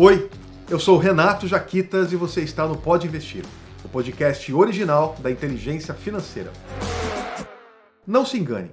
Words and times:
Oi, 0.00 0.30
eu 0.70 0.78
sou 0.78 0.96
Renato 0.96 1.48
Jaquitas 1.48 2.12
e 2.12 2.16
você 2.16 2.42
está 2.42 2.68
no 2.68 2.76
Pode 2.76 3.08
Investir, 3.08 3.44
o 3.84 3.88
podcast 3.88 4.54
original 4.54 5.16
da 5.18 5.28
inteligência 5.28 5.92
financeira. 5.92 6.52
Não 8.06 8.24
se 8.24 8.38
engane, 8.38 8.70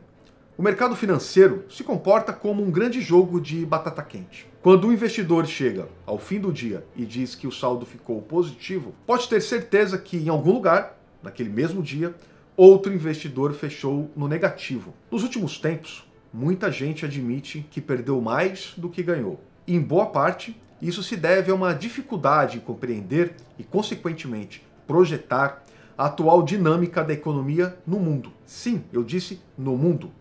o 0.55 0.61
mercado 0.61 0.95
financeiro 0.95 1.65
se 1.67 1.83
comporta 1.83 2.31
como 2.31 2.61
um 2.61 2.69
grande 2.69 3.01
jogo 3.01 3.41
de 3.41 3.65
batata 3.65 4.03
quente. 4.03 4.47
Quando 4.61 4.87
o 4.87 4.93
investidor 4.93 5.47
chega 5.47 5.89
ao 6.05 6.19
fim 6.19 6.39
do 6.39 6.53
dia 6.53 6.85
e 6.95 7.07
diz 7.07 7.33
que 7.33 7.47
o 7.47 7.51
saldo 7.51 7.87
ficou 7.87 8.21
positivo, 8.21 8.93
pode 9.03 9.27
ter 9.27 9.41
certeza 9.41 9.97
que 9.97 10.17
em 10.17 10.29
algum 10.29 10.53
lugar, 10.53 10.95
naquele 11.23 11.49
mesmo 11.49 11.81
dia, 11.81 12.13
outro 12.55 12.93
investidor 12.93 13.51
fechou 13.55 14.11
no 14.15 14.27
negativo. 14.27 14.93
Nos 15.09 15.23
últimos 15.23 15.57
tempos, 15.57 16.07
muita 16.31 16.71
gente 16.71 17.03
admite 17.03 17.65
que 17.71 17.81
perdeu 17.81 18.21
mais 18.21 18.73
do 18.77 18.91
que 18.91 19.01
ganhou. 19.01 19.39
E 19.65 19.75
em 19.75 19.81
boa 19.81 20.05
parte, 20.05 20.55
isso 20.87 21.03
se 21.03 21.15
deve 21.15 21.51
a 21.51 21.55
uma 21.55 21.73
dificuldade 21.73 22.57
em 22.57 22.61
compreender 22.61 23.35
e, 23.57 23.63
consequentemente, 23.63 24.65
projetar 24.85 25.63
a 25.97 26.05
atual 26.05 26.43
dinâmica 26.43 27.03
da 27.03 27.13
economia 27.13 27.77
no 27.87 27.99
mundo. 27.99 28.31
Sim, 28.45 28.83
eu 28.91 29.03
disse 29.03 29.39
no 29.57 29.77
mundo. 29.77 30.11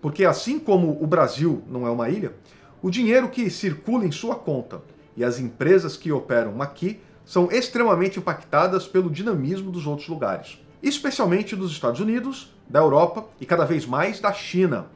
Porque, 0.00 0.24
assim 0.24 0.58
como 0.58 1.02
o 1.02 1.06
Brasil 1.06 1.62
não 1.68 1.86
é 1.86 1.90
uma 1.90 2.08
ilha, 2.08 2.34
o 2.82 2.90
dinheiro 2.90 3.28
que 3.28 3.50
circula 3.50 4.04
em 4.04 4.10
sua 4.10 4.34
conta 4.34 4.82
e 5.16 5.22
as 5.22 5.38
empresas 5.38 5.96
que 5.96 6.10
operam 6.10 6.60
aqui 6.62 7.00
são 7.24 7.50
extremamente 7.50 8.18
impactadas 8.18 8.88
pelo 8.88 9.10
dinamismo 9.10 9.70
dos 9.70 9.86
outros 9.86 10.08
lugares, 10.08 10.58
especialmente 10.82 11.54
dos 11.54 11.70
Estados 11.70 12.00
Unidos, 12.00 12.52
da 12.68 12.80
Europa 12.80 13.26
e 13.40 13.46
cada 13.46 13.64
vez 13.64 13.86
mais 13.86 14.18
da 14.18 14.32
China. 14.32 14.86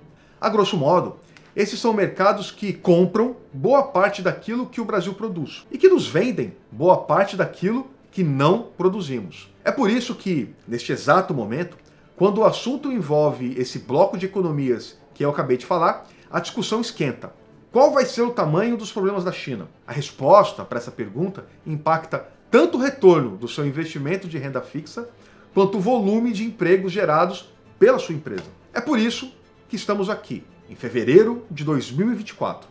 A 0.41 0.49
grosso 0.49 0.77
modo, 0.77 1.17
esses 1.57 1.79
são 1.79 1.93
mercados 1.93 2.51
que 2.51 2.73
compram 2.73 3.37
boa 3.53 3.85
parte 3.85 4.23
daquilo 4.23 4.67
que 4.67 4.81
o 4.81 4.85
Brasil 4.85 5.15
produz 5.15 5.65
e 5.71 5.79
que 5.79 5.89
nos 5.89 6.07
vendem 6.07 6.57
boa 6.71 6.99
parte 6.99 7.37
daquilo 7.37 7.89
que 8.11 8.25
não 8.25 8.71
produzimos. 8.77 9.53
É 9.65 9.71
por 9.71 9.89
isso 9.89 10.15
que, 10.15 10.53
neste 10.67 10.93
exato 10.93 11.33
momento, 11.33 11.77
quando 12.17 12.39
o 12.39 12.45
assunto 12.45 12.91
envolve 12.91 13.55
esse 13.57 13.79
bloco 13.79 14.19
de 14.19 14.27
economias 14.27 14.99
que 15.15 15.25
eu 15.25 15.31
acabei 15.31 15.57
de 15.57 15.67
falar, 15.67 16.07
a 16.31 16.41
discussão 16.41 16.81
esquenta. 16.81 17.33
Qual 17.71 17.93
vai 17.93 18.05
ser 18.05 18.23
o 18.23 18.31
tamanho 18.31 18.77
dos 18.77 18.93
problemas 18.93 19.25
da 19.25 19.33
China? 19.33 19.69
A 19.87 19.93
resposta 19.93 20.65
para 20.65 20.79
essa 20.79 20.91
pergunta 20.91 21.47
impacta 21.67 22.29
tanto 22.51 22.79
o 22.79 22.81
retorno 22.81 23.37
do 23.37 23.49
seu 23.49 23.67
investimento 23.67 24.29
de 24.29 24.39
renda 24.39 24.61
fixa, 24.61 25.09
quanto 25.53 25.79
o 25.79 25.81
volume 25.81 26.33
de 26.33 26.45
empregos 26.45 26.93
gerados 26.93 27.49
pela 27.79 27.99
sua 27.99 28.15
empresa. 28.15 28.45
É 28.73 28.81
por 28.81 28.99
isso 28.99 29.33
que 29.69 29.77
estamos 29.77 30.09
aqui, 30.09 30.45
em 30.69 30.75
fevereiro 30.75 31.45
de 31.51 31.65
2024. 31.65 32.69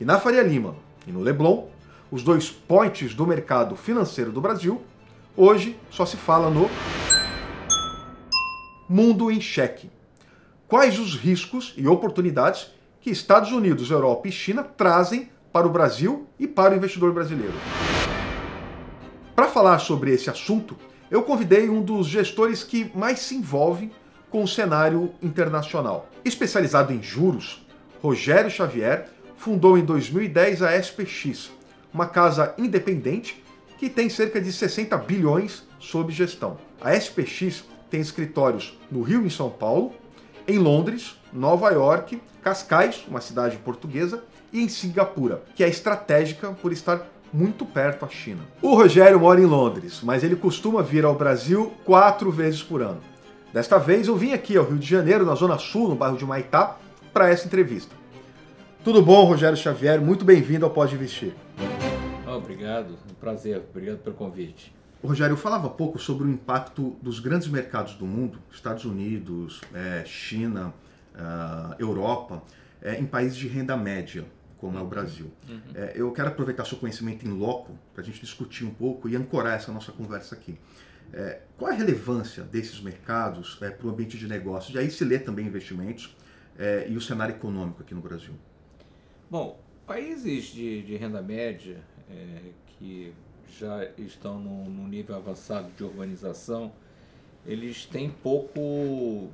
E 0.00 0.04
na 0.04 0.18
Faria 0.18 0.42
Lima 0.42 0.74
e 1.06 1.12
no 1.12 1.20
Leblon, 1.20 1.68
os 2.10 2.22
dois 2.22 2.50
points 2.50 3.14
do 3.14 3.26
mercado 3.26 3.74
financeiro 3.76 4.30
do 4.30 4.40
Brasil, 4.40 4.82
hoje 5.36 5.78
só 5.90 6.04
se 6.04 6.16
fala 6.16 6.50
no 6.50 6.68
mundo 8.88 9.30
em 9.30 9.40
cheque. 9.40 9.90
Quais 10.68 10.98
os 10.98 11.16
riscos 11.16 11.72
e 11.76 11.86
oportunidades 11.86 12.70
que 13.00 13.10
Estados 13.10 13.52
Unidos, 13.52 13.90
Europa 13.90 14.28
e 14.28 14.32
China 14.32 14.62
trazem 14.62 15.30
para 15.52 15.66
o 15.66 15.70
Brasil 15.70 16.26
e 16.38 16.46
para 16.46 16.74
o 16.74 16.76
investidor 16.76 17.12
brasileiro? 17.12 17.54
Para 19.34 19.48
falar 19.48 19.78
sobre 19.78 20.12
esse 20.12 20.28
assunto, 20.28 20.76
eu 21.10 21.22
convidei 21.22 21.68
um 21.68 21.82
dos 21.82 22.06
gestores 22.06 22.62
que 22.62 22.90
mais 22.94 23.18
se 23.18 23.34
envolve 23.34 23.90
com 24.32 24.42
o 24.42 24.48
cenário 24.48 25.12
internacional. 25.22 26.08
Especializado 26.24 26.90
em 26.90 27.02
juros, 27.02 27.64
Rogério 28.02 28.50
Xavier 28.50 29.10
fundou 29.36 29.76
em 29.76 29.84
2010 29.84 30.62
a 30.62 30.74
SPX, 30.74 31.50
uma 31.92 32.06
casa 32.06 32.54
independente 32.56 33.44
que 33.78 33.90
tem 33.90 34.08
cerca 34.08 34.40
de 34.40 34.50
60 34.50 34.96
bilhões 34.96 35.64
sob 35.78 36.10
gestão. 36.12 36.56
A 36.80 36.96
SPX 36.96 37.64
tem 37.90 38.00
escritórios 38.00 38.78
no 38.90 39.02
Rio 39.02 39.22
e 39.22 39.26
em 39.26 39.30
São 39.30 39.50
Paulo, 39.50 39.92
em 40.48 40.58
Londres, 40.58 41.18
Nova 41.30 41.70
York, 41.70 42.20
Cascais, 42.42 43.04
uma 43.06 43.20
cidade 43.20 43.58
portuguesa, 43.58 44.24
e 44.50 44.62
em 44.62 44.68
Singapura, 44.68 45.42
que 45.54 45.62
é 45.62 45.68
estratégica 45.68 46.52
por 46.52 46.72
estar 46.72 47.06
muito 47.32 47.64
perto 47.66 48.06
da 48.06 48.08
China. 48.08 48.40
O 48.60 48.74
Rogério 48.74 49.20
mora 49.20 49.40
em 49.40 49.46
Londres, 49.46 50.00
mas 50.02 50.24
ele 50.24 50.36
costuma 50.36 50.82
vir 50.82 51.04
ao 51.04 51.14
Brasil 51.14 51.72
quatro 51.84 52.30
vezes 52.30 52.62
por 52.62 52.82
ano. 52.82 53.11
Desta 53.52 53.78
vez 53.78 54.08
eu 54.08 54.16
vim 54.16 54.32
aqui 54.32 54.56
ao 54.56 54.64
Rio 54.64 54.78
de 54.78 54.88
Janeiro, 54.88 55.26
na 55.26 55.34
Zona 55.34 55.58
Sul, 55.58 55.90
no 55.90 55.94
bairro 55.94 56.16
de 56.16 56.24
Maitá, 56.24 56.78
para 57.12 57.28
essa 57.28 57.46
entrevista. 57.46 57.94
Tudo 58.82 59.02
bom, 59.02 59.24
Rogério 59.24 59.58
Xavier? 59.58 60.00
Muito 60.00 60.24
bem-vindo 60.24 60.64
ao 60.64 60.70
Pode 60.70 60.94
Investir. 60.94 61.34
obrigado, 62.26 62.94
um 63.10 63.14
prazer, 63.20 63.62
obrigado 63.68 63.98
pelo 63.98 64.16
convite. 64.16 64.74
Rogério, 65.04 65.34
eu 65.34 65.36
falava 65.36 65.68
pouco 65.68 65.98
sobre 65.98 66.26
o 66.26 66.30
impacto 66.30 66.96
dos 67.02 67.20
grandes 67.20 67.46
mercados 67.46 67.94
do 67.94 68.06
mundo, 68.06 68.38
Estados 68.50 68.86
Unidos, 68.86 69.60
é, 69.74 70.02
China, 70.06 70.72
uh, 71.14 71.74
Europa, 71.78 72.42
é, 72.80 72.98
em 72.98 73.04
países 73.04 73.36
de 73.36 73.48
renda 73.48 73.76
média, 73.76 74.24
como 74.56 74.78
é 74.78 74.80
o 74.80 74.86
Brasil. 74.86 75.30
Uhum. 75.46 75.60
É, 75.74 75.92
eu 75.94 76.10
quero 76.12 76.28
aproveitar 76.28 76.64
seu 76.64 76.78
conhecimento 76.78 77.26
em 77.26 77.30
loco 77.30 77.76
para 77.92 78.02
a 78.02 78.04
gente 78.04 78.18
discutir 78.18 78.64
um 78.64 78.72
pouco 78.72 79.10
e 79.10 79.14
ancorar 79.14 79.58
essa 79.58 79.70
nossa 79.70 79.92
conversa 79.92 80.34
aqui. 80.34 80.56
É, 81.12 81.40
qual 81.58 81.70
a 81.70 81.74
relevância 81.74 82.42
desses 82.42 82.80
mercados 82.80 83.58
é, 83.60 83.70
para 83.70 83.86
o 83.86 83.90
ambiente 83.90 84.16
de 84.16 84.26
negócios? 84.26 84.74
E 84.74 84.78
aí 84.78 84.90
se 84.90 85.04
lê 85.04 85.18
também 85.18 85.46
investimentos 85.46 86.16
é, 86.58 86.86
e 86.88 86.96
o 86.96 87.00
cenário 87.00 87.34
econômico 87.34 87.82
aqui 87.82 87.94
no 87.94 88.00
Brasil. 88.00 88.34
Bom, 89.30 89.60
países 89.86 90.46
de, 90.46 90.82
de 90.82 90.96
renda 90.96 91.20
média 91.20 91.78
é, 92.10 92.50
que 92.66 93.12
já 93.58 93.84
estão 93.98 94.38
no, 94.38 94.64
no, 94.64 94.88
nível 94.88 95.14
avançado 95.14 95.70
de 95.76 95.84
urbanização, 95.84 96.72
eles 97.46 97.84
têm 97.84 98.10
pouco 98.10 99.30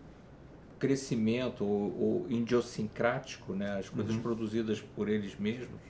crescimento 0.78 1.64
ou, 1.64 2.00
ou 2.00 2.26
idiosincrático, 2.28 3.52
né? 3.54 3.78
as 3.78 3.88
coisas 3.88 4.14
uhum. 4.14 4.22
produzidas 4.22 4.80
por 4.80 5.08
eles 5.08 5.36
mesmos, 5.36 5.80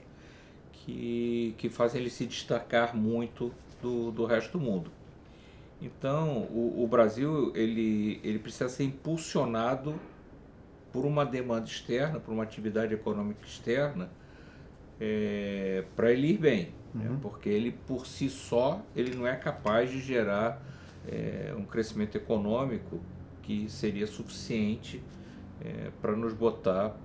que, 0.71 1.55
que 1.57 1.69
fazem 1.69 2.01
eles 2.01 2.13
se 2.13 2.25
destacar 2.25 2.95
muito 2.95 3.53
do, 3.81 4.11
do 4.11 4.25
resto 4.25 4.57
do 4.57 4.59
mundo. 4.59 4.91
Então, 5.81 6.39
o, 6.51 6.83
o, 6.83 6.87
Brasil 6.87 7.53
ele, 7.55 8.19
ele 8.23 8.37
precisa 8.39 8.67
ser 8.67 8.83
impulsionado 8.83 9.95
por 10.91 11.05
uma 11.05 11.25
demanda 11.25 11.65
externa, 11.65 12.19
por 12.19 12.33
uma 12.33 12.43
atividade 12.43 12.93
econômica 12.93 13.45
externa, 13.45 14.09
é, 14.99 15.85
para 15.95 16.11
ele 16.11 16.31
ir 16.31 16.37
bem, 16.37 16.73
uhum. 16.93 17.01
né? 17.01 17.19
porque 17.21 17.47
ele 17.47 17.71
por 17.71 18.05
si 18.05 18.29
só 18.29 18.81
ele 18.93 19.15
não 19.15 19.25
é 19.25 19.35
capaz 19.35 19.89
de 19.89 19.99
gerar 19.99 20.61
é, 21.07 21.53
um 21.57 21.63
crescimento 21.63 22.15
econômico 22.17 22.99
que 23.41 23.69
seria 23.69 24.05
suficiente 24.05 25.01
é, 25.61 25.91
para 26.01 26.15
nos 26.15 26.33
botar 26.33 26.95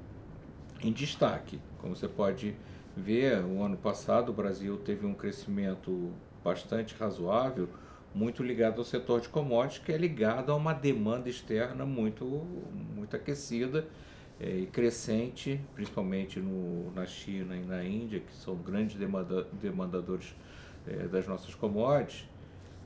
em 0.83 0.93
destaque. 0.93 1.61
Como 1.79 1.95
você 1.95 2.09
pode 2.09 2.57
ver, 2.97 3.45
o 3.45 3.63
ano 3.63 3.77
passado 3.77 4.31
o 4.31 4.33
Brasil 4.33 4.77
teve 4.79 5.07
um 5.07 5.15
crescimento 5.15 6.11
bastante 6.43 6.95
razoável 6.99 7.69
muito 8.15 8.43
ligado 8.43 8.79
ao 8.79 8.85
setor 8.85 9.21
de 9.21 9.29
commodities, 9.29 9.85
que 9.85 9.93
é 9.93 9.97
ligado 9.97 10.53
a 10.53 10.55
uma 10.55 10.73
demanda 10.73 11.29
externa 11.29 11.85
muito, 11.85 12.25
muito 12.25 13.17
aquecida 13.17 13.87
é, 14.41 14.49
e 14.51 14.67
crescente, 14.67 15.61
principalmente 15.75 16.39
no, 16.39 16.93
na 16.93 17.07
China 17.07 17.57
e 17.57 17.65
na 17.65 17.85
Índia, 17.85 18.21
que 18.21 18.33
são 18.35 18.55
grandes 18.55 18.97
demanda, 18.97 19.47
demandadores 19.53 20.35
é, 20.87 21.09
das 21.09 21.27
nossas 21.27 21.55
commodities. 21.55 22.29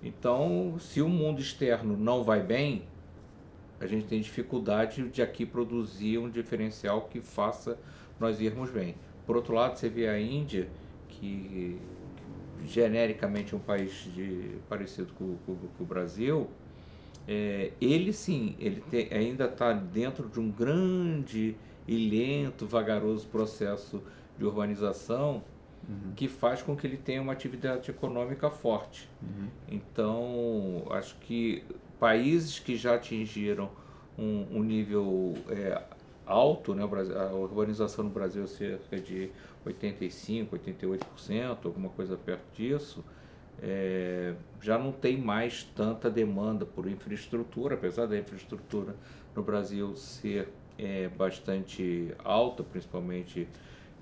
Então, 0.02 0.76
se 0.78 1.02
o 1.02 1.08
mundo 1.08 1.40
externo 1.40 1.96
não 1.96 2.24
vai 2.24 2.42
bem, 2.42 2.84
a 3.80 3.86
gente 3.86 4.06
tem 4.06 4.20
dificuldade 4.20 5.08
de 5.08 5.22
aqui 5.22 5.44
produzir 5.44 6.18
um 6.18 6.30
diferencial 6.30 7.02
que 7.02 7.20
faça 7.20 7.78
nós 8.18 8.40
irmos 8.40 8.70
bem. 8.70 8.94
Por 9.26 9.36
outro 9.36 9.54
lado, 9.54 9.76
você 9.76 9.88
vê 9.88 10.08
a 10.08 10.18
Índia, 10.18 10.68
que 11.08 11.78
genericamente 12.66 13.54
um 13.54 13.58
país 13.58 14.08
de, 14.14 14.56
parecido 14.68 15.12
com, 15.14 15.36
com, 15.46 15.56
com 15.56 15.84
o 15.84 15.86
Brasil, 15.86 16.48
é, 17.26 17.72
ele 17.80 18.12
sim, 18.12 18.56
ele 18.58 18.82
te, 18.90 19.08
ainda 19.12 19.44
está 19.44 19.72
dentro 19.72 20.28
de 20.28 20.40
um 20.40 20.50
grande 20.50 21.56
e 21.86 22.08
lento, 22.08 22.66
vagaroso 22.66 23.26
processo 23.28 24.02
de 24.38 24.44
urbanização 24.44 25.42
uhum. 25.88 26.12
que 26.14 26.28
faz 26.28 26.62
com 26.62 26.76
que 26.76 26.86
ele 26.86 26.96
tenha 26.96 27.20
uma 27.20 27.32
atividade 27.32 27.90
econômica 27.90 28.50
forte. 28.50 29.08
Uhum. 29.22 29.48
Então, 29.68 30.86
acho 30.90 31.16
que 31.20 31.64
países 31.98 32.58
que 32.58 32.76
já 32.76 32.94
atingiram 32.94 33.70
um, 34.18 34.46
um 34.58 34.62
nível 34.62 35.34
é, 35.48 35.82
alto, 36.26 36.74
né, 36.74 36.82
a 36.82 37.34
urbanização 37.34 38.04
no 38.04 38.10
Brasil 38.10 38.44
é 38.44 38.46
cerca 38.46 39.00
de 39.00 39.30
85%, 39.68 40.48
88%, 40.50 41.58
alguma 41.64 41.88
coisa 41.90 42.16
perto 42.16 42.44
disso, 42.54 43.04
é, 43.60 44.34
já 44.60 44.78
não 44.78 44.92
tem 44.92 45.16
mais 45.16 45.64
tanta 45.64 46.10
demanda 46.10 46.64
por 46.64 46.88
infraestrutura, 46.88 47.74
apesar 47.74 48.06
da 48.06 48.16
infraestrutura 48.16 48.94
no 49.34 49.42
Brasil 49.42 49.96
ser 49.96 50.48
é, 50.78 51.08
bastante 51.08 52.14
alta, 52.24 52.62
principalmente 52.62 53.48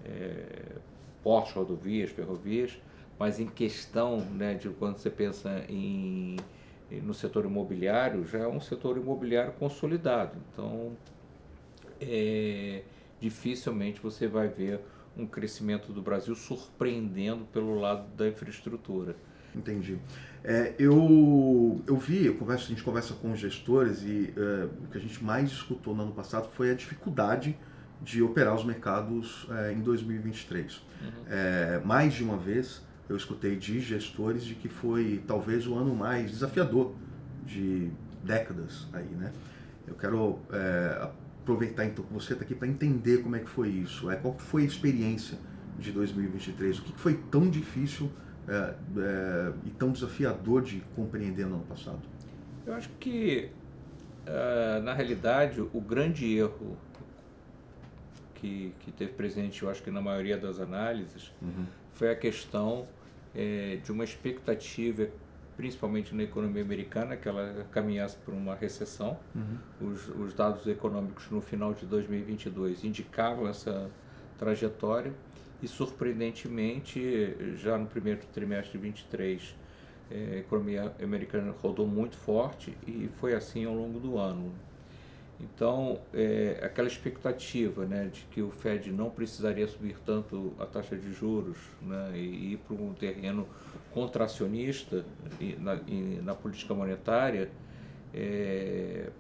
é, 0.05 0.77
portos, 1.23 1.53
rodovias, 1.53 2.11
ferrovias, 2.11 2.79
mas 3.19 3.41
em 3.41 3.47
questão 3.47 4.21
né, 4.21 4.55
de 4.55 4.69
quando 4.69 4.99
você 4.99 5.09
pensa 5.09 5.65
em, 5.69 6.37
no 6.91 7.15
setor 7.15 7.47
imobiliário, 7.47 8.27
já 8.27 8.41
é 8.41 8.47
um 8.47 8.61
setor 8.61 8.99
imobiliário 8.99 9.53
consolidado. 9.53 10.37
Então, 10.53 10.93
é, 11.99 12.83
dificilmente 13.19 14.01
você 14.01 14.27
vai 14.27 14.49
ver 14.49 14.81
um 15.17 15.27
crescimento 15.27 15.93
do 15.93 16.03
Brasil 16.03 16.35
surpreendendo 16.35 17.45
pelo 17.47 17.79
lado 17.79 18.07
da 18.17 18.29
infraestrutura. 18.29 19.17
Entendi. 19.55 19.99
É, 20.45 20.75
eu, 20.79 21.83
eu 21.87 21.97
vi, 21.97 22.27
eu 22.27 22.35
converso, 22.35 22.67
a 22.67 22.69
gente 22.69 22.83
conversa 22.83 23.15
com 23.15 23.33
os 23.33 23.39
gestores 23.39 24.03
e 24.03 24.33
é, 24.37 24.65
o 24.85 24.89
que 24.89 24.99
a 24.99 25.01
gente 25.01 25.25
mais 25.25 25.51
escutou 25.51 25.95
no 25.95 26.03
ano 26.03 26.13
passado 26.13 26.49
foi 26.53 26.71
a 26.71 26.75
dificuldade 26.75 27.57
de 28.03 28.23
operar 28.23 28.55
os 28.55 28.65
mercados 28.65 29.47
é, 29.51 29.73
em 29.73 29.81
2023. 29.81 30.75
Uhum. 30.75 31.11
É, 31.29 31.81
mais 31.85 32.15
de 32.15 32.23
uma 32.23 32.37
vez 32.37 32.85
eu 33.09 33.17
escutei 33.17 33.57
de 33.57 33.81
gestores 33.81 34.45
de 34.45 34.55
que 34.55 34.69
foi 34.69 35.23
talvez 35.27 35.67
o 35.67 35.75
ano 35.75 35.95
mais 35.95 36.31
desafiador 36.31 36.95
de 37.45 37.91
décadas 38.23 38.87
aí, 38.93 39.09
né? 39.09 39.33
Eu 39.87 39.95
quero 39.95 40.41
é, 40.53 41.09
aproveitar 41.47 41.85
então 41.85 42.05
que 42.05 42.13
você 42.13 42.33
está 42.33 42.45
aqui 42.45 42.57
para 42.57 42.67
entender 42.67 43.23
como 43.23 43.37
é 43.37 43.39
que 43.39 43.49
foi 43.49 43.69
isso, 43.69 44.11
é, 44.11 44.17
qual 44.17 44.37
foi 44.37 44.63
a 44.63 44.65
experiência 44.65 45.39
de 45.79 45.93
2023, 45.93 46.81
o 46.81 46.83
que 46.83 46.93
foi 46.99 47.15
tão 47.31 47.49
difícil 47.49 48.11
é, 48.49 48.53
é, 48.53 49.53
e 49.65 49.71
tão 49.71 49.93
desafiador 49.93 50.63
de 50.63 50.81
compreender 50.97 51.47
no 51.47 51.55
ano 51.55 51.65
passado? 51.65 52.01
Eu 52.67 52.75
acho 52.75 52.89
que, 52.99 53.51
uh, 54.27 54.83
na 54.83 54.93
realidade, 54.93 55.61
o 55.61 55.81
grande 55.81 56.37
erro 56.37 56.77
que, 58.35 58.75
que 58.81 58.91
teve 58.91 59.13
presente, 59.13 59.63
eu 59.63 59.71
acho 59.71 59.83
que 59.83 59.91
na 59.91 60.01
maioria 60.01 60.37
das 60.37 60.59
análises, 60.59 61.33
uhum. 61.41 61.65
foi 61.93 62.11
a 62.11 62.17
questão 62.17 62.89
é, 63.33 63.79
de 63.85 63.93
uma 63.93 64.03
expectativa, 64.03 65.09
principalmente 65.57 66.15
na 66.15 66.23
economia 66.23 66.63
americana, 66.63 67.17
que 67.17 67.29
ela 67.29 67.67
caminhasse 67.71 68.17
para 68.19 68.35
uma 68.35 68.55
recessão. 68.55 69.19
Uhum. 69.35 69.93
Os, 69.93 70.09
os 70.09 70.35
dados 70.35 70.67
econômicos 70.67 71.31
no 71.31 71.41
final 71.41 71.73
de 71.73 71.87
2022 71.87 72.85
indicavam 72.85 73.49
essa 73.49 73.91
trajetória 74.39 75.13
e, 75.63 75.67
surpreendentemente, 75.67 77.35
já 77.57 77.79
no 77.79 77.87
primeiro 77.87 78.21
trimestre 78.33 78.79
de 78.79 78.91
2023, 78.91 79.57
é, 80.11 80.15
a 80.15 80.39
economia 80.39 80.95
americana 81.03 81.55
rodou 81.61 81.87
muito 81.87 82.17
forte 82.17 82.77
e 82.87 83.09
foi 83.19 83.35
assim 83.35 83.65
ao 83.65 83.75
longo 83.75 83.99
do 83.99 84.19
ano. 84.19 84.53
Então, 85.39 86.01
é, 86.15 86.61
aquela 86.63 86.89
expectativa 86.89 87.85
né, 87.85 88.09
de 88.11 88.23
que 88.31 88.41
o 88.41 88.51
Fed 88.51 88.91
não 88.91 89.11
precisaria 89.11 89.67
subir 89.69 89.97
tanto 90.05 90.55
a 90.59 90.65
taxa 90.65 90.97
de 90.97 91.13
juros 91.13 91.59
né, 91.83 92.13
e 92.15 92.53
ir 92.53 92.57
para 92.67 92.75
um 92.75 92.95
terreno 92.95 93.47
contracionista 93.93 95.05
na, 95.59 95.79
na 96.23 96.35
política 96.35 96.73
monetária, 96.73 97.51
é, 98.15 99.11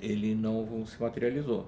ele 0.00 0.34
não 0.34 0.86
se 0.86 1.00
materializou. 1.02 1.66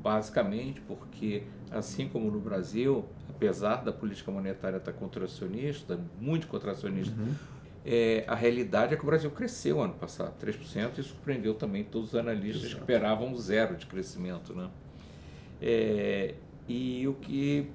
Basicamente 0.00 0.80
porque, 0.82 1.42
assim 1.70 2.08
como 2.08 2.30
no 2.30 2.38
Brasil, 2.38 3.04
apesar 3.28 3.82
da 3.82 3.92
política 3.92 4.30
monetária 4.30 4.76
estar 4.76 4.92
contracionista, 4.92 5.98
muito 6.20 6.46
contracionista, 6.46 7.20
uhum 7.20 7.34
é, 7.84 8.24
a 8.26 8.34
realidade 8.34 8.92
é 8.92 8.96
que 8.96 9.02
o 9.02 9.06
Brasil 9.06 9.30
cresceu 9.30 9.80
ano 9.80 9.94
passado, 9.94 10.34
3%, 10.44 10.98
e 10.98 11.02
surpreendeu 11.02 11.54
também 11.54 11.82
todos 11.82 12.10
os 12.10 12.14
analistas 12.14 12.64
Exato. 12.64 12.76
que 12.76 12.80
esperavam 12.82 13.34
zero 13.36 13.76
de 13.76 13.86
crescimento. 13.86 14.54
Né? 14.54 14.70
É, 15.62 16.34
e 16.68 17.08
o 17.08 17.14
que 17.14 17.70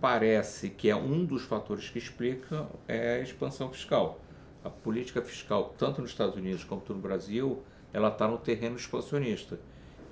parece 0.00 0.70
que 0.70 0.90
é 0.90 0.96
um 0.96 1.24
dos 1.24 1.42
fatores 1.44 1.88
que 1.88 1.98
explica 1.98 2.68
é 2.86 3.16
a 3.16 3.20
expansão 3.20 3.70
fiscal. 3.70 4.20
A 4.62 4.68
política 4.68 5.22
fiscal, 5.22 5.74
tanto 5.78 6.02
nos 6.02 6.10
Estados 6.10 6.36
Unidos 6.36 6.62
quanto 6.64 6.92
no 6.92 7.00
Brasil, 7.00 7.62
ela 7.92 8.08
está 8.08 8.28
no 8.28 8.38
terreno 8.38 8.76
expansionista. 8.76 9.58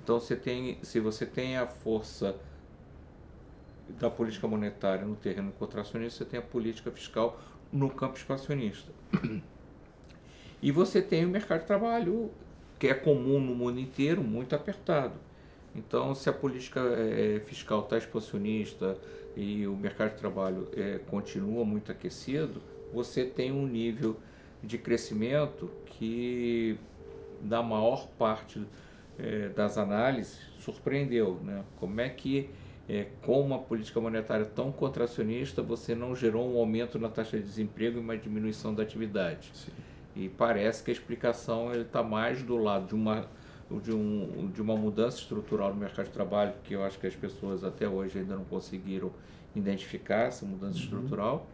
Então, 0.03 0.19
você 0.19 0.35
tem, 0.35 0.79
se 0.81 0.99
você 0.99 1.25
tem 1.25 1.57
a 1.57 1.67
força 1.67 2.35
da 3.99 4.09
política 4.09 4.47
monetária 4.47 5.05
no 5.05 5.15
terreno 5.15 5.51
contracionista, 5.51 6.23
você 6.23 6.29
tem 6.29 6.39
a 6.39 6.43
política 6.43 6.91
fiscal 6.91 7.39
no 7.71 7.89
campo 7.89 8.17
expansionista. 8.17 8.91
E 10.61 10.71
você 10.71 11.01
tem 11.01 11.23
o 11.23 11.29
mercado 11.29 11.61
de 11.61 11.67
trabalho, 11.67 12.31
que 12.79 12.87
é 12.87 12.93
comum 12.93 13.39
no 13.39 13.53
mundo 13.53 13.79
inteiro, 13.79 14.23
muito 14.23 14.55
apertado. 14.55 15.13
Então, 15.75 16.15
se 16.15 16.27
a 16.29 16.33
política 16.33 16.79
é, 16.79 17.39
fiscal 17.45 17.81
está 17.81 17.97
expansionista 17.97 18.97
e 19.35 19.67
o 19.67 19.75
mercado 19.75 20.13
de 20.13 20.17
trabalho 20.17 20.67
é, 20.75 20.99
continua 21.07 21.63
muito 21.63 21.91
aquecido, 21.91 22.61
você 22.91 23.23
tem 23.23 23.51
um 23.51 23.67
nível 23.67 24.17
de 24.63 24.79
crescimento 24.79 25.69
que, 25.85 26.79
da 27.41 27.61
maior 27.61 28.07
parte 28.17 28.65
é, 29.19 29.49
das 29.49 29.77
análises, 29.77 30.39
surpreendeu. 30.59 31.39
Né? 31.43 31.63
Como 31.79 32.01
é 32.01 32.09
que 32.09 32.49
é, 32.89 33.07
com 33.21 33.41
uma 33.41 33.59
política 33.59 33.99
monetária 33.99 34.45
tão 34.45 34.71
contracionista, 34.71 35.61
você 35.61 35.93
não 35.93 36.15
gerou 36.15 36.49
um 36.49 36.57
aumento 36.57 36.97
na 36.97 37.09
taxa 37.09 37.37
de 37.37 37.43
desemprego 37.43 37.97
e 37.97 38.01
uma 38.01 38.17
diminuição 38.17 38.73
da 38.73 38.83
atividade. 38.83 39.51
Sim. 39.53 39.71
E 40.15 40.29
parece 40.29 40.83
que 40.83 40.89
a 40.89 40.93
explicação 40.93 41.71
está 41.73 42.01
mais 42.01 42.41
do 42.41 42.57
lado 42.57 42.87
de 42.87 42.95
uma, 42.95 43.27
de, 43.83 43.93
um, 43.93 44.49
de 44.51 44.61
uma 44.61 44.75
mudança 44.75 45.17
estrutural 45.17 45.73
no 45.73 45.79
mercado 45.79 46.05
de 46.05 46.11
trabalho, 46.11 46.53
que 46.63 46.73
eu 46.73 46.83
acho 46.83 46.97
que 46.97 47.05
as 47.05 47.15
pessoas 47.15 47.63
até 47.63 47.87
hoje 47.87 48.19
ainda 48.19 48.35
não 48.35 48.45
conseguiram 48.45 49.11
identificar 49.55 50.27
essa 50.27 50.45
mudança 50.45 50.77
uhum. 50.77 50.83
estrutural, 50.83 51.47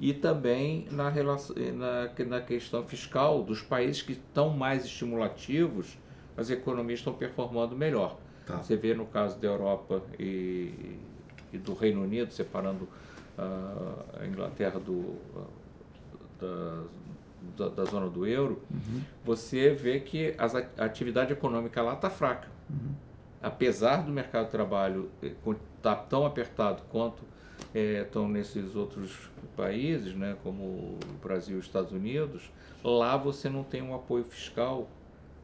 e 0.00 0.12
também 0.12 0.88
na, 0.90 1.08
relação, 1.08 1.54
na, 1.74 2.10
na 2.24 2.40
questão 2.40 2.84
fiscal 2.84 3.42
dos 3.44 3.62
países 3.62 4.02
que 4.02 4.12
estão 4.12 4.50
mais 4.50 4.84
estimulativos, 4.84 5.96
as 6.36 6.50
economias 6.50 6.98
estão 6.98 7.12
performando 7.12 7.76
melhor. 7.76 8.18
Tá. 8.46 8.58
Você 8.58 8.76
vê 8.76 8.94
no 8.94 9.06
caso 9.06 9.38
da 9.38 9.48
Europa 9.48 10.02
e, 10.18 10.98
e 11.52 11.58
do 11.58 11.74
Reino 11.74 12.02
Unido, 12.02 12.32
separando 12.32 12.88
uh, 13.38 14.20
a 14.20 14.26
Inglaterra 14.26 14.78
do, 14.78 14.92
uh, 14.92 15.48
da, 16.38 16.82
da, 17.56 17.68
da, 17.68 17.84
zona 17.84 18.08
do 18.08 18.26
euro, 18.26 18.62
uhum. 18.70 19.02
você 19.24 19.70
vê 19.70 20.00
que 20.00 20.34
as, 20.38 20.54
a 20.54 20.60
atividade 20.78 21.32
econômica 21.32 21.80
lá 21.82 21.94
está 21.94 22.10
fraca. 22.10 22.48
Uhum. 22.68 22.94
Apesar 23.42 24.02
do 24.02 24.10
mercado 24.10 24.46
de 24.46 24.50
trabalho 24.52 25.10
estar 25.22 25.52
eh, 25.52 25.54
tá 25.82 25.94
tão 25.94 26.24
apertado 26.24 26.82
quanto 26.90 27.22
estão 27.74 28.24
eh, 28.24 28.28
nesses 28.28 28.74
outros 28.74 29.30
países, 29.54 30.14
né, 30.14 30.36
como 30.42 30.62
o 30.62 30.98
Brasil 31.22 31.56
e 31.56 31.60
os 31.60 31.66
Estados 31.66 31.92
Unidos, 31.92 32.50
lá 32.82 33.16
você 33.16 33.50
não 33.50 33.62
tem 33.62 33.82
um 33.82 33.94
apoio 33.94 34.24
fiscal, 34.24 34.88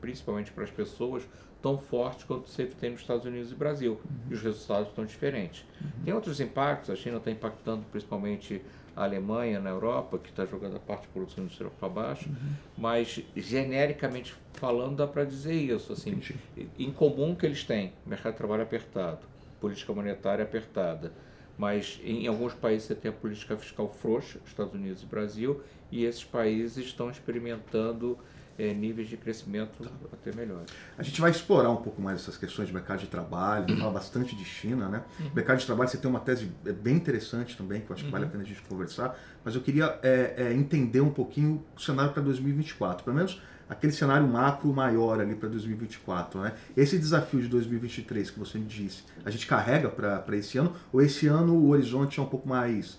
principalmente 0.01 0.51
para 0.51 0.65
as 0.65 0.71
pessoas, 0.71 1.29
tão 1.63 1.79
forte 1.79 2.25
quanto 2.25 2.49
você 2.49 2.67
tem 2.67 2.91
nos 2.91 3.01
Estados 3.01 3.25
Unidos 3.25 3.53
e 3.53 3.55
Brasil. 3.55 3.93
Uhum. 3.93 4.17
E 4.31 4.35
os 4.35 4.43
resultados 4.43 4.89
estão 4.89 5.05
diferentes. 5.05 5.65
Uhum. 5.81 6.05
Tem 6.05 6.15
outros 6.15 6.41
impactos, 6.41 6.91
a 6.91 6.97
China 6.97 7.19
está 7.19 7.31
impactando 7.31 7.85
principalmente 7.91 8.63
a 8.97 9.05
Alemanha 9.05 9.61
na 9.61 9.71
Europa, 9.71 10.19
que 10.19 10.29
está 10.29 10.45
jogando 10.45 10.77
a 10.77 10.81
parte 10.81 11.03
de 11.03 11.09
produção 11.09 11.45
industrial 11.45 11.73
para 11.79 11.89
baixo, 11.89 12.29
uhum. 12.29 12.53
mas 12.77 13.23
genericamente 13.37 14.35
falando 14.55 14.97
dá 14.97 15.07
para 15.07 15.25
dizer 15.25 15.55
isso. 15.55 15.93
Assim, 15.93 16.11
Entendi. 16.11 16.37
em 16.79 16.91
comum 16.91 17.35
que 17.35 17.47
eles 17.47 17.65
têm, 17.65 17.93
mercado 18.05 18.33
de 18.33 18.39
trabalho 18.39 18.63
apertado, 18.63 19.21
política 19.61 19.93
monetária 19.93 20.45
apertada, 20.45 21.13
mas 21.57 22.01
em 22.03 22.27
alguns 22.27 22.55
países 22.55 22.89
você 22.89 22.95
tem 22.95 23.11
a 23.11 23.15
política 23.15 23.57
fiscal 23.57 23.89
frouxa, 23.89 24.41
Estados 24.47 24.75
Unidos 24.75 25.03
e 25.03 25.07
Brasil, 25.07 25.63
e 25.93 26.05
esses 26.05 26.25
países 26.25 26.87
estão 26.87 27.11
experimentando 27.11 28.19
é, 28.61 28.75
níveis 28.75 29.09
de 29.09 29.17
crescimento 29.17 29.83
tá. 29.83 29.91
até 30.13 30.37
melhores. 30.37 30.71
A 30.99 31.03
gente 31.03 31.19
vai 31.19 31.31
explorar 31.31 31.71
um 31.71 31.77
pouco 31.77 32.03
mais 32.03 32.21
essas 32.21 32.37
questões 32.37 32.69
de 32.69 32.75
mercado 32.75 33.01
de 33.01 33.07
trabalho, 33.07 33.67
falar 33.79 33.93
bastante 33.93 34.37
de 34.37 34.45
China, 34.45 34.89
né? 34.89 35.03
Uhum. 35.19 35.31
Mercado 35.35 35.59
de 35.59 35.67
trabalho, 35.67 35.89
você 35.89 35.97
tem 35.97 36.11
uma 36.11 36.21
tese 36.21 36.53
é, 36.67 36.73
bem 36.73 36.97
interessante 36.97 37.57
também, 37.57 37.81
que 37.81 37.91
eu 37.91 37.95
acho 37.95 38.05
que 38.05 38.11
vale 38.11 38.25
a 38.25 38.27
uhum. 38.27 38.33
pena 38.33 38.45
a 38.45 38.47
gente 38.47 38.61
conversar, 38.63 39.19
mas 39.43 39.55
eu 39.55 39.63
queria 39.63 39.99
é, 40.03 40.35
é, 40.37 40.53
entender 40.53 41.01
um 41.01 41.11
pouquinho 41.11 41.65
o 41.75 41.81
cenário 41.81 42.13
para 42.13 42.23
2024, 42.23 43.03
pelo 43.03 43.17
menos 43.17 43.41
aquele 43.67 43.93
cenário 43.93 44.27
macro 44.27 44.73
maior 44.75 45.21
ali 45.21 45.37
para 45.37 45.49
2024, 45.49 46.41
né? 46.41 46.55
Esse 46.77 46.99
desafio 46.99 47.41
de 47.41 47.47
2023 47.47 48.29
que 48.29 48.39
você 48.39 48.59
me 48.59 48.67
disse, 48.67 49.05
a 49.25 49.31
gente 49.31 49.47
carrega 49.47 49.89
para 49.89 50.37
esse 50.37 50.59
ano, 50.59 50.75
ou 50.93 51.01
esse 51.01 51.29
ano 51.29 51.55
o 51.55 51.71
horizonte 51.71 52.19
é 52.19 52.23
um 52.23 52.27
pouco 52.27 52.49
mais 52.49 52.99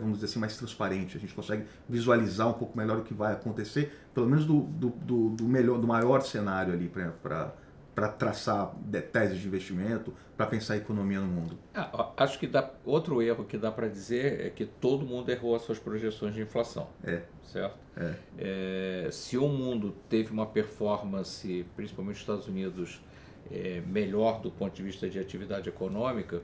vamos 0.00 0.14
dizer 0.18 0.26
assim, 0.26 0.38
mais 0.38 0.56
transparente. 0.56 1.16
A 1.16 1.20
gente 1.20 1.34
consegue 1.34 1.64
visualizar 1.88 2.48
um 2.48 2.52
pouco 2.52 2.76
melhor 2.76 2.98
o 2.98 3.02
que 3.02 3.14
vai 3.14 3.32
acontecer, 3.32 3.92
pelo 4.14 4.26
menos 4.26 4.44
do, 4.44 4.60
do, 4.60 4.88
do, 4.90 5.30
do 5.30 5.44
melhor, 5.44 5.78
do 5.78 5.86
maior 5.86 6.20
cenário 6.22 6.72
ali 6.72 6.88
para 6.88 8.08
traçar 8.08 8.74
teses 9.12 9.38
de 9.38 9.46
investimento, 9.46 10.14
para 10.36 10.46
pensar 10.46 10.74
a 10.74 10.76
economia 10.76 11.20
no 11.20 11.26
mundo. 11.26 11.58
Ah, 11.74 12.12
acho 12.16 12.38
que 12.38 12.46
dá, 12.46 12.70
outro 12.84 13.20
erro 13.20 13.44
que 13.44 13.58
dá 13.58 13.70
para 13.70 13.88
dizer 13.88 14.46
é 14.46 14.50
que 14.50 14.64
todo 14.64 15.04
mundo 15.04 15.30
errou 15.30 15.54
as 15.54 15.62
suas 15.62 15.78
projeções 15.78 16.34
de 16.34 16.40
inflação. 16.40 16.88
É. 17.04 17.22
Certo? 17.44 17.76
É. 17.96 18.14
É, 18.38 19.08
se 19.10 19.36
o 19.36 19.48
mundo 19.48 19.94
teve 20.08 20.32
uma 20.32 20.46
performance, 20.46 21.66
principalmente 21.76 22.14
nos 22.14 22.22
Estados 22.22 22.46
Unidos, 22.46 23.02
é, 23.50 23.82
melhor 23.86 24.40
do 24.40 24.50
ponto 24.50 24.74
de 24.74 24.82
vista 24.82 25.08
de 25.10 25.18
atividade 25.18 25.68
econômica, 25.68 26.40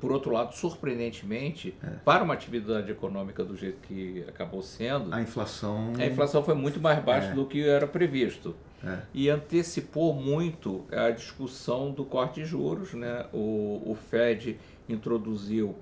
por 0.00 0.12
outro 0.12 0.30
lado, 0.30 0.54
surpreendentemente, 0.54 1.74
é. 1.82 1.90
para 2.04 2.22
uma 2.22 2.34
atividade 2.34 2.90
econômica 2.90 3.44
do 3.44 3.56
jeito 3.56 3.78
que 3.86 4.24
acabou 4.28 4.62
sendo, 4.62 5.12
a 5.12 5.20
inflação, 5.20 5.92
a 5.98 6.06
inflação 6.06 6.42
foi 6.42 6.54
muito 6.54 6.80
mais 6.80 7.02
baixa 7.02 7.28
é. 7.28 7.34
do 7.34 7.46
que 7.46 7.66
era 7.66 7.86
previsto. 7.86 8.54
É. 8.84 8.98
E 9.14 9.30
antecipou 9.30 10.12
muito 10.12 10.84
a 10.92 11.10
discussão 11.10 11.90
do 11.90 12.04
corte 12.04 12.40
de 12.40 12.46
juros. 12.46 12.92
Né? 12.92 13.26
O, 13.32 13.82
o 13.84 13.96
Fed 14.10 14.58
introduziu 14.88 15.74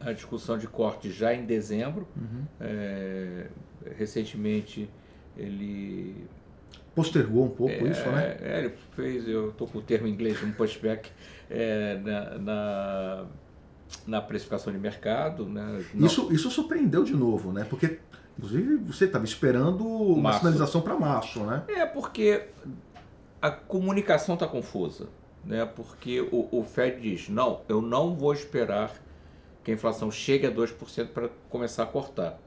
a 0.00 0.12
discussão 0.12 0.56
de 0.56 0.66
corte 0.66 1.10
já 1.10 1.34
em 1.34 1.44
dezembro. 1.44 2.06
Uhum. 2.16 2.44
É, 2.60 3.46
recentemente 3.96 4.88
ele 5.36 6.26
postergou 6.94 7.44
um 7.44 7.50
pouco 7.50 7.72
é, 7.72 7.90
isso, 7.90 8.08
né? 8.10 8.36
É, 8.40 8.58
ele 8.58 8.74
fez, 8.94 9.28
eu 9.28 9.50
estou 9.50 9.68
com 9.68 9.78
o 9.78 9.82
termo 9.82 10.08
em 10.08 10.10
inglês, 10.10 10.42
um 10.42 10.50
pushback 10.52 11.10
é, 11.50 11.98
na, 11.98 12.38
na, 12.38 13.24
na, 14.06 14.20
precificação 14.20 14.72
de 14.72 14.78
mercado. 14.78 15.46
Né? 15.46 15.84
Isso, 15.94 16.32
isso 16.32 16.50
surpreendeu 16.50 17.04
de 17.04 17.14
novo, 17.14 17.52
né? 17.52 17.66
Porque, 17.68 17.98
inclusive, 18.36 18.76
você 18.76 19.04
estava 19.04 19.24
esperando 19.24 19.86
uma 19.86 20.22
março. 20.22 20.40
sinalização 20.40 20.80
para 20.80 20.96
março, 20.96 21.40
né? 21.40 21.64
É, 21.68 21.86
porque 21.86 22.46
a 23.40 23.50
comunicação 23.50 24.34
está 24.34 24.46
confusa. 24.46 25.08
Né? 25.44 25.64
Porque 25.64 26.20
o, 26.20 26.48
o 26.50 26.64
Fed 26.64 27.00
diz, 27.00 27.28
não, 27.28 27.62
eu 27.68 27.80
não 27.80 28.14
vou 28.14 28.32
esperar 28.32 28.92
que 29.64 29.70
a 29.70 29.74
inflação 29.74 30.10
chegue 30.10 30.46
a 30.46 30.50
2% 30.50 31.08
para 31.08 31.28
começar 31.48 31.84
a 31.84 31.86
cortar. 31.86 32.38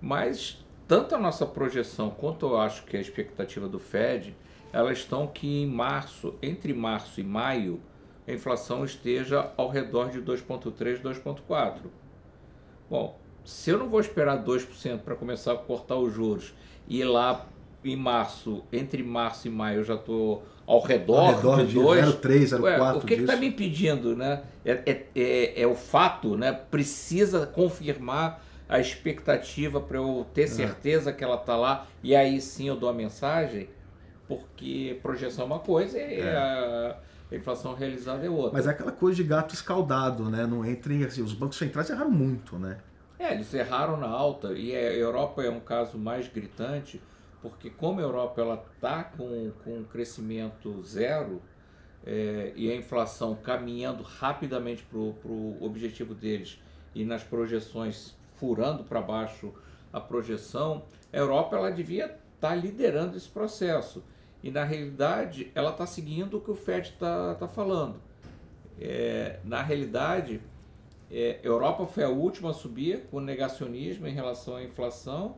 Mas 0.00 0.64
tanto 0.86 1.14
a 1.14 1.18
nossa 1.18 1.46
projeção 1.46 2.10
quanto 2.10 2.46
eu 2.46 2.60
acho 2.60 2.84
que 2.84 2.96
a 2.96 3.00
expectativa 3.00 3.68
do 3.68 3.78
Fed, 3.78 4.36
elas 4.72 4.98
estão 4.98 5.26
que 5.26 5.62
em 5.62 5.66
março, 5.66 6.34
entre 6.42 6.72
março 6.72 7.20
e 7.20 7.24
maio, 7.24 7.80
a 8.26 8.32
inflação 8.32 8.84
esteja 8.84 9.50
ao 9.56 9.68
redor 9.68 10.10
de 10.10 10.20
2,3, 10.20 11.00
2,4. 11.02 11.74
Bom, 12.88 13.18
se 13.44 13.70
eu 13.70 13.78
não 13.78 13.88
vou 13.88 14.00
esperar 14.00 14.44
2% 14.44 14.98
para 14.98 15.14
começar 15.14 15.52
a 15.52 15.56
cortar 15.56 15.96
os 15.96 16.12
juros 16.12 16.54
e 16.88 17.02
lá 17.02 17.46
em 17.84 17.96
março, 17.96 18.62
entre 18.72 19.02
março 19.02 19.48
e 19.48 19.50
maio, 19.50 19.80
eu 19.80 19.84
já 19.84 19.94
estou 19.94 20.44
ao 20.66 20.80
redor, 20.80 21.18
ao 21.18 21.34
redor 21.34 21.66
de 21.66 21.74
2. 21.74 22.04
0,3, 22.20 22.58
0,4. 22.58 22.96
O 22.96 23.00
que 23.00 23.14
está 23.14 23.36
me 23.36 23.48
impedindo? 23.48 24.14
Né? 24.14 24.42
É, 24.64 24.72
é, 24.72 25.06
é, 25.14 25.62
é, 25.62 25.66
o 25.66 25.74
fato, 25.74 26.36
né? 26.36 26.52
precisa 26.52 27.46
confirmar 27.46 28.44
a 28.68 28.78
expectativa 28.78 29.80
para 29.80 29.96
eu 29.96 30.26
ter 30.32 30.42
é. 30.42 30.46
certeza 30.46 31.12
que 31.12 31.24
ela 31.24 31.34
está 31.34 31.56
lá 31.56 31.88
e 32.04 32.14
aí 32.14 32.40
sim 32.40 32.68
eu 32.68 32.76
dou 32.76 32.88
a 32.88 32.92
mensagem, 32.92 33.68
porque 34.30 34.96
projeção 35.02 35.42
é 35.42 35.46
uma 35.46 35.58
coisa 35.58 35.98
e 35.98 36.20
é. 36.20 36.36
a, 36.36 36.96
inflação 37.32 37.74
realizada 37.74 38.24
é 38.24 38.30
outra. 38.30 38.52
Mas 38.52 38.68
é 38.68 38.70
aquela 38.70 38.92
coisa 38.92 39.16
de 39.16 39.24
gato 39.24 39.52
escaldado, 39.52 40.30
né? 40.30 40.46
Não 40.46 40.64
entre 40.64 41.04
assim, 41.04 41.20
os 41.20 41.32
bancos 41.32 41.58
centrais 41.58 41.90
erraram 41.90 42.12
muito, 42.12 42.56
né? 42.56 42.78
É, 43.18 43.34
eles 43.34 43.52
erraram 43.52 43.96
na 43.96 44.06
alta 44.06 44.52
e 44.52 44.74
a 44.74 44.92
Europa 44.94 45.42
é 45.42 45.50
um 45.50 45.58
caso 45.58 45.98
mais 45.98 46.28
gritante, 46.28 47.02
porque 47.42 47.70
como 47.70 47.98
a 47.98 48.02
Europa 48.02 48.40
ela 48.40 48.64
está 48.74 49.02
com, 49.02 49.50
com 49.64 49.78
um 49.78 49.84
crescimento 49.84 50.80
zero 50.84 51.42
é, 52.06 52.52
e 52.54 52.70
a 52.70 52.76
inflação 52.76 53.34
caminhando 53.34 54.04
rapidamente 54.04 54.84
para 54.84 54.98
o 54.98 55.58
objetivo 55.60 56.14
deles 56.14 56.60
e 56.94 57.04
nas 57.04 57.24
projeções 57.24 58.16
furando 58.36 58.84
para 58.84 59.02
baixo 59.02 59.52
a 59.92 60.00
projeção, 60.00 60.84
a 61.12 61.16
Europa 61.16 61.56
ela 61.56 61.70
devia 61.70 62.06
estar 62.06 62.20
tá 62.40 62.54
liderando 62.54 63.16
esse 63.16 63.28
processo. 63.28 64.02
E 64.42 64.50
na 64.50 64.64
realidade 64.64 65.50
ela 65.54 65.70
está 65.70 65.86
seguindo 65.86 66.38
o 66.38 66.40
que 66.40 66.50
o 66.50 66.54
Fed 66.54 66.88
está 66.88 67.34
tá 67.34 67.48
falando. 67.48 68.00
É, 68.80 69.38
na 69.44 69.62
realidade, 69.62 70.40
é, 71.10 71.38
Europa 71.42 71.86
foi 71.86 72.04
a 72.04 72.08
última 72.08 72.50
a 72.50 72.52
subir 72.54 73.06
com 73.10 73.20
negacionismo 73.20 74.06
em 74.06 74.14
relação 74.14 74.56
à 74.56 74.62
inflação 74.62 75.36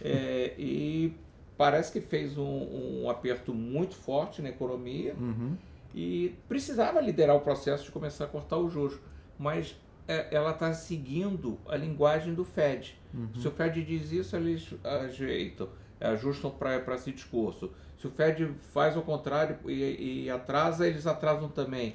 é, 0.00 0.52
e 0.58 1.14
parece 1.56 1.92
que 1.92 2.00
fez 2.00 2.36
um, 2.36 3.04
um, 3.04 3.10
aperto 3.10 3.54
muito 3.54 3.94
forte 3.94 4.42
na 4.42 4.48
economia 4.48 5.14
uhum. 5.14 5.56
e 5.94 6.34
precisava 6.48 7.00
liderar 7.00 7.36
o 7.36 7.40
processo 7.40 7.84
de 7.84 7.92
começar 7.92 8.24
a 8.24 8.28
cortar 8.28 8.58
os 8.58 8.72
juros. 8.72 8.98
Mas 9.38 9.76
é, 10.08 10.34
ela 10.34 10.50
está 10.50 10.72
seguindo 10.74 11.58
a 11.68 11.76
linguagem 11.76 12.34
do 12.34 12.44
Fed. 12.44 12.98
Uhum. 13.14 13.28
Se 13.40 13.46
o 13.46 13.50
Fed 13.50 13.82
diz 13.84 14.10
isso, 14.10 14.34
eles 14.36 14.74
ajeitam, 14.82 15.68
ajustam 16.00 16.50
para 16.50 16.94
esse 16.94 17.12
discurso. 17.12 17.70
Se 18.02 18.08
o 18.08 18.10
Fed 18.10 18.52
faz 18.72 18.96
o 18.96 19.02
contrário 19.02 19.58
e, 19.64 20.24
e 20.24 20.30
atrasa, 20.30 20.88
eles 20.88 21.06
atrasam 21.06 21.48
também. 21.48 21.94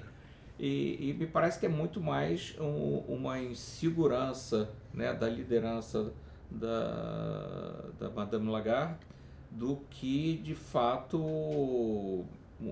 E, 0.57 1.09
e, 1.09 1.13
me 1.13 1.27
parece 1.27 1.59
que 1.59 1.65
é 1.65 1.69
muito 1.69 1.99
mais 1.99 2.55
um, 2.61 2.99
uma 3.09 3.41
insegurança 3.41 4.69
né, 4.93 5.13
da 5.13 5.27
liderança 5.27 6.13
da, 6.49 7.89
da 7.99 8.09
Madame 8.09 8.49
Lagarde 8.49 9.05
do 9.51 9.81
que 9.89 10.37
de 10.37 10.55
fato 10.55 12.23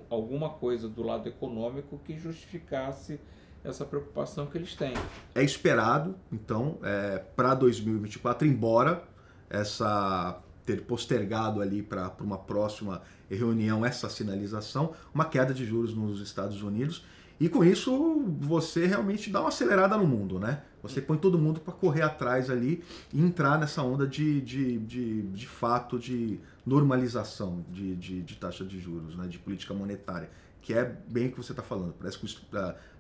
alguma 0.10 0.52
coisa 0.52 0.88
do 0.88 1.04
lado 1.04 1.28
econômico 1.28 2.00
que 2.06 2.18
justificasse 2.18 3.20
essa 3.66 3.84
preocupação 3.84 4.46
que 4.46 4.58
eles 4.58 4.76
têm. 4.76 4.94
É 5.36 5.44
esperado, 5.44 6.16
então, 6.32 6.78
é, 6.82 7.18
para 7.36 7.54
2024, 7.54 8.48
embora 8.48 9.04
essa 9.50 10.42
ter 10.66 10.82
postergado 10.82 11.62
ali 11.62 11.82
para 11.82 12.12
uma 12.22 12.38
próxima 12.38 13.02
reunião 13.30 13.86
essa 13.86 14.10
sinalização, 14.10 14.94
uma 15.14 15.26
queda 15.26 15.54
de 15.54 15.66
juros 15.66 15.94
nos 15.94 16.22
Estados 16.22 16.62
Unidos. 16.62 17.06
E 17.40 17.50
com 17.50 17.64
isso 17.64 18.24
você 18.40 18.86
realmente 18.86 19.30
dá 19.30 19.42
uma 19.42 19.50
acelerada 19.50 19.98
no 19.98 20.08
mundo, 20.08 20.40
né? 20.40 20.64
Você 20.82 21.02
põe 21.02 21.18
todo 21.18 21.38
mundo 21.38 21.60
para 21.60 21.74
correr 21.74 22.02
atrás 22.04 22.50
ali 22.50 22.82
e 23.12 23.20
entrar 23.20 23.60
nessa 23.60 23.82
onda 23.82 24.08
de, 24.08 24.40
de, 24.40 24.78
de, 24.78 25.22
de 25.24 25.48
fato 25.48 26.00
de 26.00 26.40
normalização 26.66 27.66
de, 27.70 27.96
de, 27.96 28.22
de 28.22 28.36
taxa 28.36 28.64
de 28.64 28.80
juros, 28.80 29.18
né? 29.18 29.28
de 29.28 29.38
política 29.38 29.74
monetária 29.74 30.30
que 30.66 30.74
é 30.74 30.84
bem 31.08 31.28
o 31.28 31.32
que 31.32 31.38
você 31.38 31.52
está 31.52 31.62
falando. 31.62 31.94
Parece 31.94 32.18
que 32.18 32.28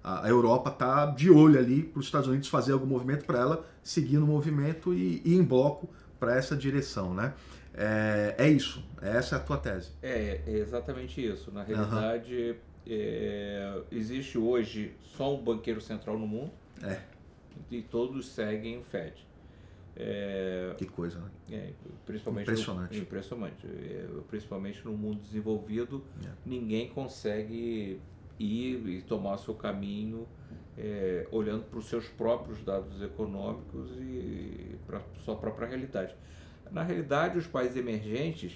a, 0.03 0.29
Europa 0.29 0.69
está 0.69 1.07
de 1.07 1.31
olho 1.31 1.57
ali 1.57 1.81
para 1.81 1.99
os 1.99 2.05
Estados 2.05 2.27
Unidos 2.27 2.47
fazer 2.47 2.73
algum 2.73 2.85
movimento 2.85 3.25
para 3.25 3.39
ela 3.39 3.65
seguir 3.81 4.19
no 4.19 4.27
movimento 4.27 4.93
e 4.93 5.19
ir 5.25 5.33
em 5.33 5.43
bloco 5.43 5.89
para 6.19 6.35
essa 6.35 6.55
direção, 6.55 7.15
né? 7.15 7.33
É, 7.77 8.35
é, 8.37 8.49
isso, 8.49 8.83
essa 9.01 9.35
é 9.35 9.39
a 9.39 9.41
tua 9.41 9.57
tese. 9.57 9.91
É, 10.01 10.41
é 10.47 10.51
exatamente 10.51 11.25
isso. 11.25 11.51
Na 11.51 11.63
realidade, 11.63 12.51
uhum. 12.51 12.55
é, 12.87 13.81
existe 13.91 14.37
hoje 14.37 14.95
só 15.01 15.35
um 15.35 15.43
banqueiro 15.43 15.81
central 15.81 16.17
no 16.17 16.25
mundo. 16.25 16.51
É. 16.81 16.99
E 17.69 17.81
todos 17.81 18.27
seguem 18.29 18.77
o 18.77 18.83
Fed. 18.83 19.25
É, 19.97 20.73
que 20.77 20.85
coisa, 20.85 21.19
né? 21.19 21.29
É, 21.51 21.69
principalmente 22.05 22.43
impressionante. 22.43 22.95
No, 22.95 23.01
impressionante. 23.01 23.67
É, 23.67 24.07
principalmente 24.29 24.85
no 24.85 24.91
mundo 24.91 25.21
desenvolvido, 25.21 26.03
ninguém 26.45 26.89
consegue 26.89 28.01
ir 28.37 28.87
e 28.87 29.01
tomar 29.03 29.37
seu 29.37 29.53
caminho 29.53 30.27
é, 30.77 31.25
olhando 31.31 31.63
para 31.63 31.79
os 31.79 31.85
seus 31.85 32.07
próprios 32.09 32.61
dados 32.63 33.01
econômicos 33.01 33.91
e 33.97 34.75
para 34.85 35.01
sua 35.23 35.35
própria 35.35 35.67
realidade. 35.67 36.13
Na 36.71 36.83
realidade, 36.83 37.37
os 37.37 37.47
países 37.47 37.77
emergentes, 37.77 38.53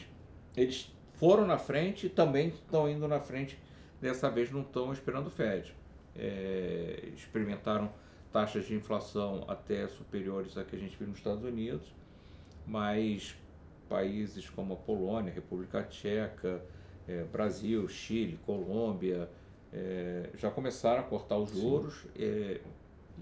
eles 0.56 0.92
foram 1.13 1.46
na 1.46 1.58
frente 1.58 2.08
e 2.08 2.10
também 2.10 2.50
estão 2.50 2.89
indo 2.89 3.08
na 3.08 3.20
frente. 3.20 3.58
Dessa 4.01 4.30
vez 4.30 4.51
não 4.51 4.62
estão 4.62 4.94
esperando 4.94 5.28
o 5.28 5.30
Fed. 5.30 5.75
É, 6.16 7.10
experimentaram 7.16 7.92
taxas 8.32 8.66
de 8.66 8.75
inflação 8.75 9.44
até 9.48 9.88
superiores 9.88 10.58
a 10.58 10.63
que 10.63 10.75
a 10.75 10.80
gente 10.80 10.98
viu 10.98 11.08
nos 11.08 11.18
Estados 11.18 11.44
Unidos, 11.44 11.94
mas 12.66 13.36
países 13.88 14.50
como 14.50 14.74
a 14.74 14.78
Polônia, 14.78 15.34
República 15.34 15.84
Tcheca, 15.84 16.62
é, 17.08 17.24
Brasil, 17.24 17.88
Chile, 17.88 18.39
Colômbia, 18.46 19.30
é, 19.74 20.30
já 20.38 20.50
começaram 20.51 21.01
a 21.01 21.04
cortar 21.04 21.38
os 21.38 21.51
juros, 21.51 22.06
é, 22.18 22.62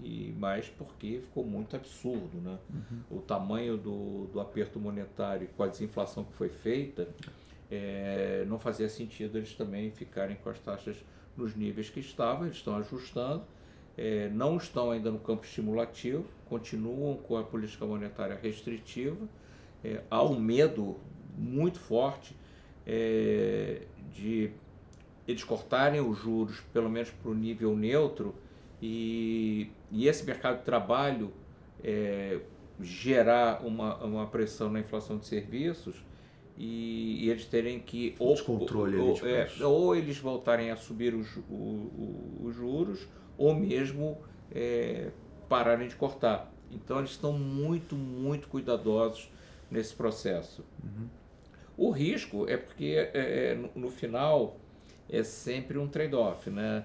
e 0.02 0.32
mais 0.38 0.68
porque 0.68 1.20
ficou 1.20 1.44
muito 1.44 1.76
absurdo. 1.76 2.40
Né? 2.40 2.58
Uhum. 2.72 3.18
O 3.18 3.20
tamanho 3.20 3.76
do, 3.76 4.26
do 4.26 4.40
aperto 4.40 4.78
monetário 4.78 5.48
com 5.56 5.62
a 5.62 5.66
desinflação 5.66 6.24
que 6.24 6.32
foi 6.34 6.48
feita, 6.48 7.08
é, 7.70 8.44
não 8.46 8.58
fazia 8.58 8.88
sentido 8.88 9.36
eles 9.36 9.54
também 9.54 9.90
ficarem 9.90 10.36
com 10.36 10.48
as 10.48 10.58
taxas 10.58 10.96
nos 11.36 11.54
níveis 11.54 11.90
que 11.90 12.00
estavam, 12.00 12.46
eles 12.46 12.56
estão 12.56 12.76
ajustando, 12.76 13.44
é, 13.96 14.28
não 14.28 14.56
estão 14.56 14.90
ainda 14.90 15.10
no 15.10 15.18
campo 15.18 15.44
estimulativo, 15.44 16.24
continuam 16.46 17.16
com 17.16 17.36
a 17.36 17.42
política 17.42 17.84
monetária 17.84 18.38
restritiva. 18.40 19.28
É, 19.84 20.02
há 20.10 20.22
um 20.22 20.38
medo 20.38 20.96
muito 21.36 21.78
forte 21.78 22.34
é, 22.86 23.82
de 24.12 24.50
eles 25.26 25.44
cortarem 25.44 26.00
os 26.00 26.18
juros, 26.18 26.60
pelo 26.72 26.88
menos 26.88 27.10
para 27.10 27.30
o 27.30 27.34
nível 27.34 27.76
neutro, 27.76 28.34
e, 28.80 29.70
e 29.90 30.06
esse 30.06 30.24
mercado 30.24 30.58
de 30.58 30.64
trabalho 30.64 31.32
é, 31.82 32.40
gerar 32.80 33.64
uma, 33.64 33.96
uma 34.04 34.26
pressão 34.26 34.70
na 34.70 34.80
inflação 34.80 35.18
de 35.18 35.26
serviços 35.26 36.04
e, 36.56 37.24
e 37.24 37.30
eles 37.30 37.44
terem 37.44 37.80
que 37.80 38.14
ou, 38.18 38.34
descontrole 38.34 38.96
ou, 38.96 39.10
ou, 39.10 39.28
é, 39.28 39.48
ou, 39.64 39.96
eles 39.96 40.18
voltarem 40.18 40.70
a 40.70 40.76
subir 40.76 41.14
os, 41.14 41.36
o, 41.48 41.52
o, 41.52 42.40
os 42.44 42.54
juros 42.54 43.06
ou 43.36 43.54
mesmo 43.54 44.18
é, 44.52 45.10
pararem 45.48 45.88
de 45.88 45.94
cortar. 45.94 46.52
Então 46.70 46.98
eles 46.98 47.10
estão 47.10 47.32
muito, 47.32 47.94
muito 47.94 48.48
cuidadosos 48.48 49.30
nesse 49.70 49.94
processo. 49.94 50.64
Uhum. 50.82 51.08
O 51.76 51.90
risco 51.90 52.48
é 52.48 52.56
porque 52.56 53.08
é, 53.14 53.52
é 53.52 53.54
no, 53.54 53.70
no, 53.74 53.90
final 53.90 54.56
é 55.08 55.22
sempre 55.22 55.78
um 55.78 55.86
trade-off, 55.86 56.50
né? 56.50 56.84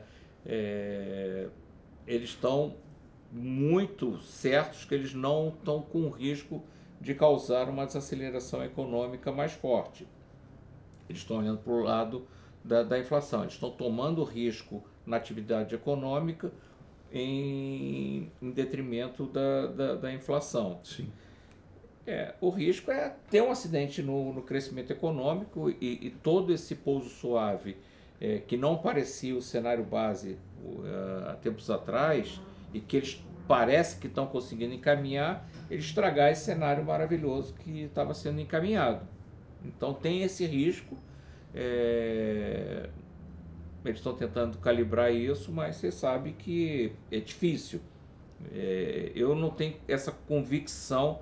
Eles 2.06 2.30
estão 2.30 2.76
muito 3.32 4.20
certos 4.22 4.86
que 4.86 4.94
eles 4.94 5.14
não 5.14 5.50
estão 5.50 5.82
com 5.82 6.10
risco 6.10 6.64
de 7.02 7.14
causar 7.14 7.68
uma 7.68 7.86
desaceleração 7.86 8.64
econômica 8.64 9.32
mais 9.32 9.52
forte. 9.52 10.08
Eles 11.10 11.22
estão 11.22 11.40
olhando 11.40 11.60
para 11.60 11.74
o 11.74 11.82
lado 11.82 12.28
da, 12.64 12.84
da 12.84 13.00
inflação, 13.00 13.42
eles 13.42 13.54
estão 13.54 13.72
tomando 13.72 14.24
risco 14.24 14.84
na 15.06 15.18
atividade 15.18 15.76
econômica 15.76 16.52
em, 17.12 18.32
em 18.42 18.52
detrimento 18.52 19.26
da, 19.26 19.68
da, 19.68 19.96
da, 19.96 20.14
inflação. 20.14 20.80
Sim. 20.84 21.12
É, 22.06 22.36
o 22.42 22.50
risco 22.50 22.92
é 22.92 23.16
ter 23.30 23.42
um 23.42 23.52
acidente 23.52 24.02
no, 24.02 24.34
no 24.34 24.42
crescimento 24.42 24.92
econômico 24.92 25.70
e, 25.70 26.08
e, 26.08 26.10
todo 26.10 26.52
esse 26.54 26.76
pouso 26.76 27.10
suave 27.10 27.78
é, 28.20 28.40
que 28.40 28.58
não 28.58 28.78
parecia 28.78 29.36
o 29.36 29.42
cenário 29.42 29.84
base 29.84 30.38
há 31.30 31.34
tempos 31.36 31.70
atrás 31.70 32.40
e 32.74 32.80
que 32.80 32.98
eles 32.98 33.24
parece 33.48 34.00
que 34.00 34.08
estão 34.08 34.26
conseguindo 34.26 34.74
encaminhar, 34.74 35.48
ele 35.70 35.82
estragar 35.82 36.32
esse 36.32 36.46
cenário 36.46 36.84
maravilhoso 36.84 37.54
que 37.56 37.84
estava 37.84 38.14
sendo 38.14 38.40
encaminhado. 38.40 39.06
Então 39.66 39.94
tem 39.94 40.24
esse 40.24 40.46
risco. 40.46 40.98
É, 41.54 42.90
eles 43.86 43.98
estão 43.98 44.14
tentando 44.14 44.58
calibrar 44.60 45.14
isso, 45.14 45.52
mas 45.52 45.76
você 45.76 45.92
sabe 45.92 46.32
que 46.34 46.94
é 47.12 47.20
difícil. 47.20 47.82
É, 48.52 49.12
eu 49.14 49.36
não 49.36 49.50
tenho 49.50 49.76
essa 49.88 50.12
convicção 50.12 51.20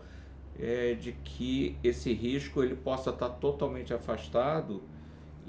é, 0.59 0.93
de 0.93 1.11
que 1.23 1.77
esse 1.83 2.13
risco 2.13 2.63
ele 2.63 2.75
possa 2.75 3.09
estar 3.09 3.29
totalmente 3.29 3.93
afastado 3.93 4.81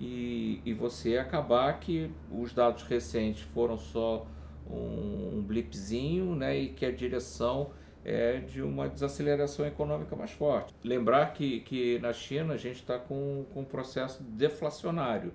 e, 0.02 0.61
e 0.64 0.75
você 0.75 1.16
acabar 1.16 1.78
que 1.78 2.11
os 2.28 2.52
dados 2.52 2.82
recentes 2.82 3.42
foram 3.54 3.78
só 3.78 4.26
um, 4.68 5.37
um 5.38 5.44
blipzinho 5.47 6.35
né, 6.35 6.59
e 6.59 6.68
que 6.71 6.85
a 6.85 6.90
direção 6.90 7.71
é 8.04 8.38
de 8.38 8.61
uma 8.61 8.88
desaceleração 8.88 9.64
econômica 9.64 10.16
mais 10.16 10.32
forte. 10.32 10.75
Lembrar 10.82 11.32
que, 11.32 11.61
que 11.61 12.00
na 12.00 12.12
China 12.12 12.54
a 12.54 12.56
gente 12.56 12.80
está 12.80 12.99
com, 12.99 13.44
com 13.54 13.61
um 13.61 13.64
processo 13.64 14.25
deflacionário. 14.25 15.32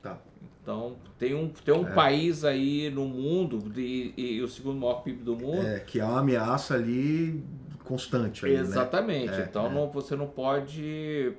Tá. 0.00 0.20
Então, 0.62 0.94
tem 1.18 1.34
um, 1.34 1.48
tem 1.48 1.74
um 1.74 1.88
é. 1.88 1.92
país 1.92 2.44
aí 2.44 2.88
no 2.90 3.06
mundo, 3.06 3.58
de, 3.58 4.14
e, 4.16 4.36
e, 4.36 4.42
o 4.42 4.46
segundo 4.46 4.78
maior 4.78 5.02
PIB 5.02 5.24
do 5.24 5.34
mundo. 5.34 5.66
É, 5.66 5.80
que 5.80 5.98
é 5.98 6.04
uma 6.04 6.20
ameaça 6.20 6.74
ali 6.74 7.42
constante. 7.82 8.46
Aí, 8.46 8.54
né? 8.54 8.60
Exatamente. 8.60 9.32
Né? 9.32 9.46
então, 9.50 9.68
Não, 9.68 9.90
você 9.90 10.14
não 10.14 10.28
pode 10.28 11.34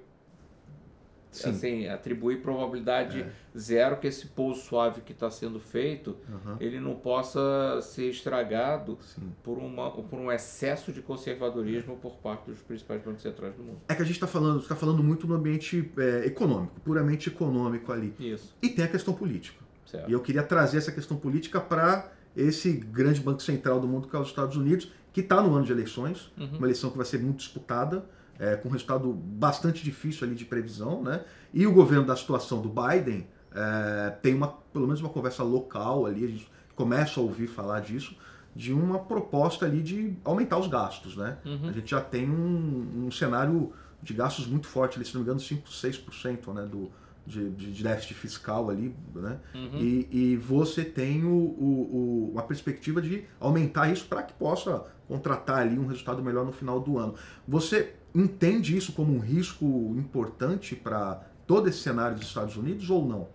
Sim. 1.44 1.50
assim, 1.50 1.88
atribuir 1.88 2.42
probabilidade 2.42 3.22
é. 3.22 3.30
zero 3.58 3.98
que 3.98 4.08
esse 4.08 4.28
pouso 4.28 4.62
suave 4.62 5.02
que 5.02 5.12
está 5.12 5.30
sendo 5.30 5.60
feito, 5.60 6.18
uhum. 6.30 6.58
ele 6.60 6.80
não 6.80 6.96
possa 6.96 7.80
ser 7.82 8.10
estragado 8.10 8.98
por, 9.44 9.58
uma, 9.58 9.92
por 9.92 10.20
um 10.20 10.32
excesso 10.32 10.92
de 10.92 11.02
conservadorismo 11.02 11.98
por 11.98 12.18
parte 12.18 12.50
dos 12.50 12.60
principais 12.62 13.02
bancos 13.02 13.22
centrais 13.22 13.56
do 13.56 13.64
mundo. 13.64 13.80
É 13.88 13.96
que 13.96 14.02
a 14.02 14.06
gente 14.06 14.16
está 14.16 14.28
falando, 14.28 14.62
está 14.62 14.76
falando 14.76 15.04
muito 15.04 15.28
no 15.28 15.36
ambiente 15.36 15.92
é, 15.98 16.26
econômico, 16.26 16.80
puramente 16.82 17.30
econômico 17.30 17.92
ali. 17.92 18.14
Isso. 18.20 18.56
E 18.62 18.70
tem 18.70 18.86
a 18.86 18.88
questão 18.88 19.14
política. 19.14 19.66
Certo. 19.86 20.10
E 20.10 20.14
eu 20.14 20.20
queria 20.20 20.44
trazer 20.44 20.78
essa 20.78 20.92
questão 20.92 21.18
política 21.18 21.62
para 21.62 22.12
esse 22.36 22.72
grande 22.74 23.22
banco 23.22 23.42
central 23.42 23.80
do 23.80 23.88
mundo, 23.88 24.08
que 24.08 24.16
é 24.16 24.20
os 24.20 24.28
Estados 24.28 24.56
Unidos, 24.56 24.92
que 25.12 25.22
está 25.22 25.42
no 25.42 25.56
ano 25.56 25.66
de 25.66 25.72
eleições, 25.72 26.32
uhum. 26.38 26.58
uma 26.58 26.68
eleição 26.68 26.92
que 26.92 26.98
vai 26.98 27.06
ser 27.06 27.20
muito 27.20 27.38
disputada 27.38 28.06
é, 28.40 28.56
com 28.56 28.70
um 28.70 28.72
resultado 28.72 29.12
bastante 29.14 29.84
difícil 29.84 30.26
ali 30.26 30.36
de 30.36 30.46
previsão, 30.46 31.02
né? 31.02 31.24
E 31.54 31.66
o 31.66 31.74
governo 31.74 32.06
da 32.06 32.16
situação 32.16 32.62
do 32.62 32.70
Biden 32.70 33.28
é, 33.52 34.10
tem 34.22 34.34
uma, 34.34 34.48
pelo 34.48 34.86
menos 34.86 35.02
uma 35.02 35.10
conversa 35.10 35.44
local 35.44 36.06
ali, 36.06 36.26
a 36.26 36.28
gente 36.28 36.50
começa 36.76 37.20
a 37.20 37.24
ouvir 37.24 37.48
falar 37.48 37.80
disso, 37.80 38.16
de 38.56 38.74
uma 38.74 39.00
proposta 39.00 39.66
ali 39.66 39.82
de 39.82 40.16
aumentar 40.24 40.58
os 40.58 40.68
gastos, 40.68 41.16
né? 41.16 41.38
Uhum. 41.46 41.70
A 41.70 41.72
gente 41.72 41.92
já 41.92 42.02
tem 42.02 42.30
um, 42.30 43.06
um, 43.06 43.12
cenário 43.12 43.72
de 44.02 44.14
gastos 44.14 44.48
muito 44.48 44.68
forte, 44.68 44.98
ali, 44.98 45.06
se 45.06 45.14
não 45.14 45.22
me 45.22 45.26
engano, 45.26 45.40
5, 45.40 45.68
6% 45.68 46.54
né, 46.54 46.66
do, 46.66 46.92
de, 47.26 47.50
de, 47.52 47.84
déficit 47.84 48.16
fiscal 48.16 48.70
ali, 48.70 48.96
né? 49.14 49.40
Uhum. 49.54 49.78
E, 49.80 50.08
e, 50.12 50.38
você 50.38 50.84
tem 50.84 51.24
o, 51.24 51.30
o, 51.30 52.30
o, 52.30 52.32
uma 52.34 52.44
perspectiva 52.44 53.02
de 53.02 53.26
aumentar 53.40 53.92
isso 53.92 54.06
para 54.06 54.24
que 54.24 54.34
possa 54.34 54.86
contratar 55.08 55.60
ali 55.60 55.78
um 55.78 55.86
resultado 55.86 56.24
melhor 56.24 56.46
no 56.46 56.52
final 56.52 56.80
do 56.80 56.98
ano. 56.98 57.16
Você 57.48 57.96
entende 58.20 58.76
isso 58.76 58.94
como 58.94 59.14
um 59.14 59.20
risco 59.20 59.66
importante 59.98 60.76
para 60.76 61.24
todo 61.46 61.70
esse 61.70 61.80
cenário 61.80 62.18
dos 62.18 62.28
Estados 62.28 62.58
Unidos 62.58 62.90
ou 62.90 63.06
não? 63.06 63.28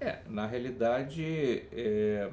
É, 0.00 0.18
na 0.28 0.46
realidade, 0.46 1.22
é, 1.72 2.30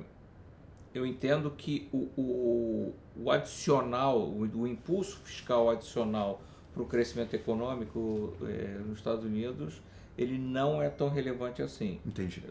eu 0.93 1.05
entendo 1.05 1.49
que 1.51 1.87
o, 1.91 2.09
o, 2.17 2.93
o 3.15 3.31
adicional, 3.31 4.19
o, 4.19 4.41
o, 4.41 4.67
impulso 4.67 5.17
fiscal 5.19 5.69
adicional 5.69 6.41
para 6.73 6.83
o 6.83 6.85
crescimento 6.85 7.33
econômico 7.35 8.33
é, 8.43 8.79
nos 8.85 8.97
Estados 8.97 9.23
Unidos, 9.23 9.81
ele 10.17 10.37
não 10.37 10.81
é 10.81 10.89
tão 10.89 11.09
relevante 11.09 11.61
assim. 11.61 11.99
Entendi. 12.05 12.43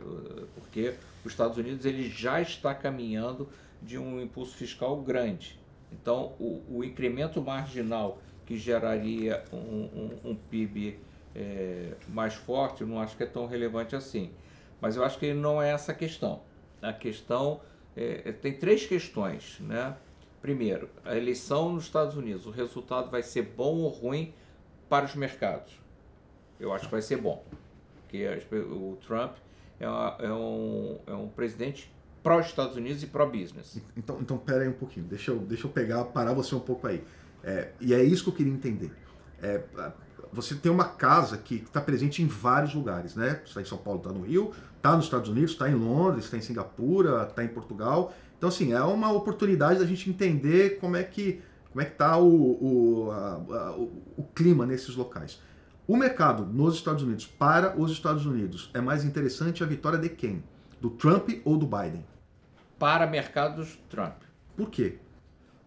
Porque 0.55 0.95
os 1.25 1.33
Estados 1.33 1.57
Unidos 1.57 1.85
ele 1.85 2.09
já 2.09 2.41
está 2.41 2.75
caminhando 2.75 3.49
de 3.81 3.99
um 3.99 4.21
impulso 4.21 4.57
fiscal 4.57 5.01
grande. 5.03 5.59
Então, 5.93 6.33
o, 6.39 6.63
o 6.69 6.85
incremento 6.85 7.43
marginal 7.43 8.19
que 8.53 8.59
geraria 8.59 9.43
um, 9.51 9.57
um, 9.57 10.31
um 10.31 10.35
PIB 10.35 10.99
é, 11.35 11.95
mais 12.09 12.35
forte, 12.35 12.83
eu 12.83 12.87
não 12.87 13.01
acho 13.01 13.17
que 13.17 13.23
é 13.23 13.27
tão 13.27 13.47
relevante 13.47 13.97
assim. 13.97 14.31
Mas 14.79 14.95
eu 14.95 15.03
acho 15.03 15.19
que 15.19 15.33
não 15.33 15.63
é 15.63 15.71
essa 15.71 15.93
a 15.93 15.95
questão. 15.95 16.43
A 16.83 16.93
questão 16.93 17.63
é, 17.97 18.23
é, 18.27 18.33
tem 18.33 18.53
três 18.53 18.87
questões, 18.87 19.59
né? 19.61 19.97
Primeiro, 20.43 20.91
a 21.03 21.17
eleição 21.17 21.73
nos 21.73 21.85
Estados 21.85 22.15
Unidos, 22.15 22.45
o 22.47 22.51
resultado 22.51 23.11
vai 23.11 23.23
ser 23.23 23.43
bom 23.43 23.77
ou 23.77 23.89
ruim 23.89 24.35
para 24.87 25.07
os 25.07 25.15
mercados? 25.15 25.81
Eu 26.61 26.75
acho 26.75 26.85
que 26.85 26.91
vai 26.91 27.01
ser 27.03 27.17
bom, 27.17 27.43
porque 28.03 28.27
o 28.55 28.99
Trump 29.07 29.37
é, 29.81 29.89
uma, 29.89 30.17
é 30.19 30.33
um, 30.33 30.99
é 31.07 31.15
um 31.15 31.29
presidente 31.29 31.91
pró-Estados 32.23 32.77
Unidos 32.77 33.03
e 33.03 33.07
pró-business. 33.07 33.81
Então, 33.97 34.19
então, 34.21 34.37
pera 34.37 34.63
aí 34.63 34.69
um 34.69 34.75
pouquinho, 34.75 35.07
deixa 35.07 35.31
eu, 35.31 35.39
deixa 35.39 35.67
eu 35.67 35.71
pegar, 35.71 36.05
parar 36.07 36.35
você 36.35 36.55
um 36.55 36.61
pouco 36.61 36.87
aí. 36.87 37.03
É, 37.45 37.71
e 37.81 37.93
é 37.93 38.03
isso 38.03 38.25
que 38.25 38.31
eu 38.31 38.35
queria 38.35 38.53
entender. 38.53 38.93
É, 39.43 39.61
você 40.33 40.55
tem 40.55 40.71
uma 40.71 40.85
casa 40.85 41.37
que 41.37 41.57
está 41.57 41.81
presente 41.81 42.23
em 42.23 42.27
vários 42.27 42.75
lugares, 42.75 43.15
né? 43.15 43.43
Está 43.45 43.61
em 43.61 43.65
São 43.65 43.79
Paulo, 43.79 44.01
está 44.01 44.13
no 44.13 44.23
Rio, 44.23 44.53
está 44.77 44.97
nos 44.97 45.05
Estados 45.05 45.29
Unidos, 45.29 45.53
está 45.53 45.69
em 45.69 45.75
Londres, 45.75 46.25
está 46.25 46.37
em 46.37 46.41
Singapura, 46.41 47.27
está 47.29 47.45
em 47.45 47.49
Portugal. 47.49 48.15
Então, 48.39 48.49
assim, 48.49 48.73
é 48.73 48.81
uma 48.83 49.13
oportunidade 49.13 49.79
da 49.79 49.87
gente 49.87 50.09
entender 50.09 50.79
como 50.79 50.97
é 50.97 51.03
que 51.03 51.43
como 51.71 51.81
é 51.81 51.87
que 51.87 51.93
está 51.93 52.19
o, 52.19 52.27
o, 52.27 53.09
o, 53.09 54.03
o 54.19 54.23
clima 54.35 54.67
nesses 54.67 54.95
locais. 54.95 55.41
O 55.89 55.97
mercado 55.97 56.45
nos 56.45 56.75
Estados 56.75 57.03
Unidos, 57.03 57.27
para 57.27 57.79
os 57.81 57.91
Estados 57.91 58.27
Unidos, 58.27 58.71
é 58.75 58.81
mais 58.81 59.05
interessante 59.05 59.65
a 59.65 59.67
vitória 59.67 59.99
de 59.99 60.11
quem? 60.11 60.45
Do 60.81 60.91
Trump 60.91 61.31
ou 61.45 61.57
do 61.57 61.67
Biden? 61.67 62.05
Para 62.79 63.07
mercados, 63.07 63.79
Trump. 63.89 64.17
Por 64.55 64.69
quê? 64.69 64.99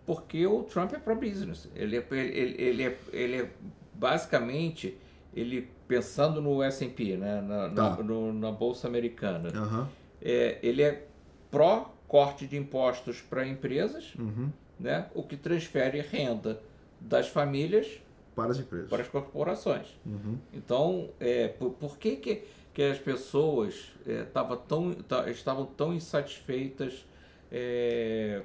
Porque 0.06 0.46
o 0.46 0.64
Trump 0.64 0.94
é 0.94 1.00
pro-business. 1.00 1.68
Ele, 1.76 1.98
é, 1.98 2.06
ele, 2.12 2.62
ele, 2.62 2.84
é, 2.84 2.98
ele 3.12 3.42
é 3.42 3.50
basicamente 3.94 4.98
ele 5.34 5.70
pensando 5.88 6.42
no 6.42 6.62
S&P, 6.64 7.18
né, 7.18 7.42
na, 7.42 7.70
tá. 7.70 7.98
na, 7.98 8.04
no, 8.04 8.34
na 8.34 8.52
bolsa 8.52 8.88
americana. 8.88 9.52
Uhum. 9.54 9.88
É, 10.22 10.60
ele 10.64 10.82
é 10.82 11.08
pró 11.52 11.94
corte 12.08 12.48
de 12.48 12.56
impostos 12.56 13.22
para 13.22 13.46
empresas, 13.46 14.14
uhum. 14.16 14.50
né, 14.80 15.08
o 15.14 15.24
que 15.24 15.36
transfere 15.36 16.00
renda 16.02 16.62
das 17.00 17.28
famílias 17.28 18.00
para 18.36 18.52
as 18.52 18.60
empresas, 18.60 18.90
para 18.90 19.02
as 19.02 19.08
corporações. 19.08 19.88
Uhum. 20.06 20.38
Então, 20.54 21.10
é, 21.20 21.48
por, 21.48 21.72
por, 21.72 21.98
que, 21.98 22.16
que, 22.16 22.44
que 22.74 22.84
as 22.84 22.98
pessoas 22.98 23.92
é, 24.08 24.24
tão, 24.68 24.96
estavam 25.28 25.66
tão 25.66 25.94
insatisfeitas 25.94 27.06
é, 27.52 28.42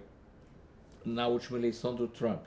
na 1.10 1.26
última 1.26 1.58
eleição 1.58 1.94
do 1.94 2.08
Trump? 2.08 2.44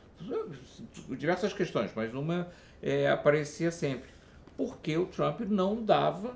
Diversas 1.10 1.54
questões, 1.54 1.92
mas 1.96 2.14
uma 2.14 2.48
é, 2.82 3.10
aparecia 3.10 3.72
sempre. 3.72 4.10
Porque 4.56 4.98
o 4.98 5.06
Trump 5.06 5.42
não 5.42 5.84
dava 5.84 6.36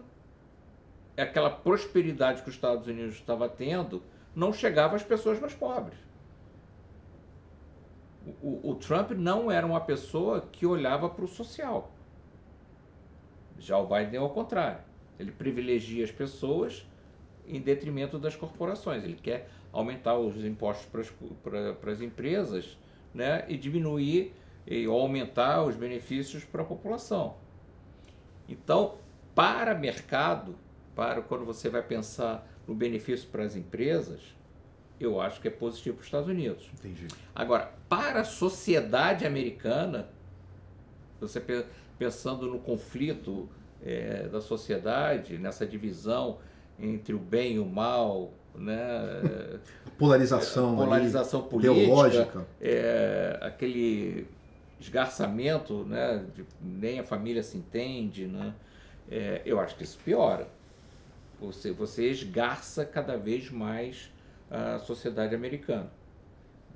aquela 1.16 1.50
prosperidade 1.50 2.42
que 2.44 2.50
os 2.50 2.56
Estados 2.56 2.88
Unidos 2.88 3.16
estava 3.16 3.50
tendo, 3.50 4.04
não 4.36 4.54
chegava 4.54 4.96
às 4.96 5.04
pessoas 5.04 5.40
mais 5.40 5.54
pobres. 5.54 5.98
O, 8.42 8.72
o, 8.72 8.76
Trump 8.76 9.12
não 9.12 9.50
era 9.50 9.66
uma 9.66 9.80
pessoa 9.80 10.42
que 10.52 10.66
olhava 10.66 11.10
para 11.10 11.24
o 11.24 11.28
social. 11.28 11.92
Já 13.58 13.78
o 13.78 13.88
Biden 13.88 14.16
é 14.16 14.18
ao 14.18 14.30
contrário. 14.30 14.80
Ele 15.18 15.32
privilegia 15.32 16.04
as 16.04 16.12
pessoas 16.12 16.86
em 17.48 17.60
detrimento 17.62 18.20
das 18.20 18.36
corporações. 18.36 19.04
Ele 19.04 19.16
quer 19.16 19.50
aumentar 19.72 20.18
os 20.18 20.44
impostos 20.44 20.88
para 21.44 21.92
as 21.92 22.02
empresas 22.02 22.78
né, 23.14 23.46
e 23.48 23.58
diminuir 23.58 24.34
ou 24.90 25.00
aumentar 25.00 25.64
os 25.64 25.76
benefícios 25.76 26.44
para 26.44 26.62
a 26.62 26.66
população. 26.66 27.36
Então, 28.50 28.96
para 29.34 29.74
mercado, 29.76 30.56
para 30.96 31.22
quando 31.22 31.46
você 31.46 31.70
vai 31.70 31.82
pensar 31.82 32.48
no 32.68 32.76
benefício 32.76 33.30
para 33.30 33.44
as 33.44 33.56
empresas, 33.56 34.22
eu 35.00 35.22
acho 35.22 35.40
que 35.40 35.48
é 35.48 35.52
positivo 35.52 35.98
para 35.98 36.02
os 36.02 36.08
Estados 36.08 36.28
Unidos. 36.28 36.70
Entendi. 36.74 37.08
Agora, 37.36 37.72
para 37.88 38.22
a 38.22 38.24
sociedade 38.24 39.26
americana, 39.26 40.10
você 41.20 41.42
pensando 41.98 42.48
no 42.48 42.60
conflito 42.60 43.48
é, 43.84 44.28
da 44.28 44.42
sociedade, 44.42 45.38
nessa 45.38 45.66
divisão 45.66 46.40
entre 46.80 47.14
o 47.14 47.20
bem 47.20 47.54
e 47.54 47.60
o 47.60 47.66
mal, 47.66 48.32
né? 48.58 49.60
polarização, 49.98 50.74
é, 50.74 50.86
polarização 50.86 51.42
ali, 51.42 51.50
política, 51.50 51.74
ideológica, 51.74 52.48
é, 52.62 53.40
aquele 53.42 54.28
esgarçamento, 54.80 55.84
né? 55.86 56.24
De, 56.36 56.46
nem 56.62 57.00
a 57.00 57.04
família 57.04 57.42
se 57.42 57.58
entende, 57.58 58.28
né? 58.28 58.54
É, 59.10 59.42
eu 59.46 59.60
acho 59.60 59.76
que 59.76 59.84
isso 59.84 59.98
piora. 60.04 60.48
Você, 61.40 61.72
você 61.72 62.10
esgarça 62.10 62.86
cada 62.86 63.18
vez 63.18 63.50
mais 63.50 64.12
a 64.50 64.80
sociedade 64.80 65.36
americana. 65.36 65.92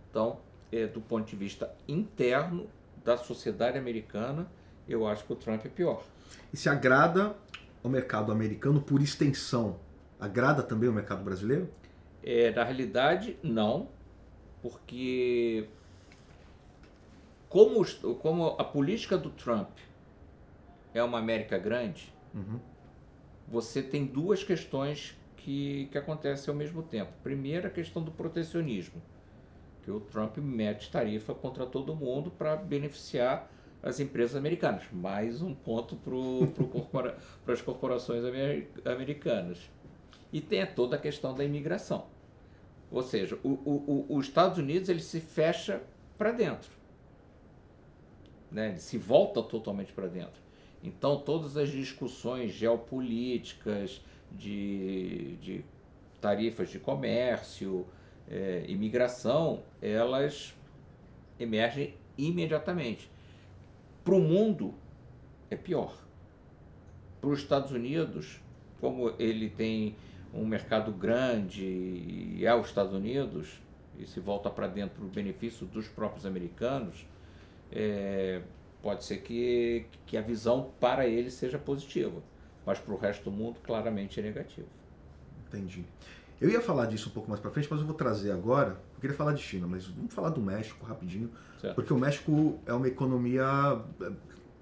Então, 0.10 0.40
é, 0.72 0.88
do 0.88 1.02
ponto 1.02 1.28
de 1.28 1.36
vista 1.36 1.74
interno 1.88 2.68
da 3.04 3.18
sociedade 3.18 3.78
americana, 3.78 4.48
eu 4.88 5.08
acho 5.08 5.26
que 5.26 5.34
o 5.34 5.36
Trump 5.36 5.66
é 5.66 5.70
pior. 5.70 6.04
E 6.54 6.58
se 6.58 6.70
agrada 6.70 7.36
o 7.84 7.90
mercado 7.90 8.32
americano 8.32 8.82
por 8.82 9.02
extensão, 9.02 9.80
agrada 10.22 10.62
também 10.62 10.88
o 10.88 10.94
mercado 10.94 11.24
brasileiro? 11.24 11.68
É, 12.24 12.52
na 12.52 12.64
realidade, 12.64 13.38
não, 13.42 13.90
porque 14.62 15.68
como, 17.50 17.84
como 18.20 18.56
a 18.60 18.64
política 18.64 19.18
do 19.18 19.32
Trump 19.32 19.70
é 20.94 21.04
uma 21.04 21.18
América 21.18 21.58
grande, 21.58 22.14
uhum. 22.34 22.60
você 23.48 23.82
tem 23.82 24.06
duas 24.06 24.44
questões 24.44 25.18
que, 25.36 25.90
que 25.92 25.98
acontecem 25.98 26.52
ao 26.52 26.58
mesmo 26.58 26.84
tempo. 26.84 27.12
Primeiro, 27.24 27.68
a 27.68 27.72
questão 27.72 28.04
do 28.04 28.12
protecionismo, 28.12 29.02
que 29.84 29.90
o 29.90 30.00
Trump 30.00 30.38
mete 30.38 30.92
tarifa 30.92 31.34
contra 31.34 31.66
todo 31.66 31.96
mundo 31.96 32.30
para 32.30 32.56
beneficiar 32.56 33.52
as 33.82 34.00
empresas 34.00 34.36
americanas. 34.36 34.84
Mais 34.92 35.42
um 35.42 35.56
ponto 35.56 35.96
para 35.96 36.14
corpora, 36.68 37.18
as 37.48 37.62
corporações 37.62 38.24
americanas. 38.86 39.70
E 40.32 40.40
tem 40.40 40.66
toda 40.66 40.96
a 40.96 41.00
questão 41.00 41.34
da 41.34 41.44
imigração. 41.44 42.06
Ou 42.92 43.02
seja, 43.02 43.38
o, 43.44 43.50
o, 43.50 44.06
o, 44.10 44.18
os 44.18 44.28
Estados 44.28 44.58
Unidos 44.58 44.90
ele 44.90 45.02
se 45.02 45.20
fecha 45.20 45.82
para 46.18 46.32
dentro. 46.32 46.70
Né? 48.52 48.70
Ele 48.70 48.80
se 48.80 48.98
volta 48.98 49.42
totalmente 49.42 49.94
para 49.94 50.08
dentro. 50.08 50.42
Então, 50.84 51.20
todas 51.20 51.58
as 51.58 51.70
discussões 51.70 52.52
geopolíticas, 52.52 54.02
de, 54.32 55.36
de 55.42 55.66
tarifas 56.20 56.70
de 56.70 56.80
comércio, 56.80 57.86
é, 58.30 58.64
imigração, 58.68 59.64
elas 59.82 60.54
emergem 61.40 61.96
imediatamente. 62.18 63.10
Para 64.04 64.16
o 64.16 64.20
mundo, 64.20 64.74
é 65.50 65.56
pior. 65.56 65.96
Para 67.20 67.30
os 67.30 67.40
Estados 67.40 67.72
Unidos, 67.72 68.40
como 68.80 69.14
ele 69.20 69.50
tem 69.50 69.96
um 70.34 70.46
mercado 70.46 70.92
grande 70.92 71.64
e 71.64 72.46
é 72.46 72.56
os 72.56 72.68
Estados 72.68 72.94
Unidos, 72.94 73.62
e 74.00 74.06
se 74.06 74.20
volta 74.20 74.50
para 74.50 74.68
dentro 74.68 75.04
o 75.04 75.08
benefício 75.08 75.66
dos 75.66 75.88
próprios 75.88 76.26
americanos, 76.26 77.06
é, 77.72 78.42
pode 78.82 79.04
ser 79.04 79.18
que, 79.18 79.86
que 80.06 80.18
a 80.18 80.22
visão 80.22 80.72
para 80.80 81.08
ele 81.08 81.30
seja 81.30 81.58
positiva, 81.58 82.22
mas 82.66 82.80
para 82.80 82.94
o 82.94 82.98
resto 82.98 83.26
do 83.26 83.32
mundo 83.32 83.60
claramente 83.64 84.20
é 84.20 84.24
negativo. 84.24 84.68
Entendi. 85.48 85.86
Eu 86.40 86.50
ia 86.50 86.60
falar 86.60 86.88
disso 86.88 87.10
um 87.10 87.12
pouco 87.12 87.30
mais 87.30 87.40
para 87.40 87.52
frente, 87.52 87.68
mas 87.70 87.80
eu 87.80 87.86
vou 87.86 87.96
trazer 87.96 88.32
agora. 88.32 88.72
Eu 88.96 89.02
queria 89.02 89.16
falar 89.16 89.34
de 89.34 89.44
China, 89.44 89.68
mas 89.68 89.86
vamos 89.86 90.12
falar 90.12 90.30
do 90.30 90.42
México 90.42 90.84
rapidinho, 90.84 91.30
certo. 91.60 91.76
porque 91.76 91.94
o 91.94 91.98
México 91.98 92.60
é 92.66 92.74
uma 92.74 92.88
economia 92.88 93.80
é, 94.02 94.12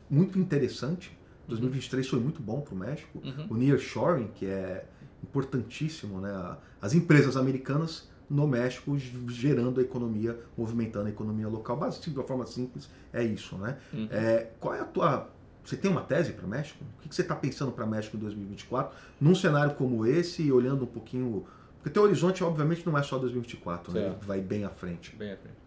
muito 0.09 0.37
interessante. 0.37 1.17
2023 1.47 2.05
uhum. 2.05 2.11
foi 2.11 2.19
muito 2.19 2.41
bom 2.41 2.59
para 2.59 2.75
o 2.75 2.77
México. 2.77 3.21
Uhum. 3.23 3.47
O 3.49 3.55
nearshoring, 3.55 4.27
que 4.35 4.45
é 4.45 4.85
importantíssimo, 5.23 6.19
né? 6.19 6.57
As 6.81 6.93
empresas 6.93 7.35
americanas 7.37 8.07
no 8.29 8.47
México 8.47 8.95
gerando 9.27 9.79
a 9.79 9.83
economia, 9.83 10.39
movimentando 10.57 11.07
a 11.07 11.09
economia 11.09 11.47
local. 11.47 11.77
Basicamente, 11.77 12.11
de 12.11 12.19
uma 12.19 12.27
forma 12.27 12.45
simples, 12.45 12.89
é 13.11 13.23
isso, 13.23 13.57
né? 13.57 13.77
Uhum. 13.91 14.07
É, 14.11 14.51
qual 14.59 14.75
é 14.75 14.81
a 14.81 14.85
tua 14.85 15.29
você 15.69 15.77
tem 15.77 15.91
uma 15.91 16.01
tese 16.01 16.33
para 16.33 16.45
o 16.45 16.49
México? 16.49 16.83
O 16.97 17.07
que 17.07 17.13
você 17.13 17.21
está 17.21 17.35
pensando 17.35 17.71
para 17.71 17.85
o 17.85 17.87
México 17.87 18.17
em 18.17 18.19
2024? 18.19 18.97
Num 19.21 19.35
cenário 19.35 19.75
como 19.75 20.03
esse 20.03 20.41
e 20.41 20.51
olhando 20.51 20.83
um 20.83 20.87
pouquinho. 20.87 21.45
Porque 21.77 21.91
teu 21.91 22.01
horizonte, 22.03 22.43
obviamente, 22.43 22.83
não 22.85 22.97
é 22.97 23.03
só 23.03 23.19
2024, 23.19 23.93
né? 23.93 24.15
Vai 24.21 24.41
bem 24.41 24.65
à 24.65 24.69
frente. 24.69 25.15
Bem 25.15 25.31
à 25.31 25.37
frente. 25.37 25.57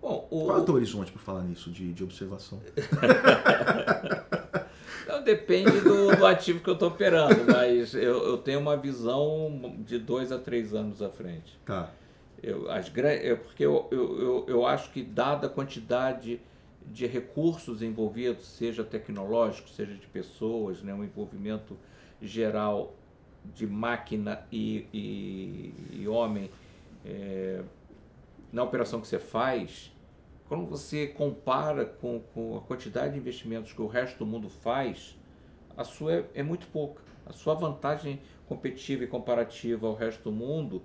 Bom, 0.00 0.28
o... 0.30 0.44
Qual 0.44 0.58
é 0.58 0.60
o 0.60 0.64
teu 0.64 0.74
horizonte 0.76 1.10
para 1.10 1.20
falar 1.20 1.42
nisso, 1.42 1.72
de, 1.72 1.92
de 1.92 2.04
observação? 2.04 2.60
Não, 5.08 5.22
depende 5.22 5.80
do, 5.80 6.14
do, 6.14 6.26
ativo 6.26 6.60
que 6.60 6.68
eu 6.68 6.74
estou 6.74 6.88
operando, 6.88 7.50
mas 7.50 7.94
eu, 7.94 8.28
eu, 8.28 8.36
tenho 8.36 8.60
uma 8.60 8.76
visão 8.76 9.74
de 9.78 9.98
dois 9.98 10.30
a 10.30 10.38
três 10.38 10.74
anos 10.74 11.00
à 11.00 11.08
frente. 11.08 11.58
Tá. 11.64 11.90
Eu, 12.42 12.70
as, 12.70 12.92
eu, 13.22 13.38
porque 13.38 13.64
eu, 13.64 13.88
eu, 13.90 14.44
eu, 14.46 14.66
acho 14.66 14.90
que, 14.92 15.02
dada 15.02 15.46
a 15.46 15.50
quantidade 15.50 16.38
de 16.84 17.06
recursos 17.06 17.82
envolvidos, 17.82 18.46
seja 18.46 18.84
tecnológico, 18.84 19.70
seja 19.70 19.94
de 19.94 20.06
pessoas, 20.06 20.82
né, 20.82 20.92
um 20.92 21.02
envolvimento 21.02 21.74
geral 22.20 22.94
de 23.54 23.66
máquina 23.66 24.46
e, 24.52 24.86
e, 24.92 25.74
e 26.02 26.08
homem 26.08 26.50
é, 27.04 27.62
na 28.52 28.62
operação 28.62 29.00
que 29.00 29.06
você 29.06 29.18
faz, 29.18 29.90
quando 30.48 30.66
você 30.66 31.06
compara 31.06 31.84
com, 31.84 32.20
com, 32.32 32.56
a 32.56 32.60
quantidade 32.62 33.12
de 33.12 33.18
investimentos 33.18 33.72
que 33.72 33.82
o 33.82 33.86
resto 33.86 34.18
do 34.18 34.26
mundo 34.26 34.48
faz, 34.48 35.18
a 35.76 35.84
sua 35.84 36.14
é, 36.14 36.24
é 36.36 36.42
muito 36.42 36.66
pouca. 36.68 37.02
A 37.26 37.32
sua 37.32 37.54
vantagem 37.54 38.20
competitiva 38.46 39.04
e 39.04 39.06
comparativa 39.06 39.86
ao 39.86 39.94
resto 39.94 40.24
do 40.24 40.32
mundo 40.32 40.82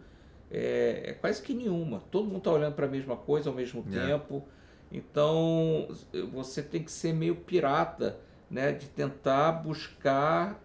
é, 0.51 1.03
é 1.05 1.13
quase 1.13 1.41
que 1.41 1.53
nenhuma. 1.53 2.03
Todo 2.11 2.25
mundo 2.25 2.39
está 2.39 2.51
olhando 2.51 2.75
para 2.75 2.85
a 2.85 2.89
mesma 2.89 3.15
coisa 3.15 3.49
ao 3.49 3.55
mesmo 3.55 3.85
é. 3.89 4.07
tempo. 4.07 4.45
Então 4.91 5.87
você 6.31 6.61
tem 6.61 6.83
que 6.83 6.91
ser 6.91 7.13
meio 7.13 7.37
pirata, 7.37 8.19
né, 8.49 8.73
de 8.73 8.87
tentar 8.87 9.53
buscar 9.53 10.61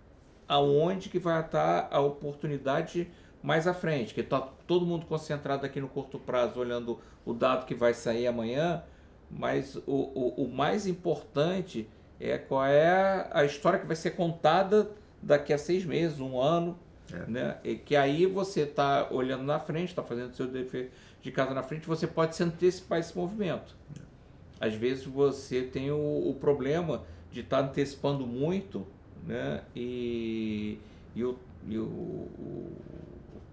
aonde 0.47 1.09
que 1.09 1.19
vai 1.19 1.41
estar 1.41 1.89
a 1.91 2.01
oportunidade 2.01 3.11
mais 3.42 3.66
à 3.66 3.74
frente, 3.74 4.14
que 4.14 4.20
está 4.20 4.40
todo 4.40 4.85
mundo 4.85 5.07
concentrado 5.07 5.64
aqui 5.64 5.81
no 5.81 5.88
curto 5.88 6.18
prazo, 6.18 6.59
olhando 6.61 6.98
o 7.24 7.33
dado 7.33 7.66
que 7.66 7.74
vai 7.74 7.94
sair 7.94 8.27
amanhã, 8.27 8.83
mas 9.31 9.77
o, 9.77 9.83
o, 9.87 10.44
o 10.44 10.48
mais 10.48 10.87
importante 10.87 11.88
é 12.20 12.37
qual 12.37 12.64
é 12.64 13.29
a 13.31 13.44
história 13.44 13.79
que 13.79 13.87
vai 13.87 13.96
ser 13.96 14.12
contada 14.12 14.90
daqui 15.22 15.53
a 15.53 15.59
seis 15.59 15.85
meses, 15.85 16.18
um 16.20 16.40
ano, 16.40 16.79
é. 17.12 17.31
né? 17.31 17.59
E 17.62 17.77
que 17.77 17.96
aí 17.96 18.27
você 18.27 18.62
está 18.62 19.09
olhando 19.11 19.44
na 19.44 19.59
frente, 19.59 19.88
está 19.88 20.03
fazendo 20.03 20.35
seu 20.35 20.46
dever 20.46 20.90
de 21.22 21.31
casa 21.31 21.55
na 21.55 21.62
frente, 21.62 21.87
você 21.87 22.07
pode 22.07 22.35
se 22.37 22.42
antecipar 22.42 22.98
esse 22.98 23.16
movimento. 23.16 23.77
É. 23.98 24.66
Às 24.66 24.74
vezes 24.74 25.05
você 25.05 25.62
tem 25.62 25.90
o, 25.90 26.29
o 26.29 26.35
problema 26.35 27.05
de 27.31 27.40
estar 27.40 27.62
tá 27.62 27.68
antecipando 27.68 28.27
muito, 28.27 28.87
né? 29.27 29.62
E, 29.74 30.79
e, 31.14 31.24
o, 31.24 31.38
e 31.68 31.79
o, 31.79 31.85
o, 31.85 32.77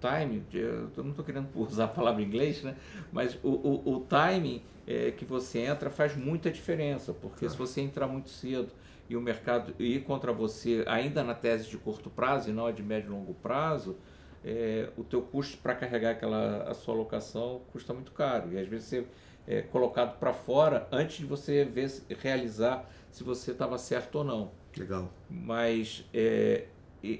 timing, 0.05 0.45
eu 0.53 0.89
não 0.97 1.09
estou 1.09 1.25
querendo 1.25 1.47
usar 1.55 1.85
a 1.85 1.87
palavra 1.87 2.21
em 2.21 2.25
inglês, 2.25 2.61
né? 2.61 2.75
Mas 3.11 3.37
o, 3.43 3.49
o, 3.49 3.95
o 3.95 3.99
timing 4.01 4.61
é, 4.85 5.11
que 5.11 5.25
você 5.25 5.59
entra 5.59 5.89
faz 5.89 6.15
muita 6.15 6.51
diferença, 6.51 7.13
porque 7.13 7.49
se 7.49 7.57
você 7.57 7.81
entrar 7.81 8.07
muito 8.07 8.29
cedo 8.29 8.71
e 9.09 9.15
o 9.15 9.21
mercado 9.21 9.73
ir 9.79 10.03
contra 10.03 10.31
você 10.31 10.83
ainda 10.87 11.23
na 11.23 11.33
tese 11.33 11.69
de 11.69 11.77
curto 11.77 12.09
prazo 12.09 12.49
e 12.49 12.53
não 12.53 12.67
a 12.67 12.71
de 12.71 12.83
médio 12.83 13.09
e 13.09 13.11
longo 13.11 13.33
prazo, 13.33 13.97
é, 14.43 14.89
o 14.95 15.03
teu 15.03 15.23
custo 15.23 15.57
para 15.57 15.73
carregar 15.73 16.11
aquela 16.11 16.63
a 16.69 16.73
sua 16.75 16.93
alocação 16.93 17.61
custa 17.71 17.93
muito 17.95 18.11
caro 18.11 18.53
e 18.53 18.59
às 18.59 18.67
vezes 18.67 18.87
você 18.87 19.05
é 19.47 19.61
colocado 19.61 20.19
para 20.19 20.33
fora 20.33 20.87
antes 20.91 21.17
de 21.17 21.25
você 21.25 21.65
ver 21.65 21.91
realizar 22.19 22.87
se 23.11 23.23
você 23.23 23.51
estava 23.51 23.77
certo 23.77 24.15
ou 24.15 24.23
não. 24.23 24.51
Legal. 24.77 25.11
Mas 25.29 26.03
é, 26.13 26.65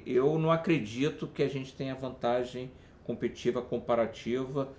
eu 0.06 0.38
não 0.40 0.52
acredito 0.52 1.28
que 1.28 1.44
a 1.44 1.48
gente 1.48 1.74
tenha 1.74 1.96
vantagem 1.96 2.72
competitiva 3.04 3.62
comparativa 3.62 4.70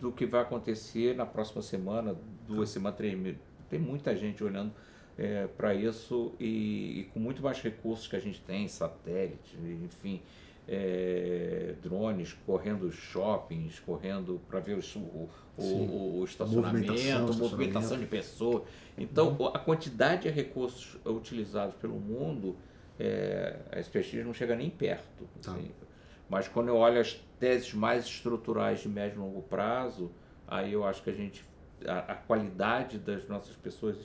do 0.00 0.10
que 0.10 0.26
vai 0.26 0.42
acontecer 0.42 1.14
na 1.14 1.24
próxima 1.24 1.62
semana, 1.62 2.16
duas 2.46 2.70
semanas, 2.70 2.96
três 2.96 3.36
Tem 3.70 3.78
muita 3.78 4.16
gente 4.16 4.42
olhando 4.42 4.72
é, 5.16 5.46
para 5.46 5.74
isso 5.74 6.34
e, 6.38 7.00
e, 7.00 7.04
com 7.12 7.20
muito 7.20 7.42
mais 7.42 7.60
recursos 7.60 8.06
que 8.06 8.16
a 8.16 8.20
gente 8.20 8.40
tem, 8.40 8.68
satélite, 8.68 9.56
enfim, 9.84 10.20
é, 10.68 11.74
drones 11.82 12.32
correndo 12.44 12.90
shoppings, 12.90 13.78
correndo 13.80 14.40
para 14.48 14.60
ver 14.60 14.76
o, 14.76 14.98
o, 14.98 15.30
o, 15.56 16.20
o 16.20 16.24
estacionamento, 16.24 16.92
movimentação, 16.92 17.38
movimentação 17.38 17.98
de 17.98 18.06
pessoas. 18.06 18.62
Então, 18.98 19.36
uhum. 19.38 19.46
a 19.46 19.58
quantidade 19.58 20.22
de 20.22 20.28
recursos 20.28 20.98
utilizados 21.04 21.76
pelo 21.76 21.98
mundo, 21.98 22.56
é, 22.98 23.56
a 23.72 23.80
SPX 23.80 24.24
não 24.24 24.34
chega 24.34 24.54
nem 24.54 24.70
perto. 24.70 25.28
Tá. 25.42 25.52
Assim. 25.52 25.70
Mas 26.28 26.48
quando 26.48 26.68
eu 26.68 26.76
olho 26.76 27.00
as 27.00 27.14
teses 27.38 27.72
mais 27.72 28.04
estruturais 28.04 28.80
de 28.80 28.88
médio 28.88 29.16
e 29.16 29.18
longo 29.18 29.42
prazo, 29.42 30.10
aí 30.46 30.72
eu 30.72 30.84
acho 30.84 31.02
que 31.02 31.10
a 31.10 31.12
gente 31.12 31.44
a, 31.86 31.98
a 31.98 32.14
qualidade 32.14 32.98
das 32.98 33.28
nossas 33.28 33.54
pessoas 33.56 33.96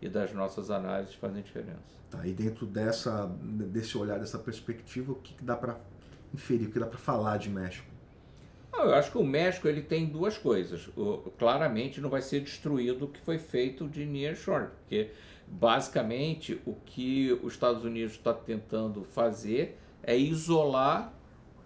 e 0.00 0.08
das 0.08 0.32
nossas 0.32 0.70
análises 0.70 1.14
fazem 1.14 1.42
diferença. 1.42 2.00
Tá, 2.10 2.26
e 2.26 2.32
dentro 2.32 2.66
dessa, 2.66 3.26
desse 3.26 3.96
olhar, 3.96 4.18
dessa 4.18 4.38
perspectiva, 4.38 5.12
o 5.12 5.14
que, 5.16 5.34
que 5.34 5.44
dá 5.44 5.56
para 5.56 5.78
inferir, 6.34 6.68
o 6.68 6.72
que 6.72 6.78
dá 6.78 6.86
para 6.86 6.98
falar 6.98 7.36
de 7.36 7.48
México? 7.48 7.88
eu 8.72 8.94
acho 8.94 9.10
que 9.10 9.18
o 9.18 9.24
México 9.24 9.68
ele 9.68 9.82
tem 9.82 10.06
duas 10.06 10.38
coisas. 10.38 10.88
O, 10.96 11.30
claramente 11.38 12.00
não 12.00 12.08
vai 12.08 12.22
ser 12.22 12.40
destruído 12.40 13.04
o 13.04 13.08
que 13.08 13.20
foi 13.20 13.38
feito 13.38 13.86
de 13.86 14.06
nearshore, 14.06 14.68
porque 14.68 15.10
basicamente 15.50 16.60
o 16.64 16.74
que 16.86 17.32
os 17.42 17.54
Estados 17.54 17.84
Unidos 17.84 18.12
está 18.12 18.32
tentando 18.32 19.02
fazer 19.02 19.76
é 20.02 20.16
isolar 20.16 21.12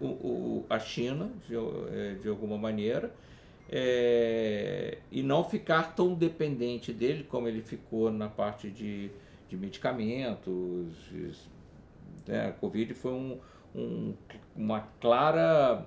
o, 0.01 0.07
o, 0.07 0.67
a 0.69 0.79
China 0.79 1.31
de, 1.47 1.55
é, 1.55 2.15
de 2.15 2.29
alguma 2.29 2.57
maneira 2.57 3.15
é, 3.69 4.99
e 5.11 5.23
não 5.23 5.45
ficar 5.45 5.95
tão 5.95 6.15
dependente 6.15 6.93
dele 6.93 7.25
como 7.25 7.49
ele 7.49 7.63
ficou 7.63 8.11
na 8.11 8.29
parte 8.29 8.71
de, 8.71 9.11
de 9.49 9.57
medicamentos. 9.57 10.95
Né? 12.27 12.49
A 12.49 12.53
Covid 12.53 12.95
foi 12.95 13.13
um, 13.13 13.39
um, 13.75 14.15
uma 14.57 14.81
clara 15.01 15.87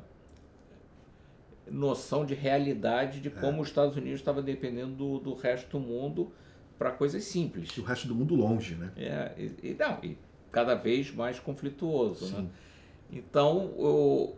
noção 1.70 2.26
de 2.26 2.34
realidade 2.34 3.20
de 3.20 3.30
como 3.30 3.58
é. 3.58 3.62
os 3.62 3.68
Estados 3.68 3.98
Unidos 3.98 4.20
estava 4.20 4.42
dependendo 4.42 4.96
do, 4.96 5.20
do 5.20 5.34
resto 5.34 5.78
do 5.78 5.80
mundo 5.80 6.32
para 6.78 6.92
coisas 6.92 7.24
simples. 7.24 7.70
E 7.70 7.80
o 7.80 7.84
resto 7.84 8.08
do 8.08 8.16
mundo 8.16 8.36
longe, 8.36 8.76
né? 8.76 8.92
É, 8.96 9.32
e, 9.38 9.72
e, 9.72 9.76
não, 9.78 10.00
e 10.04 10.18
cada 10.52 10.76
vez 10.76 11.14
mais 11.14 11.40
conflituoso. 11.40 12.36
Né? 12.38 12.48
Então, 13.12 13.66
o, 13.78 14.36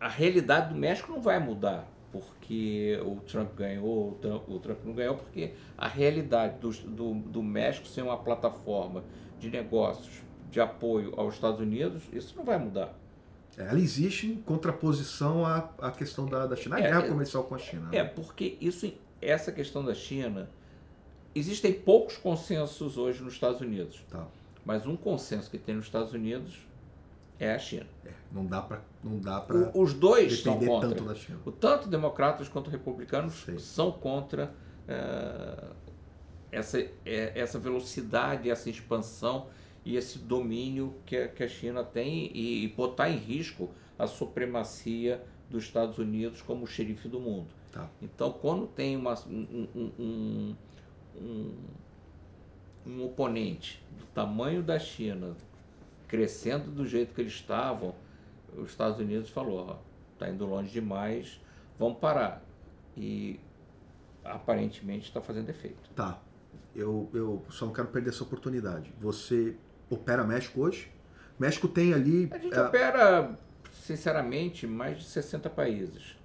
a 0.00 0.08
realidade 0.08 0.72
do 0.72 0.78
México 0.78 1.12
não 1.12 1.20
vai 1.20 1.38
mudar 1.38 1.88
porque 2.14 2.96
o 3.04 3.16
Trump 3.26 3.56
ganhou, 3.56 4.10
o 4.10 4.14
Trump, 4.20 4.48
o 4.48 4.58
Trump 4.60 4.78
não 4.84 4.92
ganhou, 4.92 5.16
porque 5.16 5.52
a 5.76 5.88
realidade 5.88 6.60
do, 6.60 6.70
do, 6.70 7.14
do 7.14 7.42
México 7.42 7.88
ser 7.88 8.02
uma 8.02 8.16
plataforma 8.16 9.02
de 9.40 9.50
negócios 9.50 10.22
de 10.48 10.60
apoio 10.60 11.12
aos 11.16 11.34
Estados 11.34 11.58
Unidos, 11.58 12.04
isso 12.12 12.36
não 12.36 12.44
vai 12.44 12.56
mudar. 12.56 12.96
É, 13.58 13.62
ela 13.62 13.80
existe 13.80 14.28
em 14.28 14.36
contraposição 14.36 15.44
à, 15.44 15.68
à 15.80 15.90
questão 15.90 16.26
da, 16.26 16.46
da 16.46 16.54
China, 16.54 16.76
a 16.76 16.78
é, 16.78 16.82
guerra 16.82 17.04
é, 17.04 17.08
comercial 17.08 17.42
com 17.42 17.56
a 17.56 17.58
China. 17.58 17.88
Né? 17.90 17.98
É, 17.98 18.04
porque 18.04 18.56
isso, 18.60 18.92
essa 19.20 19.50
questão 19.50 19.84
da 19.84 19.94
China, 19.94 20.48
existem 21.34 21.72
poucos 21.72 22.16
consensos 22.16 22.96
hoje 22.96 23.22
nos 23.22 23.34
Estados 23.34 23.60
Unidos. 23.60 24.02
Tá. 24.10 24.26
Mas 24.64 24.86
um 24.86 24.96
consenso 24.96 25.50
que 25.50 25.58
tem 25.58 25.74
nos 25.74 25.86
Estados 25.86 26.12
Unidos 26.12 26.58
é 27.38 27.52
a 27.52 27.58
China. 27.58 27.86
É, 28.04 28.10
não 28.32 28.46
dá 28.46 28.62
para 28.62 28.82
não 29.02 29.18
dá 29.18 29.40
para 29.40 29.76
os 29.76 29.92
dois 29.92 30.40
são 30.40 30.58
contra. 30.58 30.88
Tanto 30.88 31.04
da 31.04 31.14
China. 31.14 31.38
O 31.44 31.52
tanto 31.52 31.88
democratas 31.88 32.48
quanto 32.48 32.70
republicanos 32.70 33.44
são 33.58 33.92
contra 33.92 34.54
é, 34.88 35.64
essa 36.52 36.80
é, 36.80 37.32
essa 37.34 37.58
velocidade, 37.58 38.48
essa 38.48 38.70
expansão 38.70 39.48
e 39.84 39.96
esse 39.96 40.18
domínio 40.18 40.94
que 41.04 41.16
a, 41.16 41.28
que 41.28 41.42
a 41.42 41.48
China 41.48 41.84
tem 41.84 42.30
e, 42.32 42.64
e 42.64 42.68
botar 42.68 43.10
em 43.10 43.18
risco 43.18 43.70
a 43.98 44.06
supremacia 44.06 45.22
dos 45.50 45.64
Estados 45.64 45.98
Unidos 45.98 46.40
como 46.40 46.66
xerife 46.66 47.08
do 47.08 47.20
mundo. 47.20 47.48
Tá. 47.70 47.88
Então, 48.00 48.32
quando 48.32 48.66
tem 48.66 48.96
uma, 48.96 49.14
um, 49.26 49.68
um, 49.74 49.90
um, 49.98 50.56
um 51.20 53.04
oponente 53.04 53.82
do 53.98 54.04
tamanho 54.06 54.62
da 54.62 54.78
China, 54.78 55.34
crescendo 56.06 56.70
do 56.70 56.86
jeito 56.86 57.14
que 57.14 57.20
eles 57.20 57.32
estavam, 57.32 57.94
os 58.56 58.70
Estados 58.70 58.98
Unidos 58.98 59.30
falou, 59.30 59.80
está 60.12 60.28
indo 60.28 60.46
longe 60.46 60.70
demais, 60.70 61.40
vamos 61.78 61.98
parar. 61.98 62.42
E 62.96 63.40
aparentemente 64.24 65.08
está 65.08 65.20
fazendo 65.20 65.50
efeito. 65.50 65.90
Tá. 65.94 66.20
Eu, 66.74 67.08
eu 67.12 67.44
só 67.50 67.66
não 67.66 67.72
quero 67.72 67.88
perder 67.88 68.10
essa 68.10 68.22
oportunidade. 68.22 68.92
Você 69.00 69.56
opera 69.90 70.24
México 70.24 70.60
hoje? 70.60 70.90
México 71.38 71.68
tem 71.68 71.92
ali. 71.92 72.28
A 72.32 72.38
gente 72.38 72.54
é... 72.54 72.62
opera, 72.62 73.38
sinceramente, 73.72 74.66
mais 74.66 74.98
de 74.98 75.04
60 75.04 75.50
países. 75.50 76.16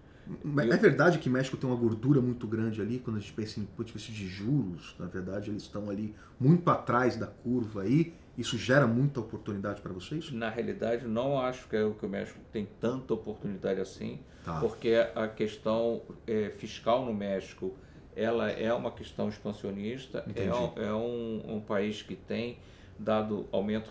É 0.72 0.78
verdade 0.78 1.18
que 1.18 1.30
México 1.30 1.58
tem 1.58 1.70
uma 1.70 1.76
gordura 1.76 2.22
muito 2.22 2.48
grande 2.48 2.82
ali, 2.82 3.00
quando 3.00 3.18
a 3.18 3.20
gente 3.20 3.34
pensa 3.34 3.60
em 3.60 3.66
ponto 3.66 3.88
de 3.88 3.94
vista 3.94 4.12
de 4.12 4.28
juros, 4.28 4.96
na 5.00 5.08
verdade 5.08 5.50
eles 5.50 5.64
estão 5.64 5.90
ali 5.90 6.16
muito 6.40 6.70
atrás 6.70 7.16
da 7.16 7.28
curva 7.28 7.82
aí, 7.82 8.14
isso 8.38 8.58
gera 8.58 8.88
muita 8.88 9.20
oportunidade 9.20 9.82
para 9.82 9.92
vocês? 9.92 10.32
Na 10.32 10.50
realidade, 10.50 11.08
não 11.08 11.40
acho 11.40 11.68
que, 11.68 11.76
é 11.76 11.90
que 11.92 12.06
o 12.06 12.10
México 12.10 12.40
tem 12.54 12.68
tanta 12.80 13.14
oportunidade 13.14 13.82
assim, 13.82 14.20
tá. 14.46 14.60
porque 14.60 14.94
a 15.16 15.28
questão 15.28 16.02
é, 16.26 16.50
fiscal 16.50 17.06
no 17.06 17.14
México 17.14 17.74
ela 18.16 18.50
é 18.50 18.74
uma 18.74 18.92
questão 18.92 19.30
expansionista, 19.30 20.26
é, 20.36 20.54
um, 20.54 20.84
é 20.84 20.94
um, 20.94 21.56
um, 21.56 21.62
país 21.62 22.02
que 22.02 22.16
tem 22.16 22.58
dado 22.98 23.48
aumento, 23.52 23.90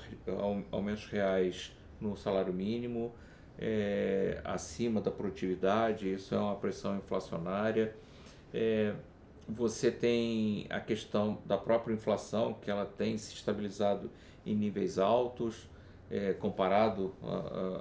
aumentos 0.71 1.07
reais 1.07 1.73
no 2.01 2.17
salário 2.17 2.53
mínimo, 2.53 3.13
é, 3.59 4.41
acima 4.45 5.01
da 5.01 5.11
produtividade, 5.11 6.13
isso 6.13 6.35
é 6.35 6.39
uma 6.39 6.55
pressão 6.57 6.97
inflacionária. 6.97 7.95
É, 8.55 8.95
você 9.49 9.91
tem 9.91 10.67
a 10.71 10.79
questão 10.79 11.39
da 11.45 11.57
própria 11.59 11.95
inflação, 11.95 12.55
que 12.55 12.71
ela 12.71 12.85
tem 12.85 13.17
se 13.19 13.35
estabilizado 13.35 14.11
em 14.45 14.55
níveis 14.55 14.99
altos, 14.99 15.69
é, 16.11 16.33
comparado 16.35 17.15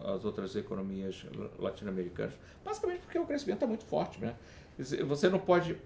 às 0.06 0.26
outras 0.26 0.56
economias 0.56 1.26
latino-americanas. 1.60 2.34
Basicamente 2.64 3.02
porque 3.02 3.20
o 3.20 3.26
crescimento 3.26 3.58
está 3.58 3.68
muito 3.68 3.86
forte. 3.86 4.20
Né? 4.20 4.36
Você 4.78 5.30
não 5.30 5.40
pode 5.40 5.78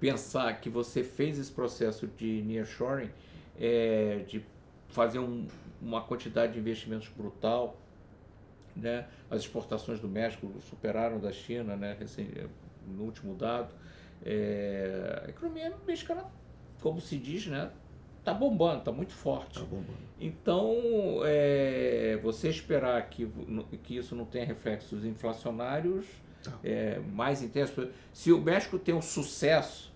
pensar 0.00 0.60
que 0.60 0.68
você 0.68 1.02
fez 1.02 1.38
esse 1.38 1.50
processo 1.50 2.06
de 2.06 2.42
nearshoring, 2.42 3.10
é, 3.58 4.24
de 4.26 4.44
fazer 4.88 5.18
um, 5.18 5.46
uma 5.80 6.02
quantidade 6.02 6.54
de 6.54 6.58
investimentos 6.58 7.08
brutal, 7.08 7.76
né? 8.78 9.06
As 9.30 9.40
exportações 9.40 10.00
do 10.00 10.08
México 10.08 10.50
superaram 10.60 11.18
da 11.18 11.32
China, 11.32 11.76
né? 11.76 11.96
no 12.86 13.04
último 13.04 13.34
dado. 13.34 13.74
É, 14.24 15.22
a 15.26 15.30
economia 15.30 15.74
mexicana, 15.86 16.24
como 16.80 17.00
se 17.00 17.16
diz, 17.16 17.46
né? 17.46 17.70
Tá 18.24 18.34
bombando, 18.34 18.82
tá 18.82 18.92
muito 18.92 19.12
forte. 19.12 19.60
Tá. 19.60 19.66
Então, 20.20 20.74
é, 21.24 22.18
você 22.22 22.48
esperar 22.48 23.08
que, 23.08 23.30
que 23.82 23.96
isso 23.96 24.14
não 24.14 24.24
tenha 24.24 24.44
reflexos 24.44 25.04
inflacionários 25.04 26.06
tá. 26.42 26.52
é, 26.62 26.98
mais 26.98 27.42
intensos. 27.42 27.88
Se 28.12 28.32
o 28.32 28.40
México 28.40 28.78
tem 28.78 28.94
um 28.94 29.02
sucesso 29.02 29.92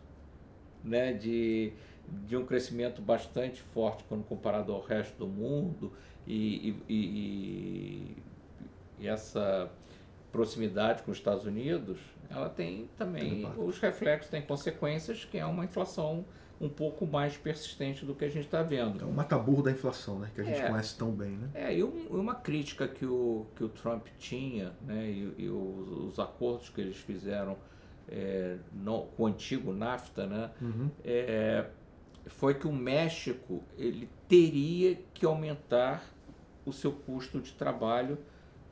né, 0.83 1.13
de, 1.13 1.73
de 2.27 2.37
um 2.37 2.45
crescimento 2.47 3.03
bastante 3.03 3.61
forte 3.61 4.05
quando 4.09 4.25
comparado 4.25 4.73
ao 4.73 4.81
resto 4.81 5.19
do 5.19 5.27
mundo 5.27 5.93
e, 6.27 6.77
e, 6.89 6.95
e, 6.95 8.17
e 9.03 9.09
essa 9.09 9.69
proximidade 10.31 11.03
com 11.03 11.11
os 11.11 11.19
Estados 11.19 11.45
Unidos, 11.45 11.99
ela 12.31 12.49
tem 12.49 12.89
também 12.97 13.47
os 13.59 13.79
reflexos, 13.79 14.31
tem 14.31 14.41
consequências, 14.41 15.25
que 15.25 15.37
é 15.37 15.45
uma 15.45 15.65
inflação 15.65 16.25
um 16.61 16.69
pouco 16.69 17.05
mais 17.05 17.37
persistente 17.37 18.07
do 18.07 18.15
que 18.15 18.25
a 18.25 18.29
gente 18.29 18.45
está 18.45 18.63
vendo. 18.63 19.03
É 19.03 19.05
um 19.05 19.13
mataburro 19.13 19.65
da 19.65 19.73
inflação, 19.73 20.21
né? 20.21 20.31
Que 20.33 20.41
a 20.41 20.45
gente 20.45 20.61
é, 20.61 20.69
conhece 20.69 20.97
tão 20.97 21.11
bem, 21.11 21.33
né? 21.33 21.51
É, 21.55 21.77
e 21.77 21.83
um, 21.83 22.07
uma 22.11 22.37
crítica 22.37 22.87
que 22.87 23.05
o, 23.05 23.47
que 23.57 23.65
o 23.65 23.69
Trump 23.69 24.07
tinha, 24.17 24.73
né? 24.87 25.11
E, 25.11 25.35
e 25.39 25.49
os, 25.49 26.13
os, 26.13 26.19
acordos 26.21 26.71
que 26.71 26.81
eles 26.81 26.97
fizeram 26.97 27.57
é, 28.09 28.59
no, 28.73 29.07
com 29.07 29.25
o 29.25 29.27
antigo 29.27 29.73
NAFTA, 29.73 30.27
né? 30.27 30.51
Uhum. 30.61 30.89
É, 31.05 31.67
foi 32.27 32.55
que 32.55 32.69
o 32.69 32.73
México 32.73 33.65
ele 33.77 34.09
teria 34.29 34.97
que 35.13 35.27
aumentar 35.27 36.05
o 36.65 36.73
seu 36.73 36.93
custo 36.93 37.41
de 37.41 37.53
trabalho 37.55 38.19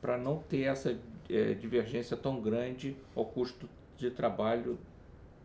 para 0.01 0.17
não 0.17 0.39
ter 0.39 0.63
essa 0.63 0.97
é, 1.29 1.53
divergência 1.53 2.17
tão 2.17 2.41
grande 2.41 2.95
ao 3.15 3.25
custo 3.25 3.69
de 3.97 4.09
trabalho 4.09 4.77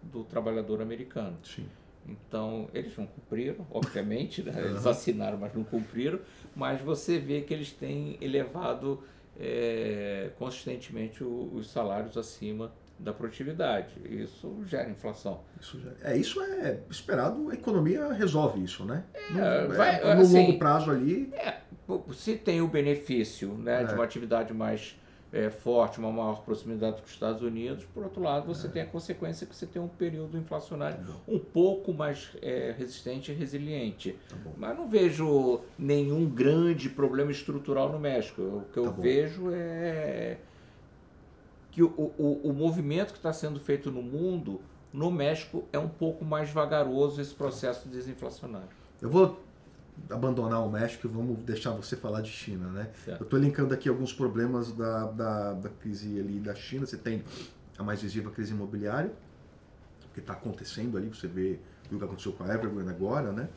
do 0.03 0.25
trabalhador 0.25 0.81
americano. 0.81 1.37
Sim. 1.45 1.67
Então, 2.09 2.69
eles 2.73 2.97
não 2.97 3.07
cumpriram, 3.07 3.67
obviamente, 3.71 4.43
né? 4.43 4.53
eles 4.65 4.87
assinaram, 4.87 5.37
mas 5.39 5.53
não 5.55 5.65
cumpriram, 5.65 6.21
mas 6.55 6.81
você 6.81 7.19
vê 7.19 7.43
que 7.43 7.53
eles 7.53 7.73
têm 7.73 8.17
elevado 8.21 9.03
é, 9.39 10.31
consistentemente 10.39 11.23
o, 11.23 11.51
os 11.53 11.69
salários 11.71 12.17
acima 12.17 12.73
da 12.99 13.13
produtividade. 13.13 13.95
Isso 14.05 14.63
gera 14.67 14.89
inflação. 14.89 15.41
Isso 15.61 15.81
é, 16.03 16.17
isso 16.17 16.41
é 16.43 16.81
esperado, 16.91 17.51
a 17.51 17.55
economia 17.55 18.13
resolve 18.13 18.63
isso, 18.63 18.85
né? 18.85 19.05
É, 19.15 19.67
no, 19.69 19.75
vai- 19.75 20.01
é, 20.03 20.15
no 20.15 20.23
assim, 20.23 20.39
longo 20.47 20.59
prazo 20.59 20.91
ali, 20.91 21.31
É, 21.35 21.59
se 22.15 22.37
tem 22.37 22.61
o 22.63 22.69
benefício 22.69 23.53
né, 23.55 23.85
de 23.85 23.93
É. 23.93 23.95
uma 23.95 24.05
atividade 24.05 24.53
mais 24.55 24.99
é, 25.33 25.51
forte, 25.51 25.99
uma 25.99 26.11
maior 26.11 26.43
proximidade 26.45 26.97
com 26.99 27.05
os 27.05 27.11
Estados 27.11 27.43
Unidos, 27.43 27.85
por 27.93 28.05
outro 28.05 28.23
lado, 28.23 28.47
você 28.47 28.69
tem 28.69 28.81
a 28.81 28.87
consequência 28.87 29.47
que 29.47 29.55
você 29.55 29.67
tem 29.67 29.83
um 29.83 29.89
período 29.89 30.39
inflacionário 30.39 30.99
É. 31.03 31.05
Tá 31.05 31.13
um 31.29 31.39
pouco 31.39 31.93
mais 31.93 32.31
é, 32.41 32.75
resistente 32.79 33.31
e 33.33 33.35
resiliente. 33.35 34.17
tá. 34.29 34.37
Mas 34.57 34.75
não 34.77 34.89
vejo 34.89 35.61
nenhum 35.79 36.25
grande 36.27 36.89
problema 36.89 37.31
estrutural 37.31 37.93
no 37.93 37.99
México. 37.99 38.41
O 38.41 38.65
que 38.73 38.79
eu 38.79 38.85
Tá 38.85 38.91
bom. 38.93 39.03
vejo 39.03 39.51
é 39.53 40.39
que 41.77 41.83
o, 41.83 41.89
o, 41.89 42.41
o 42.43 42.55
movimento 42.55 43.13
que 43.13 43.19
está 43.19 43.35
sendo 43.35 43.61
feito 43.61 43.91
no 43.91 44.03
mundo, 44.03 44.63
no 44.91 45.11
México, 45.11 45.69
é 45.71 45.79
um 45.79 45.91
pouco 45.91 46.25
mais 46.25 46.49
vagaroso 46.49 47.21
esse 47.21 47.35
processo 47.35 47.87
desinflacionário. 47.87 48.71
Eu 48.99 49.11
vou 49.11 49.45
abandonar 50.09 50.67
o 50.67 50.71
México 50.71 51.07
e 51.07 51.11
vamos 51.11 51.37
deixar 51.41 51.73
você 51.73 51.95
falar 51.95 52.23
de 52.23 52.31
China, 52.31 52.69
né? 52.69 52.91
Certo. 53.05 53.21
Eu 53.21 53.25
estou 53.25 53.39
elencando 53.39 53.75
aqui 53.75 53.91
alguns 53.91 54.11
problemas 54.11 54.73
da, 54.73 55.05
da, 55.05 55.53
da 55.53 55.69
crise 55.69 56.19
ali 56.19 56.41
da 56.41 56.55
China. 56.55 56.87
Você 56.87 56.97
tem 56.97 57.23
a 57.77 57.83
mais 57.83 58.01
visível 58.01 58.31
a 58.31 58.33
crise 58.33 58.55
imobiliária, 58.55 59.13
que 60.15 60.21
está 60.21 60.33
acontecendo 60.33 60.97
ali, 60.97 61.11
você 61.11 61.27
vê 61.27 61.59
o 61.93 61.99
que 61.99 62.03
aconteceu 62.03 62.33
com 62.33 62.43
a 62.43 62.55
Evergrande 62.55 62.89
agora, 62.89 63.33
né? 63.33 63.51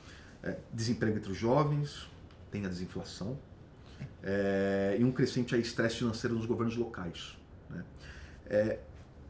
É, 0.44 0.58
desemprego 0.74 1.16
entre 1.16 1.32
os 1.32 1.38
jovens, 1.38 2.10
tem 2.52 2.66
a 2.66 2.68
desinflação, 2.68 3.40
é, 4.22 4.98
e 5.00 5.06
um 5.06 5.12
crescente 5.14 5.58
estresse 5.58 6.00
financeiro 6.00 6.36
nos 6.36 6.46
governos 6.46 6.76
locais. 6.76 7.39
Né? 7.70 7.84
É, 8.48 8.80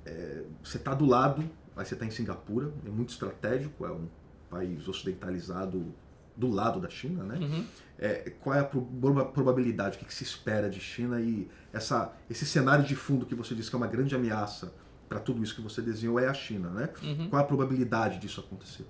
é, 0.05 0.43
você 0.63 0.77
está 0.77 0.93
do 0.93 1.05
lado, 1.05 1.41
aí 1.75 1.85
você 1.85 1.93
está 1.93 2.05
em 2.05 2.11
Singapura, 2.11 2.71
é 2.85 2.89
muito 2.89 3.09
estratégico, 3.09 3.85
é 3.85 3.91
um 3.91 4.07
país 4.49 4.87
ocidentalizado 4.87 5.93
do 6.35 6.49
lado 6.49 6.79
da 6.79 6.89
China, 6.89 7.23
né? 7.23 7.35
Uhum. 7.37 7.65
É, 7.97 8.31
qual 8.41 8.55
é 8.55 8.61
a 8.61 8.63
proba- 8.63 9.25
probabilidade, 9.25 9.97
o 9.97 9.99
que, 9.99 10.05
que 10.05 10.13
se 10.13 10.23
espera 10.23 10.69
de 10.69 10.79
China 10.79 11.19
e 11.19 11.49
essa, 11.73 12.13
esse 12.29 12.45
cenário 12.45 12.85
de 12.85 12.95
fundo 12.95 13.25
que 13.25 13.35
você 13.35 13.53
disse 13.53 13.69
que 13.69 13.75
é 13.75 13.77
uma 13.77 13.87
grande 13.87 14.15
ameaça 14.15 14.73
para 15.09 15.19
tudo 15.19 15.43
isso 15.43 15.53
que 15.53 15.61
você 15.61 15.81
desenhou 15.81 16.17
é 16.17 16.27
a 16.27 16.33
China, 16.33 16.69
né? 16.69 16.89
Uhum. 17.03 17.29
Qual 17.29 17.41
é 17.41 17.43
a 17.43 17.47
probabilidade 17.47 18.19
disso 18.19 18.39
acontecer? 18.39 18.85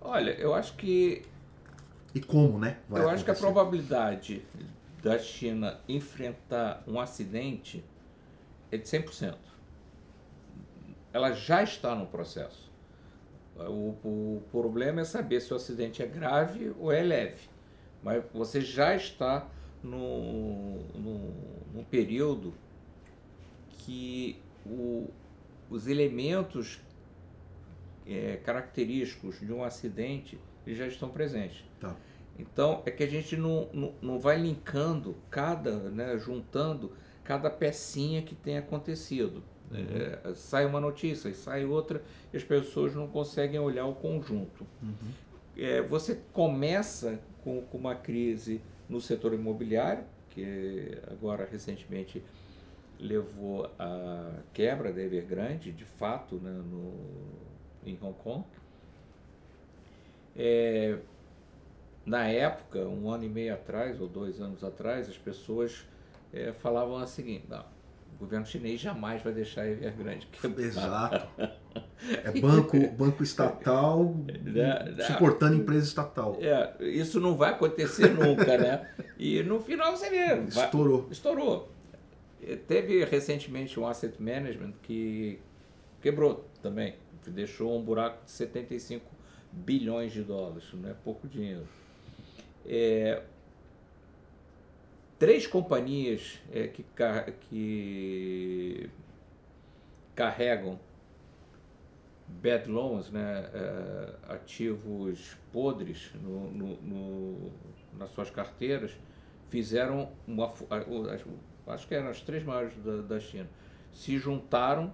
Olha, 0.00 0.30
eu 0.32 0.52
acho 0.54 0.74
que 0.76 1.22
E 2.14 2.20
como, 2.20 2.58
né? 2.58 2.78
eu 2.90 3.08
acho 3.08 3.24
que 3.24 3.30
a 3.30 3.34
acontecer? 3.34 3.40
probabilidade 3.40 4.42
da 5.02 5.18
China 5.18 5.78
enfrentar 5.88 6.82
um 6.86 6.98
acidente 6.98 7.84
é 8.70 8.76
de 8.76 8.88
100%. 8.88 9.38
Ela 11.12 11.32
já 11.32 11.62
está 11.62 11.94
no 11.94 12.06
processo. 12.06 12.70
O, 13.56 13.94
o 14.04 14.42
problema 14.50 15.02
é 15.02 15.04
saber 15.04 15.40
se 15.40 15.52
o 15.52 15.56
acidente 15.56 16.02
é 16.02 16.06
grave 16.06 16.72
ou 16.78 16.90
é 16.92 17.02
leve. 17.02 17.48
Mas 18.02 18.22
você 18.32 18.60
já 18.60 18.94
está 18.94 19.46
no, 19.82 20.78
no, 20.94 21.34
num 21.74 21.84
período 21.84 22.54
que 23.78 24.38
o- 24.64 25.08
os 25.70 25.86
elementos 25.86 26.80
é, 28.06 28.36
característicos 28.44 29.38
de 29.40 29.52
um 29.52 29.62
acidente 29.62 30.38
já 30.66 30.86
estão 30.86 31.08
presentes. 31.10 31.64
Tá. 31.80 31.96
Então 32.38 32.82
é 32.86 32.90
que 32.90 33.02
a 33.02 33.06
gente 33.06 33.36
não, 33.36 33.68
não, 33.72 33.94
não 34.00 34.18
vai 34.18 34.38
linkando 34.38 35.16
cada, 35.30 35.90
né, 35.90 36.16
juntando 36.18 36.92
cada 37.30 37.48
pecinha 37.48 38.22
que 38.22 38.34
tem 38.34 38.58
acontecido. 38.58 39.40
É, 39.72 40.34
sai 40.34 40.66
uma 40.66 40.80
notícia, 40.80 41.28
e 41.28 41.34
sai 41.34 41.64
outra, 41.64 42.02
e 42.32 42.36
as 42.36 42.42
pessoas 42.42 42.92
não 42.92 43.06
conseguem 43.06 43.60
olhar 43.60 43.86
o 43.86 43.94
conjunto. 43.94 44.66
Uhum. 44.82 45.12
É, 45.56 45.80
você 45.80 46.18
começa 46.32 47.20
com, 47.44 47.62
com 47.62 47.78
uma 47.78 47.94
crise 47.94 48.60
no 48.88 49.00
setor 49.00 49.32
imobiliário, 49.32 50.02
que 50.30 50.98
agora 51.08 51.48
recentemente 51.48 52.20
levou 52.98 53.70
à 53.78 54.32
quebra 54.52 54.92
da 54.92 55.00
Evergrande, 55.00 55.70
de 55.70 55.84
fato, 55.84 56.34
né, 56.34 56.50
no, 56.50 56.92
em 57.86 57.96
Hong 58.02 58.18
Kong. 58.24 58.44
É, 60.36 60.98
na 62.04 62.26
época, 62.26 62.80
um 62.80 63.08
ano 63.08 63.22
e 63.22 63.28
meio 63.28 63.54
atrás, 63.54 64.00
ou 64.00 64.08
dois 64.08 64.40
anos 64.40 64.64
atrás, 64.64 65.08
as 65.08 65.16
pessoas 65.16 65.86
é, 66.32 66.52
falavam 66.52 66.96
a 66.98 67.06
seguinte, 67.06 67.44
"Não, 67.48 67.64
o 68.16 68.18
governo 68.20 68.44
chinês 68.46 68.80
jamais 68.80 69.22
vai 69.22 69.32
deixar 69.32 69.62
a 69.62 69.68
Evergrande 69.70 70.26
quebrar. 70.26 70.64
Exato. 70.64 71.28
É 72.24 72.40
banco, 72.40 72.78
banco 72.92 73.22
estatal 73.22 74.14
suportando 75.06 75.56
empresa 75.56 75.86
estatal. 75.86 76.36
É, 76.40 76.74
isso 76.82 77.20
não 77.20 77.36
vai 77.36 77.50
acontecer 77.50 78.08
nunca, 78.14 78.56
né? 78.56 78.88
E 79.18 79.42
no 79.42 79.60
final 79.60 79.94
você 79.94 80.08
vê, 80.08 80.26
vai- 80.36 80.64
Estourou. 80.64 81.06
estourou. 81.10 81.68
E 82.40 82.56
Teve 82.56 83.04
recentemente 83.04 83.78
um 83.78 83.86
asset 83.86 84.20
management 84.20 84.72
que 84.82 85.38
quebrou 86.00 86.48
também, 86.62 86.94
deixou 87.26 87.78
um 87.78 87.82
buraco 87.82 88.24
de 88.24 88.30
75 88.30 89.04
bilhões 89.52 90.10
de 90.10 90.22
dólares, 90.22 90.64
não 90.72 90.88
é 90.88 90.94
pouco 91.04 91.28
dinheiro. 91.28 91.68
É, 92.66 93.22
três 95.20 95.46
companhias 95.46 96.40
é, 96.52 96.66
que, 96.68 96.84
que 97.48 98.90
carregam 100.16 100.78
bad 102.28 102.68
loans, 102.70 103.10
né, 103.10 103.50
é, 103.52 104.32
ativos 104.32 105.36
podres 105.52 106.10
no, 106.22 106.50
no- 106.50 106.76
no- 106.82 107.52
nas 107.98 108.10
suas 108.10 108.30
carteiras, 108.30 108.92
fizeram 109.50 110.10
uma, 110.26 110.52
acho 111.66 111.86
que 111.88 111.94
eram 111.94 112.08
as 112.08 112.20
três 112.22 112.44
maiores 112.44 112.74
da, 112.82 113.02
da 113.02 113.20
China, 113.20 113.48
se 113.92 114.16
juntaram 114.16 114.92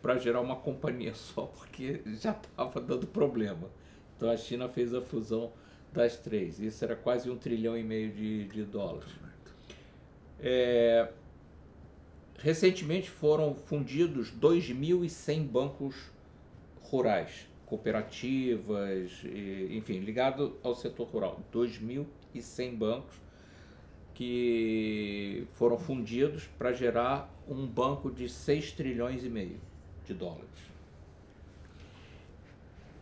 para 0.00 0.16
gerar 0.18 0.40
uma 0.40 0.56
companhia 0.56 1.14
só, 1.14 1.42
porque 1.42 2.00
já 2.06 2.30
estava 2.32 2.80
dando 2.80 3.06
problema. 3.06 3.68
Então 4.16 4.30
a 4.30 4.36
China 4.36 4.68
fez 4.68 4.94
a 4.94 5.00
fusão 5.00 5.52
das 5.98 6.16
três. 6.16 6.60
Isso 6.60 6.84
era 6.84 6.94
quase 6.94 7.28
um 7.28 7.36
trilhão 7.36 7.76
e 7.76 7.82
meio 7.82 8.12
de, 8.12 8.44
de 8.44 8.62
dólares. 8.62 9.10
É, 10.40 11.08
recentemente 12.38 13.10
foram 13.10 13.52
fundidos 13.56 14.32
2.100 14.32 15.44
bancos 15.44 15.96
rurais, 16.82 17.48
cooperativas, 17.66 19.10
e, 19.24 19.76
enfim, 19.76 19.98
ligado 19.98 20.56
ao 20.62 20.72
setor 20.76 21.08
rural. 21.08 21.40
2.100 21.52 22.76
bancos 22.76 23.16
que 24.14 25.48
foram 25.54 25.78
fundidos 25.78 26.48
para 26.56 26.72
gerar 26.72 27.28
um 27.48 27.66
banco 27.66 28.08
de 28.08 28.28
6 28.28 28.70
trilhões 28.70 29.24
e 29.24 29.28
meio 29.28 29.60
de 30.06 30.14
dólares. 30.14 30.46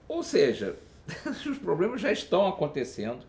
Ou 0.09 0.23
seja, 0.23 0.79
os 1.49 1.59
problemas 1.59 2.01
já 2.01 2.13
estão 2.13 2.47
acontecendo. 2.47 3.25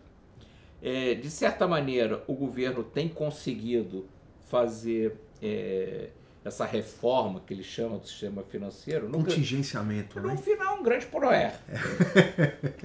É, 0.82 1.14
de 1.14 1.30
certa 1.30 1.66
maneira, 1.66 2.22
o 2.28 2.34
governo 2.34 2.84
tem 2.84 3.08
conseguido 3.08 4.06
fazer 4.48 5.16
é, 5.42 6.10
essa 6.44 6.64
reforma 6.64 7.40
que 7.44 7.52
ele 7.52 7.64
chama 7.64 7.98
do 7.98 8.06
sistema 8.06 8.42
financeiro. 8.44 9.08
Nunca- 9.08 9.24
Contingenciamento, 9.30 10.20
no 10.20 10.28
né? 10.28 10.36
final, 10.36 10.78
um 10.78 10.82
grande 10.82 11.06
proer. 11.06 11.54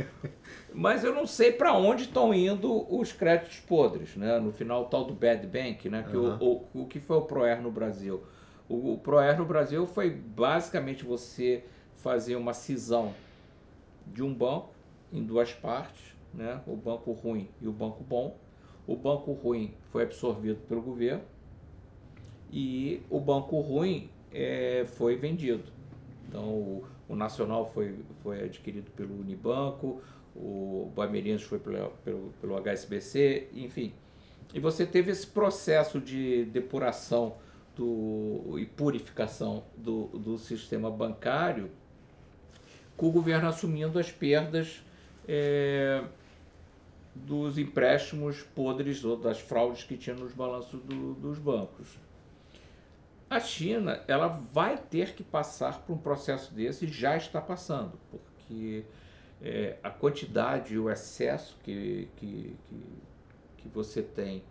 Mas 0.74 1.04
eu 1.04 1.14
não 1.14 1.28
sei 1.28 1.52
para 1.52 1.74
onde 1.74 2.04
estão 2.04 2.34
indo 2.34 2.88
os 2.94 3.12
créditos 3.12 3.60
podres, 3.60 4.16
né? 4.16 4.40
No 4.40 4.52
final, 4.52 4.84
o 4.84 4.86
tal 4.86 5.06
do 5.06 5.14
bad 5.14 5.46
bank, 5.46 5.88
né? 5.88 6.04
Que 6.10 6.18
o- 6.18 6.28
Aham. 6.32 6.38
o, 6.42 6.66
o, 6.82 6.86
que 6.88 7.00
foi 7.00 7.18
o 7.18 7.22
proer 7.22 7.62
no 7.62 7.72
Brasil? 7.72 8.24
O, 8.68 8.94
o 8.94 8.98
proer 8.98 9.38
no 9.38 9.46
Brasil 9.46 9.86
foi 9.86 10.10
basicamente 10.10 11.06
você 11.06 11.64
fazer 11.98 12.36
uma 12.36 12.54
cisão 12.56 13.14
de 14.08 14.24
um 14.24 14.34
banco 14.34 14.73
em 15.14 15.24
duas 15.24 15.54
partes, 15.54 16.16
né? 16.34 16.60
O 16.66 16.76
banco 16.76 17.12
ruim 17.12 17.48
e 17.62 17.68
o 17.68 17.72
banco 17.72 18.04
bom. 18.04 18.38
O 18.86 18.96
banco 18.96 19.32
ruim 19.32 19.74
foi 19.92 20.04
absorvido 20.04 20.60
pelo 20.68 20.82
governo 20.82 21.24
e 22.52 23.02
o 23.10 23.20
banco 23.20 23.60
ruim 23.62 24.10
eh, 24.34 24.86
foi 24.98 25.16
vendido. 25.16 25.64
Então, 26.28 26.44
o, 26.44 26.86
o 27.08 27.16
Nacional 27.16 27.70
foi, 27.74 27.96
foi 28.22 28.44
adquirido 28.44 28.92
pelo 28.92 29.20
Unibanco, 29.20 30.02
o 30.36 30.92
Bamerindos 30.96 31.44
foi 31.44 31.60
pelo, 31.60 31.92
pelo, 32.04 32.34
pelo 32.42 32.58
HSBC, 32.58 33.50
enfim. 33.54 33.94
E 34.54 34.60
você 34.60 34.86
teve 34.86 35.12
esse 35.12 35.26
processo 35.26 36.00
de 36.00 36.46
depuração 36.46 37.36
do, 37.76 38.58
e 38.60 38.66
purificação 38.66 39.64
do, 39.76 40.08
do 40.08 40.38
sistema 40.38 40.92
bancário, 40.92 41.72
com 42.96 43.08
o 43.08 43.12
governo 43.12 43.48
assumindo 43.48 43.98
as 43.98 44.12
perdas 44.12 44.83
eh, 45.28 46.04
dos 47.16 47.58
empréstimos 47.58 48.42
podres 48.42 49.04
ou 49.04 49.16
das 49.18 49.40
fraudes 49.40 49.84
que 49.84 49.98
tinha 49.98 50.16
nos 50.16 50.34
balanços 50.34 50.82
do- 50.82 51.14
dos 51.16 51.38
bancos. 51.38 51.98
A 53.30 53.40
China 53.40 54.04
ela 54.08 54.28
vai 54.28 54.78
ter 54.78 55.14
que 55.14 55.24
passar 55.24 55.80
por 55.82 55.94
um 55.94 55.98
processo 55.98 56.54
desse, 56.54 56.86
e 56.86 56.88
já 56.88 57.18
está 57.18 57.42
passando, 57.42 57.94
porque 58.12 58.84
é, 59.42 59.78
a 59.84 59.90
quantidade 59.90 60.74
e 60.76 60.80
o 60.80 60.90
excesso 60.90 61.58
que, 61.64 62.08
que, 62.18 62.56
que, 62.70 62.86
que 63.58 63.68
você 63.70 64.02
tem 64.02 64.44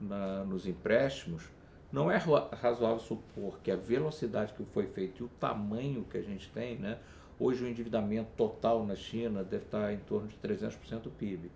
na, 0.00 0.44
nos 0.44 0.66
empréstimos, 0.66 1.44
não 1.90 2.10
é 2.10 2.18
razoável 2.52 3.00
supor 3.00 3.58
que 3.60 3.70
a 3.70 3.76
velocidade 3.76 4.52
que 4.52 4.62
foi 4.66 4.86
feita 4.86 5.22
e 5.22 5.24
o 5.24 5.28
tamanho 5.40 6.04
que 6.04 6.18
a 6.18 6.22
gente 6.22 6.50
tem, 6.50 6.76
né? 6.76 6.98
Hoje 7.40 7.64
o 7.64 7.68
endividamento 7.68 8.30
total 8.36 8.84
na 8.84 8.96
China 8.96 9.44
deve 9.44 9.64
estar 9.64 9.92
em 9.92 9.98
torno 9.98 10.26
de 10.26 10.36
300% 10.36 11.02
do 11.02 11.10
PIB. 11.10 11.50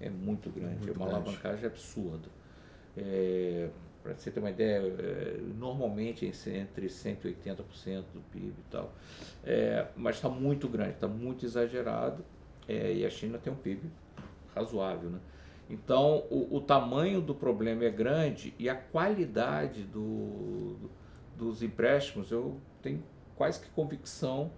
É 0.00 0.10
muito 0.10 0.50
grande, 0.50 0.78
muito 0.78 0.88
é 0.88 0.92
uma 0.92 1.06
grande. 1.06 1.14
alavancagem 1.14 1.66
absurda. 1.66 2.28
É, 2.96 3.68
Para 4.02 4.14
você 4.14 4.30
ter 4.32 4.40
uma 4.40 4.50
ideia, 4.50 4.78
é, 4.78 5.40
normalmente 5.56 6.26
entre 6.26 6.86
180% 6.86 8.04
do 8.12 8.20
PIB 8.32 8.48
e 8.48 8.70
tal. 8.70 8.92
É, 9.44 9.86
mas 9.96 10.16
está 10.16 10.28
muito 10.28 10.68
grande, 10.68 10.94
está 10.94 11.06
muito 11.06 11.44
exagerado. 11.44 12.24
É, 12.66 12.92
e 12.92 13.06
a 13.06 13.10
China 13.10 13.38
tem 13.38 13.52
um 13.52 13.56
PIB 13.56 13.88
razoável. 14.54 15.08
Né? 15.08 15.20
Então, 15.70 16.24
o, 16.30 16.56
o, 16.56 16.60
tamanho 16.60 17.20
do 17.20 17.34
problema 17.34 17.84
é 17.84 17.90
grande 17.90 18.54
e 18.58 18.68
a 18.68 18.74
qualidade 18.74 19.84
do, 19.84 20.76
do, 20.80 20.90
dos 21.36 21.62
empréstimos, 21.62 22.30
eu 22.30 22.60
tenho 22.82 23.02
quase 23.36 23.60
que 23.60 23.68
convicção 23.70 24.50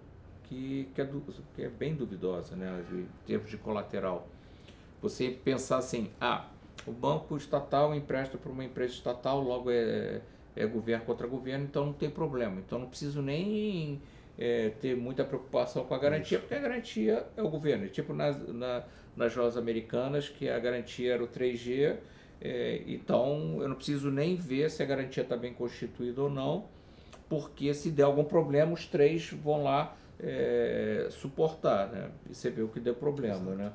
que, 0.51 0.89
que, 0.93 1.01
é, 1.01 1.09
que 1.55 1.63
é 1.63 1.69
bem 1.69 1.95
duvidosa, 1.95 2.57
né, 2.57 2.83
em 2.91 3.07
termos 3.25 3.49
de 3.49 3.57
colateral. 3.57 4.27
Você 5.01 5.29
pensar 5.29 5.77
assim, 5.77 6.11
ah, 6.19 6.45
o 6.85 6.91
banco 6.91 7.37
estatal 7.37 7.95
empresta 7.95 8.37
para 8.37 8.51
uma 8.51 8.65
empresa 8.65 8.93
estatal, 8.93 9.39
logo 9.39 9.71
é, 9.71 10.19
é 10.53 10.65
governo 10.65 11.05
contra 11.05 11.25
governo, 11.25 11.63
então 11.63 11.85
não 11.85 11.93
tem 11.93 12.09
problema. 12.09 12.59
Então 12.59 12.77
não 12.77 12.87
preciso 12.87 13.21
nem 13.21 14.01
é, 14.37 14.69
ter 14.81 14.95
muita 14.97 15.23
preocupação 15.23 15.85
com 15.85 15.95
a 15.95 15.97
garantia, 15.97 16.37
porque 16.37 16.53
a 16.53 16.59
garantia 16.59 17.25
é 17.37 17.41
o 17.41 17.47
governo. 17.47 17.87
Tipo 17.87 18.13
nas, 18.13 18.37
na, 18.49 18.83
nas 19.15 19.33
lojas 19.33 19.55
americanas, 19.55 20.27
que 20.27 20.49
a 20.49 20.59
garantia 20.59 21.13
era 21.13 21.23
o 21.23 21.29
3G, 21.29 21.95
é, 22.41 22.83
então 22.87 23.57
eu 23.61 23.69
não 23.69 23.75
preciso 23.77 24.11
nem 24.11 24.35
ver 24.35 24.69
se 24.69 24.83
a 24.83 24.85
garantia 24.85 25.23
está 25.23 25.37
bem 25.37 25.53
constituída 25.53 26.21
ou 26.21 26.29
não, 26.29 26.65
porque 27.29 27.73
se 27.73 27.89
der 27.89 28.03
algum 28.03 28.25
problema, 28.25 28.73
os 28.73 28.85
três 28.85 29.29
vão 29.29 29.63
lá 29.63 29.95
é, 30.21 31.07
suportar, 31.09 31.87
né? 31.89 32.11
E 32.29 32.35
você 32.35 32.49
vê 32.49 32.61
o 32.61 32.67
que 32.67 32.79
deu 32.79 32.93
problema, 32.93 33.55
né? 33.55 33.73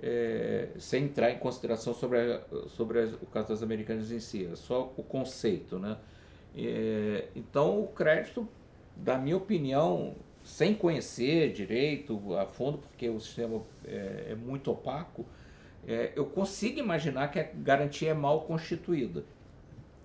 É, 0.00 0.68
sem 0.78 1.04
entrar 1.04 1.30
em 1.30 1.38
consideração 1.38 1.92
sobre, 1.92 2.18
a, 2.18 2.40
sobre 2.68 3.04
o 3.04 3.26
caso 3.26 3.48
das 3.48 3.62
americanas 3.62 4.10
em 4.10 4.20
si, 4.20 4.46
é 4.46 4.56
só 4.56 4.92
o 4.96 5.02
conceito, 5.02 5.78
né? 5.78 5.98
É, 6.56 7.28
então 7.36 7.82
o 7.82 7.88
crédito, 7.88 8.48
da 8.96 9.18
minha 9.18 9.36
opinião, 9.36 10.16
sem 10.42 10.74
conhecer 10.74 11.52
direito 11.52 12.34
a 12.36 12.46
fundo, 12.46 12.78
porque 12.78 13.08
o 13.08 13.20
sistema 13.20 13.62
é, 13.84 14.28
é 14.30 14.34
muito 14.34 14.70
opaco, 14.70 15.26
é, 15.86 16.12
eu 16.16 16.26
consigo 16.26 16.78
imaginar 16.78 17.28
que 17.28 17.38
a 17.38 17.48
garantia 17.54 18.10
é 18.10 18.14
mal 18.14 18.42
constituída. 18.42 19.24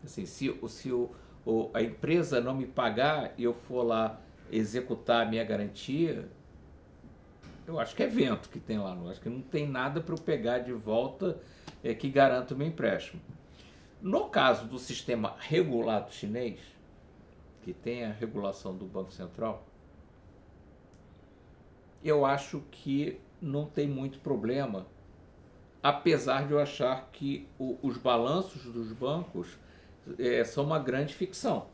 Assim, 0.03 0.26
se 0.26 0.53
se 0.68 0.91
o, 0.91 1.09
o, 1.45 1.70
a 1.74 1.82
empresa 1.82 2.41
não 2.41 2.55
me 2.55 2.66
pagar 2.66 3.34
e 3.38 3.43
eu 3.43 3.53
for 3.53 3.84
lá 3.84 4.20
executar 4.58 5.26
a 5.26 5.30
minha 5.30 5.43
garantia, 5.43 6.30
eu 7.66 7.80
acho 7.80 7.95
que 7.95 8.04
é 8.04 8.08
vento 8.08 8.49
que 8.49 8.60
tem 8.60 8.78
lá. 8.78 8.95
Eu 8.95 9.10
acho 9.10 9.22
que 9.22 9.30
não 9.30 9.41
tem 9.41 9.68
nada 9.68 10.01
para 10.01 10.14
eu 10.14 10.20
pegar 10.20 10.60
de 10.60 10.74
volta 10.74 11.39
é, 11.84 11.93
que 11.93 12.10
garanta 12.10 12.54
o 12.54 12.58
meu 12.58 12.68
empréstimo. 12.68 13.22
No 14.01 14.28
caso 14.28 14.68
do 14.68 14.78
sistema 14.78 15.36
regulado 15.39 16.12
chinês, 16.12 16.60
que 17.62 17.74
tem 17.74 18.04
a 18.04 18.12
regulação 18.12 18.76
do 18.76 18.86
Banco 18.86 19.14
Central, 19.14 19.66
eu 22.04 22.26
acho 22.26 22.62
que 22.70 23.18
não 23.41 23.66
tem 23.66 23.88
muito 23.88 24.20
problema, 24.20 24.86
apesar 25.82 26.45
de 26.45 26.51
eu 26.51 26.60
achar 26.60 27.10
que 27.14 27.47
o, 27.58 27.78
os 27.82 27.97
balanços 27.97 28.64
dos 28.66 28.91
bancos 28.91 29.58
é, 30.20 30.43
são 30.43 30.66
uma 30.66 30.80
grande 30.80 31.14
ficção. 31.14 31.68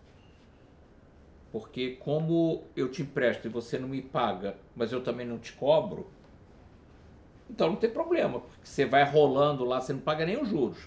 Porque 1.52 1.98
como 2.00 2.64
eu 2.76 2.90
te 2.90 3.02
empresto 3.02 3.48
e 3.48 3.50
você 3.50 3.80
não 3.80 3.88
me 3.88 4.02
paga, 4.02 4.56
mas 4.76 4.92
eu 4.92 5.02
também 5.02 5.26
não 5.26 5.40
te 5.40 5.54
cobro, 5.54 6.08
então 7.50 7.70
não 7.70 7.76
tem 7.76 7.90
problema, 7.90 8.40
porque 8.40 8.66
você 8.66 8.86
vai 8.86 9.04
rolando 9.04 9.66
lá, 9.66 9.82
você 9.82 9.92
não 9.92 10.00
paga 10.00 10.26
nem 10.26 10.40
os 10.40 10.48
juros. 10.48 10.78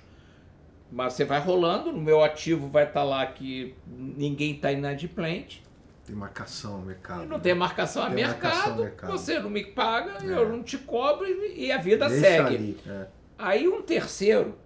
Mas 0.91 1.15
você 1.15 1.25
vai 1.25 1.41
rolando, 1.41 1.91
no 1.91 2.01
meu 2.01 2.23
ativo 2.23 2.69
vai 2.69 2.85
estar 2.85 3.01
tá 3.01 3.05
lá 3.05 3.27
que 3.27 3.75
ninguém 3.87 4.55
está 4.55 4.71
inadimplente. 4.71 5.63
Tem 6.05 6.15
marcação 6.15 6.79
no 6.79 6.87
mercado. 6.87 7.25
Não 7.25 7.39
né? 7.39 7.43
tem 7.43 7.55
marcação 7.55 8.03
a 8.03 8.11
mercado, 8.11 8.43
marcação 8.43 8.77
mercado, 8.77 9.13
você 9.13 9.39
não 9.41 9.51
me 9.51 9.65
paga, 9.65 10.19
é. 10.23 10.27
eu 10.27 10.49
não 10.49 10.63
te 10.63 10.77
cobro 10.79 11.27
e 11.27 11.73
a 11.73 11.79
vida 11.79 12.09
Deixa 12.09 12.25
segue. 12.25 12.57
Ali, 12.57 12.79
é. 12.87 13.07
Aí 13.39 13.69
um 13.69 13.83
terceiro, 13.83 14.57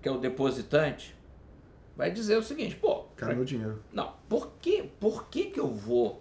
que 0.00 0.08
é 0.08 0.12
o 0.12 0.18
depositante, 0.18 1.16
vai 2.02 2.10
dizer 2.10 2.36
o 2.36 2.42
seguinte, 2.42 2.74
pô... 2.74 3.04
Quero 3.16 3.36
meu 3.36 3.44
dinheiro. 3.44 3.80
Não, 3.92 4.14
por 4.28 4.54
que, 4.60 4.82
por 4.98 5.28
que 5.28 5.44
que 5.44 5.60
eu 5.60 5.68
vou 5.68 6.20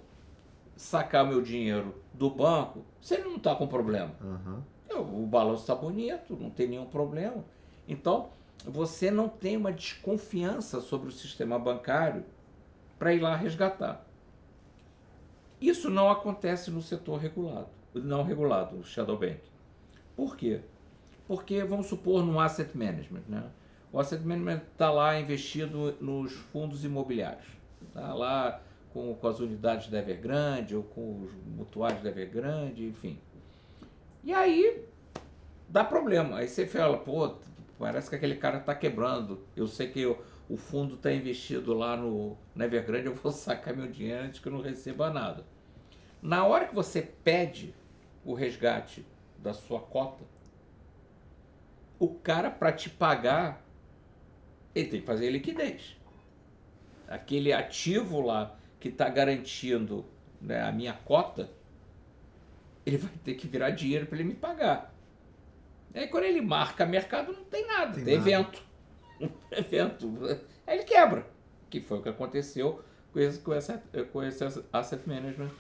sacar 0.75 1.27
meu 1.27 1.41
dinheiro 1.41 1.95
do 2.13 2.29
banco 2.29 2.85
se 3.01 3.15
ele 3.15 3.23
não 3.23 3.37
está 3.37 3.55
com 3.55 3.65
problema? 3.65 4.13
Uhum. 4.21 4.61
Eu, 4.87 5.01
o 5.01 5.25
balanço 5.25 5.61
está 5.61 5.73
bonito, 5.73 6.37
não 6.39 6.51
tem 6.51 6.67
nenhum 6.67 6.85
problema. 6.85 7.43
Então, 7.87 8.29
você 8.63 9.09
não 9.09 9.27
tem 9.27 9.57
uma 9.57 9.71
desconfiança 9.71 10.81
sobre 10.81 11.09
o 11.09 11.11
sistema 11.11 11.57
bancário 11.57 12.23
para 12.99 13.11
ir 13.15 13.19
lá 13.19 13.35
resgatar. 13.35 14.05
Isso 15.59 15.89
não 15.89 16.11
acontece 16.11 16.69
no 16.69 16.83
setor 16.83 17.17
regulado, 17.17 17.69
não 17.95 18.21
regulado, 18.21 18.77
o 18.77 18.83
shadow 18.83 19.17
bank. 19.17 19.39
Por 20.15 20.37
quê? 20.37 20.61
Porque, 21.27 21.63
vamos 21.63 21.87
supor, 21.87 22.23
no 22.23 22.39
asset 22.39 22.77
management, 22.77 23.23
né? 23.27 23.49
O 23.91 23.99
asset 23.99 24.23
management 24.23 24.61
está 24.71 24.89
lá 24.89 25.19
investido 25.19 25.97
nos 25.99 26.31
fundos 26.31 26.85
imobiliários. 26.85 27.45
Está 27.87 28.13
lá 28.13 28.61
com, 28.93 29.13
com 29.15 29.27
as 29.27 29.39
unidades 29.39 29.89
da 29.89 29.99
Evergrande 29.99 30.75
ou 30.75 30.83
com 30.83 31.23
os 31.23 31.33
mutuários 31.45 32.01
da 32.01 32.09
Evergrande, 32.09 32.85
enfim. 32.85 33.19
E 34.23 34.33
aí 34.33 34.85
dá 35.67 35.83
problema. 35.83 36.37
Aí 36.37 36.47
você 36.47 36.65
fala, 36.65 36.97
pô, 36.97 37.35
parece 37.77 38.09
que 38.09 38.15
aquele 38.15 38.35
cara 38.35 38.59
está 38.59 38.73
quebrando. 38.73 39.41
Eu 39.55 39.67
sei 39.67 39.89
que 39.89 39.99
eu, 39.99 40.23
o 40.49 40.55
fundo 40.55 40.95
está 40.95 41.11
investido 41.11 41.73
lá 41.73 41.97
no, 41.97 42.37
na 42.55 42.65
Evergrande, 42.65 43.07
eu 43.07 43.15
vou 43.15 43.31
sacar 43.33 43.75
meu 43.75 43.87
dinheiro 43.87 44.23
antes 44.23 44.39
que 44.39 44.47
eu 44.47 44.53
não 44.53 44.61
receba 44.61 45.09
nada. 45.09 45.45
Na 46.21 46.45
hora 46.45 46.67
que 46.67 46.75
você 46.75 47.01
pede 47.01 47.73
o 48.23 48.33
resgate 48.33 49.05
da 49.37 49.53
sua 49.53 49.79
cota, 49.79 50.23
o 51.99 52.07
cara 52.07 52.49
para 52.49 52.71
te 52.71 52.89
pagar 52.89 53.63
ele 54.73 54.87
tem 54.87 54.99
que 55.01 55.05
fazer 55.05 55.29
liquidez. 55.29 55.97
Aquele 57.07 57.51
ativo 57.51 58.21
lá 58.21 58.57
que 58.79 58.87
está 58.87 59.09
garantindo 59.09 60.05
né, 60.41 60.61
a 60.61 60.71
minha 60.71 60.93
cota, 60.93 61.49
ele 62.85 62.97
vai 62.97 63.11
ter 63.23 63.35
que 63.35 63.47
virar 63.47 63.71
dinheiro 63.71 64.05
para 64.05 64.17
ele 64.17 64.29
me 64.29 64.35
pagar. 64.35 64.93
Aí 65.93 66.07
quando 66.07 66.23
ele 66.23 66.41
marca 66.41 66.85
mercado, 66.85 67.33
não 67.33 67.43
tem 67.43 67.67
nada, 67.67 67.93
tem, 67.93 68.05
tem 68.05 68.17
nada. 68.17 68.29
evento. 68.29 68.63
evento. 69.51 70.39
Aí 70.65 70.77
ele 70.77 70.83
quebra. 70.83 71.27
Que 71.69 71.81
foi 71.81 71.99
o 71.99 72.01
que 72.01 72.09
aconteceu 72.09 72.83
com 73.11 73.19
esse, 73.19 73.39
com 73.39 73.53
esse, 73.53 73.77
com 74.11 74.23
esse 74.23 74.63
asset 74.71 75.07
management 75.07 75.51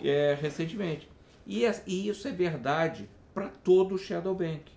é, 0.00 0.36
recentemente. 0.40 1.08
E, 1.46 1.66
é, 1.66 1.82
e 1.86 2.08
isso 2.08 2.26
é 2.26 2.32
verdade 2.32 3.08
para 3.32 3.48
todo 3.48 3.96
o 3.96 3.98
Shadow 3.98 4.34
Bank. 4.34 4.72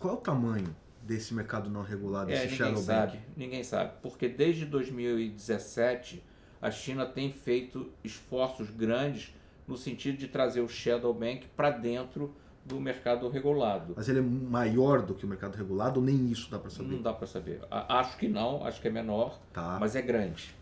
Qual 0.00 0.14
é 0.14 0.16
o 0.16 0.20
tamanho 0.20 0.74
desse 1.08 1.32
mercado 1.32 1.70
não 1.70 1.82
regulado, 1.82 2.30
é, 2.30 2.46
shadow 2.46 2.74
ninguém 2.74 2.84
sabe, 2.84 3.18
Ninguém 3.34 3.64
sabe, 3.64 3.92
porque 4.02 4.28
desde 4.28 4.66
2017 4.66 6.22
a 6.60 6.70
China 6.70 7.06
tem 7.06 7.32
feito 7.32 7.90
esforços 8.04 8.68
grandes 8.68 9.34
no 9.66 9.76
sentido 9.76 10.18
de 10.18 10.28
trazer 10.28 10.60
o 10.60 10.68
shadow 10.68 11.14
bank 11.14 11.46
para 11.56 11.70
dentro 11.70 12.34
do 12.62 12.78
mercado 12.78 13.26
regulado. 13.30 13.94
Mas 13.96 14.06
ele 14.10 14.18
é 14.18 14.22
maior 14.22 15.00
do 15.00 15.14
que 15.14 15.24
o 15.24 15.28
mercado 15.28 15.56
regulado 15.56 15.98
ou 15.98 16.04
nem 16.04 16.30
isso 16.30 16.50
dá 16.50 16.58
para 16.58 16.68
saber? 16.68 16.90
Não 16.90 17.00
dá 17.00 17.14
para 17.14 17.26
saber. 17.26 17.60
Acho 17.70 18.18
que 18.18 18.28
não, 18.28 18.62
acho 18.66 18.78
que 18.78 18.88
é 18.88 18.90
menor, 18.90 19.40
tá. 19.54 19.78
mas 19.80 19.96
é 19.96 20.02
grande. 20.02 20.54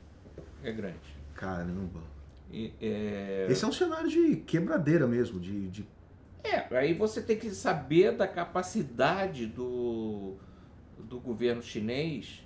É 0.63 0.71
grande. 0.71 1.17
Caramba. 1.35 2.01
E, 2.53 2.73
é... 2.81 3.49
Esse 3.51 3.65
é 3.65 3.69
um 3.69 3.73
cenário 3.73 4.09
de 4.09 4.37
quebradeira 4.37 5.09
mesmo, 5.09 5.41
de, 5.41 5.69
de 5.69 5.87
é, 6.55 6.79
aí 6.79 6.95
você 6.95 7.23
tem 7.23 7.39
que 7.39 7.51
saber 7.51 8.13
da 8.13 8.27
capacidade 8.27 9.47
do, 9.47 10.35
do 10.99 11.19
governo 11.21 11.63
chinês 11.63 12.43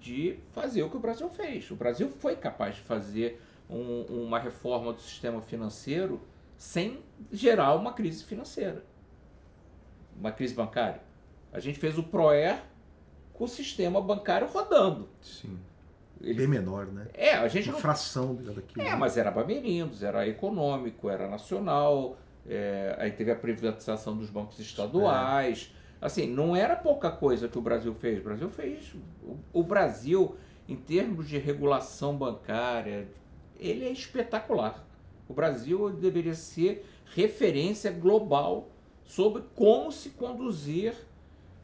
de 0.00 0.38
fazer 0.52 0.82
o 0.82 0.90
que 0.90 0.96
o 0.96 1.00
Brasil 1.00 1.28
fez. 1.30 1.70
O 1.70 1.76
Brasil 1.76 2.08
foi 2.08 2.36
capaz 2.36 2.76
de 2.76 2.82
fazer 2.82 3.40
um, 3.68 4.02
uma 4.02 4.38
reforma 4.38 4.92
do 4.92 5.00
sistema 5.00 5.40
financeiro 5.40 6.20
sem 6.56 7.02
gerar 7.32 7.74
uma 7.74 7.92
crise 7.92 8.24
financeira, 8.24 8.84
uma 10.16 10.30
crise 10.30 10.54
bancária. 10.54 11.00
A 11.52 11.60
gente 11.60 11.78
fez 11.78 11.96
o 11.98 12.02
PROER 12.02 12.62
com 13.32 13.44
o 13.44 13.48
sistema 13.48 14.00
bancário 14.00 14.46
rodando. 14.46 15.08
Sim. 15.20 15.58
ele... 16.20 16.34
Bem 16.34 16.48
menor, 16.48 16.86
né? 16.86 17.08
É, 17.14 17.32
a 17.34 17.48
gente 17.48 17.68
Uma 17.68 17.74
não... 17.74 17.80
fração 17.80 18.34
daquilo. 18.34 18.86
É, 18.86 18.90
né? 18.90 18.96
mas 18.96 19.16
era 19.16 19.30
Bamerindos, 19.30 20.02
era 20.02 20.26
econômico, 20.28 21.08
era 21.08 21.28
nacional, 21.28 22.16
é, 22.48 22.94
aí 22.98 23.10
teve 23.10 23.30
a 23.30 23.36
privatização 23.36 24.16
dos 24.16 24.30
bancos 24.30 24.58
estaduais. 24.58 25.72
É. 25.80 26.06
Assim, 26.06 26.26
não 26.26 26.54
era 26.54 26.76
pouca 26.76 27.10
coisa 27.10 27.48
que 27.48 27.58
o 27.58 27.62
Brasil 27.62 27.94
fez. 27.94 28.20
O 28.20 28.24
Brasil 28.24 28.50
fez. 28.50 28.94
O, 29.22 29.60
o 29.60 29.62
Brasil, 29.62 30.36
em 30.68 30.76
termos 30.76 31.28
de 31.28 31.38
regulação 31.38 32.16
bancária, 32.16 33.08
ele 33.58 33.86
é 33.86 33.90
espetacular. 33.90 34.86
O 35.28 35.32
Brasil 35.32 35.90
deveria 35.90 36.34
ser 36.34 36.84
referência 37.14 37.90
global 37.90 38.68
sobre 39.04 39.42
como 39.54 39.90
se 39.90 40.10
conduzir 40.10 40.94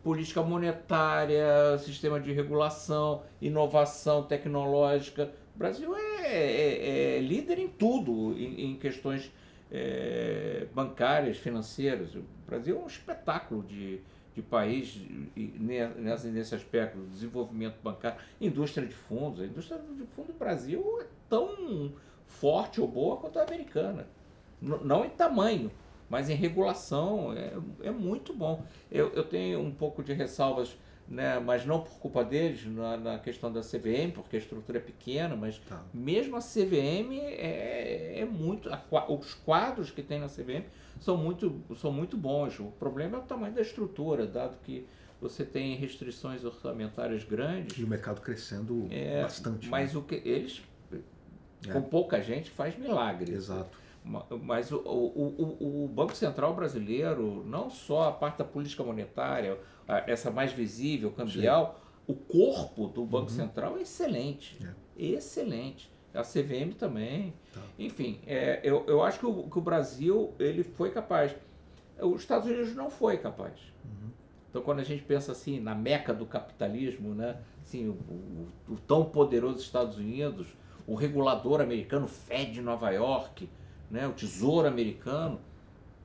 política 0.02 0.42
monetária, 0.42 1.76
sistema 1.78 2.18
de 2.18 2.32
regulação, 2.32 3.22
inovação 3.40 4.22
tecnológica. 4.22 5.30
O 5.54 5.58
Brasil 5.58 5.94
é, 5.94 6.32
é, 6.32 7.16
é 7.16 7.20
líder 7.20 7.58
em 7.58 7.68
tudo, 7.68 8.32
em, 8.32 8.70
em 8.70 8.76
questões 8.76 9.30
é, 9.70 10.66
bancárias, 10.74 11.36
financeiras. 11.38 12.14
O 12.14 12.24
Brasil 12.46 12.76
é 12.76 12.82
um 12.82 12.86
espetáculo 12.86 13.62
de, 13.62 14.00
de 14.34 14.42
país 14.42 15.00
nesse, 15.36 16.28
nesse 16.28 16.54
aspecto, 16.54 16.98
desenvolvimento 17.12 17.76
bancário, 17.82 18.18
indústria 18.40 18.86
de 18.86 18.94
fundos. 18.94 19.40
A 19.40 19.44
indústria 19.44 19.78
de 19.78 20.06
fundos 20.06 20.32
do 20.32 20.38
Brasil 20.38 20.98
é 21.00 21.06
tão 21.28 21.92
forte 22.26 22.80
ou 22.80 22.88
boa 22.88 23.16
quanto 23.16 23.38
a 23.38 23.42
americana. 23.42 24.06
não 24.60 25.04
em 25.04 25.10
tamanho, 25.10 25.70
mas 26.08 26.28
em 26.28 26.34
regulação 26.34 27.32
é, 27.32 27.52
é 27.82 27.90
muito 27.90 28.34
bom. 28.34 28.64
Eu, 28.90 29.12
eu 29.12 29.24
tenho 29.24 29.60
um 29.60 29.70
pouco 29.70 30.02
de 30.02 30.12
ressalvas, 30.12 30.76
né, 31.10 31.40
mas 31.40 31.66
não 31.66 31.80
por 31.80 31.98
culpa 31.98 32.24
deles, 32.24 32.64
na, 32.66 32.96
na 32.96 33.18
questão 33.18 33.52
da 33.52 33.62
CVM, 33.62 34.12
porque 34.14 34.36
a 34.36 34.38
estrutura 34.38 34.78
é 34.78 34.80
pequena, 34.80 35.34
mas 35.34 35.58
tá. 35.58 35.82
mesmo 35.92 36.36
a 36.36 36.40
CVM 36.40 37.18
é, 37.20 38.20
é 38.20 38.24
muito. 38.24 38.70
A, 38.72 38.80
os 39.12 39.34
quadros 39.34 39.90
que 39.90 40.02
tem 40.02 40.20
na 40.20 40.28
CVM 40.28 40.64
são 41.00 41.16
muito, 41.16 41.60
são 41.76 41.90
muito 41.90 42.16
bons. 42.16 42.60
O 42.60 42.66
problema 42.66 43.18
é 43.18 43.20
o 43.20 43.24
tamanho 43.24 43.52
da 43.52 43.60
estrutura, 43.60 44.24
dado 44.24 44.56
que 44.62 44.86
você 45.20 45.44
tem 45.44 45.74
restrições 45.74 46.44
orçamentárias 46.44 47.24
grandes. 47.24 47.76
E 47.76 47.82
o 47.82 47.88
mercado 47.88 48.20
crescendo 48.20 48.86
é, 48.88 49.22
bastante. 49.22 49.68
Mas 49.68 49.92
né? 49.92 49.98
o 49.98 50.02
que 50.02 50.14
eles, 50.14 50.62
é. 51.66 51.72
com 51.72 51.82
pouca 51.82 52.22
gente, 52.22 52.52
faz 52.52 52.78
milagre. 52.78 53.32
Exato. 53.32 53.80
Mas 54.02 54.72
o, 54.72 54.78
o, 54.78 55.56
o, 55.60 55.84
o, 55.84 55.88
Banco 55.88 56.16
Central 56.16 56.54
brasileiro, 56.54 57.44
não 57.46 57.68
só 57.68 58.08
a 58.08 58.12
parte 58.12 58.38
da 58.38 58.44
política 58.44 58.82
monetária, 58.82 59.58
essa 60.06 60.30
mais 60.30 60.52
visível, 60.52 61.10
cambial, 61.10 61.80
Sim. 62.06 62.12
o 62.12 62.14
corpo 62.14 62.86
do 62.86 63.04
Banco 63.04 63.30
uhum. 63.30 63.36
Central 63.36 63.78
é 63.78 63.82
excelente. 63.82 64.58
É. 64.64 65.02
Excelente. 65.02 65.90
A 66.12 66.22
CVM 66.22 66.74
também. 66.76 67.32
Tá. 67.52 67.60
Enfim, 67.78 68.20
é, 68.26 68.60
eu, 68.64 68.84
eu 68.86 69.02
acho 69.02 69.18
que 69.18 69.26
o, 69.26 69.44
que 69.48 69.58
o 69.58 69.60
Brasil 69.60 70.34
ele 70.38 70.62
foi 70.62 70.90
capaz. 70.90 71.34
Os 72.00 72.22
Estados 72.22 72.48
Unidos 72.48 72.74
não 72.74 72.90
foi 72.90 73.16
capaz. 73.18 73.54
Uhum. 73.84 74.10
Então, 74.48 74.62
quando 74.62 74.80
a 74.80 74.84
gente 74.84 75.02
pensa 75.02 75.32
assim 75.32 75.60
na 75.60 75.74
meca 75.74 76.12
do 76.12 76.26
capitalismo, 76.26 77.14
né? 77.14 77.36
Assim, 77.62 77.88
o, 77.88 77.92
o, 77.92 78.48
o 78.74 78.76
tão 78.76 79.04
poderoso 79.04 79.60
Estados 79.60 79.96
Unidos, 79.96 80.48
o 80.86 80.94
regulador 80.96 81.60
americano 81.60 82.08
Fed 82.08 82.60
Nova 82.60 82.90
York, 82.90 83.48
né, 83.90 84.06
o 84.06 84.12
Tesouro 84.12 84.66
Americano, 84.66 85.40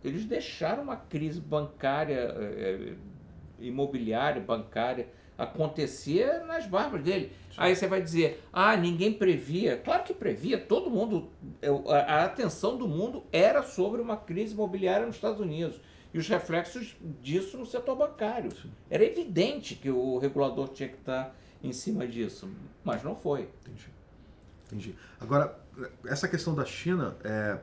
eles 0.03 0.25
deixaram 0.25 0.83
uma 0.83 0.95
crise 0.95 1.41
bancária, 1.41 2.19
é, 2.37 2.93
imobiliária, 3.59 4.41
bancária, 4.41 5.07
acontecer 5.37 6.43
nas 6.45 6.65
barbas 6.65 7.03
dele. 7.03 7.31
Sim. 7.49 7.55
Aí 7.57 7.75
você 7.75 7.87
vai 7.87 8.01
dizer, 8.01 8.43
ah, 8.53 8.75
ninguém 8.75 9.13
previa. 9.13 9.77
Claro 9.77 10.03
que 10.03 10.13
previa, 10.13 10.57
todo 10.57 10.89
mundo, 10.89 11.29
a 12.07 12.23
atenção 12.23 12.77
do 12.77 12.87
mundo 12.87 13.23
era 13.31 13.61
sobre 13.61 14.01
uma 14.01 14.17
crise 14.17 14.53
imobiliária 14.53 15.05
nos 15.05 15.15
Estados 15.15 15.39
Unidos 15.39 15.79
e 16.13 16.17
os 16.17 16.27
reflexos 16.29 16.95
disso 17.21 17.57
no 17.57 17.65
setor 17.65 17.97
bancário. 17.97 18.49
Sim. 18.55 18.71
Era 18.89 19.03
evidente 19.03 19.75
que 19.75 19.89
o 19.89 20.17
regulador 20.17 20.69
tinha 20.69 20.87
que 20.87 20.95
estar 20.95 21.35
em 21.61 21.73
cima 21.73 22.07
disso, 22.07 22.49
mas 22.83 23.03
não 23.03 23.15
foi. 23.15 23.49
Entendi. 23.61 23.89
Entendi. 24.67 24.95
Agora, 25.19 25.59
essa 26.05 26.27
questão 26.27 26.55
da 26.55 26.65
China, 26.65 27.17
é, 27.23 27.59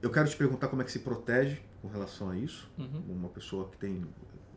eu 0.00 0.10
quero 0.10 0.28
te 0.28 0.36
perguntar 0.36 0.68
como 0.68 0.82
é 0.82 0.84
que 0.84 0.92
se 0.92 1.00
protege 1.00 1.60
com 1.82 1.88
relação 1.88 2.30
a 2.30 2.36
isso. 2.36 2.70
Uhum. 2.78 3.02
Uma 3.08 3.28
pessoa 3.28 3.68
que 3.68 3.76
tem 3.76 4.06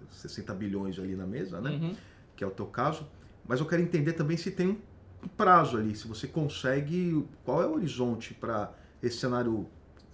60 0.10 0.53
bilhões 0.53 0.99
ali 0.99 1.16
na 1.16 1.26
mesa, 1.26 1.60
né? 1.62 1.72
Uhum. 1.72 1.95
Que 2.36 2.43
é 2.43 2.47
o 2.47 2.51
teu 2.51 2.66
caso. 2.66 3.08
Mas 3.47 3.60
eu 3.60 3.66
quero 3.66 3.82
entender 3.82 4.14
também 4.14 4.38
se 4.38 4.51
tem 4.51 4.78
um 5.24 5.28
prazo 5.28 5.78
ali, 5.78 5.95
se 5.95 6.08
você 6.08 6.28
consegue, 6.28 7.26
qual 7.43 7.62
é 7.62 7.68
o 7.68 7.74
horizonte 7.74 8.34
para 8.34 8.74
esse 9.01 9.18
cenário 9.18 9.68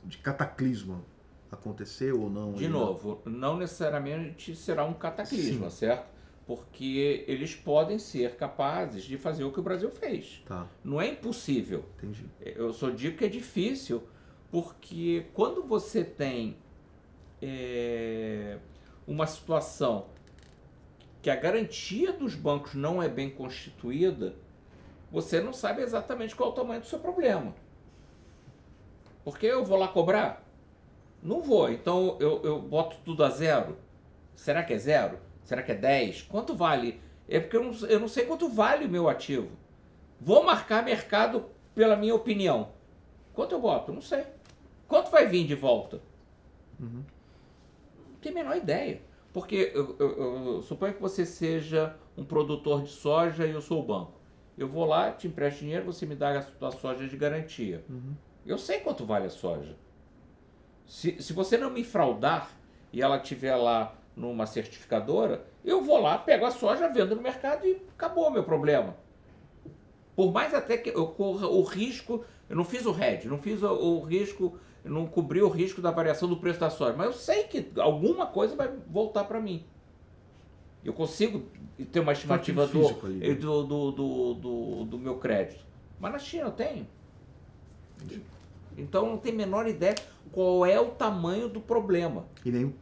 de 0.03 0.17
cataclisma 0.17 1.01
acontecer 1.51 2.13
ou 2.13 2.29
não? 2.29 2.53
De 2.53 2.67
novo, 2.67 3.21
não 3.25 3.57
necessariamente 3.57 4.55
será 4.55 4.85
um 4.85 4.93
cataclisma, 4.93 5.69
Sim. 5.69 5.77
certo? 5.77 6.13
porque 6.45 7.23
eles 7.27 7.55
podem 7.55 7.97
ser 7.97 8.35
capazes 8.35 9.03
de 9.03 9.17
fazer 9.17 9.43
o 9.43 9.51
que 9.51 9.59
o 9.59 9.63
Brasil 9.63 9.89
fez. 9.89 10.43
Tá. 10.45 10.67
Não 10.83 11.01
é 11.01 11.07
impossível. 11.07 11.85
Entendi. 11.97 12.25
Eu 12.41 12.73
só 12.73 12.89
digo 12.89 13.17
que 13.17 13.25
é 13.25 13.29
difícil, 13.29 14.03
porque 14.51 15.25
quando 15.33 15.63
você 15.63 16.03
tem 16.03 16.57
é, 17.41 18.57
uma 19.07 19.27
situação 19.27 20.07
que 21.21 21.29
a 21.29 21.35
garantia 21.35 22.11
dos 22.11 22.35
bancos 22.35 22.73
não 22.73 23.01
é 23.01 23.07
bem 23.07 23.29
constituída, 23.29 24.35
você 25.11 25.39
não 25.39 25.53
sabe 25.53 25.81
exatamente 25.81 26.35
qual 26.35 26.49
é 26.49 26.51
o 26.51 26.55
tamanho 26.55 26.81
do 26.81 26.87
seu 26.87 26.99
problema. 26.99 27.53
Porque 29.23 29.45
eu 29.45 29.63
vou 29.63 29.77
lá 29.77 29.87
cobrar? 29.87 30.43
Não 31.21 31.41
vou. 31.41 31.71
Então 31.71 32.17
eu, 32.19 32.41
eu 32.43 32.61
boto 32.61 32.97
tudo 33.05 33.23
a 33.23 33.29
zero. 33.29 33.77
Será 34.35 34.63
que 34.63 34.73
é 34.73 34.77
zero? 34.77 35.19
Será 35.45 35.61
que 35.61 35.71
é 35.71 35.75
10? 35.75 36.23
Quanto 36.23 36.55
vale? 36.55 36.99
É 37.27 37.39
porque 37.39 37.55
eu 37.55 37.63
não, 37.63 37.87
eu 37.87 37.99
não 37.99 38.07
sei 38.07 38.25
quanto 38.25 38.49
vale 38.49 38.85
o 38.85 38.89
meu 38.89 39.07
ativo. 39.07 39.49
Vou 40.19 40.43
marcar 40.43 40.83
mercado 40.83 41.45
pela 41.75 41.95
minha 41.95 42.15
opinião. 42.15 42.69
Quanto 43.33 43.53
eu 43.53 43.61
boto? 43.61 43.93
Não 43.93 44.01
sei. 44.01 44.25
Quanto 44.87 45.09
vai 45.11 45.27
vir 45.27 45.45
de 45.45 45.55
volta? 45.55 46.01
Uhum. 46.79 47.03
Tenho 48.23 48.39
a 48.39 48.43
menor 48.43 48.57
ideia. 48.57 49.01
Porque 49.33 49.71
eu, 49.73 49.95
eu, 49.99 50.55
eu, 50.55 50.61
suponho 50.61 50.93
que 50.93 51.01
você 51.01 51.25
seja 51.25 51.95
um 52.17 52.23
produtor 52.23 52.83
de 52.83 52.89
soja 52.89 53.45
e 53.45 53.51
eu 53.51 53.61
sou 53.61 53.81
o 53.81 53.83
banco. 53.83 54.13
Eu 54.57 54.67
vou 54.67 54.85
lá, 54.85 55.11
te 55.11 55.27
empresto 55.27 55.59
dinheiro, 55.59 55.85
você 55.85 56.05
me 56.05 56.15
dá 56.15 56.39
a, 56.39 56.67
a 56.67 56.71
soja 56.71 57.07
de 57.07 57.17
garantia. 57.17 57.83
Uhum. 57.89 58.13
Eu 58.45 58.57
sei 58.57 58.79
quanto 58.79 59.05
vale 59.05 59.25
a 59.25 59.29
soja. 59.29 59.75
Se, 60.85 61.21
se 61.21 61.33
você 61.33 61.57
não 61.57 61.71
me 61.71 61.83
fraudar 61.83 62.51
e 62.91 63.01
ela 63.01 63.19
tiver 63.19 63.55
lá 63.55 63.95
numa 64.15 64.45
certificadora, 64.45 65.45
eu 65.65 65.83
vou 65.83 65.99
lá, 65.99 66.17
pego 66.17 66.45
a 66.45 66.51
soja, 66.51 66.87
vendo 66.87 67.15
no 67.15 67.21
mercado 67.21 67.65
e 67.65 67.81
acabou 67.95 68.27
o 68.27 68.31
meu 68.31 68.43
problema. 68.43 68.95
Por 70.15 70.31
mais 70.31 70.53
até 70.53 70.77
que 70.77 70.89
eu 70.91 71.07
corra 71.07 71.47
o 71.47 71.63
risco, 71.63 72.23
eu 72.47 72.55
não 72.55 72.63
fiz 72.63 72.85
o 72.85 72.95
hedge, 72.95 73.27
não 73.27 73.39
fiz 73.39 73.63
o, 73.63 73.73
o 73.73 74.01
risco, 74.01 74.59
não 74.83 75.05
cobri 75.07 75.41
o 75.41 75.49
risco 75.49 75.81
da 75.81 75.91
variação 75.91 76.27
do 76.27 76.37
preço 76.37 76.59
da 76.59 76.69
soja, 76.69 76.95
mas 76.97 77.07
eu 77.07 77.13
sei 77.13 77.43
que 77.43 77.71
alguma 77.77 78.25
coisa 78.25 78.55
vai 78.55 78.69
voltar 78.87 79.23
para 79.23 79.39
mim. 79.39 79.63
Eu 80.83 80.93
consigo 80.93 81.43
ter 81.91 82.01
uma 82.01 82.11
estimativa 82.11 82.67
do, 82.67 83.07
né? 83.07 83.33
do, 83.33 83.63
do, 83.63 83.91
do, 83.91 84.33
do, 84.33 84.85
do 84.85 84.99
meu 84.99 85.15
crédito. 85.15 85.65
Mas 85.99 86.11
na 86.11 86.19
China 86.19 86.45
eu 86.45 86.51
tenho. 86.51 86.87
Então 88.77 89.05
não 89.05 89.17
tem 89.17 89.31
a 89.31 89.35
menor 89.35 89.67
ideia 89.67 89.95
qual 90.31 90.65
é 90.65 90.79
o 90.79 90.89
tamanho 90.89 91.47
do 91.47 91.61
problema. 91.61 92.25
E 92.43 92.51
nem 92.51 92.73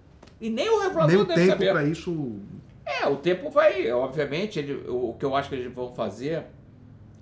e 0.41 0.49
nem 0.49 0.68
o 0.68 0.80
regulador 0.80 1.08
nem 1.08 1.22
o 1.22 1.26
deve 1.26 1.39
tempo 1.39 1.52
saber. 1.52 1.72
para 1.72 1.84
isso. 1.84 2.39
É, 2.84 3.08
o 3.08 3.16
tempo 3.16 3.52
vai, 3.52 3.91
obviamente, 3.91 4.58
ele, 4.58 4.89
o 4.89 5.14
que 5.14 5.24
eu 5.24 5.36
acho 5.36 5.49
que 5.49 5.56
eles 5.56 5.72
vão 5.72 5.93
fazer 5.93 6.45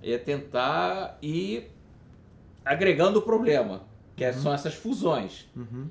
é 0.02 0.16
tentar 0.16 1.18
ir 1.20 1.70
agregando 2.64 3.18
o 3.18 3.22
problema, 3.22 3.82
que 4.20 4.26
uhum. 4.26 4.32
são 4.34 4.52
essas 4.52 4.74
fusões. 4.74 5.46
Uhum. 5.56 5.86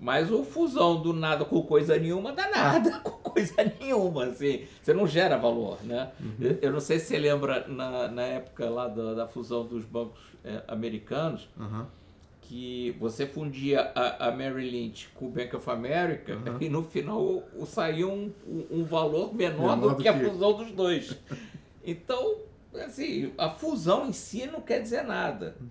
Mas 0.00 0.28
o 0.28 0.42
fusão 0.42 1.00
do 1.00 1.12
nada 1.12 1.44
com 1.44 1.62
coisa 1.62 1.96
nenhuma 1.96 2.32
dá 2.32 2.50
nada 2.50 2.98
com 3.04 3.30
coisa 3.30 3.54
nenhuma, 3.78 4.24
assim. 4.24 4.64
Você 4.82 4.92
não 4.92 5.06
gera 5.06 5.36
valor, 5.36 5.78
né? 5.84 6.10
Uhum. 6.18 6.58
Eu 6.60 6.72
não 6.72 6.80
sei 6.80 6.98
se 6.98 7.06
você 7.06 7.18
lembra 7.18 7.68
na, 7.68 8.08
na 8.08 8.22
época 8.22 8.68
lá 8.68 8.88
da, 8.88 9.14
da 9.14 9.28
fusão 9.28 9.64
dos 9.64 9.84
bancos 9.84 10.20
é, 10.44 10.64
americanos, 10.66 11.48
uhum 11.56 11.86
que 12.42 12.96
você 12.98 13.28
fundia 13.28 13.92
a, 13.94 14.26
a 14.26 14.32
Mary 14.32 14.68
Lynch 14.68 15.08
com 15.14 15.26
o 15.26 15.30
Bank 15.30 15.54
of 15.54 15.70
America 15.70 16.34
uhum. 16.34 16.56
e 16.60 16.68
no 16.68 16.82
final 16.82 17.44
saía 17.64 18.08
um, 18.08 18.32
um 18.68 18.82
valor 18.82 19.32
menor, 19.32 19.76
menor 19.76 19.90
do, 19.90 19.96
que, 19.96 20.02
que 20.02 20.08
a 20.08 20.18
fusão 20.18 20.52
dos 20.54 20.72
dois. 20.72 21.16
Então, 21.82 22.36
assim, 22.74 23.32
a 23.38 23.48
fusão 23.48 24.06
em 24.06 24.12
si 24.12 24.46
não 24.46 24.60
quer 24.60 24.82
dizer 24.82 25.02
nada. 25.02 25.56
Uhum. 25.58 25.68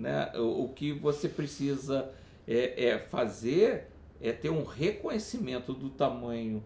Né? 0.00 0.32
O, 0.36 0.64
o, 0.64 0.68
que 0.70 0.92
você 0.92 1.28
precisa 1.28 2.10
é, 2.46 2.86
é 2.86 2.98
fazer 2.98 3.88
é 4.20 4.32
ter 4.32 4.50
um 4.50 4.64
reconhecimento 4.64 5.72
do 5.72 5.90
tamanho 5.90 6.62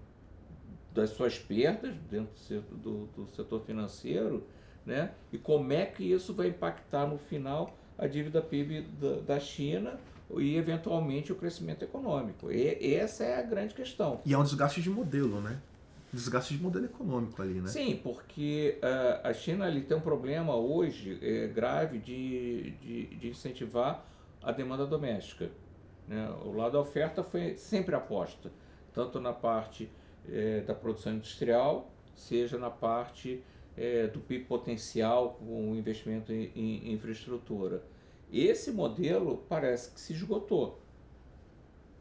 das 0.92 1.10
suas 1.10 1.38
perdas 1.38 1.94
dentro 2.10 2.32
do, 2.70 2.76
do, 2.76 3.24
do 3.24 3.26
setor 3.34 3.60
financeiro 3.62 4.44
né? 4.84 5.10
E 5.32 5.38
como 5.38 5.72
é 5.72 5.86
que 5.86 6.04
isso 6.04 6.34
vai 6.34 6.48
impactar 6.48 7.06
no 7.06 7.18
final 7.18 7.76
a 7.96 8.06
dívida 8.06 8.42
PIB 8.42 8.82
da, 9.00 9.34
da 9.34 9.40
China 9.40 9.98
e 10.36 10.56
eventualmente 10.56 11.32
o 11.32 11.36
crescimento 11.36 11.82
econômico. 11.82 12.50
E 12.50 12.94
essa 12.94 13.24
é 13.24 13.38
a 13.38 13.42
grande 13.42 13.74
questão. 13.74 14.20
E 14.24 14.34
é 14.34 14.38
um 14.38 14.42
desgaste 14.42 14.82
de 14.82 14.90
modelo, 14.90 15.40
né? 15.40 15.60
Desgaste 16.14 16.56
de 16.56 16.62
modelo 16.62 16.84
econômico 16.84 17.42
ali, 17.42 17.60
né? 17.60 17.68
Sim, 17.68 18.00
porque 18.02 18.78
uh, 18.78 19.26
a 19.26 19.32
China 19.32 19.66
ali 19.66 19.82
tem 19.82 19.96
um 19.96 20.00
problema 20.00 20.54
hoje 20.54 21.18
é, 21.20 21.48
grave 21.48 21.98
de, 21.98 22.70
de, 22.80 23.06
de, 23.16 23.28
incentivar 23.28 24.06
a 24.40 24.52
demanda 24.52 24.86
doméstica. 24.86 25.50
Né? 26.06 26.30
O 26.44 26.52
lado 26.52 26.72
da 26.72 26.80
oferta 26.80 27.24
foi 27.24 27.56
sempre 27.56 27.94
aposta, 27.94 28.52
tanto 28.92 29.20
na 29.20 29.32
parte 29.32 29.90
é, 30.28 30.60
da 30.60 30.74
produção 30.74 31.14
industrial, 31.14 31.90
seja 32.14 32.58
na 32.58 32.70
parte 32.70 33.42
é, 33.76 34.06
do 34.06 34.20
PIB 34.20 34.44
potencial 34.44 35.34
com 35.40 35.72
o 35.72 35.76
investimento 35.76 36.32
em, 36.32 36.52
em 36.54 36.92
infraestrutura. 36.92 37.82
Esse 38.32 38.70
modelo 38.70 39.44
parece 39.48 39.90
que 39.90 40.00
se 40.00 40.12
esgotou. 40.12 40.80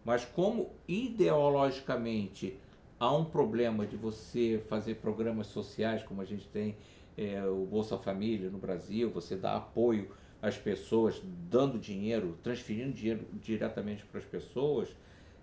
Mas 0.03 0.25
como 0.25 0.71
ideologicamente 0.87 2.59
há 3.03 3.11
um 3.11 3.25
problema 3.25 3.85
de 3.85 3.97
você 3.97 4.63
fazer 4.69 4.95
programas 4.95 5.47
sociais, 5.47 6.01
como 6.03 6.21
a 6.21 6.25
gente 6.25 6.47
tem 6.47 6.77
é, 7.17 7.45
o 7.45 7.65
Bolsa 7.65 7.97
Família 7.97 8.49
no 8.49 8.57
Brasil, 8.57 9.09
você 9.09 9.35
dá 9.35 9.57
apoio 9.57 10.09
às 10.41 10.57
pessoas, 10.57 11.21
dando 11.49 11.77
dinheiro, 11.77 12.37
transferindo 12.41 12.93
dinheiro 12.93 13.27
diretamente 13.33 14.05
para 14.05 14.19
as 14.19 14.25
pessoas, 14.25 14.87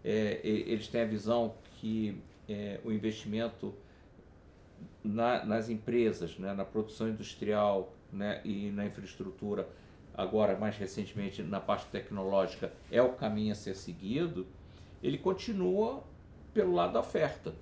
é, 0.02 0.40
eles 0.42 0.88
têm 0.88 1.02
a 1.02 1.04
visão 1.04 1.54
que 1.78 2.18
é, 2.48 2.80
o 2.82 2.90
investimento 2.90 3.74
na, 5.04 5.44
nas 5.44 5.68
empresas, 5.68 6.38
né, 6.38 6.54
na 6.54 6.64
produção 6.64 7.10
industrial 7.10 7.92
né, 8.10 8.40
e 8.42 8.70
na 8.70 8.86
infraestrutura, 8.86 9.68
agora 10.14 10.58
mais 10.58 10.78
recentemente 10.78 11.42
na 11.42 11.60
parte 11.60 11.86
tecnológica, 11.90 12.72
é 12.90 13.02
o 13.02 13.12
caminho 13.12 13.52
a 13.52 13.54
ser 13.54 13.76
seguido, 13.76 14.46
ele 15.02 15.18
continua 15.18 16.02
pelo 16.52 16.74
lado 16.74 16.92
da 16.92 17.00
oferta. 17.00 17.54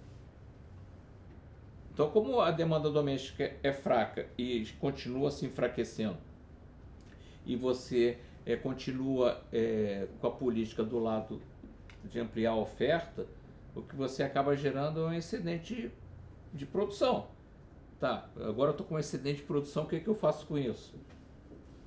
Então, 1.93 2.11
como 2.11 2.41
a 2.41 2.51
demanda 2.51 2.91
doméstica 2.91 3.57
é 3.63 3.73
fraca 3.73 4.27
e 4.39 4.65
continua 4.79 5.31
se 5.31 5.47
enfraquecendo, 5.47 6.17
e 7.45 7.57
você 7.57 8.19
é, 8.47 8.55
continua 8.55 9.43
é, 9.53 10.07
com 10.21 10.27
a 10.27 10.31
política 10.31 10.85
do 10.85 10.99
lado 10.99 11.43
de 12.05 12.21
ampliar 12.21 12.53
a 12.53 12.57
oferta, 12.57 13.27
o 13.75 13.83
que 13.83 13.97
você 13.97 14.23
acaba 14.23 14.57
gerando 14.57 15.01
é 15.01 15.07
um 15.07 15.13
excedente 15.13 15.91
de 16.55 16.67
produção. 16.67 17.27
Tá, 17.99 18.29
agora 18.37 18.71
eu 18.71 18.73
estou 18.73 18.87
com 18.87 18.95
um 18.95 18.99
excedente 18.99 19.39
de 19.39 19.43
produção, 19.43 19.83
o 19.83 19.87
que, 19.87 19.97
é 19.97 20.01
que 20.01 20.09
eu 20.09 20.15
faço 20.15 20.47
com 20.47 20.57
isso? 20.57 20.95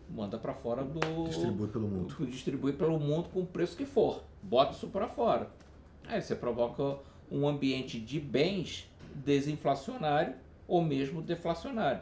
Manda 0.10 0.38
para 0.38 0.54
fora 0.54 0.84
do. 0.84 1.24
Distribui 1.24 1.70
pelo 1.70 1.88
mundo. 1.88 2.26
Distribui 2.26 2.74
pelo 2.74 3.00
mundo 3.00 3.30
com 3.30 3.40
o 3.40 3.46
preço 3.46 3.78
que 3.78 3.86
for. 3.86 4.22
Bota 4.44 4.74
isso 4.74 4.88
para 4.88 5.08
fora. 5.08 5.50
Aí 6.08 6.22
você 6.22 6.36
provoca 6.36 6.98
um 7.32 7.48
ambiente 7.48 8.00
de 8.00 8.20
bens 8.20 8.90
desinflacionário 9.16 10.36
ou 10.68 10.84
mesmo 10.84 11.22
deflacionário. 11.22 12.02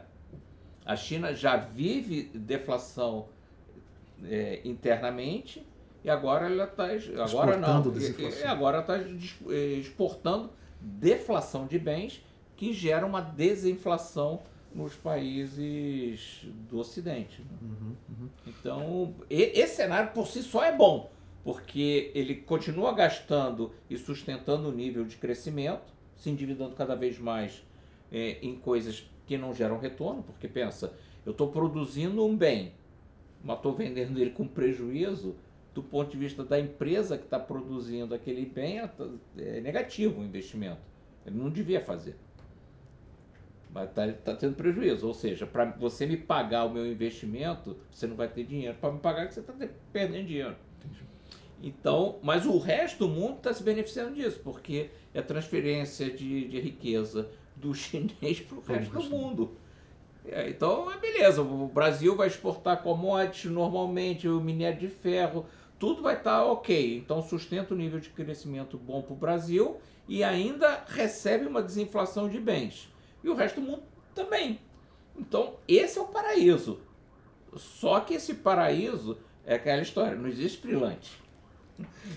A 0.84 0.96
China 0.96 1.34
já 1.34 1.56
vive 1.56 2.24
deflação 2.34 3.28
é, 4.24 4.60
internamente 4.64 5.64
e 6.02 6.10
agora 6.10 6.46
ela 6.46 6.64
está 6.64 6.86
agora 7.22 7.56
não 7.56 7.82
e, 7.98 8.44
agora 8.44 8.80
está 8.80 8.98
é, 9.52 9.56
exportando 9.74 10.50
deflação 10.80 11.66
de 11.66 11.78
bens 11.78 12.24
que 12.56 12.72
gera 12.72 13.04
uma 13.04 13.20
desinflação 13.20 14.40
nos 14.74 14.94
países 14.94 16.46
do 16.68 16.78
Ocidente. 16.78 17.42
Né? 17.42 17.58
Uhum, 17.62 17.96
uhum. 18.08 18.28
Então, 18.46 19.14
esse 19.28 19.76
cenário 19.76 20.12
por 20.12 20.26
si 20.26 20.42
só 20.42 20.64
é 20.64 20.74
bom, 20.74 21.10
porque 21.42 22.10
ele 22.14 22.34
continua 22.36 22.92
gastando 22.92 23.72
e 23.88 23.96
sustentando 23.96 24.68
o 24.68 24.72
nível 24.72 25.04
de 25.04 25.16
crescimento, 25.16 25.92
se 26.16 26.28
endividando 26.28 26.74
cada 26.74 26.94
vez 26.94 27.18
mais 27.18 27.64
é, 28.12 28.38
em 28.42 28.56
coisas 28.56 29.08
que 29.26 29.38
não 29.38 29.54
geram 29.54 29.78
retorno, 29.78 30.22
porque 30.22 30.48
pensa, 30.48 30.92
eu 31.24 31.32
estou 31.32 31.50
produzindo 31.50 32.24
um 32.24 32.36
bem, 32.36 32.72
mas 33.42 33.56
estou 33.56 33.72
vendendo 33.72 34.18
ele 34.18 34.30
com 34.30 34.46
prejuízo, 34.46 35.34
do 35.72 35.82
ponto 35.82 36.10
de 36.10 36.18
vista 36.18 36.44
da 36.44 36.58
empresa 36.58 37.16
que 37.16 37.24
está 37.24 37.38
produzindo 37.38 38.14
aquele 38.14 38.44
bem, 38.44 38.80
é, 38.80 38.90
é 39.38 39.60
negativo 39.60 40.20
o 40.20 40.24
investimento. 40.24 40.80
Ele 41.24 41.38
não 41.38 41.48
devia 41.48 41.80
fazer. 41.80 42.16
Mas 43.72 43.88
está 43.88 44.12
tá 44.12 44.34
tendo 44.34 44.56
prejuízo. 44.56 45.06
Ou 45.06 45.14
seja, 45.14 45.46
para 45.46 45.66
você 45.66 46.06
me 46.06 46.16
pagar 46.16 46.64
o 46.64 46.70
meu 46.70 46.90
investimento, 46.90 47.76
você 47.90 48.06
não 48.06 48.16
vai 48.16 48.28
ter 48.28 48.44
dinheiro 48.44 48.76
para 48.80 48.92
me 48.92 48.98
pagar, 48.98 49.30
você 49.30 49.40
está 49.40 49.54
perdendo 49.92 50.26
dinheiro. 50.26 50.56
Então, 51.62 52.18
mas 52.22 52.46
o 52.46 52.58
resto 52.58 53.06
do 53.06 53.08
mundo 53.08 53.36
está 53.36 53.52
se 53.52 53.62
beneficiando 53.62 54.14
disso, 54.14 54.40
porque 54.42 54.90
é 55.12 55.20
transferência 55.20 56.10
de, 56.10 56.48
de 56.48 56.60
riqueza 56.60 57.28
do 57.54 57.72
chinês 57.74 58.40
para 58.40 58.56
o 58.56 58.62
resto 58.62 58.92
do 58.92 59.02
mundo. 59.04 59.52
É, 60.24 60.48
então, 60.48 60.90
é 60.90 60.96
beleza. 60.96 61.42
O 61.42 61.66
Brasil 61.66 62.16
vai 62.16 62.28
exportar 62.28 62.82
commodities 62.82 63.50
normalmente, 63.50 64.28
o 64.28 64.40
minério 64.40 64.78
de 64.78 64.88
ferro, 64.88 65.46
tudo 65.78 66.02
vai 66.02 66.16
estar 66.16 66.38
tá 66.38 66.44
ok. 66.44 66.96
Então, 66.96 67.22
sustenta 67.22 67.74
o 67.74 67.76
nível 67.76 68.00
de 68.00 68.08
crescimento 68.10 68.78
bom 68.78 69.02
para 69.02 69.12
o 69.12 69.16
Brasil 69.16 69.78
e 70.08 70.24
ainda 70.24 70.84
recebe 70.88 71.46
uma 71.46 71.62
desinflação 71.62 72.28
de 72.28 72.40
bens 72.40 72.90
e 73.22 73.28
o 73.28 73.34
resto 73.34 73.60
do 73.60 73.66
mundo 73.66 73.82
também. 74.14 74.58
Então, 75.16 75.56
esse 75.68 75.98
é 75.98 76.02
o 76.02 76.06
paraíso. 76.06 76.80
Só 77.56 78.00
que 78.00 78.14
esse 78.14 78.34
paraíso 78.34 79.18
é 79.44 79.54
aquela 79.54 79.82
história, 79.82 80.16
não 80.16 80.28
existe 80.28 80.58
freelance. 80.58 81.19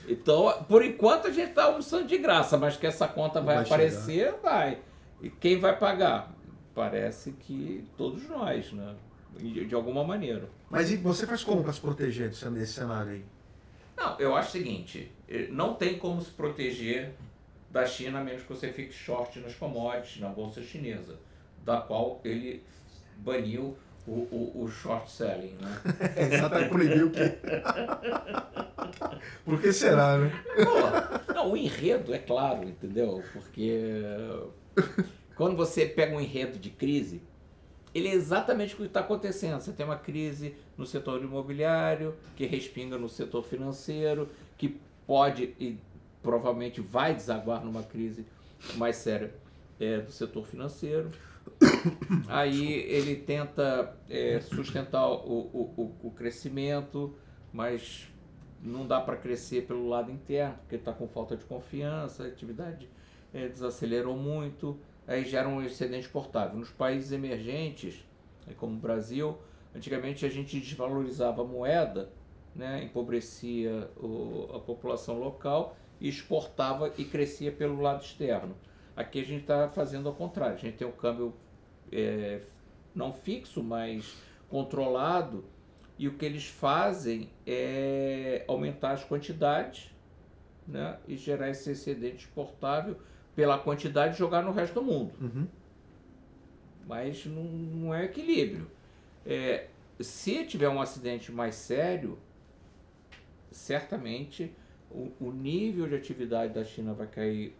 Então, 0.07 0.63
por 0.67 0.83
enquanto 0.83 1.27
a 1.27 1.31
gente 1.31 1.49
está 1.49 1.65
almoçando 1.65 2.05
de 2.05 2.17
graça, 2.17 2.57
mas 2.57 2.77
que 2.77 2.87
essa 2.87 3.07
conta 3.07 3.41
vai, 3.41 3.55
vai 3.55 3.65
aparecer, 3.65 4.25
chegar. 4.25 4.37
vai. 4.41 4.79
E 5.21 5.29
quem 5.29 5.59
vai 5.59 5.77
pagar? 5.77 6.33
Parece 6.75 7.31
que 7.31 7.87
todos 7.97 8.27
nós, 8.27 8.71
né? 8.71 8.95
De 9.39 9.73
alguma 9.73 10.03
maneira. 10.03 10.47
Mas 10.69 10.91
e 10.91 10.97
você 10.97 11.25
faz 11.25 11.43
como 11.43 11.63
para 11.63 11.73
se 11.73 11.81
proteger 11.81 12.29
desse 12.29 12.73
cenário 12.73 13.13
aí? 13.13 13.25
Não, 13.95 14.19
eu 14.19 14.35
acho 14.35 14.49
o 14.49 14.51
seguinte: 14.51 15.11
eh, 15.27 15.47
não 15.49 15.73
tem 15.73 15.97
como 15.97 16.21
se 16.21 16.31
proteger 16.31 17.13
da 17.71 17.85
China, 17.85 18.19
a 18.19 18.23
menos 18.23 18.43
que 18.43 18.49
você 18.49 18.71
fique 18.71 18.93
short 18.93 19.39
nas 19.39 19.55
commodities, 19.55 20.19
na 20.19 20.29
bolsa 20.29 20.61
chinesa, 20.61 21.17
da 21.63 21.81
qual 21.81 22.21
ele 22.23 22.63
baniu 23.17 23.75
o, 24.07 24.11
o, 24.11 24.63
o 24.63 24.67
short 24.69 25.11
selling. 25.11 25.57
Né? 25.59 25.81
Exatamente, 26.31 26.69
proibiu 26.69 27.07
o 27.07 27.11
quê? 27.11 27.37
Por 29.45 29.61
que 29.61 29.71
será, 29.71 30.17
né? 30.17 30.31
Pô, 30.55 31.33
não, 31.33 31.51
o 31.51 31.57
enredo 31.57 32.13
é 32.13 32.19
claro, 32.19 32.67
entendeu? 32.67 33.23
Porque 33.31 33.81
quando 35.35 35.55
você 35.55 35.85
pega 35.85 36.15
um 36.15 36.21
enredo 36.21 36.59
de 36.59 36.69
crise, 36.69 37.21
ele 37.93 38.07
é 38.07 38.13
exatamente 38.13 38.73
o 38.73 38.77
que 38.77 38.83
está 38.83 39.01
acontecendo. 39.01 39.61
Você 39.61 39.71
tem 39.71 39.85
uma 39.85 39.97
crise 39.97 40.55
no 40.77 40.85
setor 40.85 41.21
imobiliário, 41.21 42.15
que 42.35 42.45
respinga 42.45 42.97
no 42.97 43.07
setor 43.07 43.43
financeiro, 43.43 44.29
que 44.57 44.79
pode 45.05 45.53
e 45.59 45.77
provavelmente 46.21 46.81
vai 46.81 47.13
desaguar 47.13 47.63
numa 47.63 47.83
crise 47.83 48.25
mais 48.75 48.95
séria 48.95 49.33
é, 49.79 49.99
do 49.99 50.11
setor 50.11 50.47
financeiro. 50.47 51.11
Aí 52.27 52.73
ele 52.73 53.15
tenta 53.15 53.95
é, 54.09 54.39
sustentar 54.41 55.07
o, 55.07 55.15
o, 55.75 55.95
o, 56.03 56.11
crescimento, 56.11 57.15
mas 57.51 58.07
não 58.61 58.87
dá 58.87 58.99
para 59.01 59.17
crescer 59.17 59.65
pelo 59.65 59.87
lado 59.87 60.11
interno, 60.11 60.55
porque 60.59 60.75
está 60.75 60.93
com 60.93 61.07
falta 61.07 61.35
de 61.35 61.43
confiança, 61.45 62.23
a 62.23 62.27
atividade 62.27 62.89
é, 63.33 63.47
desacelerou 63.47 64.15
muito, 64.15 64.79
aí 65.07 65.25
gera 65.25 65.47
um 65.47 65.61
excedente 65.61 66.05
exportável. 66.05 66.57
Nos 66.57 66.69
países 66.69 67.11
emergentes, 67.11 68.05
é, 68.47 68.53
como 68.53 68.73
o 68.73 68.79
Brasil, 68.79 69.37
antigamente 69.75 70.25
a 70.25 70.29
gente 70.29 70.59
desvalorizava 70.59 71.41
a 71.41 71.45
moeda, 71.45 72.09
né, 72.55 72.83
empobrecia 72.83 73.89
o, 73.97 74.49
a 74.55 74.59
população 74.59 75.19
local 75.19 75.75
e 75.99 76.07
exportava 76.07 76.93
e 76.97 77.03
crescia 77.03 77.51
pelo 77.51 77.81
lado 77.81 78.03
externo. 78.03 78.55
Aqui 78.95 79.19
a 79.19 79.25
gente 79.25 79.41
está 79.41 79.67
fazendo 79.67 80.07
ao 80.07 80.13
contrário, 80.13 80.55
a 80.55 80.59
gente 80.59 80.77
tem 80.77 80.87
um 80.87 80.91
câmbio 80.91 81.33
é, 81.93 82.41
não 82.93 83.13
fixo, 83.13 83.63
mas 83.63 84.15
controlado, 84.49 85.43
e 85.97 86.07
o 86.07 86.13
que 86.13 86.25
eles 86.25 86.47
fazem 86.47 87.29
é 87.45 88.43
aumentar 88.47 88.91
as 88.91 89.03
quantidades 89.03 89.93
né, 90.67 90.97
e 91.07 91.15
gerar 91.15 91.49
esse 91.49 91.71
excedente 91.71 92.25
exportável 92.25 92.97
pela 93.35 93.57
quantidade 93.57 94.15
e 94.15 94.17
jogar 94.17 94.41
no 94.41 94.51
resto 94.51 94.75
do 94.75 94.83
mundo. 94.83 95.13
Uhum. 95.21 95.47
Mas 96.87 97.25
não, 97.25 97.43
não, 97.43 97.93
é 97.93 98.05
equilíbrio. 98.05 98.69
É, 99.25 99.67
se 99.99 100.45
tiver 100.45 100.69
um 100.69 100.81
acidente 100.81 101.31
mais 101.31 101.55
sério, 101.55 102.17
certamente 103.51 104.51
o, 104.91 105.11
o 105.19 105.31
nível 105.31 105.87
de 105.87 105.95
atividade 105.95 106.53
da 106.53 106.63
China 106.63 106.93
vai 106.93 107.07
cair 107.07 107.55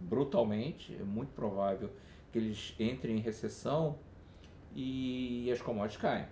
brutalmente, 0.00 0.96
é 0.98 1.04
muito 1.04 1.32
provável 1.34 1.90
que 2.36 2.38
eles 2.38 2.74
entrem 2.78 3.16
em 3.16 3.20
recessão 3.20 3.96
e 4.74 5.50
as 5.50 5.62
commodities 5.62 5.98
caem. 5.98 6.26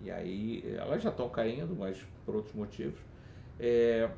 E 0.00 0.12
aí 0.12 0.62
elas 0.78 1.02
já 1.02 1.10
estão 1.10 1.28
caindo, 1.28 1.74
mas 1.74 1.98
por 2.24 2.36
outros 2.36 2.54
motivos. 2.54 3.00
É, 3.58 4.08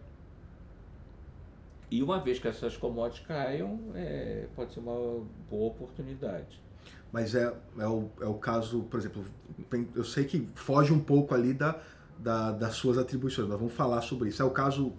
e 1.91 2.03
uma 2.03 2.21
vez 2.21 2.39
que 2.39 2.47
essas 2.47 2.77
commodities 2.77 3.27
caiam, 3.27 3.81
é, 3.95 4.47
pode 4.55 4.75
ser 4.75 4.81
uma 4.81 5.25
boa 5.49 5.69
oportunidade. 5.69 6.61
Mas 7.11 7.35
é, 7.35 7.57
é, 7.79 7.87
o, 7.87 8.11
é 8.21 8.27
o 8.27 8.35
caso, 8.35 8.83
por 8.83 9.01
exemplo, 9.01 9.25
eu 9.95 10.05
sei 10.05 10.27
que 10.27 10.47
foge 10.55 10.93
um 10.93 11.01
pouco 11.01 11.35
ali 11.35 11.55
da, 11.55 11.81
da, 12.19 12.53
das 12.53 12.75
suas 12.75 12.99
atribuições, 12.99 13.49
mas 13.49 13.59
vamos 13.59 13.73
falar 13.73 14.03
sobre 14.03 14.29
isso. 14.29 14.43
É 14.43 14.45
o 14.45 14.51
caso 14.51 14.93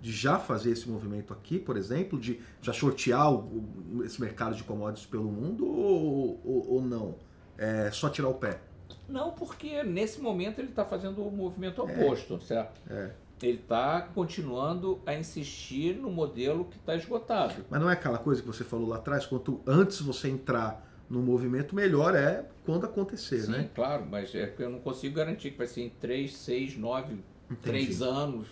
de 0.00 0.12
já 0.12 0.38
fazer 0.38 0.70
esse 0.70 0.88
movimento 0.88 1.32
aqui, 1.32 1.58
por 1.58 1.76
exemplo, 1.76 2.18
de 2.18 2.40
já 2.60 2.72
sortear 2.72 3.32
o, 3.32 4.02
esse 4.04 4.20
mercado 4.20 4.54
de 4.54 4.62
commodities 4.62 5.06
pelo 5.06 5.30
mundo 5.30 5.66
ou, 5.66 6.40
ou, 6.44 6.74
ou 6.74 6.82
não? 6.82 7.16
É 7.58 7.90
só 7.90 8.08
tirar 8.08 8.28
o 8.28 8.34
pé? 8.34 8.60
Não, 9.08 9.30
porque 9.32 9.82
nesse 9.82 10.20
momento 10.20 10.58
ele 10.58 10.68
está 10.68 10.84
fazendo 10.84 11.26
o 11.26 11.30
movimento 11.30 11.80
é. 11.80 11.84
oposto, 11.84 12.34
é, 12.34 12.40
certo? 12.40 12.80
É. 12.90 13.10
Ele 13.42 13.58
está 13.58 14.00
continuando 14.00 15.00
a 15.04 15.14
insistir 15.14 15.96
no 15.96 16.10
modelo 16.10 16.64
que 16.64 16.76
está 16.76 16.96
esgotado. 16.96 17.64
Mas 17.68 17.80
não 17.80 17.90
é 17.90 17.92
aquela 17.92 18.18
coisa 18.18 18.40
que 18.40 18.46
você 18.46 18.64
falou 18.64 18.88
lá 18.88 18.96
atrás, 18.96 19.26
quanto 19.26 19.60
antes 19.66 20.00
você 20.00 20.28
entrar 20.28 20.84
no 21.08 21.20
movimento, 21.22 21.74
melhor 21.74 22.14
é 22.14 22.46
quando 22.64 22.84
acontecer, 22.84 23.42
Sim, 23.42 23.52
né? 23.52 23.70
claro, 23.74 24.04
mas 24.10 24.34
é 24.34 24.52
eu 24.58 24.70
não 24.70 24.80
consigo 24.80 25.14
garantir 25.14 25.52
que 25.52 25.58
vai 25.58 25.68
ser 25.68 25.82
em 25.82 25.90
3, 25.90 26.34
6, 26.34 26.76
9, 26.76 27.18
3 27.62 28.02
anos. 28.02 28.48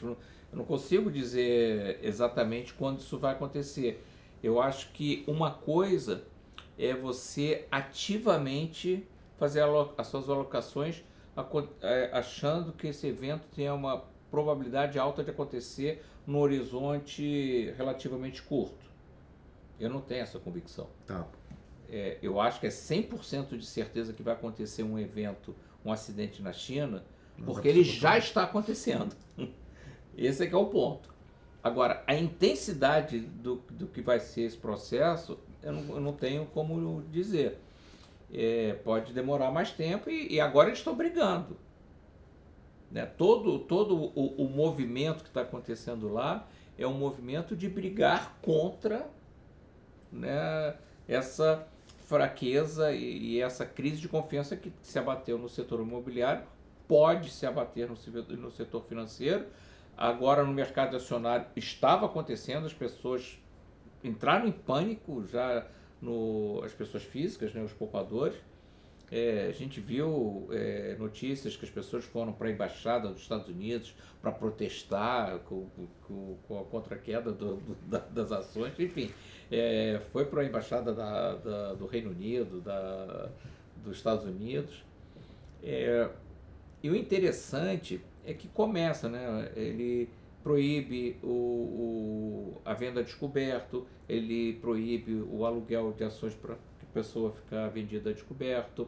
Eu 0.54 0.58
não 0.58 0.64
consigo 0.64 1.10
dizer 1.10 1.98
exatamente 2.00 2.72
quando 2.74 3.00
isso 3.00 3.18
vai 3.18 3.32
acontecer. 3.32 4.06
Eu 4.40 4.62
acho 4.62 4.92
que 4.92 5.24
uma 5.26 5.50
coisa 5.50 6.22
é 6.78 6.94
você 6.94 7.66
ativamente 7.72 9.04
fazer 9.36 9.64
as 9.98 10.06
suas 10.06 10.28
alocações 10.30 11.02
é, 11.82 12.08
achando 12.12 12.72
que 12.72 12.86
esse 12.86 13.04
evento 13.08 13.48
tem 13.48 13.68
uma 13.68 14.04
probabilidade 14.30 14.96
alta 14.96 15.24
de 15.24 15.30
acontecer 15.30 16.04
no 16.24 16.38
horizonte 16.38 17.74
relativamente 17.76 18.40
curto. 18.40 18.84
Eu 19.80 19.90
não 19.90 20.00
tenho 20.00 20.22
essa 20.22 20.38
convicção. 20.38 20.88
Tá 21.04 21.26
é, 21.88 22.18
eu 22.22 22.40
acho 22.40 22.60
que 22.60 22.66
é 22.68 22.70
100% 22.70 23.58
de 23.58 23.66
certeza 23.66 24.12
que 24.12 24.22
vai 24.22 24.34
acontecer 24.34 24.84
um 24.84 24.96
evento, 25.00 25.52
um 25.84 25.90
acidente 25.90 26.40
na 26.40 26.52
China, 26.52 27.04
porque 27.44 27.66
ele 27.66 27.82
já 27.82 28.16
está 28.16 28.44
acontecendo. 28.44 29.16
Esse 30.16 30.44
é 30.44 30.46
que 30.46 30.54
é 30.54 30.58
o 30.58 30.66
ponto. 30.66 31.12
Agora, 31.62 32.02
a 32.06 32.14
intensidade 32.14 33.20
do, 33.20 33.56
do 33.70 33.86
que 33.86 34.02
vai 34.02 34.20
ser 34.20 34.42
esse 34.42 34.56
processo, 34.56 35.38
eu 35.62 35.72
não, 35.72 35.94
eu 35.94 36.00
não 36.00 36.12
tenho 36.12 36.46
como 36.46 37.02
dizer. 37.10 37.58
É, 38.32 38.74
pode 38.84 39.12
demorar 39.12 39.50
mais 39.50 39.70
tempo 39.70 40.10
e, 40.10 40.34
e 40.34 40.40
agora 40.40 40.68
eles 40.68 40.78
estão 40.78 40.94
brigando. 40.94 41.56
Né? 42.90 43.06
Todo, 43.06 43.58
todo 43.60 43.96
o, 43.96 44.44
o 44.44 44.48
movimento 44.48 45.22
que 45.22 45.30
está 45.30 45.42
acontecendo 45.42 46.08
lá 46.12 46.46
é 46.78 46.86
um 46.86 46.94
movimento 46.94 47.56
de 47.56 47.68
brigar 47.68 48.38
contra 48.42 49.08
né, 50.12 50.76
essa 51.08 51.66
fraqueza 52.06 52.92
e, 52.92 53.34
e, 53.34 53.40
essa 53.40 53.64
crise 53.64 53.96
de 53.96 54.08
confiança 54.08 54.56
que 54.56 54.72
se 54.82 54.98
abateu 54.98 55.38
no 55.38 55.48
setor 55.48 55.80
imobiliário 55.80 56.44
pode 56.86 57.30
se 57.30 57.46
abater 57.46 57.88
no, 57.88 57.96
no 58.36 58.50
setor 58.50 58.84
financeiro. 58.84 59.46
Agora, 59.96 60.44
no 60.44 60.52
mercado 60.52 60.96
acionário, 60.96 61.46
estava 61.56 62.06
acontecendo, 62.06 62.66
as 62.66 62.72
pessoas 62.72 63.38
entraram 64.02 64.46
em 64.46 64.52
pânico 64.52 65.24
já 65.26 65.66
no, 66.00 66.60
as 66.64 66.72
pessoas 66.72 67.02
físicas, 67.02 67.54
né, 67.54 67.62
os 67.62 67.72
poupadores. 67.72 68.36
É, 69.10 69.46
a 69.48 69.52
gente 69.52 69.80
viu 69.80 70.48
é, 70.50 70.96
notícias 70.98 71.56
que 71.56 71.64
as 71.64 71.70
pessoas 71.70 72.04
foram 72.04 72.32
para 72.32 72.48
a 72.48 72.50
embaixada 72.50 73.08
dos 73.08 73.20
Estados 73.20 73.48
Unidos 73.48 73.94
para 74.20 74.32
protestar 74.32 75.38
com, 75.40 75.66
com, 76.08 76.36
com, 76.48 76.60
a 76.60 76.64
contra 76.64 76.96
a 76.96 76.98
queda 76.98 77.30
do, 77.30 77.56
do, 77.56 77.74
da, 77.86 77.98
das 77.98 78.32
ações, 78.32 78.72
enfim 78.78 79.10
é, 79.50 80.00
foi 80.12 80.24
para 80.24 80.42
a 80.42 80.44
embaixada 80.44 80.92
da, 80.92 81.34
da, 81.34 81.74
do 81.74 81.86
Reino 81.86 82.10
Unido, 82.10 82.60
da, 82.60 83.28
dos 83.82 83.96
Estados 83.96 84.24
Unidos. 84.24 84.84
É, 85.62 86.08
e 86.82 86.90
o 86.90 86.96
interessante 86.96 88.00
é 88.24 88.34
que 88.34 88.48
começa, 88.48 89.08
né? 89.08 89.52
Ele 89.54 90.08
proíbe 90.42 91.16
o, 91.22 91.26
o, 91.26 92.60
a 92.64 92.74
venda 92.74 93.02
descoberto, 93.02 93.86
ele 94.08 94.54
proíbe 94.54 95.14
o 95.14 95.44
aluguel 95.44 95.92
de 95.92 96.04
ações 96.04 96.34
para 96.34 96.54
que 96.54 96.84
a 96.84 96.92
pessoa 96.92 97.32
ficar 97.32 97.68
vendida 97.68 98.12
descoberto, 98.12 98.86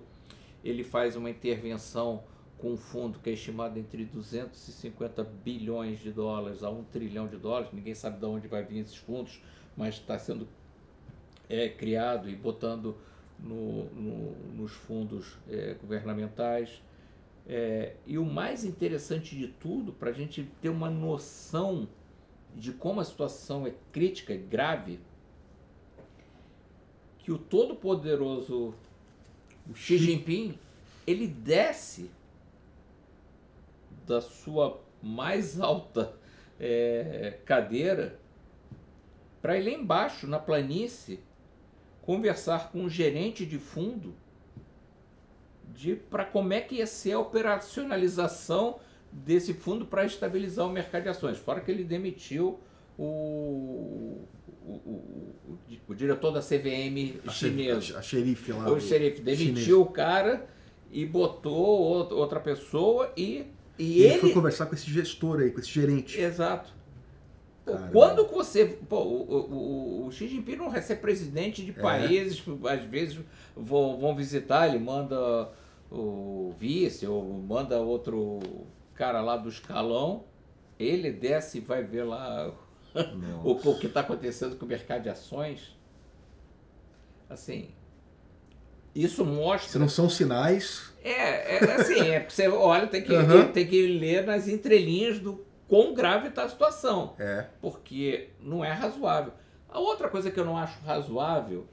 ele 0.63 0.85
faz 0.85 1.17
uma 1.17 1.31
intervenção 1.31 2.23
com 2.59 2.73
um 2.73 2.77
fundo 2.77 3.19
que 3.19 3.31
é 3.31 3.33
estimado 3.33 3.79
entre 3.79 4.05
250 4.05 5.25
bilhões 5.25 6.01
de 6.01 6.11
dólares 6.11 6.63
a 6.63 6.71
1 6.71 6.85
trilhão 6.85 7.27
de 7.27 7.37
dólares, 7.37 7.71
ninguém 7.73 7.95
sabe 7.95 8.19
de 8.19 8.27
onde 8.27 8.49
vai 8.49 8.63
vir 8.63 8.81
esses 8.81 8.97
fundos, 8.97 9.41
mas 9.77 9.95
está 9.95 10.19
sendo 10.19 10.47
é, 11.49 11.69
criado 11.69 12.29
e 12.29 12.35
botando 12.35 12.97
no, 13.39 13.85
no, 13.95 14.31
nos 14.55 14.73
fundos 14.73 15.37
é, 15.49 15.75
governamentais. 15.75 16.83
É, 17.49 17.95
e 18.05 18.19
o 18.19 18.25
mais 18.25 18.65
interessante 18.65 19.37
de 19.37 19.47
tudo, 19.47 19.93
para 19.93 20.11
a 20.11 20.13
gente 20.13 20.51
ter 20.61 20.69
uma 20.69 20.91
noção 20.91 21.89
de 22.55 22.73
como 22.73 23.01
a 23.01 23.05
situação 23.05 23.67
é 23.67 23.75
crítica 23.93 24.35
e 24.35 24.39
grave, 24.39 24.99
que 27.19 27.31
o 27.31 27.39
todo-poderoso 27.39 28.75
Xi 29.75 29.99
Jinping 29.99 30.59
ele 31.07 31.27
desce 31.27 32.11
da 34.07 34.21
sua 34.21 34.81
mais 35.03 35.61
alta 35.61 36.15
é, 36.59 37.39
cadeira 37.45 38.19
para 39.41 39.57
ir 39.57 39.65
lá 39.65 39.71
embaixo, 39.71 40.27
na 40.27 40.39
planície, 40.39 41.21
conversar 42.03 42.73
com 42.73 42.85
o 42.85 42.91
gerente 42.91 43.47
de 43.47 43.59
fundo 43.59 44.15
de 45.77 45.95
para 45.95 46.25
como 46.25 46.53
é 46.53 46.61
que 46.61 46.77
ia 46.77 46.87
ser 46.87 47.13
a 47.13 47.19
operacionalização 47.19 48.81
desse 49.13 49.55
fundo 49.55 49.87
para 49.87 50.05
estabilizar 50.05 50.67
o 50.67 50.71
mercado 50.71 51.05
de 51.05 51.09
ações. 51.11 51.39
Fora 51.39 51.61
que 51.61 51.71
ele 51.71 51.85
demitiu 51.85 52.59
o, 52.99 54.27
o, 54.63 54.73
o, 54.73 55.59
o 55.89 55.95
diretor 55.95 56.31
da 56.33 56.41
CVM 56.41 57.21
a 57.27 57.31
chinesa. 57.31 57.99
A, 57.99 58.03
xerife 58.03 58.53
lá. 58.53 58.71
O 58.71 58.81
xerife 58.81 59.21
demitiu 59.21 59.55
chinês. 59.55 59.73
o 59.73 59.87
cara 59.87 60.47
e 60.91 61.05
botou 61.05 61.55
outra 61.55 62.41
pessoa 62.41 63.13
e, 63.17 63.47
e, 63.79 64.03
ele, 64.03 64.13
ele 64.13 64.19
foi 64.19 64.33
conversar 64.33 64.67
com 64.67 64.75
esse 64.75 64.91
gestor 64.91 65.41
aí, 65.41 65.51
com 65.51 65.61
esse 65.61 65.71
gerente. 65.71 66.19
Exato. 66.19 66.75
Caramba. 67.67 67.91
Quando 67.91 68.27
você. 68.29 68.65
Pô, 68.89 69.03
o, 69.03 70.05
o, 70.05 70.07
o, 70.07 70.13
Xi 70.13 70.29
Jinping 70.29 70.55
não 70.55 70.69
recebe 70.69 71.01
presidente 71.01 71.65
de 71.65 71.73
é. 71.73 71.75
países, 71.75 72.43
às 72.65 72.85
vezes 72.85 73.19
vão, 73.57 73.99
vão 73.99 74.15
visitar, 74.15 74.69
ele 74.69 74.79
manda 74.79 75.51
o 75.91 76.55
vice 76.59 77.07
ou 77.07 77.23
manda 77.25 77.81
outro 77.81 78.41
cara 78.95 79.21
lá 79.21 79.37
do 79.37 79.49
escalão, 79.49 80.25
ele 80.79 81.11
desce 81.11 81.59
e 81.59 81.61
vai 81.61 81.83
ver 81.83 82.05
lá 82.05 82.53
o, 83.45 83.51
o, 83.53 83.79
que 83.79 83.87
está 83.87 84.01
acontecendo 84.01 84.57
com 84.57 84.65
o 84.65 84.69
mercado 84.69 85.03
de 85.03 85.09
ações. 85.09 85.77
Assim, 87.29 87.71
isso 88.95 89.25
mostra. 89.25 89.71
Se 89.71 89.79
não 89.79 89.89
são 89.89 90.09
sinais. 90.09 90.93
É, 91.05 91.57
é 91.57 91.75
assim, 91.75 92.01
é, 92.01 92.27
você 92.27 92.49
olha, 92.49 92.87
tem 92.87 93.03
que, 93.03 93.13
uhum. 93.13 93.53
tem 93.53 93.67
que 93.67 93.87
ler 93.99 94.25
nas 94.25 94.49
entrelinhas 94.49 95.19
do 95.19 95.45
quão 95.69 95.93
grave 95.93 96.29
está 96.29 96.45
a 96.45 96.49
situação. 96.49 97.15
É. 97.19 97.47
Porque 97.61 98.31
não 98.41 98.65
é 98.65 98.73
razoável. 98.73 99.33
A 99.69 99.79
outra 99.79 100.09
coisa 100.09 100.31
que 100.31 100.41
eu 100.41 100.45
não 100.45 100.57
acho 100.57 100.81
razoável 100.81 101.67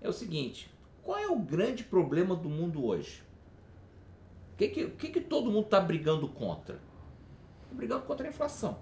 é 0.00 0.08
o 0.08 0.12
seguinte: 0.12 0.70
qual 1.02 1.18
é 1.18 1.26
o 1.26 1.36
grande 1.36 1.82
problema 1.82 2.36
do 2.36 2.48
mundo 2.48 2.84
hoje? 2.86 3.22
O 4.66 4.68
que, 4.68 4.86
que, 4.86 4.90
que, 4.90 5.08
que 5.08 5.20
todo 5.20 5.50
mundo 5.50 5.64
está 5.64 5.80
brigando 5.80 6.28
contra? 6.28 6.76
Tá 6.76 7.74
brigando 7.74 8.02
contra 8.02 8.26
a 8.26 8.30
inflação. 8.30 8.78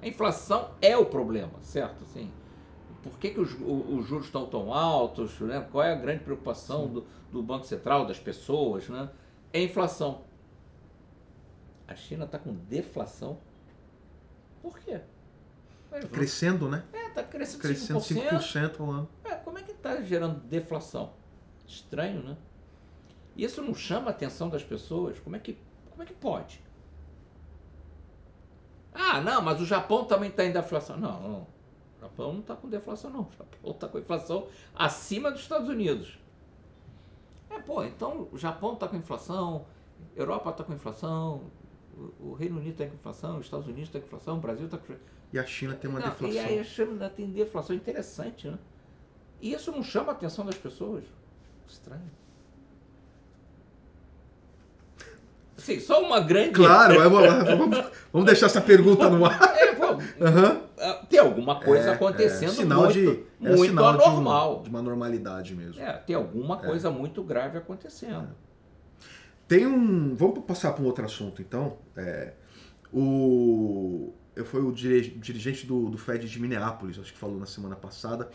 A 0.00 0.08
inflação 0.08 0.70
é 0.80 0.96
o 0.96 1.06
problema, 1.06 1.60
certo? 1.60 2.04
Assim, 2.04 2.30
por 3.02 3.18
que, 3.18 3.30
que 3.30 3.40
os, 3.40 3.52
os 3.52 4.06
juros 4.06 4.26
estão 4.26 4.46
tão 4.46 4.72
altos? 4.72 5.38
Né? 5.40 5.66
Qual 5.70 5.84
é 5.84 5.92
a 5.92 5.96
grande 5.96 6.24
preocupação 6.24 6.88
do, 6.88 7.06
do 7.30 7.42
Banco 7.42 7.64
Central, 7.64 8.06
das 8.06 8.18
pessoas? 8.18 8.88
Né? 8.88 9.08
É 9.52 9.60
a 9.60 9.62
inflação. 9.62 10.22
A 11.86 11.94
China 11.94 12.24
está 12.24 12.38
com 12.38 12.52
deflação 12.52 13.38
por 14.62 14.78
quê? 14.80 15.00
Crescendo, 16.12 16.68
né? 16.68 16.84
É, 16.92 17.08
tá 17.08 17.22
crescendo, 17.22 17.62
crescendo 17.62 18.00
5%, 18.00 18.38
5% 18.38 18.80
ao 18.80 18.90
ano. 18.90 19.08
É, 19.24 19.34
como 19.36 19.58
é 19.58 19.62
que 19.62 19.72
está 19.72 20.00
gerando 20.02 20.40
deflação? 20.40 21.14
Estranho, 21.66 22.22
né? 22.22 22.36
Isso 23.38 23.62
não 23.62 23.72
chama 23.72 24.08
a 24.08 24.10
atenção 24.10 24.48
das 24.48 24.64
pessoas? 24.64 25.20
Como 25.20 25.36
é 25.36 25.38
que, 25.38 25.56
como 25.90 26.02
é 26.02 26.06
que 26.06 26.12
pode? 26.12 26.60
Ah, 28.92 29.20
não, 29.20 29.40
mas 29.40 29.60
o 29.60 29.64
Japão 29.64 30.04
também 30.04 30.28
está 30.28 30.44
em 30.44 30.50
deflação. 30.50 30.96
Não, 30.96 31.22
não. 31.22 31.40
O 31.96 32.00
Japão 32.00 32.32
não 32.32 32.40
está 32.40 32.56
com 32.56 32.68
deflação, 32.68 33.10
não. 33.10 33.20
O 33.20 33.30
Japão 33.38 33.70
está 33.70 33.86
com 33.86 33.98
inflação 33.98 34.48
acima 34.74 35.30
dos 35.30 35.42
Estados 35.42 35.68
Unidos. 35.68 36.18
É, 37.48 37.60
pô, 37.60 37.84
então 37.84 38.28
o 38.32 38.36
Japão 38.36 38.74
está 38.74 38.88
com 38.88 38.96
inflação, 38.96 39.64
Europa 40.16 40.50
está 40.50 40.64
com 40.64 40.72
inflação, 40.74 41.42
o 42.20 42.34
Reino 42.34 42.56
Unido 42.56 42.72
está 42.72 42.86
com 42.86 42.94
inflação, 42.94 43.38
os 43.38 43.46
Estados 43.46 43.66
Unidos 43.66 43.88
está 43.88 44.00
com 44.00 44.06
inflação, 44.06 44.36
o 44.36 44.40
Brasil 44.40 44.66
está 44.66 44.78
com 44.78 44.94
E 45.32 45.38
a 45.38 45.46
China 45.46 45.74
tem 45.74 45.88
uma 45.88 46.00
não, 46.00 46.08
deflação. 46.08 46.36
E 46.36 46.38
aí 46.40 46.58
a 46.58 46.64
China 46.64 47.08
tem 47.08 47.30
deflação 47.30 47.74
interessante, 47.74 48.48
né? 48.48 48.58
E 49.40 49.52
isso 49.52 49.70
não 49.70 49.82
chama 49.82 50.08
a 50.08 50.12
atenção 50.12 50.44
das 50.44 50.56
pessoas. 50.56 51.04
Estranho. 51.68 52.10
Sim, 55.58 55.80
só 55.80 56.00
uma 56.02 56.20
grande. 56.20 56.52
Claro, 56.52 56.94
vamos, 57.10 57.84
vamos 58.12 58.26
deixar 58.26 58.46
essa 58.46 58.60
pergunta 58.60 59.10
no 59.10 59.24
ar. 59.26 59.38
É, 59.56 59.68
Uhum. 59.98 60.60
Tem 61.08 61.18
alguma 61.18 61.60
coisa 61.60 61.90
É, 61.90 61.92
acontecendo 61.94 62.50
é, 62.50 62.54
sinal 62.54 62.80
muito, 62.84 62.92
de, 62.94 63.08
é 63.42 63.48
muito 63.48 63.64
sinal 63.70 63.92
de 63.96 63.98
um- 63.98 64.02
anormal. 64.04 64.62
De, 64.62 64.68
uma 64.70 64.82
normalidade 64.82 65.54
mesmo. 65.54 65.80
É, 65.82 65.92
tem 65.94 66.14
alguma 66.14 66.56
coisa 66.58 66.90
muito 66.90 67.22
grave 67.22 67.58
acontecendo. 67.58 68.28
Tem 69.46 69.66
um. 69.66 70.14
Vamos 70.14 70.40
passar 70.44 70.72
para 70.72 70.82
um 70.82 70.86
outro 70.86 71.04
assunto, 71.04 71.40
então. 71.42 71.78
É, 71.96 72.32
o. 72.92 74.12
Eu 74.36 74.44
fui 74.44 74.60
o 74.60 74.70
dirigente 74.70 75.66
do, 75.66 75.88
do 75.88 75.98
Fed 75.98 76.28
de 76.28 76.40
Minneapolis, 76.40 76.96
acho 76.98 77.12
que 77.12 77.18
falou 77.18 77.38
na 77.38 77.46
semana 77.46 77.74
passada. 77.74 78.28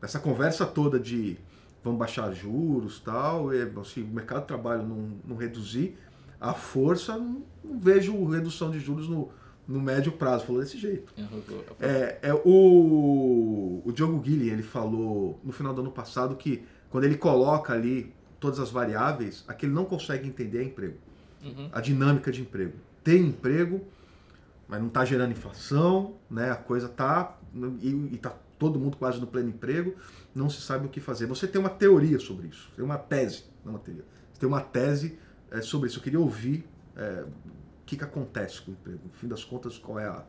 Essa 0.00 0.18
conversa 0.18 0.64
toda 0.64 0.98
de 0.98 1.36
vamos 1.84 1.98
baixar 1.98 2.32
juros 2.32 2.98
tal, 3.00 3.52
e, 3.52 3.58
se 3.84 4.00
o 4.00 4.06
mercado 4.06 4.42
de 4.42 4.46
trabalho 4.46 4.82
não, 4.84 5.18
não 5.24 5.36
reduzir 5.36 5.98
a 6.40 6.54
força, 6.54 7.16
não, 7.16 7.42
não 7.64 7.78
vejo 7.78 8.24
redução 8.26 8.70
de 8.70 8.78
juros 8.78 9.08
no, 9.08 9.30
no 9.66 9.80
médio 9.80 10.12
prazo. 10.12 10.46
Falou 10.46 10.62
desse 10.62 10.78
jeito. 10.78 11.12
É, 11.80 12.18
é 12.22 12.34
o, 12.34 13.82
o 13.84 13.92
Diogo 13.92 14.18
Guilherme, 14.18 14.50
ele 14.50 14.62
falou 14.62 15.40
no 15.44 15.52
final 15.52 15.74
do 15.74 15.80
ano 15.80 15.90
passado 15.90 16.34
que 16.36 16.64
quando 16.90 17.04
ele 17.04 17.16
coloca 17.16 17.72
ali 17.72 18.14
todas 18.40 18.60
as 18.60 18.70
variáveis, 18.70 19.44
a 19.46 19.54
que 19.54 19.66
ele 19.66 19.74
não 19.74 19.84
consegue 19.84 20.28
entender 20.28 20.60
é 20.60 20.64
emprego. 20.64 20.96
Uhum. 21.42 21.68
A 21.72 21.80
dinâmica 21.80 22.32
de 22.32 22.40
emprego. 22.40 22.74
Tem 23.04 23.26
emprego, 23.26 23.84
mas 24.66 24.80
não 24.80 24.88
está 24.88 25.04
gerando 25.04 25.32
inflação, 25.32 26.16
né? 26.30 26.50
A 26.50 26.56
coisa 26.56 26.86
está 26.86 27.38
e 27.80 28.14
está 28.14 28.30
todo 28.58 28.78
mundo 28.78 28.96
quase 28.96 29.20
no 29.20 29.26
pleno 29.26 29.48
emprego, 29.48 29.94
não 30.34 30.50
se 30.50 30.60
sabe 30.60 30.86
o 30.86 30.88
que 30.88 31.00
fazer. 31.00 31.26
Você 31.26 31.46
tem 31.46 31.60
uma 31.60 31.70
teoria 31.70 32.18
sobre 32.18 32.48
isso, 32.48 32.70
tem 32.74 32.84
uma 32.84 32.98
tese, 32.98 33.44
não 33.64 33.72
uma 33.72 33.78
teoria. 33.78 34.04
Você 34.32 34.40
tem 34.40 34.48
uma 34.48 34.60
tese 34.60 35.18
é, 35.50 35.60
sobre 35.62 35.88
isso. 35.88 35.98
Eu 35.98 36.02
queria 36.02 36.20
ouvir 36.20 36.66
é, 36.96 37.22
o 37.24 37.84
que, 37.86 37.96
que 37.96 38.04
acontece 38.04 38.60
com 38.62 38.70
o 38.72 38.74
emprego. 38.74 39.00
No 39.04 39.12
fim 39.12 39.28
das 39.28 39.44
contas, 39.44 39.78
qual 39.78 39.98
é 39.98 40.06
a, 40.06 40.24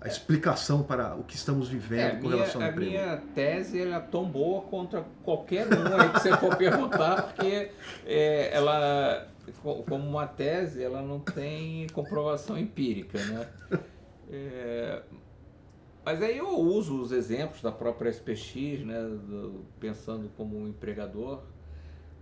a 0.00 0.06
explicação 0.08 0.82
para 0.82 1.14
o 1.16 1.24
que 1.24 1.34
estamos 1.36 1.68
vivendo 1.68 2.00
É, 2.00 2.06
a 2.12 2.16
com 2.16 2.28
minha, 2.28 2.36
relação 2.36 2.62
ao 2.62 2.68
a 2.68 2.70
emprego. 2.70 2.90
minha 2.90 3.16
tese 3.34 3.80
ela 3.80 3.96
é 3.96 4.00
tão 4.00 4.24
boa 4.28 4.62
contra 4.62 5.04
qualquer 5.24 5.66
um 5.66 5.96
aí 6.00 6.10
que 6.10 6.20
você 6.20 6.36
for 6.36 6.54
perguntar, 6.56 7.22
porque 7.22 7.70
é, 8.06 8.50
ela, 8.54 9.26
co- 9.62 9.82
como 9.82 10.06
uma 10.08 10.26
tese, 10.26 10.82
ela 10.82 11.02
não 11.02 11.18
tem 11.20 11.86
comprovação 11.88 12.56
empírica, 12.56 13.18
né? 13.24 13.46
É, 14.30 15.02
mas 16.04 16.22
aí 16.22 16.38
eu 16.38 16.48
uso 16.58 17.02
os 17.02 17.12
exemplos 17.12 17.60
da 17.60 17.70
própria 17.70 18.08
SPX, 18.10 18.80
né, 18.84 19.00
do- 19.02 19.64
pensando 19.78 20.30
como 20.36 20.56
um 20.58 20.68
empregador, 20.68 21.42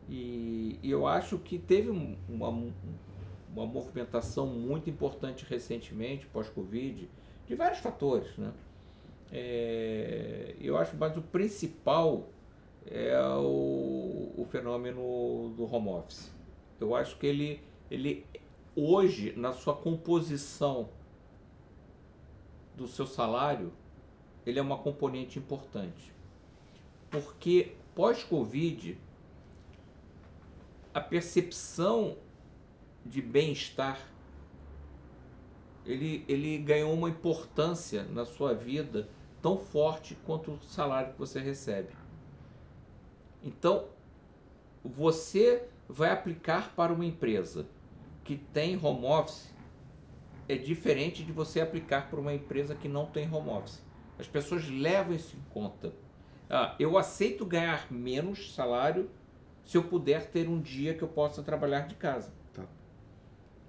e, 0.09 0.79
e 0.83 0.91
eu 0.91 1.07
acho 1.07 1.39
que 1.39 1.59
teve 1.59 1.91
um- 1.91 2.17
uma, 2.29 2.49
uma 2.49 3.67
movimentação 3.67 4.47
muito 4.47 4.89
importante 4.91 5.45
recentemente, 5.49 6.27
pós-Covid, 6.27 7.09
de 7.47 7.55
vários 7.55 7.79
fatores, 7.81 8.37
né? 8.37 8.53
É, 9.33 10.55
eu 10.61 10.77
acho, 10.77 10.97
mas 10.97 11.17
o 11.17 11.23
principal 11.23 12.29
é 12.87 13.19
o, 13.39 14.33
o 14.37 14.47
fenômeno 14.51 15.53
do 15.57 15.65
home 15.73 15.89
office. 15.89 16.31
Eu 16.81 16.95
acho 16.95 17.19
que 17.19 17.27
ele, 17.27 17.61
ele 17.91 18.25
hoje, 18.77 19.33
na 19.37 19.53
sua 19.53 19.75
composição 19.75 20.89
do 22.77 22.87
seu 22.87 23.07
salário, 23.07 23.73
ele 24.45 24.59
é 24.59 24.63
uma 24.63 24.79
componente 24.79 25.39
importante. 25.39 26.13
Porque 27.11 27.73
pós-Covid, 27.95 28.99
a 30.97 31.01
percepção 31.03 32.17
de 33.05 33.21
bem-estar 33.21 34.01
ele, 35.85 36.25
ele 36.27 36.57
ganhou 36.57 36.91
uma 36.95 37.11
importância 37.11 38.05
na 38.05 38.25
sua 38.25 38.55
vida 38.55 39.07
tão 39.43 39.59
forte 39.59 40.17
quanto 40.25 40.53
o 40.53 40.63
salário 40.63 41.13
que 41.13 41.19
você 41.19 41.39
recebe. 41.39 41.91
Então, 43.43 43.89
você 44.83 45.69
vai 45.87 46.11
aplicar 46.11 46.75
para 46.75 46.95
uma 46.95 47.05
empresa 47.05 47.67
que 48.25 48.39
tem 48.39 48.83
home 48.83 49.05
office 49.05 49.55
é 50.49 50.57
diferente 50.57 51.23
de 51.23 51.31
você 51.31 51.61
aplicar 51.61 52.09
para 52.09 52.19
uma 52.19 52.33
empresa 52.33 52.75
que 52.75 52.89
não 52.89 53.05
tem 53.05 53.31
home 53.31 53.51
office. 53.51 53.85
As 54.19 54.27
pessoas 54.27 54.67
levam 54.67 55.15
isso 55.15 55.37
em 55.37 55.53
conta. 55.53 55.93
Ah, 56.49 56.75
eu 56.79 56.97
aceito 56.97 57.45
ganhar 57.45 57.93
menos 57.93 58.55
salário 58.55 59.11
se 59.67 59.77
eu 59.77 59.83
puder 59.83 60.31
ter 60.31 60.49
um 60.49 60.59
dia 60.61 60.95
que 60.95 61.03
eu 61.03 61.09
possa 61.09 61.43
trabalhar 61.43 61.81
de 61.81 61.97
casa. 61.97 62.33
Tá. 62.55 62.65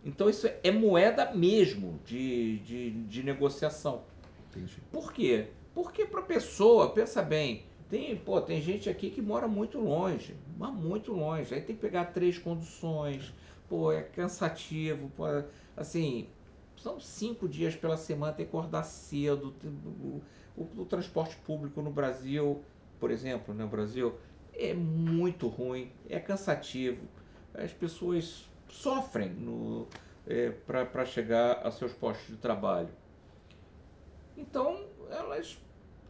Então 0.06 0.30
isso 0.30 0.48
é 0.64 0.72
moeda 0.72 1.34
mesmo 1.34 2.00
de, 2.06 2.60
de, 2.60 2.92
de 2.92 3.24
negociação. 3.24 4.04
Entendi. 4.50 4.78
Por 4.92 5.12
quê? 5.12 5.48
Porque 5.74 6.06
para 6.06 6.22
a 6.22 6.24
pessoa, 6.24 6.92
pensa 6.92 7.22
bem, 7.22 7.64
tem, 7.90 8.16
pô, 8.16 8.40
tem 8.40 8.62
gente 8.62 8.90
aqui 8.90 9.10
que 9.10 9.22
mora 9.22 9.48
muito 9.48 9.80
longe, 9.80 10.36
mas 10.58 10.72
muito 10.74 11.12
longe. 11.12 11.54
Aí 11.54 11.62
tem 11.62 11.76
que 11.76 11.82
pegar 11.82 12.06
três 12.06 12.38
conduções, 12.38 13.34
pô, 13.68 13.92
é 13.92 14.02
cansativo, 14.04 15.12
pô, 15.18 15.24
assim, 15.76 16.28
são 16.76 17.00
cinco 17.00 17.48
dias 17.50 17.76
pela 17.76 17.98
semana, 17.98 18.34
tem 18.34 18.46
que 18.46 18.50
acordar 18.56 18.84
cedo. 18.84 19.52
tem- 19.60 19.72
o, 19.72 20.22
o- 20.56 20.82
o 20.82 20.86
transporte 20.86 21.36
público 21.38 21.82
no 21.82 21.92
Brasil, 21.92 22.62
por 23.00 23.12
exemplo, 23.12 23.54
no 23.54 23.68
Brasil, 23.68 24.16
é 24.58 24.74
muito 24.74 25.48
ruim, 25.48 25.92
é 26.10 26.20
cansativo. 26.20 27.08
As 27.54 27.72
pessoas 27.72 28.50
sofrem 28.68 29.30
no, 29.30 29.88
para 30.66 31.06
chegar 31.06 31.66
a 31.66 31.72
seus 31.72 31.94
postos 31.94 32.28
de 32.28 32.38
trabalho. 32.38 32.90
Então, 34.36 34.86
elas, 35.10 35.58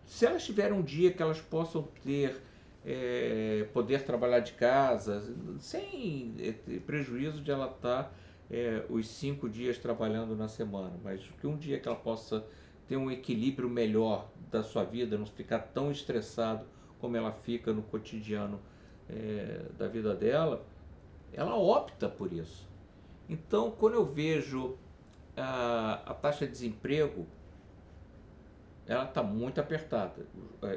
se 0.05 0.25
elas 0.25 0.43
tiverem 0.43 0.77
um 0.77 0.81
dia 0.81 1.11
que 1.11 1.21
elas 1.21 1.39
possam 1.39 1.83
ter, 2.03 2.41
é, 2.85 3.67
poder 3.73 4.03
trabalhar 4.03 4.39
de 4.39 4.53
casa, 4.53 5.23
sem 5.59 6.33
é, 6.39 6.79
prejuízo 6.79 7.41
de 7.41 7.51
ela 7.51 7.67
estar 7.67 8.13
é, 8.49 8.83
os 8.89 9.07
cinco 9.07 9.47
dias 9.47 9.77
trabalhando 9.77 10.35
na 10.35 10.47
semana, 10.47 10.93
mas 11.03 11.21
que 11.39 11.47
um 11.47 11.57
dia 11.57 11.79
que 11.79 11.87
ela 11.87 11.97
possa 11.97 12.45
ter 12.87 12.97
um 12.97 13.11
equilíbrio 13.11 13.69
melhor 13.69 14.29
da 14.49 14.63
sua 14.63 14.83
vida, 14.83 15.17
não 15.17 15.25
ficar 15.25 15.59
tão 15.59 15.91
estressado 15.91 16.65
como 16.99 17.15
ela 17.15 17.31
fica 17.31 17.73
no 17.73 17.81
cotidiano 17.81 18.59
é, 19.09 19.65
da 19.77 19.87
vida 19.87 20.13
dela, 20.15 20.65
ela 21.33 21.55
opta 21.55 22.09
por 22.09 22.31
isso. 22.31 22.67
Então, 23.29 23.71
quando 23.71 23.95
eu 23.95 24.05
vejo 24.05 24.77
a, 25.35 26.01
a 26.05 26.13
taxa 26.13 26.45
de 26.45 26.51
desemprego, 26.51 27.25
ela 28.85 29.03
está 29.03 29.21
muito 29.21 29.59
apertada. 29.59 30.25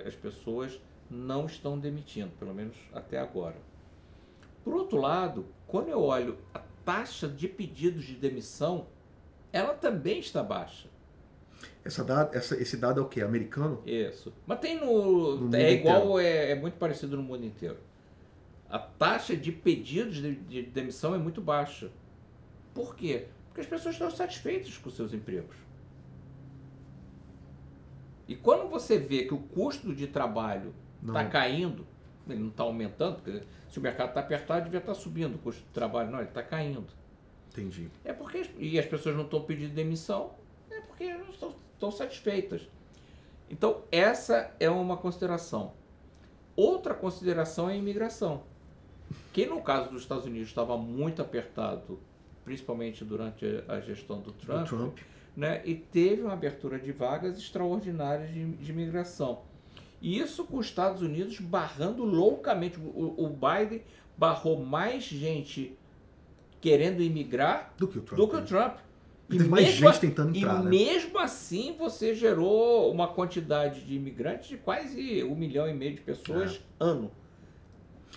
As 0.07 0.15
pessoas 0.15 0.81
não 1.09 1.47
estão 1.47 1.79
demitindo, 1.79 2.31
pelo 2.39 2.55
menos 2.55 2.77
até 2.93 3.19
agora. 3.19 3.57
Por 4.65 4.75
outro 4.75 4.99
lado, 4.99 5.47
quando 5.67 5.89
eu 5.89 6.03
olho 6.03 6.39
a 6.53 6.61
taxa 6.85 7.29
de 7.29 7.49
pedidos 7.49 8.05
de 8.05 8.15
demissão, 8.15 8.87
ela 9.53 9.75
também 9.75 10.19
está 10.19 10.43
baixa. 10.43 10.89
Essa 11.85 12.05
dado, 12.05 12.37
essa, 12.37 12.61
esse 12.61 12.77
dado 12.77 13.01
é 13.01 13.03
o 13.03 13.09
quê? 13.09 13.23
Americano? 13.23 13.83
Isso. 13.87 14.33
Mas 14.47 14.61
tem 14.61 14.79
no. 14.79 15.37
No 15.37 15.57
é 15.57 15.73
igual, 15.73 16.21
é, 16.21 16.51
é 16.51 16.55
muito 16.55 16.75
parecido 16.75 17.17
no 17.17 17.23
mundo 17.23 17.45
inteiro. 17.45 17.79
A 18.69 18.79
taxa 18.79 19.35
de 19.37 19.51
pedidos 19.51 20.17
de, 20.17 20.35
de 20.37 20.63
demissão 20.63 21.15
é 21.15 21.19
muito 21.19 21.41
baixa. 21.41 21.91
Por 22.75 22.95
quê? 22.95 23.27
Porque 23.49 23.63
as 23.63 23.67
pessoas 23.67 23.95
estão 23.95 24.11
satisfeitas 24.11 24.77
com 24.79 24.91
seus 24.91 25.13
empregos. 25.13 25.57
E 28.29 28.37
quando 28.37 28.69
você 28.69 28.97
vê 28.97 29.25
que 29.25 29.35
o 29.35 29.39
custo 29.39 29.93
de 29.93 30.07
trabalho 30.07 30.73
Não. 31.03 31.09
está 31.09 31.29
caindo, 31.29 31.85
ele 32.29 32.39
não 32.39 32.51
está 32.51 32.63
aumentando, 32.63 33.17
porque 33.17 33.43
se 33.69 33.79
o 33.79 33.83
mercado 33.83 34.11
está 34.11 34.21
apertado, 34.21 34.65
devia 34.65 34.79
estar 34.79 34.95
subindo 34.95 35.35
o 35.35 35.39
custo 35.39 35.63
de 35.63 35.71
trabalho. 35.71 36.11
Não, 36.11 36.21
ele 36.21 36.29
está 36.29 36.43
caindo. 36.43 36.87
Entendi. 37.49 37.91
É 38.05 38.13
porque 38.13 38.49
e 38.59 38.79
as 38.79 38.87
pessoas 38.87 39.17
não 39.17 39.25
estão 39.25 39.43
pedindo 39.43 39.75
demissão, 39.75 40.35
é 40.71 40.81
porque 40.81 41.05
elas 41.05 41.29
estão, 41.31 41.53
estão 41.81 41.91
satisfeitas. 41.91 42.69
Então, 43.49 43.83
essa 43.91 44.55
é 44.61 44.69
uma 44.69 44.99
consideração. 44.99 45.73
Outra 46.55 46.95
consideração 46.95 47.71
é 47.71 47.73
a 47.73 47.77
imigração. 47.77 48.43
Que 49.33 49.47
no 49.47 49.63
caso 49.63 49.91
dos 49.91 50.03
Estados 50.03 50.27
Unidos 50.27 50.49
estava 50.49 50.77
muito 50.77 51.23
apertado, 51.23 51.99
principalmente 52.45 53.05
durante 53.05 53.65
a 53.67 53.81
gestão 53.81 54.21
do 54.21 54.31
Trump, 54.33 54.69
Trump. 54.69 54.99
né, 55.35 55.63
e 55.65 55.75
teve 55.75 56.23
uma 56.23 56.35
abertura 56.35 56.79
de 56.79 56.93
vagas 56.93 57.39
extraordinárias 57.39 58.29
de, 58.31 58.45
de 58.45 58.71
imigração. 58.71 59.41
E 60.01 60.19
isso 60.19 60.45
com 60.45 60.59
os 60.59 60.67
Estados 60.67 61.03
Unidos 61.03 61.41
barrando 61.41 62.05
loucamente, 62.05 62.79
o, 62.79 63.25
o 63.25 63.29
Biden 63.29 63.83
barrou 64.17 64.65
mais 64.65 65.03
gente 65.03 65.77
querendo 66.61 67.03
imigrar 67.03 67.73
do 67.77 67.89
que 67.89 67.99
o 67.99 68.03
Trump. 68.03 68.21
Do 68.21 68.29
que 68.29 68.37
o 68.37 68.41
né? 68.41 68.47
Trump. 68.47 68.79
E 69.31 69.37
teve 69.39 69.49
mais 69.49 69.67
gente 69.69 70.01
tentando 70.01 70.37
entrar, 70.37 70.61
E 70.61 70.65
né? 70.65 70.71
mesmo 70.71 71.19
assim 71.19 71.75
você 71.79 72.15
gerou 72.15 72.91
uma 72.93 73.09
quantidade 73.09 73.81
de 73.83 73.95
imigrantes 73.95 74.49
de 74.49 74.57
quase 74.57 75.23
um 75.25 75.35
milhão 75.37 75.69
e 75.69 75.73
meio 75.75 75.95
de 75.95 76.01
pessoas 76.01 76.61
ano. 76.79 77.11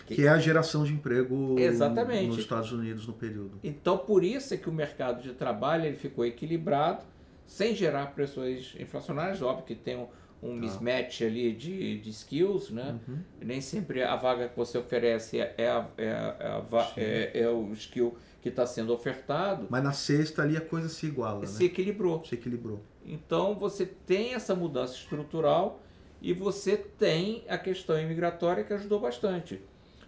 Que 0.08 0.26
é 0.26 0.30
a 0.30 0.40
geração 0.40 0.84
de 0.84 0.92
emprego 0.92 1.56
Exatamente. 1.58 2.28
nos 2.28 2.38
Estados 2.40 2.72
Unidos 2.72 3.06
no 3.08 3.14
período. 3.14 3.60
Então 3.64 3.98
por 3.98 4.24
isso 4.24 4.54
é 4.54 4.58
que 4.58 4.68
o 4.68 4.74
mercado 4.74 5.22
de 5.22 5.34
trabalho 5.34 5.86
ele 5.86 5.96
ficou 5.98 6.26
equilibrado, 6.26 7.04
sem 7.46 7.76
gerar 7.76 8.08
pressões 8.08 8.76
inflacionárias. 8.80 9.42
Óbvio 9.42 9.66
que 9.66 9.76
tem 9.76 9.96
um, 9.96 10.08
um 10.42 10.56
mismatch 10.56 11.22
ali 11.22 11.54
de, 11.54 12.00
de 12.00 12.10
skills, 12.10 12.72
né? 12.72 13.00
Uhum. 13.08 13.20
Nem 13.40 13.62
sempre 13.62 14.02
a 14.04 14.16
vaga 14.16 14.50
que 14.50 14.58
você 14.58 14.78
oferece 14.80 15.40
é, 15.40 15.54
é, 15.58 15.68
a- 15.70 15.88
é, 15.98 16.10
a- 16.12 16.36
é, 16.40 16.48
a 16.48 16.92
é- 16.98 17.32
é 17.44 17.50
o 17.50 17.72
skill 17.74 18.18
que 18.44 18.50
está 18.50 18.66
sendo 18.68 18.94
ofertado. 18.94 19.68
Mas 19.70 19.82
na 19.82 19.94
sexta 19.94 20.42
ali 20.42 20.58
a 20.58 20.62
coisa 20.62 20.90
se 20.90 21.06
iguala, 21.06 21.48
Se 21.48 21.60
né? 21.60 21.66
equilibrou. 21.66 22.24
Se 22.26 22.36
equilibrou. 22.36 22.82
Então 23.06 23.56
você 23.56 23.86
tem 23.86 24.34
essa 24.34 24.54
mudança 24.54 24.96
estrutural 24.96 25.80
e 26.22 26.34
você 26.34 26.76
tem 26.76 27.46
a 27.48 27.58
questão 27.58 27.98
imigratória 27.98 28.66
que 28.66 28.74
ajudou 28.74 29.00
bastante. 29.00 29.62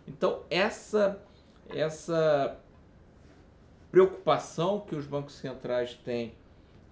Então 0.05 0.43
essa 0.49 1.17
essa 1.73 2.59
preocupação 3.89 4.81
que 4.81 4.95
os 4.95 5.07
bancos 5.07 5.35
centrais 5.35 5.93
têm 5.93 6.35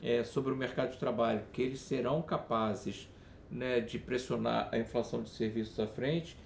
é, 0.01 0.23
sobre 0.23 0.53
o 0.53 0.55
mercado 0.55 0.91
de 0.91 0.97
trabalho, 0.97 1.43
que 1.51 1.61
eles 1.61 1.81
serão 1.81 2.21
capazes 2.21 3.09
né, 3.51 3.81
de 3.81 3.99
pressionar 3.99 4.69
a 4.71 4.77
inflação 4.77 5.21
de 5.21 5.29
serviços 5.29 5.77
à 5.77 5.85
frente, 5.85 6.37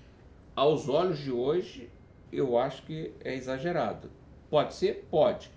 aos 0.55 0.89
olhos 0.89 1.19
de 1.19 1.31
hoje, 1.31 1.89
eu 2.31 2.57
acho 2.57 2.81
que 2.83 3.13
é 3.23 3.35
exagerado. 3.35 4.09
Pode 4.49 4.73
ser? 4.73 5.07
Pode. 5.09 5.51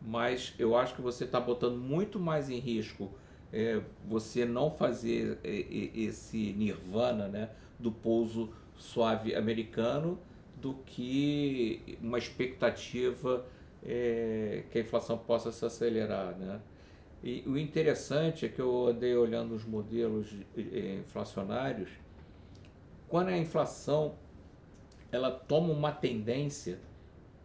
Mas 0.00 0.54
eu 0.58 0.76
acho 0.76 0.94
que 0.94 1.02
você 1.02 1.24
está 1.24 1.38
botando 1.38 1.76
muito 1.76 2.18
mais 2.18 2.48
em 2.48 2.58
risco 2.58 3.10
é, 3.52 3.80
você 4.06 4.44
não 4.44 4.70
fazer 4.70 5.38
é, 5.42 5.50
é, 5.50 5.90
esse 6.00 6.52
nirvana 6.52 7.28
né, 7.28 7.50
do 7.78 7.90
pouso 7.90 8.50
suave 8.76 9.34
americano 9.34 10.18
do 10.56 10.74
que 10.86 11.98
uma 12.00 12.18
expectativa 12.18 13.44
é, 13.82 14.64
que 14.70 14.78
a 14.78 14.80
inflação 14.80 15.18
possa 15.18 15.50
se 15.50 15.64
acelerar. 15.64 16.36
Né? 16.38 16.60
E 17.22 17.42
o 17.46 17.58
interessante 17.58 18.46
é 18.46 18.48
que 18.48 18.60
eu 18.60 18.86
andei 18.86 19.14
olhando 19.14 19.54
os 19.54 19.64
modelos 19.64 20.34
eh, 20.56 21.00
inflacionários, 21.00 21.90
quando 23.08 23.28
a 23.28 23.36
inflação 23.36 24.14
ela 25.12 25.30
toma 25.30 25.72
uma 25.72 25.92
tendência, 25.92 26.78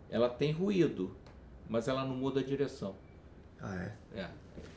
ela 0.09 0.29
tem 0.29 0.51
ruído, 0.51 1.15
mas 1.69 1.87
ela 1.87 2.05
não 2.05 2.15
muda 2.15 2.39
a 2.39 2.43
direção. 2.43 2.95
Ah, 3.61 3.75
é. 3.75 4.19
É, 4.19 4.29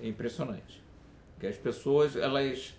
é 0.03 0.09
impressionante. 0.09 0.83
Que 1.39 1.47
as 1.47 1.57
pessoas, 1.57 2.17
elas 2.17 2.75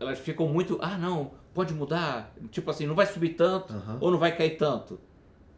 elas 0.00 0.18
ficam 0.18 0.46
muito, 0.48 0.78
ah, 0.80 0.96
não, 0.96 1.32
pode 1.52 1.74
mudar, 1.74 2.32
tipo 2.50 2.70
assim, 2.70 2.86
não 2.86 2.94
vai 2.94 3.06
subir 3.06 3.30
tanto 3.30 3.72
Aham. 3.72 3.98
ou 4.00 4.10
não 4.10 4.18
vai 4.18 4.36
cair 4.36 4.56
tanto. 4.56 5.00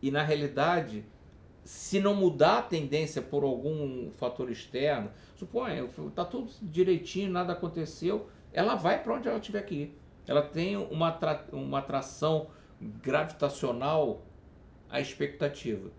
E 0.01 0.11
na 0.11 0.23
realidade, 0.23 1.05
se 1.63 2.01
não 2.01 2.15
mudar 2.15 2.59
a 2.59 2.63
tendência 2.63 3.21
por 3.21 3.45
algum 3.45 4.11
fator 4.13 4.51
externo, 4.51 5.11
suponha, 5.37 5.87
tá 6.15 6.25
tudo 6.25 6.51
direitinho, 6.63 7.31
nada 7.31 7.53
aconteceu, 7.53 8.29
ela 8.53 8.75
vai 8.75 9.03
para 9.03 9.15
onde 9.15 9.29
ela 9.29 9.39
tiver 9.41 9.63
que 9.63 9.75
ir. 9.75 9.99
Ela 10.27 10.43
tem 10.43 10.77
uma, 10.77 11.19
uma 11.53 11.79
atração 11.81 12.47
gravitacional 12.81 14.23
à 14.91 15.01
expectativa. 15.01 15.91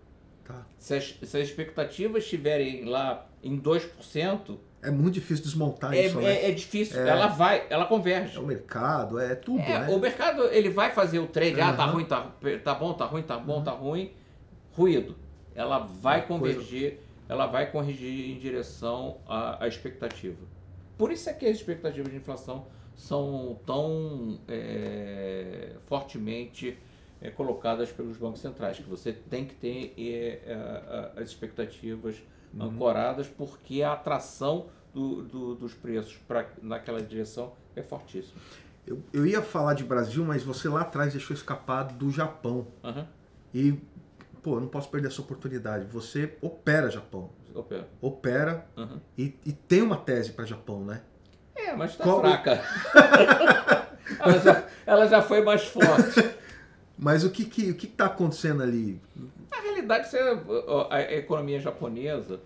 Tá. 0.44 0.66
Se 0.78 0.94
as, 0.94 1.04
se 1.22 1.36
as 1.38 1.48
expectativas 1.48 2.24
estiverem 2.24 2.84
lá 2.84 3.26
em 3.42 3.58
2%, 3.60 4.58
É 4.82 4.90
muito 4.90 5.14
difícil 5.14 5.44
desmontar 5.44 5.94
é, 5.94 6.06
isso, 6.06 6.20
né? 6.20 6.32
é, 6.44 6.50
é 6.50 6.52
difícil. 6.52 7.00
É. 7.00 7.08
Ela 7.08 7.28
vai, 7.28 7.66
ela 7.70 7.86
converge. 7.86 8.36
É 8.36 8.40
o 8.40 8.46
mercado, 8.46 9.18
é 9.18 9.34
tudo, 9.36 9.60
É, 9.60 9.86
né? 9.86 9.88
O 9.94 9.98
mercado 10.00 10.44
ele 10.48 10.68
vai 10.70 10.90
fazer 10.92 11.18
o 11.20 11.26
trade, 11.26 11.60
ah, 11.60 11.72
tá 11.72 11.86
ruim, 11.86 12.04
tá, 12.04 12.32
tá 12.64 12.74
bom, 12.74 12.92
tá 12.92 13.04
ruim, 13.04 13.22
tá 13.22 13.38
bom, 13.38 13.62
tá 13.62 13.70
ruim. 13.70 14.12
Ruído. 14.72 15.16
Ela 15.54 15.78
vai 15.78 16.20
Uma 16.26 16.38
coisa- 16.40 16.54
convergir, 16.56 16.98
ela 17.28 17.46
vai 17.46 17.70
corrigir 17.70 18.30
em 18.30 18.38
direção 18.38 19.18
à, 19.28 19.64
à 19.64 19.68
expectativa. 19.68 20.38
Por 20.98 21.12
isso 21.12 21.30
é 21.30 21.32
que 21.32 21.46
as 21.46 21.56
expectativas 21.56 22.10
de 22.10 22.16
inflação 22.18 22.66
são 22.96 23.58
tão 23.66 24.40
é, 24.48 25.72
fortemente 25.86 26.76
é, 27.22 27.30
colocadas 27.30 27.90
pelos 27.92 28.16
bancos 28.16 28.40
centrais, 28.40 28.76
que 28.78 28.82
você 28.82 29.12
tem 29.12 29.44
que 29.46 29.54
ter 29.54 29.94
é, 29.96 30.52
a- 31.16 31.20
as 31.20 31.28
expectativas 31.28 32.16
Uhum. 32.52 32.66
ancoradas, 32.66 33.28
porque 33.28 33.82
a 33.82 33.92
atração 33.94 34.66
do- 34.92 35.22
do- 35.22 35.54
dos 35.54 35.72
preços 35.72 36.16
pra, 36.28 36.46
naquela 36.60 37.00
direção 37.00 37.52
é 37.74 37.82
fortíssima. 37.82 38.38
Eu, 38.86 39.00
eu 39.12 39.24
ia 39.26 39.40
falar 39.40 39.74
de 39.74 39.84
Brasil, 39.84 40.24
mas 40.24 40.42
você 40.42 40.68
lá 40.68 40.80
atrás 40.82 41.12
deixou 41.12 41.34
escapar 41.34 41.84
do 41.84 42.10
Japão. 42.10 42.66
Aham. 42.84 43.06
E, 43.54 43.72
pô, 44.42 44.56
eu 44.56 44.60
não 44.60 44.68
posso 44.68 44.90
perder 44.90 45.06
essa 45.08 45.20
oportunidade. 45.22 45.84
Você 45.86 46.36
opera 46.42 46.90
Japão. 46.90 47.30
Opera. 47.54 47.88
Opera 48.00 48.66
Uhum. 48.76 49.00
e, 49.16 49.34
e 49.46 49.52
tem 49.52 49.80
uma 49.82 49.96
tese 49.96 50.32
para 50.32 50.44
Japão, 50.44 50.84
né? 50.84 51.00
É, 51.54 51.72
mas 51.74 51.94
tá 51.96 52.02
Qual- 52.04 52.20
fraca. 52.20 52.60
ela, 54.18 54.38
já, 54.40 54.64
ela 54.86 55.06
já 55.06 55.22
foi 55.22 55.42
mais 55.42 55.64
forte. 55.64 56.20
Mas 57.02 57.24
o 57.24 57.30
que 57.30 57.44
que, 57.44 57.70
o 57.72 57.74
que 57.74 57.88
tá 57.88 58.06
acontecendo 58.06 58.62
ali? 58.62 59.00
Na 59.50 59.60
realidade, 59.60 60.08
a 60.88 61.00
economia 61.14 61.58
japonesa, 61.58 62.38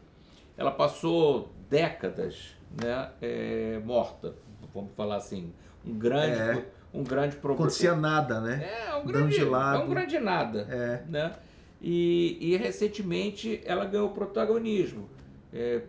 ela 0.57 0.70
passou 0.70 1.52
décadas 1.68 2.57
né, 2.82 3.11
é, 3.20 3.78
morta, 3.84 4.34
vamos 4.74 4.92
falar 4.96 5.16
assim. 5.16 5.52
Um 5.84 5.92
grande, 5.98 6.38
É. 6.59 6.64
um 6.94 7.04
grande 7.04 7.36
problema. 7.36 7.64
acontecia 7.66 7.94
nada, 7.94 8.40
né? 8.40 8.64
É, 8.64 8.94
um 8.94 9.00
Dando 9.00 9.12
grande, 9.12 9.40
é 9.40 9.44
um 9.44 9.88
grande 9.90 10.18
nada. 10.18 10.61
É. 10.70 11.02
né? 11.07 11.34
E, 11.82 12.38
e 12.40 12.57
recentemente 12.57 13.61
ela 13.66 13.84
ganhou 13.84 14.09
protagonismo. 14.09 15.07
É, 15.52 15.82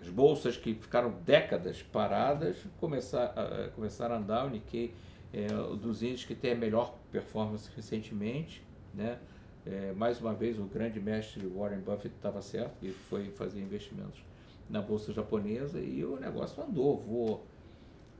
as 0.00 0.08
bolsas 0.08 0.56
que 0.56 0.74
ficaram 0.74 1.12
décadas 1.26 1.82
paradas 1.82 2.58
começar, 2.78 3.32
a- 3.36 3.68
começaram 3.74 4.14
a 4.14 4.18
andar. 4.18 4.46
O 4.46 4.50
Nikkei 4.50 4.94
é 5.32 5.46
dos 5.76 6.02
índices 6.02 6.26
que 6.26 6.34
tem 6.34 6.52
a 6.52 6.54
melhor 6.54 6.98
performance 7.10 7.68
recentemente. 7.74 8.62
Né? 8.94 9.18
É, 9.64 9.92
mais 9.92 10.20
uma 10.20 10.34
vez, 10.34 10.58
o 10.58 10.64
grande 10.64 11.00
mestre 11.00 11.46
Warren 11.46 11.80
Buffett 11.80 12.14
estava 12.14 12.42
certo 12.42 12.84
e 12.84 12.90
foi 12.90 13.30
fazer 13.30 13.60
investimentos 13.60 14.22
na 14.68 14.82
bolsa 14.82 15.12
japonesa 15.12 15.78
e 15.80 16.04
o 16.04 16.16
negócio 16.16 16.62
andou, 16.62 16.98
voou. 16.98 17.46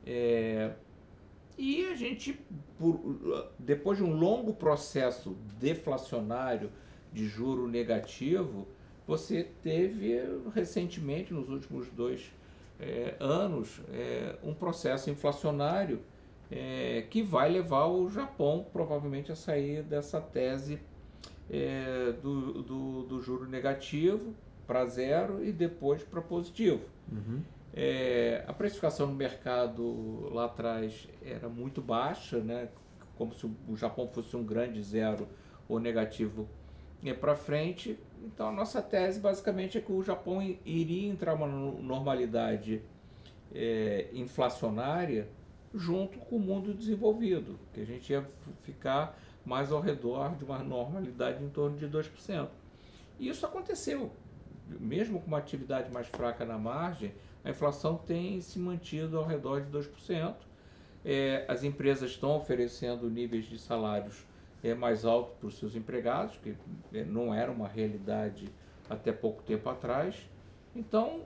É, 0.05 0.73
e 1.57 1.85
a 1.85 1.95
gente, 1.95 2.39
por- 2.79 3.51
depois 3.59 3.97
de 3.97 4.03
um 4.03 4.15
longo 4.15 4.53
processo 4.53 5.37
deflacionário 5.59 6.71
de 7.11 7.27
juro 7.27 7.67
negativo, 7.67 8.67
você 9.05 9.47
teve 9.61 10.19
recentemente, 10.53 11.33
nos 11.33 11.49
últimos 11.49 11.87
dois 11.89 12.31
eh, 12.79 13.15
anos, 13.19 13.81
eh, 13.89 14.35
um 14.43 14.53
processo 14.53 15.09
inflacionário 15.09 15.99
eh, 16.55 17.05
que 17.09 17.23
vai 17.23 17.49
levar 17.49 17.87
o 17.87 18.07
Japão 18.07 18.63
provavelmente 18.71 19.31
a 19.31 19.35
sair 19.35 19.81
dessa 19.81 20.21
tese 20.21 20.79
eh, 21.49 22.13
do, 22.21 22.61
do, 22.61 23.03
do 23.03 23.21
juro 23.21 23.49
negativo 23.49 24.35
para 24.67 24.85
zero 24.85 25.43
e 25.43 25.51
depois 25.51 26.03
para 26.03 26.21
positivo. 26.21 26.85
Uhum. 27.11 27.41
É, 27.73 28.43
a 28.47 28.53
precificação 28.53 29.07
no 29.07 29.15
mercado 29.15 30.29
lá 30.31 30.45
atrás 30.45 31.07
era 31.25 31.49
muito 31.49 31.81
baixa, 31.81 32.37
né? 32.37 32.69
como 33.17 33.33
se 33.33 33.47
o 33.47 33.75
Japão 33.75 34.07
fosse 34.07 34.37
um 34.37 34.43
grande 34.43 34.81
zero 34.83 35.27
ou 35.67 35.79
negativo 35.79 36.47
para 37.19 37.35
frente. 37.35 37.97
Então, 38.23 38.49
a 38.49 38.51
nossa 38.51 38.79
tese 38.79 39.19
basicamente 39.19 39.77
é 39.79 39.81
que 39.81 39.91
o 39.91 40.03
Japão 40.03 40.39
iria 40.63 41.09
entrar 41.09 41.33
numa 41.33 41.47
no- 41.47 41.81
normalidade 41.81 42.81
é, 43.53 44.07
inflacionária 44.13 45.27
junto 45.73 46.19
com 46.19 46.35
o 46.35 46.39
mundo 46.39 46.73
desenvolvido, 46.73 47.59
que 47.73 47.81
a 47.81 47.85
gente 47.85 48.11
ia 48.11 48.27
ficar 48.61 49.17
mais 49.45 49.71
ao 49.71 49.81
redor 49.81 50.35
de 50.35 50.45
uma 50.45 50.59
normalidade 50.59 51.43
em 51.43 51.49
torno 51.49 51.77
de 51.77 51.87
2%. 51.87 52.47
E 53.19 53.27
isso 53.27 53.45
aconteceu. 53.45 54.11
Mesmo 54.79 55.19
com 55.19 55.27
uma 55.27 55.37
atividade 55.37 55.91
mais 55.91 56.07
fraca 56.07 56.45
na 56.45 56.57
margem, 56.57 57.13
a 57.43 57.49
inflação 57.49 57.97
tem 57.97 58.39
se 58.39 58.57
mantido 58.57 59.17
ao 59.17 59.25
redor 59.25 59.61
de 59.61 59.69
2%. 59.71 60.35
É, 61.03 61.45
as 61.49 61.63
empresas 61.63 62.11
estão 62.11 62.37
oferecendo 62.37 63.09
níveis 63.09 63.45
de 63.45 63.59
salários 63.59 64.25
é, 64.63 64.73
mais 64.73 65.03
altos 65.03 65.35
para 65.37 65.47
os 65.47 65.59
seus 65.59 65.75
empregados, 65.75 66.37
que 66.37 66.55
é, 66.93 67.03
não 67.03 67.33
era 67.33 67.51
uma 67.51 67.67
realidade 67.67 68.47
até 68.89 69.11
pouco 69.11 69.43
tempo 69.43 69.69
atrás. 69.69 70.29
Então, 70.73 71.21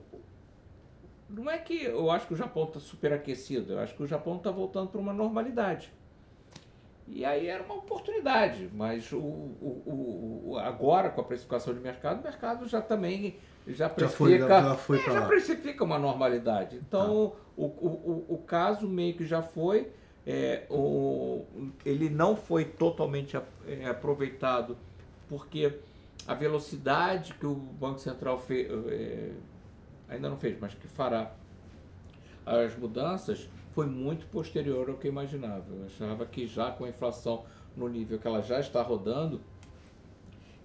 não 1.30 1.50
é 1.50 1.58
que 1.58 1.84
eu 1.84 2.10
acho 2.10 2.28
que 2.28 2.34
o 2.34 2.38
Japão 2.38 2.64
está 2.66 2.80
superaquecido, 2.80 3.74
eu 3.74 3.80
acho 3.80 3.96
que 3.96 4.04
o 4.04 4.08
Japão 4.08 4.38
está 4.38 4.52
voltando 4.52 4.90
para 4.90 5.00
uma 5.00 5.14
normalidade. 5.14 5.92
E 7.08 7.24
aí 7.24 7.48
era 7.48 7.64
uma 7.64 7.76
oportunidade, 7.76 8.70
mas 8.74 9.12
o, 9.14 9.18
o, 9.18 10.44
o, 10.46 10.58
agora 10.58 11.10
com 11.10 11.22
a 11.22 11.24
precificação 11.24 11.74
de 11.74 11.80
mercado, 11.80 12.20
o 12.20 12.24
mercado 12.24 12.68
já 12.68 12.82
também 12.82 13.38
já 13.66 13.90
precifica, 13.90 14.48
já, 14.48 14.76
foi, 14.76 14.98
já, 15.00 15.12
é, 15.12 15.14
já 15.14 15.26
precifica 15.26 15.84
uma 15.84 15.98
normalidade. 15.98 16.76
Então 16.76 17.30
tá. 17.30 17.38
o, 17.56 17.66
o, 17.66 18.26
o 18.30 18.38
caso 18.46 18.88
meio 18.88 19.16
que 19.16 19.26
já 19.26 19.42
foi, 19.42 19.90
é, 20.26 20.66
o, 20.70 21.46
ele 21.86 22.10
não 22.10 22.36
foi 22.36 22.66
totalmente 22.66 23.38
é, 23.66 23.86
aproveitado 23.88 24.78
porque 25.30 25.80
a 26.28 26.34
velocidade 26.34 27.34
que 27.36 27.46
o 27.46 27.56
Banco 27.56 28.00
Central 28.00 28.38
fez, 28.38 28.70
é, 28.90 29.32
ainda 30.10 30.30
não 30.30 30.38
fez, 30.38 30.58
mas 30.60 30.74
que 30.74 30.88
fará 30.88 31.36
as 32.46 32.78
mudanças 32.78 33.50
foi 33.72 33.86
muito 33.86 34.26
posterior 34.28 34.90
ao 34.90 34.98
que 34.98 35.08
eu 35.08 35.12
imaginava. 35.12 35.66
Eu 35.70 35.86
achava 35.86 36.26
que 36.26 36.48
já 36.48 36.72
com 36.72 36.86
a 36.86 36.90
inflação 36.90 37.46
no 37.76 37.88
nível 37.88 38.18
que 38.18 38.26
ela 38.26 38.42
já 38.42 38.60
está 38.60 38.82
rodando, 38.82 39.42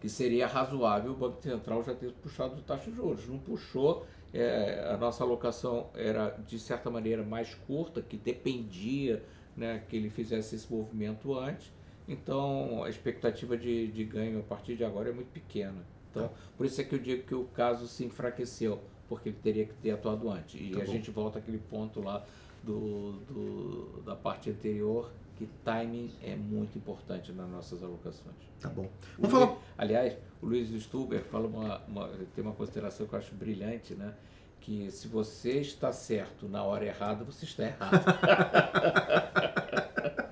que 0.01 0.09
seria 0.09 0.47
razoável 0.47 1.13
o 1.13 1.15
Banco 1.15 1.43
Central 1.43 1.83
já 1.85 1.95
ter 1.95 2.13
puxado 2.13 2.61
taxa 2.63 2.91
de 2.91 2.97
juros. 2.97 3.29
Não 3.29 3.39
puxou, 3.39 4.07
é, 4.33 4.89
a 4.91 4.97
nossa 4.97 5.23
alocação 5.23 5.91
era 5.95 6.31
de 6.47 6.59
certa 6.59 6.89
maneira 6.91 7.23
mais 7.23 7.55
curta, 7.55 8.01
que 8.01 8.17
dependia 8.17 9.23
né, 9.57 9.83
que 9.89 9.97
ele 9.97 10.09
fizesse 10.09 10.55
esse 10.55 10.73
movimento 10.73 11.39
antes. 11.39 11.71
Então 12.09 12.83
a 12.83 12.89
expectativa 12.89 13.57
de, 13.57 13.89
de 13.89 14.05
ganho 14.05 14.41
a 14.41 14.43
partir 14.43 14.77
de 14.77 14.85
agora 14.85 15.11
é 15.11 15.13
muito 15.13 15.31
pequena. 15.31 15.85
Então, 16.11 16.31
por 16.57 16.67
isso 16.67 16.81
é 16.81 16.85
que 16.85 16.95
eu 16.95 16.99
digo 16.99 17.23
que 17.27 17.35
o 17.35 17.45
caso 17.45 17.89
se 17.89 18.05
enfraqueceu, 18.05 18.83
porque 19.13 19.29
ele 19.29 19.39
teria 19.43 19.67
que 19.67 19.75
ter 19.75 19.91
atuado 19.91 20.31
antes. 20.31 20.59
E 20.59 20.71
tá 20.71 20.81
a 20.81 20.85
gente 20.87 21.11
volta 21.11 21.39
àquele 21.39 21.59
ponto 21.59 22.01
lá 22.01 22.25
do, 22.63 23.13
do, 23.29 24.03
da 24.07 24.17
parte 24.17 24.49
anterior, 24.49 25.11
que 25.37 25.47
timing 25.63 26.11
é 26.23 26.35
muito 26.35 26.79
importante 26.79 27.31
nas 27.31 27.47
nossas 27.51 27.83
alocações. 27.83 28.35
Tá 28.59 28.71
bom. 28.71 28.89
Vamos 29.19 29.31
falar... 29.31 29.59
Aliás, 29.77 30.17
o 30.41 30.47
Luiz 30.47 30.71
Stuber 30.83 31.23
fala 31.25 31.47
uma, 31.47 31.83
uma, 31.87 32.09
tem 32.35 32.43
uma 32.43 32.55
consideração 32.55 33.07
que 33.07 33.13
eu 33.13 33.19
acho 33.19 33.35
brilhante, 33.35 33.95
né? 33.95 34.15
Que 34.61 34.91
se 34.91 35.09
você 35.09 35.61
está 35.61 35.93
certo 35.93 36.49
na 36.49 36.63
hora 36.63 36.87
errada, 36.87 37.23
você 37.23 37.45
está 37.45 37.65
errado. 37.65 38.05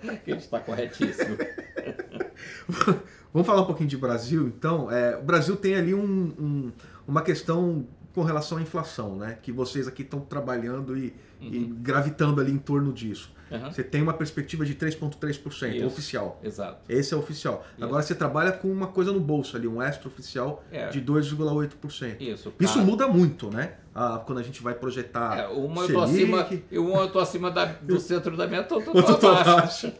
Ele 0.26 0.38
está 0.38 0.58
corretíssimo. 0.58 1.36
Vamos 3.32 3.46
falar 3.46 3.62
um 3.62 3.66
pouquinho 3.66 3.88
de 3.88 3.98
Brasil, 3.98 4.46
então. 4.46 4.90
É, 4.90 5.16
o 5.16 5.22
Brasil 5.22 5.56
tem 5.56 5.74
ali 5.74 5.94
um, 5.94 6.32
um, 6.38 6.72
uma 7.06 7.22
questão 7.22 7.86
com 8.14 8.22
relação 8.22 8.58
à 8.58 8.62
inflação, 8.62 9.16
né? 9.16 9.38
Que 9.40 9.52
vocês 9.52 9.86
aqui 9.86 10.02
estão 10.02 10.20
trabalhando 10.20 10.96
e, 10.96 11.14
uhum. 11.40 11.48
e, 11.52 11.64
gravitando 11.78 12.40
ali 12.40 12.52
em 12.52 12.58
torno 12.58 12.92
disso. 12.92 13.32
Uhum. 13.50 13.70
Você 13.70 13.82
tem 13.82 14.00
uma 14.00 14.12
perspectiva 14.12 14.64
de 14.64 14.74
3,3% 14.74 15.84
oficial. 15.84 16.40
Exato. 16.42 16.78
Esse 16.88 17.14
é 17.14 17.16
oficial. 17.16 17.64
Isso. 17.74 17.84
Agora 17.84 18.02
você 18.02 18.14
trabalha 18.14 18.52
com 18.52 18.70
uma 18.70 18.86
coisa 18.86 19.12
no 19.12 19.18
bolso 19.18 19.56
ali, 19.56 19.66
um 19.66 19.82
extra 19.82 20.08
oficial 20.08 20.62
é. 20.70 20.88
de 20.88 21.00
2,8%. 21.00 22.20
Isso. 22.20 22.52
Isso 22.60 22.78
muda 22.80 23.08
muito, 23.08 23.50
né? 23.50 23.74
Ah, 23.92 24.22
quando 24.24 24.38
a 24.38 24.42
gente 24.42 24.62
vai 24.62 24.74
projetar. 24.74 25.38
É, 25.38 25.48
uma, 25.48 25.82
eu 25.82 25.92
tô 25.92 26.00
acima, 26.00 26.48
uma 26.72 27.00
eu 27.00 27.10
tô 27.10 27.18
acima 27.18 27.50
da, 27.50 27.64
do 27.64 27.98
centro 27.98 28.36
da 28.36 28.46
meta, 28.46 28.72
outra 28.76 28.92
eu 28.92 29.18
tô 29.18 29.28
abaixo. 29.28 29.92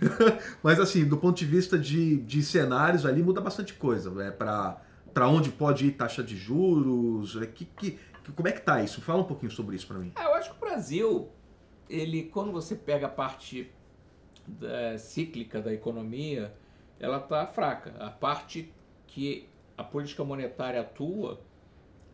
Mas 0.62 0.78
assim, 0.78 1.06
do 1.06 1.16
ponto 1.16 1.38
de 1.38 1.46
vista 1.46 1.78
de, 1.78 2.18
de 2.18 2.42
cenários 2.42 3.06
ali, 3.06 3.22
muda 3.22 3.40
bastante 3.40 3.72
coisa. 3.72 4.12
É 4.22 4.30
para 4.30 4.82
para 5.18 5.28
onde 5.28 5.50
pode 5.50 5.84
ir 5.84 5.90
taxa 5.90 6.22
de 6.22 6.36
juros? 6.36 7.34
É, 7.42 7.46
que, 7.46 7.64
que, 7.64 7.98
como 8.36 8.46
é 8.46 8.52
que 8.52 8.60
tá 8.60 8.80
isso? 8.80 9.00
Fala 9.00 9.22
um 9.22 9.24
pouquinho 9.24 9.50
sobre 9.50 9.74
isso 9.74 9.84
para 9.84 9.98
mim. 9.98 10.12
Ah, 10.14 10.26
eu 10.26 10.34
acho 10.34 10.50
que 10.50 10.56
o 10.56 10.60
Brasil, 10.60 11.28
ele, 11.90 12.22
quando 12.32 12.52
você 12.52 12.76
pega 12.76 13.06
a 13.06 13.10
parte 13.10 13.68
da, 14.46 14.96
cíclica 14.96 15.60
da 15.60 15.74
economia, 15.74 16.54
ela 17.00 17.18
tá 17.18 17.44
fraca. 17.48 17.96
A 17.98 18.12
parte 18.12 18.72
que 19.08 19.48
a 19.76 19.82
política 19.82 20.22
monetária 20.22 20.80
atua, 20.80 21.40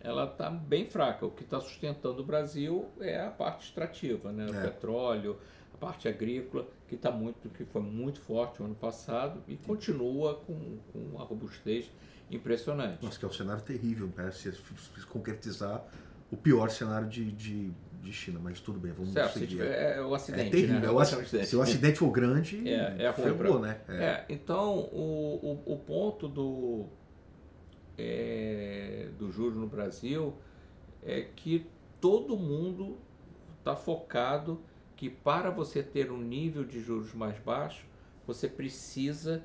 ela 0.00 0.24
está 0.24 0.48
bem 0.48 0.86
fraca. 0.86 1.26
O 1.26 1.30
que 1.30 1.42
está 1.42 1.60
sustentando 1.60 2.22
o 2.22 2.24
Brasil 2.24 2.88
é 2.98 3.20
a 3.20 3.28
parte 3.28 3.66
extrativa, 3.66 4.32
né? 4.32 4.46
O 4.46 4.54
é. 4.54 4.62
petróleo, 4.62 5.38
a 5.74 5.76
parte 5.76 6.08
agrícola, 6.08 6.66
que 6.88 6.96
tá 6.96 7.10
muito, 7.10 7.50
que 7.50 7.66
foi 7.66 7.82
muito 7.82 8.18
forte 8.22 8.60
no 8.60 8.64
ano 8.64 8.74
passado 8.74 9.42
e 9.46 9.58
continua 9.58 10.36
com, 10.36 10.78
com 10.90 10.98
uma 11.00 11.22
robustez 11.22 11.90
impressionante. 12.30 13.02
Nossa, 13.02 13.18
que 13.18 13.24
é 13.24 13.28
um 13.28 13.32
cenário 13.32 13.62
terrível, 13.62 14.10
né? 14.16 14.30
Se, 14.30 14.52
se 14.52 15.06
concretizar 15.08 15.84
o 16.30 16.36
pior 16.36 16.70
cenário 16.70 17.08
de, 17.08 17.30
de, 17.32 17.70
de, 18.02 18.12
China, 18.12 18.40
mas 18.42 18.60
tudo 18.60 18.78
bem, 18.78 18.92
vamos 18.92 19.12
certo, 19.12 19.38
seguir. 19.38 19.60
é 19.60 20.00
o 20.02 20.14
acidente. 20.14 20.48
É 20.48 20.50
terrível. 20.50 20.80
Né? 20.80 20.86
É 20.86 20.90
o 20.90 20.98
acidente. 20.98 21.46
Se 21.46 21.56
o 21.56 21.62
acidente 21.62 21.98
for 21.98 22.10
grande, 22.10 22.68
é, 22.68 23.04
é 23.04 23.12
ferrou, 23.12 23.60
né? 23.60 23.80
É. 23.88 24.04
é. 24.04 24.24
então 24.28 24.78
o, 24.78 25.62
o, 25.66 25.74
o 25.74 25.78
ponto 25.78 26.28
do, 26.28 26.86
é, 27.96 29.08
do 29.18 29.30
juro 29.30 29.56
no 29.56 29.66
Brasil 29.66 30.34
é 31.02 31.22
que 31.22 31.66
todo 32.00 32.36
mundo 32.36 32.98
está 33.58 33.76
focado 33.76 34.60
que 34.96 35.08
para 35.10 35.50
você 35.50 35.82
ter 35.82 36.10
um 36.10 36.18
nível 36.18 36.64
de 36.64 36.80
juros 36.80 37.12
mais 37.14 37.38
baixo, 37.38 37.84
você 38.26 38.48
precisa 38.48 39.44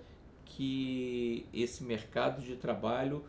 que 0.50 1.46
esse 1.54 1.84
mercado 1.84 2.42
de 2.42 2.56
trabalho 2.56 3.24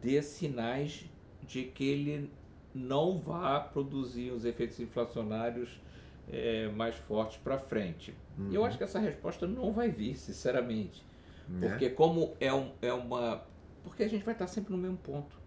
dê 0.00 0.22
sinais 0.22 1.04
de 1.42 1.64
que 1.64 1.84
ele 1.84 2.30
não 2.74 3.18
vá 3.18 3.58
produzir 3.60 4.30
os 4.30 4.44
efeitos 4.44 4.78
inflacionários 4.78 5.80
é, 6.30 6.68
mais 6.68 6.94
fortes 6.94 7.38
para 7.38 7.58
frente. 7.58 8.14
Uhum. 8.38 8.52
Eu 8.52 8.64
acho 8.64 8.78
que 8.78 8.84
essa 8.84 9.00
resposta 9.00 9.46
não 9.46 9.72
vai 9.72 9.90
vir, 9.90 10.16
sinceramente. 10.16 11.04
É. 11.60 11.68
Porque 11.68 11.90
como 11.90 12.34
é, 12.38 12.52
um, 12.52 12.72
é 12.80 12.92
uma... 12.92 13.44
Porque 13.82 14.04
a 14.04 14.08
gente 14.08 14.24
vai 14.24 14.34
estar 14.34 14.46
sempre 14.46 14.72
no 14.72 14.78
mesmo 14.78 14.98
ponto. 14.98 15.38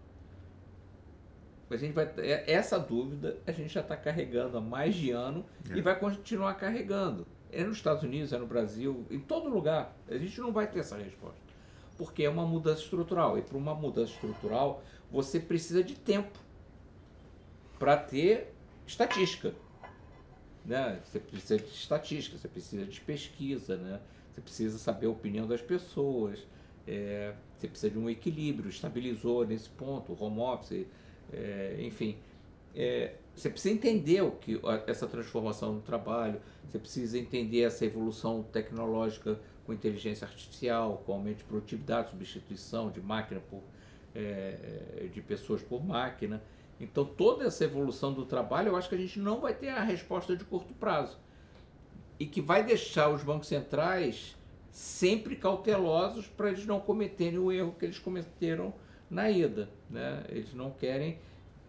A 1.70 1.76
gente 1.76 1.92
vai, 1.92 2.12
é, 2.18 2.52
essa 2.52 2.78
dúvida 2.78 3.38
a 3.46 3.52
gente 3.52 3.72
já 3.72 3.80
está 3.80 3.96
carregando 3.96 4.58
há 4.58 4.60
mais 4.60 4.94
de 4.94 5.10
ano 5.10 5.44
é. 5.70 5.76
e 5.76 5.80
vai 5.80 5.98
continuar 5.98 6.54
carregando 6.54 7.26
é 7.54 7.64
nos 7.64 7.76
Estados 7.76 8.02
Unidos, 8.02 8.32
é 8.32 8.38
no 8.38 8.46
Brasil, 8.46 9.06
em 9.10 9.20
todo 9.20 9.48
lugar. 9.48 9.96
A 10.08 10.16
gente 10.18 10.40
não 10.40 10.52
vai 10.52 10.66
ter 10.66 10.80
essa 10.80 10.96
resposta. 10.96 11.38
Porque 11.96 12.24
é 12.24 12.28
uma 12.28 12.46
mudança 12.46 12.82
estrutural. 12.82 13.38
E 13.38 13.42
para 13.42 13.56
uma 13.56 13.74
mudança 13.74 14.12
estrutural, 14.12 14.82
você 15.10 15.38
precisa 15.38 15.82
de 15.82 15.94
tempo 15.94 16.38
para 17.78 17.96
ter 17.96 18.52
estatística. 18.86 19.54
Né? 20.64 21.00
Você 21.04 21.20
precisa 21.20 21.58
de 21.58 21.68
estatística, 21.68 22.36
você 22.38 22.48
precisa 22.48 22.84
de 22.84 23.00
pesquisa, 23.00 23.76
né? 23.76 24.00
você 24.32 24.40
precisa 24.40 24.78
saber 24.78 25.06
a 25.06 25.10
opinião 25.10 25.46
das 25.46 25.60
pessoas, 25.60 26.44
é, 26.86 27.34
você 27.56 27.68
precisa 27.68 27.92
de 27.92 27.98
um 27.98 28.10
equilíbrio, 28.10 28.68
estabilizou 28.68 29.46
nesse 29.46 29.68
ponto, 29.68 30.16
home 30.22 30.40
office, 30.40 30.86
é, 31.32 31.76
enfim. 31.80 32.16
É, 32.74 33.14
você 33.34 33.50
precisa 33.50 33.74
entender 33.74 34.22
o 34.22 34.32
que 34.32 34.60
essa 34.86 35.06
transformação 35.06 35.72
no 35.72 35.80
trabalho, 35.80 36.40
você 36.68 36.78
precisa 36.78 37.18
entender 37.18 37.62
essa 37.62 37.84
evolução 37.84 38.42
tecnológica 38.42 39.38
com 39.66 39.72
inteligência 39.72 40.26
artificial, 40.26 41.02
com 41.04 41.12
aumento 41.12 41.38
de 41.38 41.44
produtividade, 41.44 42.10
substituição 42.10 42.90
de 42.90 43.00
máquina 43.00 43.40
por 43.40 43.62
é, 44.14 45.08
de 45.12 45.20
pessoas 45.20 45.62
por 45.62 45.84
máquina. 45.84 46.42
Então 46.80 47.04
toda 47.04 47.44
essa 47.44 47.64
evolução 47.64 48.12
do 48.12 48.24
trabalho, 48.24 48.68
eu 48.68 48.76
acho 48.76 48.88
que 48.88 48.94
a 48.94 48.98
gente 48.98 49.18
não 49.18 49.40
vai 49.40 49.54
ter 49.54 49.70
a 49.70 49.82
resposta 49.82 50.36
de 50.36 50.44
curto 50.44 50.72
prazo 50.74 51.18
e 52.18 52.26
que 52.26 52.40
vai 52.40 52.62
deixar 52.62 53.08
os 53.08 53.22
bancos 53.22 53.48
centrais 53.48 54.36
sempre 54.70 55.36
cautelosos 55.36 56.26
para 56.26 56.48
eles 56.48 56.66
não 56.66 56.80
cometerem 56.80 57.38
o 57.38 57.50
erro 57.50 57.74
que 57.78 57.84
eles 57.84 57.98
cometeram 57.98 58.74
na 59.08 59.30
ida, 59.30 59.68
né? 59.88 60.24
Eles 60.28 60.52
não 60.54 60.70
querem 60.70 61.18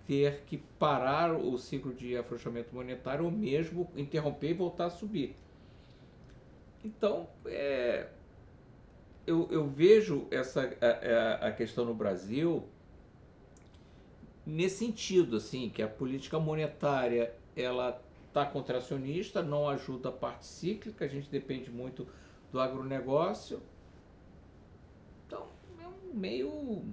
ter 0.08 0.44
que 0.46 0.58
parar 0.58 1.34
o 1.34 1.58
ciclo 1.58 1.94
de 1.94 2.16
afrouxamento 2.16 2.74
monetário 2.74 3.26
ou 3.26 3.32
mesmo 3.32 3.90
interromper 3.96 4.52
e 4.52 4.54
voltar 4.54 4.86
a 4.86 4.90
subir. 4.90 5.36
Então, 6.84 7.28
é, 7.46 8.08
eu, 9.26 9.48
eu, 9.52 9.68
vejo 9.68 10.28
essa 10.30 10.72
a, 10.80 11.48
a, 11.48 11.52
questão 11.52 11.84
no 11.84 11.96
Brasil 11.96 12.64
nesse 14.46 14.86
sentido, 14.86 15.38
assim, 15.38 15.70
que 15.70 15.82
a 15.82 15.88
política 15.88 16.40
monetária 16.40 17.34
ela 17.56 18.00
está 18.28 18.46
contracionista, 18.46 19.42
não 19.42 19.68
ajuda 19.68 20.10
a 20.10 20.12
parte 20.12 20.46
cíclica, 20.46 21.06
a 21.06 21.08
gente 21.08 21.30
depende 21.32 21.72
muito 21.72 22.08
do 22.52 22.60
agronegócio. 22.60 23.60
Então, 25.26 25.48
é 25.82 25.88
um 25.88 26.14
meio 26.14 26.84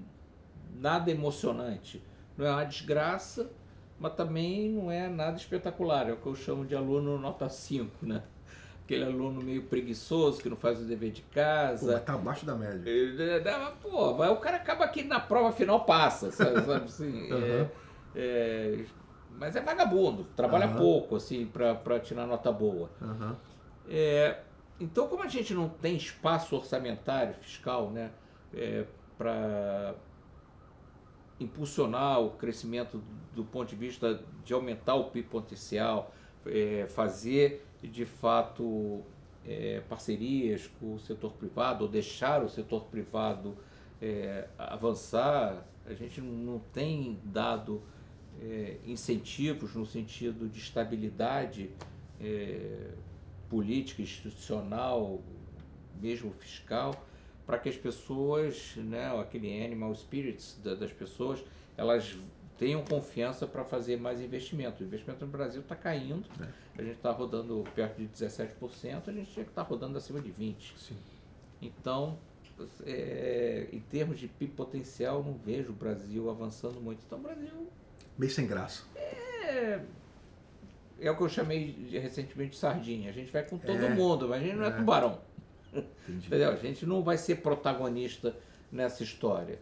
nada 0.75 1.11
emocionante 1.11 2.03
não 2.37 2.47
é 2.47 2.51
uma 2.51 2.65
desgraça, 2.65 3.51
mas 3.99 4.15
também 4.15 4.71
não 4.71 4.91
é 4.91 5.09
nada 5.09 5.37
espetacular. 5.37 6.09
É 6.09 6.13
o 6.13 6.17
que 6.17 6.27
eu 6.27 6.35
chamo 6.35 6.65
de 6.65 6.75
aluno 6.75 7.19
nota 7.19 7.49
5, 7.49 8.05
né? 8.05 8.23
Aquele 8.85 9.05
aluno 9.05 9.41
meio 9.41 9.63
preguiçoso 9.63 10.43
que 10.43 10.49
não 10.49 10.57
faz 10.57 10.81
o 10.81 10.85
dever 10.85 11.13
de 11.13 11.23
casa. 11.23 11.95
Pô, 11.95 12.01
tá 12.01 12.15
abaixo 12.15 12.45
da 12.45 12.55
média. 12.55 12.83
Pô, 13.81 14.15
mas 14.15 14.31
o 14.31 14.37
cara 14.37 14.57
acaba 14.57 14.85
aqui 14.85 15.05
na 15.05 15.21
prova 15.21 15.53
final 15.53 15.85
passa, 15.85 16.31
sabe, 16.33 16.61
sabe 16.63 16.85
assim? 16.85 17.33
Uhum. 17.33 17.39
É, 17.39 17.69
é, 18.17 18.85
mas 19.39 19.55
é 19.57 19.61
vagabundo, 19.61 20.25
trabalha 20.37 20.67
uhum. 20.69 20.77
pouco, 20.77 21.17
assim, 21.17 21.47
para 21.47 22.01
tirar 22.01 22.27
nota 22.27 22.51
boa. 22.53 22.91
Uhum. 23.01 23.37
É, 23.89 24.41
Então, 24.81 25.07
como 25.07 25.23
a 25.23 25.29
gente 25.29 25.55
não 25.55 25.69
tem 25.69 25.97
espaço 25.97 26.57
orçamentário 26.57 27.35
fiscal 27.35 27.89
né, 27.91 28.11
é, 28.53 28.85
para 29.17 29.95
impulsionar 31.43 32.21
o 32.21 32.31
crescimento 32.31 33.03
do 33.35 33.45
ponto 33.45 33.69
de 33.69 33.77
vista 33.77 34.23
de 34.45 34.53
aumentar 34.53 34.95
o 34.95 35.05
PIB 35.11 35.29
potencial, 35.29 36.15
é, 36.47 36.87
fazer 36.89 37.65
de 37.83 38.05
fato 38.05 39.03
é, 39.47 39.83
parcerias 39.89 40.71
com 40.79 40.95
o 40.95 40.99
setor 40.99 41.33
privado 41.33 41.85
ou 41.85 41.91
deixar 41.91 42.43
o 42.43 42.49
setor 42.49 42.85
privado 42.85 43.57
é, 44.01 44.49
avançar, 44.59 45.67
a 45.87 45.95
gente 45.95 46.21
não 46.21 46.61
tem 46.73 47.19
dado 47.25 47.83
é, 48.41 48.77
incentivos 48.87 49.75
no 49.75 49.85
sentido 49.85 50.49
de 50.49 50.59
estabilidade 50.59 51.71
é, 52.21 52.91
política, 53.49 54.03
institucional, 54.03 55.21
mesmo 56.01 56.33
fiscal, 56.33 57.05
para 57.53 57.59
que 57.59 57.69
as 57.69 57.77
pessoas, 57.77 58.73
né, 58.77 59.15
aquele 59.21 59.63
animal 59.63 59.95
spirits 59.95 60.59
das 60.65 60.91
pessoas, 60.91 61.45
elas 61.77 62.17
tenham 62.57 62.83
confiança 62.83 63.47
para 63.47 63.63
fazer 63.63 63.99
mais 63.99 64.23
investimento. 64.23 64.83
O 64.83 64.87
investimento 64.87 65.27
no 65.27 65.31
Brasil 65.31 65.61
está 65.61 65.77
caindo, 65.77 66.25
é. 66.41 66.81
a 66.81 66.83
gente 66.83 66.97
está 66.97 67.11
rodando 67.11 67.63
perto 67.75 67.99
de 67.99 68.09
17%, 68.09 69.07
a 69.07 69.13
gente 69.13 69.33
tinha 69.33 69.45
que 69.45 69.51
estar 69.51 69.65
tá 69.65 69.69
rodando 69.69 69.99
acima 69.99 70.19
de 70.19 70.31
20%. 70.31 70.55
Sim. 70.79 70.97
Então, 71.61 72.19
é, 72.87 73.69
em 73.71 73.81
termos 73.81 74.19
de 74.19 74.29
PIB 74.29 74.55
potencial, 74.55 75.23
não 75.23 75.35
vejo 75.35 75.73
o 75.73 75.75
Brasil 75.75 76.31
avançando 76.31 76.81
muito. 76.81 77.03
Então, 77.07 77.19
o 77.19 77.23
Brasil. 77.23 77.69
Meio 78.17 78.33
sem 78.33 78.47
graça. 78.47 78.85
É. 78.97 79.79
É 80.99 81.11
o 81.11 81.17
que 81.19 81.23
eu 81.23 81.29
chamei 81.29 81.87
recentemente 81.91 82.53
de 82.53 82.57
sardinha. 82.57 83.11
A 83.11 83.13
gente 83.13 83.31
vai 83.31 83.43
com 83.43 83.59
todo 83.59 83.77
é, 83.77 83.91
mundo, 83.91 84.27
mas 84.27 84.41
a 84.41 84.43
gente 84.43 84.57
não 84.57 84.65
é, 84.65 84.69
é 84.69 84.73
tubarão. 85.73 85.89
Entendeu? 86.09 86.51
A 86.51 86.57
gente 86.57 86.87
não 86.87 87.03
vai 87.03 87.17
ser 87.17 87.37
protagonista 87.37 88.37
nessa 88.71 89.03
história. 89.03 89.59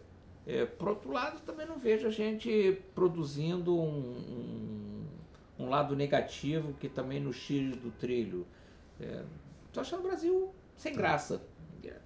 É, 0.46 0.64
por 0.64 0.88
outro 0.88 1.12
lado, 1.12 1.40
também 1.40 1.66
não 1.66 1.78
vejo 1.78 2.06
a 2.06 2.10
gente 2.10 2.80
produzindo 2.94 3.78
um, 3.78 5.04
um, 5.58 5.64
um 5.64 5.68
lado 5.68 5.94
negativo 5.94 6.72
que 6.74 6.88
também 6.88 7.20
nos 7.20 7.40
tire 7.40 7.76
do 7.76 7.90
trilho. 7.92 8.46
Estou 8.98 9.80
é, 9.80 9.80
achando 9.80 10.00
o 10.00 10.08
Brasil 10.08 10.54
sem 10.76 10.94
graça. 10.94 11.42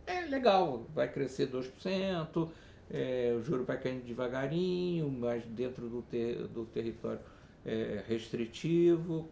É 0.07 0.21
legal, 0.23 0.87
vai 0.95 1.11
crescer 1.11 1.51
2%, 1.51 2.49
é, 2.91 3.35
o 3.37 3.43
juro 3.43 3.65
vai 3.65 3.81
caindo 3.81 4.05
devagarinho, 4.05 5.09
mas 5.11 5.45
dentro 5.47 5.89
do, 5.89 6.03
ter, 6.03 6.47
do 6.49 6.67
território 6.67 7.21
é, 7.65 8.05
restritivo. 8.07 9.29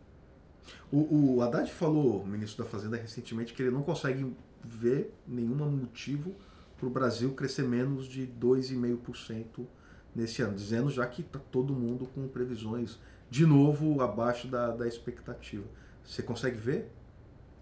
O, 0.90 1.36
o 1.36 1.43
Haddad 1.43 1.70
falou, 1.72 2.22
o 2.22 2.26
ministro 2.26 2.64
da 2.64 2.70
Fazenda, 2.70 2.97
recentemente, 2.97 3.52
que 3.52 3.62
ele 3.62 3.70
não 3.70 3.82
consegue 3.82 4.34
ver 4.62 5.12
nenhum 5.26 5.55
motivo 5.55 6.34
para 6.78 6.86
o 6.86 6.90
Brasil 6.90 7.32
crescer 7.34 7.62
menos 7.62 8.06
de 8.06 8.26
2,5% 8.26 9.66
nesse 10.14 10.43
ano, 10.43 10.55
dizendo 10.55 10.90
já 10.90 11.06
que 11.06 11.22
está 11.22 11.39
todo 11.39 11.72
mundo 11.72 12.06
com 12.14 12.28
previsões 12.28 12.98
de 13.30 13.47
novo 13.47 14.02
abaixo 14.02 14.47
da, 14.47 14.70
da 14.70 14.86
expectativa. 14.86 15.64
Você 16.05 16.22
consegue 16.22 16.56
ver? 16.56 16.90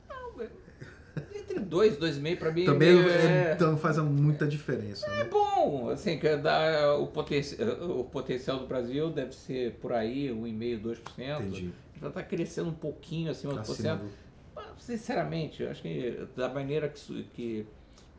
Não, 0.09 0.43
entre 1.35 1.61
2 1.61 1.95
e 1.95 1.97
2,5 1.99 2.39
para 2.39 2.53
mim 2.53 2.65
também 2.65 2.99
é, 3.09 3.53
então 3.55 3.77
faz 3.77 3.99
muita 3.99 4.47
diferença. 4.47 5.07
É 5.07 5.25
né? 5.25 5.25
bom, 5.25 5.91
assim, 5.91 6.19
que 6.19 6.37
dá 6.37 6.97
o, 6.97 7.07
poten 7.07 7.43
o 7.83 8.05
potencial 8.05 8.59
do 8.59 8.67
Brasil 8.67 9.11
deve 9.11 9.35
ser 9.35 9.75
por 9.75 9.93
aí 9.93 10.29
1,5%, 10.29 10.83
2%. 10.83 11.41
Entendi. 11.41 11.73
Já 12.01 12.09
está 12.09 12.23
crescendo 12.23 12.71
um 12.71 12.75
pouquinho 12.75 13.31
acima 13.31 13.55
do 13.55 13.61
potencial. 13.61 14.01
Sinceramente, 14.79 15.65
acho 15.65 15.83
que 15.83 16.27
da 16.35 16.49
maneira 16.49 16.89
que, 16.89 17.25
que 17.35 17.67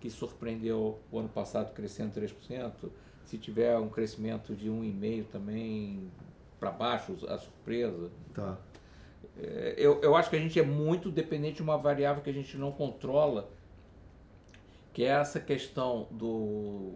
que 0.02 0.10
surpreendeu 0.10 1.00
o 1.12 1.20
ano 1.20 1.30
passado 1.30 1.72
crescendo 1.74 2.20
3%, 2.20 2.90
se 3.24 3.38
tiver 3.38 3.78
um 3.78 3.88
crescimento 3.88 4.56
de 4.56 4.68
1,5% 4.68 5.26
também 5.32 6.12
para 6.60 6.72
baixo, 6.72 7.16
a 7.30 7.38
surpresa. 7.38 8.10
Tá. 8.34 8.58
É, 9.38 9.76
eu, 9.78 10.02
eu 10.02 10.16
acho 10.16 10.30
que 10.30 10.36
a 10.36 10.40
gente 10.40 10.60
é 10.60 10.64
muito 10.64 11.12
dependente 11.12 11.58
de 11.58 11.62
uma 11.62 11.78
variável 11.78 12.22
que 12.24 12.30
a 12.30 12.34
gente 12.34 12.58
não 12.58 12.72
controla, 12.72 13.50
que 14.92 15.04
é 15.04 15.10
essa 15.10 15.40
questão 15.40 16.08
do 16.10 16.96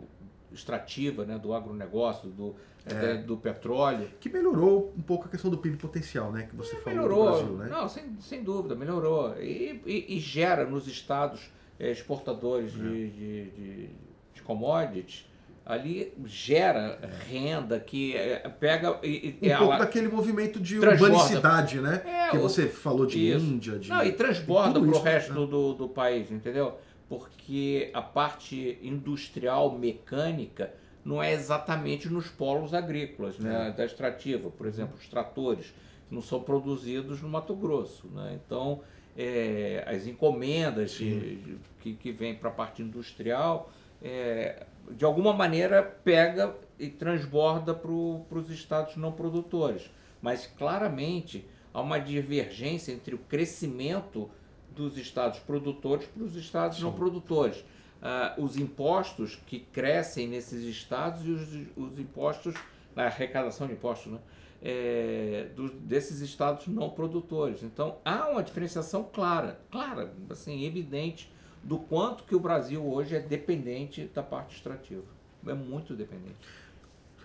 extrativa, 0.55 1.25
né, 1.25 1.37
do 1.37 1.53
agronegócio, 1.53 2.29
do, 2.29 2.55
é. 2.85 3.15
do 3.17 3.37
petróleo. 3.37 4.09
Que 4.19 4.29
melhorou 4.29 4.93
um 4.97 5.01
pouco 5.01 5.25
a 5.25 5.29
questão 5.29 5.51
do 5.51 5.57
PIB 5.57 5.77
potencial, 5.77 6.31
né, 6.31 6.47
que 6.49 6.55
você 6.55 6.75
é, 6.75 6.79
falou 6.79 6.99
melhorou. 6.99 7.31
Brasil, 7.31 7.57
né? 7.57 7.67
Não, 7.69 7.87
sem, 7.87 8.17
sem 8.19 8.43
dúvida, 8.43 8.75
melhorou. 8.75 9.35
E, 9.39 9.81
e, 9.85 10.15
e 10.15 10.19
gera 10.19 10.65
nos 10.65 10.87
estados 10.87 11.51
é, 11.79 11.91
exportadores 11.91 12.73
de, 12.73 12.79
é. 12.79 13.07
de, 13.07 13.51
de, 13.51 13.89
de 14.33 14.41
commodities, 14.41 15.25
ali 15.65 16.13
gera 16.25 16.99
renda 17.27 17.79
que 17.79 18.15
é, 18.15 18.37
pega 18.59 18.99
e, 19.03 19.37
um 19.41 19.57
pouco 19.57 19.77
daquele 19.79 20.07
movimento 20.07 20.59
de 20.59 20.77
urbanicidade, 20.77 21.81
né? 21.81 22.01
É, 22.05 22.29
que 22.29 22.37
você 22.37 22.67
falou 22.67 23.05
de 23.05 23.19
isso. 23.31 23.45
Índia, 23.45 23.79
de 23.79 23.89
não 23.89 24.03
e 24.03 24.11
transborda 24.11 24.79
para 24.79 24.89
o 24.89 25.01
resto 25.01 25.33
né? 25.33 25.47
do, 25.47 25.73
do 25.73 25.89
país, 25.89 26.31
entendeu? 26.31 26.77
Porque 27.07 27.91
a 27.93 28.01
parte 28.01 28.79
industrial 28.81 29.77
mecânica 29.77 30.73
não 31.03 31.21
é 31.21 31.33
exatamente 31.33 32.09
nos 32.09 32.27
polos 32.27 32.73
agrícolas, 32.73 33.37
né? 33.37 33.69
É. 33.69 33.71
Da 33.71 33.85
extrativa, 33.85 34.49
por 34.49 34.65
exemplo, 34.65 34.95
os 34.97 35.07
tratores 35.07 35.73
não 36.09 36.21
são 36.21 36.41
produzidos 36.41 37.21
no 37.21 37.29
Mato 37.29 37.55
Grosso, 37.55 38.07
né? 38.07 38.39
Então 38.43 38.81
é, 39.15 39.83
as 39.87 40.05
encomendas 40.07 40.91
de, 40.91 41.57
que, 41.79 41.93
que 41.93 42.11
vêm 42.11 42.35
para 42.35 42.49
a 42.49 42.53
parte 42.53 42.81
industrial, 42.81 43.71
é, 44.01 44.65
de 44.91 45.05
alguma 45.05 45.33
maneira 45.33 45.81
pega 45.81 46.55
e 46.77 46.89
transborda 46.89 47.73
para 47.73 47.91
os 47.91 48.49
estados 48.49 48.97
não 48.97 49.11
produtores. 49.11 49.89
Mas 50.21 50.45
claramente 50.45 51.47
há 51.73 51.81
uma 51.81 51.99
divergência 51.99 52.91
entre 52.91 53.15
o 53.15 53.19
crescimento 53.19 54.29
dos 54.75 54.97
estados 54.97 55.39
produtores 55.39 56.05
para 56.07 56.23
os 56.23 56.35
estados 56.35 56.77
Sim. 56.77 56.83
não 56.83 56.93
produtores. 56.93 57.57
Uh, 57.57 58.43
os 58.43 58.57
impostos 58.57 59.35
que 59.47 59.59
crescem 59.59 60.27
nesses 60.27 60.63
estados 60.63 61.25
e 61.25 61.31
os, 61.31 61.47
os 61.75 61.99
impostos, 61.99 62.53
na 62.95 63.05
arrecadação 63.05 63.65
de 63.67 63.73
impostos, 63.73 64.11
né? 64.11 64.19
é, 64.61 65.47
do, 65.55 65.69
desses 65.69 66.21
estados 66.21 66.67
não 66.67 66.89
produtores. 66.89 67.61
Então 67.61 67.99
há 68.03 68.27
uma 68.29 68.41
diferenciação 68.41 69.03
clara, 69.03 69.59
clara, 69.71 70.11
assim, 70.29 70.65
evidente 70.65 71.31
do 71.63 71.77
quanto 71.77 72.23
que 72.23 72.35
o 72.35 72.39
Brasil 72.39 72.83
hoje 72.83 73.15
é 73.15 73.19
dependente 73.19 74.09
da 74.13 74.23
parte 74.23 74.55
extrativa. 74.55 75.03
É 75.45 75.53
muito 75.53 75.95
dependente. 75.95 76.37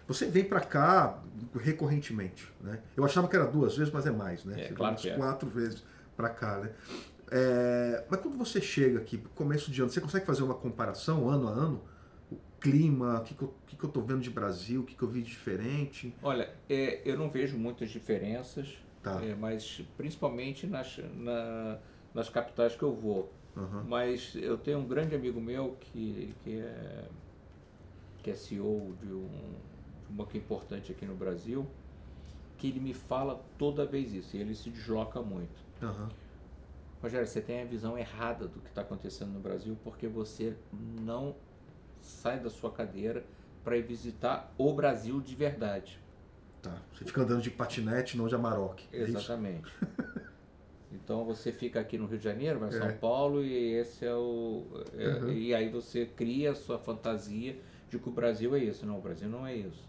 Você 0.06 0.26
vem 0.26 0.44
para 0.44 0.60
cá 0.60 1.22
recorrentemente, 1.58 2.46
né? 2.60 2.80
Eu 2.94 3.04
achava 3.04 3.26
que 3.26 3.36
era 3.36 3.46
duas 3.46 3.76
vezes, 3.76 3.92
mas 3.92 4.06
é 4.06 4.10
mais, 4.10 4.44
né? 4.44 4.60
É, 4.60 4.68
você 4.68 4.74
claro 4.74 4.96
é. 5.02 5.16
quatro 5.16 5.48
vezes 5.48 5.82
para 6.16 6.28
cá, 6.28 6.58
né? 6.58 6.70
É, 7.30 8.04
mas 8.10 8.20
quando 8.20 8.36
você 8.36 8.60
chega 8.60 8.98
aqui, 8.98 9.18
começo 9.34 9.70
de 9.70 9.80
ano, 9.80 9.90
você 9.90 10.00
consegue 10.00 10.26
fazer 10.26 10.42
uma 10.42 10.54
comparação 10.54 11.28
ano 11.28 11.48
a 11.48 11.50
ano? 11.50 11.82
clima, 12.60 13.18
o 13.18 13.24
que, 13.24 13.34
que, 13.34 13.42
eu, 13.42 13.54
que, 13.66 13.76
que 13.76 13.84
eu 13.84 13.90
tô 13.90 14.02
vendo 14.02 14.20
de 14.20 14.30
Brasil, 14.30 14.82
o 14.82 14.84
que, 14.84 14.94
que 14.94 15.02
eu 15.02 15.08
vi 15.08 15.22
de 15.22 15.30
diferente? 15.30 16.14
Olha, 16.22 16.52
é, 16.68 17.00
eu 17.04 17.16
não 17.16 17.30
vejo 17.30 17.56
muitas 17.56 17.90
diferenças, 17.90 18.76
tá. 19.02 19.20
é, 19.24 19.34
mas 19.34 19.82
principalmente 19.96 20.66
nas, 20.66 20.98
na, 21.14 21.78
nas 22.14 22.28
capitais 22.28 22.76
que 22.76 22.82
eu 22.82 22.94
vou. 22.94 23.32
Uhum. 23.56 23.84
Mas 23.88 24.34
eu 24.36 24.58
tenho 24.58 24.78
um 24.78 24.86
grande 24.86 25.14
amigo 25.14 25.40
meu 25.40 25.76
que, 25.80 26.34
que, 26.44 26.58
é, 26.58 27.04
que 28.22 28.30
é 28.30 28.34
CEO 28.34 28.94
de, 29.00 29.12
um, 29.12 29.26
de 29.26 30.12
um 30.12 30.16
banco 30.16 30.36
importante 30.36 30.92
aqui 30.92 31.06
no 31.06 31.14
Brasil, 31.14 31.66
que 32.58 32.68
ele 32.68 32.78
me 32.78 32.92
fala 32.92 33.42
toda 33.58 33.86
vez 33.86 34.12
isso, 34.12 34.36
e 34.36 34.40
ele 34.40 34.54
se 34.54 34.68
desloca 34.68 35.22
muito. 35.22 35.58
Uhum. 35.82 36.08
Rogério, 37.02 37.26
você 37.26 37.40
tem 37.40 37.62
a 37.62 37.64
visão 37.64 37.96
errada 37.96 38.46
do 38.46 38.60
que 38.60 38.68
está 38.68 38.82
acontecendo 38.82 39.32
no 39.32 39.40
Brasil 39.40 39.76
porque 39.82 40.06
você 40.06 40.54
não 41.00 41.34
sai 42.00 42.38
da 42.38 42.50
sua 42.50 42.70
cadeira 42.70 43.24
para 43.64 43.76
ir 43.76 43.82
visitar 43.82 44.52
o 44.58 44.72
Brasil 44.72 45.20
de 45.20 45.34
verdade. 45.34 45.98
Tá. 46.62 46.76
Você 46.92 47.04
fica 47.04 47.22
andando 47.22 47.40
de 47.40 47.50
patinete, 47.50 48.16
não 48.16 48.28
de 48.28 48.34
Amarok. 48.34 48.86
É 48.92 49.00
Exatamente. 49.00 49.72
então 50.92 51.24
você 51.24 51.50
fica 51.52 51.80
aqui 51.80 51.96
no 51.96 52.06
Rio 52.06 52.18
de 52.18 52.24
Janeiro, 52.24 52.58
vai 52.58 52.70
São 52.70 52.88
é. 52.88 52.92
Paulo 52.92 53.42
e 53.42 53.74
esse 53.74 54.04
é 54.04 54.14
o. 54.14 54.66
É, 54.96 55.08
uhum. 55.08 55.32
E 55.32 55.54
aí 55.54 55.70
você 55.70 56.04
cria 56.04 56.52
a 56.52 56.54
sua 56.54 56.78
fantasia 56.78 57.58
de 57.88 57.98
que 57.98 58.08
o 58.08 58.12
Brasil 58.12 58.54
é 58.54 58.58
isso. 58.58 58.84
Não, 58.84 58.98
o 58.98 59.00
Brasil 59.00 59.28
não 59.28 59.46
é 59.46 59.54
isso. 59.54 59.88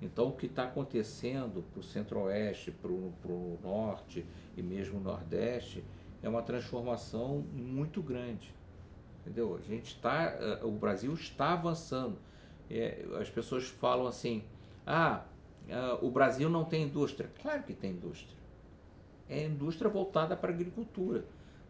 Então 0.00 0.28
o 0.28 0.32
que 0.32 0.46
está 0.46 0.64
acontecendo 0.64 1.64
para 1.72 1.80
o 1.80 1.82
centro-oeste, 1.82 2.70
para 2.70 2.90
o 2.90 3.58
norte 3.62 4.24
e 4.56 4.62
mesmo 4.62 5.00
nordeste 5.00 5.82
é 6.24 6.28
uma 6.28 6.42
transformação 6.42 7.44
muito 7.52 8.02
grande. 8.02 8.52
Entendeu? 9.20 9.56
A 9.56 9.68
gente 9.68 9.88
está, 9.88 10.24
eh, 10.40 10.60
o 10.62 10.70
Brasil 10.70 11.12
está 11.12 11.52
avançando. 11.52 12.18
É, 12.70 13.04
as 13.20 13.28
pessoas 13.28 13.68
falam 13.68 14.06
assim: 14.06 14.42
ah, 14.86 15.22
eh, 15.68 15.98
o 16.00 16.10
Brasil 16.10 16.48
não 16.48 16.64
tem 16.64 16.84
indústria. 16.84 17.30
Claro 17.42 17.62
que 17.62 17.74
tem 17.74 17.90
indústria. 17.90 18.38
É 19.28 19.44
indústria 19.44 19.90
voltada 19.90 20.34
para 20.34 20.50
a 20.50 20.54
agricultura. 20.54 21.24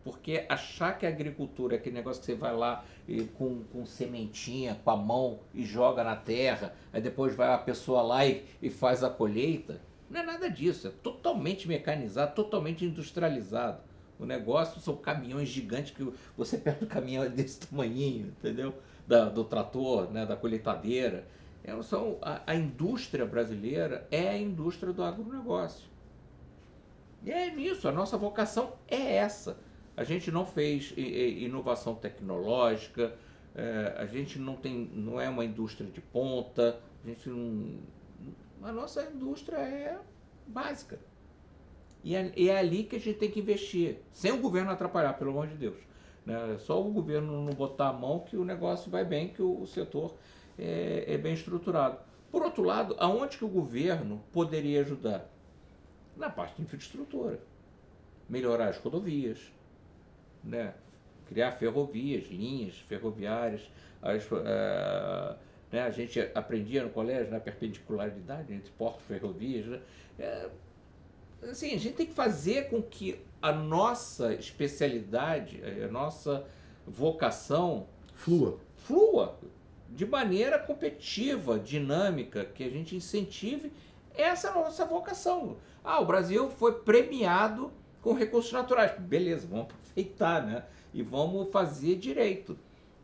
Porque 0.05 0.47
achar 0.48 0.98
que 0.98 1.06
a 1.06 1.09
agricultura 1.09 1.74
é 1.74 1.78
aquele 1.78 1.97
negócio 1.97 2.20
que 2.20 2.26
você 2.26 2.35
vai 2.35 2.55
lá 2.55 2.85
e, 3.09 3.24
com, 3.24 3.64
com 3.64 3.86
sementinha, 3.86 4.81
com 4.85 4.90
a 4.90 4.97
mão 4.97 5.40
e 5.52 5.64
joga 5.64 6.05
na 6.05 6.14
terra, 6.14 6.74
aí 6.93 7.01
depois 7.01 7.35
vai 7.35 7.52
a 7.52 7.59
pessoa 7.59 8.02
lá 8.02 8.26
e, 8.26 8.44
e 8.60 8.68
faz 8.68 9.02
a 9.02 9.09
colheita, 9.09 9.81
não 10.10 10.20
é 10.20 10.22
nada 10.24 10.51
disso. 10.51 10.89
É 10.89 10.90
totalmente 10.90 11.66
mecanizado, 11.66 12.35
totalmente 12.35 12.85
industrializado. 12.85 13.81
O 14.19 14.24
negócio 14.24 14.81
são 14.81 14.97
caminhões 14.97 15.49
gigantes 15.49 15.93
que 15.93 16.09
você 16.36 16.57
pega 16.57 16.85
o 16.85 16.89
caminhão 16.89 17.28
desse 17.31 17.61
tamanhinho, 17.61 18.28
entendeu? 18.28 18.74
Da, 19.07 19.28
do 19.28 19.45
trator, 19.45 20.11
né, 20.11 20.24
da 20.24 20.36
colheitadeira. 20.36 21.27
É, 21.62 21.81
são, 21.82 22.19
a, 22.23 22.43
a 22.47 22.55
indústria 22.55 23.27
brasileira 23.27 24.07
é 24.11 24.28
a 24.28 24.39
indústria 24.39 24.93
do 24.93 25.03
agronegócio. 25.03 25.89
E 27.24 27.31
é 27.31 27.51
nisso, 27.51 27.89
a 27.89 27.93
nossa 27.93 28.16
vocação 28.19 28.74
é 28.86 29.16
essa. 29.16 29.57
A 29.97 30.05
gente 30.05 30.31
não 30.31 30.45
fez 30.45 30.93
inovação 30.97 31.95
tecnológica, 31.95 33.15
é, 33.55 33.95
a 33.97 34.07
gente 34.07 34.39
não, 34.39 34.57
tem, 34.57 34.91
não 34.93 35.20
é 35.20 35.28
uma 35.28 35.45
indústria 35.45 35.89
de 35.89 36.01
ponta, 36.01 36.81
a 37.03 37.07
gente 37.07 37.28
não. 37.28 37.78
A 38.62 38.73
nossa 38.73 39.05
indústria 39.05 39.57
é 39.57 39.99
básica. 40.47 40.99
E 42.05 42.14
é, 42.14 42.32
e 42.36 42.51
é 42.51 42.59
ali 42.59 42.85
que 42.85 42.97
a 42.97 43.01
gente 43.01 43.18
tem 43.18 43.31
que 43.31 43.40
investir, 43.40 43.97
sem 44.12 44.31
o 44.31 44.39
governo 44.39 44.70
atrapalhar, 44.70 45.14
pelo 45.14 45.31
amor 45.31 45.47
de 45.47 45.55
Deus. 45.55 45.78
Né? 46.26 46.36
Só 46.59 46.81
o 46.81 46.93
governo 46.93 47.43
não 47.43 47.52
botar 47.55 47.89
a 47.89 47.93
mão 47.94 48.20
que 48.20 48.36
o 48.36 48.44
negócio 48.44 48.90
vai 48.90 49.05
bem, 49.05 49.28
que 49.28 49.40
o, 49.40 49.62
o 49.62 49.66
setor 49.66 50.14
é, 50.59 51.05
é 51.09 51.16
bem 51.16 51.32
estruturado. 51.32 51.98
Por 52.31 52.43
outro 52.43 52.62
lado, 52.62 52.94
aonde 52.98 53.39
que 53.39 53.44
o 53.44 53.48
governo 53.48 54.22
poderia 54.32 54.82
ajudar? 54.82 55.31
Na 56.14 56.28
parte 56.28 56.56
de 56.56 56.62
infraestrutura. 56.62 57.40
Melhorar 58.28 58.68
as 58.68 58.76
rodovias, 58.76 59.39
né? 60.43 60.74
criar 61.26 61.52
ferrovias, 61.52 62.26
linhas 62.26 62.76
ferroviárias. 62.81 63.62
As, 64.02 64.31
uh, 64.31 65.36
né? 65.72 65.82
A 65.82 65.90
gente 65.90 66.20
aprendia 66.35 66.85
no 66.85 66.90
colégio 66.90 67.26
na 67.26 67.39
né? 67.39 67.40
perpendicularidade 67.40 68.52
entre 68.52 68.70
portos 68.72 69.02
e 69.05 69.06
ferrovias. 69.06 69.66
Né? 69.66 69.81
É, 70.18 70.48
assim, 71.50 71.74
a 71.74 71.78
gente 71.78 71.94
tem 71.94 72.06
que 72.06 72.14
fazer 72.14 72.68
com 72.68 72.82
que 72.82 73.20
a 73.40 73.52
nossa 73.52 74.34
especialidade, 74.34 75.62
a 75.82 75.88
nossa 75.88 76.46
vocação 76.86 77.86
flua. 78.14 78.58
Flua 78.76 79.38
de 79.88 80.04
maneira 80.04 80.58
competitiva, 80.58 81.58
dinâmica, 81.58 82.44
que 82.44 82.64
a 82.64 82.68
gente 82.68 82.96
incentive 82.96 83.72
essa 84.14 84.52
nossa 84.52 84.84
vocação. 84.84 85.56
Ah, 85.84 86.00
o 86.00 86.06
Brasil 86.06 86.50
foi 86.50 86.72
premiado 86.80 87.72
com 88.00 88.12
recursos 88.12 88.52
naturais. 88.52 88.98
Beleza, 88.98 89.46
vamos 89.46 89.66
aproveitar, 89.66 90.44
né? 90.44 90.64
E 90.92 91.02
vamos 91.02 91.50
fazer 91.50 91.96
direito. 91.96 92.58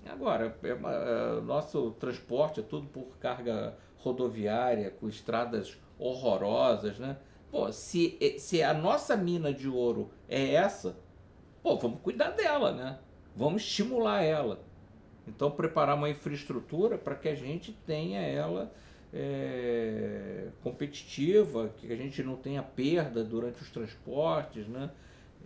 Agora, 0.06 0.56
é 0.62 0.74
uma, 0.74 0.92
é, 0.92 1.40
nosso 1.42 1.92
transporte 1.92 2.60
é 2.60 2.62
tudo 2.62 2.86
por 2.88 3.16
carga 3.18 3.76
rodoviária, 3.98 4.90
com 4.90 5.08
estradas 5.08 5.78
horrorosas, 5.98 6.98
né? 6.98 7.16
Pô, 7.50 7.72
se, 7.72 8.16
se 8.38 8.62
a 8.62 8.72
nossa 8.72 9.16
mina 9.16 9.52
de 9.52 9.68
ouro 9.68 10.10
é 10.28 10.54
essa, 10.54 10.96
pô, 11.62 11.76
vamos 11.76 12.00
cuidar 12.00 12.30
dela, 12.30 12.72
né? 12.72 12.98
Vamos 13.34 13.62
estimular 13.62 14.22
ela. 14.22 14.62
Então, 15.26 15.50
preparar 15.50 15.96
uma 15.96 16.08
infraestrutura 16.08 16.96
para 16.96 17.14
que 17.14 17.28
a 17.28 17.34
gente 17.34 17.72
tenha 17.86 18.20
ela 18.20 18.72
é, 19.12 20.48
competitiva, 20.62 21.72
que 21.76 21.92
a 21.92 21.96
gente 21.96 22.22
não 22.22 22.36
tenha 22.36 22.62
perda 22.62 23.24
durante 23.24 23.62
os 23.62 23.70
transportes, 23.70 24.66
né? 24.68 24.90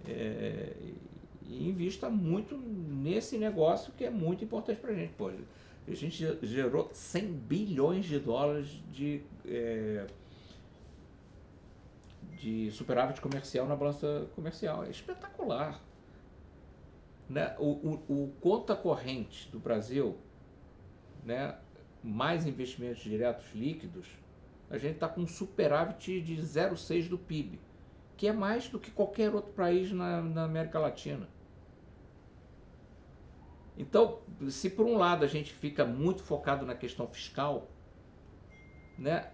É, 0.06 0.72
e 1.46 1.68
invista 1.68 2.08
muito 2.08 2.56
nesse 2.56 3.38
negócio 3.38 3.92
que 3.96 4.04
é 4.04 4.10
muito 4.10 4.44
importante 4.44 4.80
para 4.80 4.90
a 4.90 4.94
gente. 4.94 5.12
Pô, 5.14 5.30
a 5.86 5.94
gente 5.94 6.38
gerou 6.42 6.90
100 6.92 7.26
bilhões 7.26 8.04
de 8.06 8.18
dólares 8.18 8.82
de, 8.90 9.22
é, 9.46 10.06
de 12.44 12.70
superávit 12.70 13.22
comercial 13.22 13.66
na 13.66 13.74
balança 13.74 14.28
comercial. 14.34 14.84
É 14.84 14.90
espetacular. 14.90 15.80
Né? 17.26 17.56
O, 17.58 17.70
o, 18.08 18.24
o 18.24 18.34
conta 18.38 18.76
corrente 18.76 19.50
do 19.50 19.58
Brasil, 19.58 20.18
né? 21.24 21.58
mais 22.02 22.46
investimentos 22.46 23.02
diretos 23.02 23.46
líquidos, 23.54 24.06
a 24.68 24.76
gente 24.76 24.96
está 24.96 25.08
com 25.08 25.22
um 25.22 25.26
superávit 25.26 26.20
de 26.20 26.36
0,6 26.36 27.08
do 27.08 27.16
PIB, 27.16 27.58
que 28.14 28.28
é 28.28 28.32
mais 28.32 28.68
do 28.68 28.78
que 28.78 28.90
qualquer 28.90 29.34
outro 29.34 29.52
país 29.54 29.90
na, 29.90 30.20
na 30.20 30.44
América 30.44 30.78
Latina. 30.78 31.26
Então, 33.76 34.20
se 34.50 34.68
por 34.68 34.84
um 34.84 34.98
lado 34.98 35.24
a 35.24 35.28
gente 35.28 35.50
fica 35.50 35.84
muito 35.84 36.22
focado 36.22 36.66
na 36.66 36.74
questão 36.74 37.08
fiscal, 37.08 37.70
né, 38.98 39.32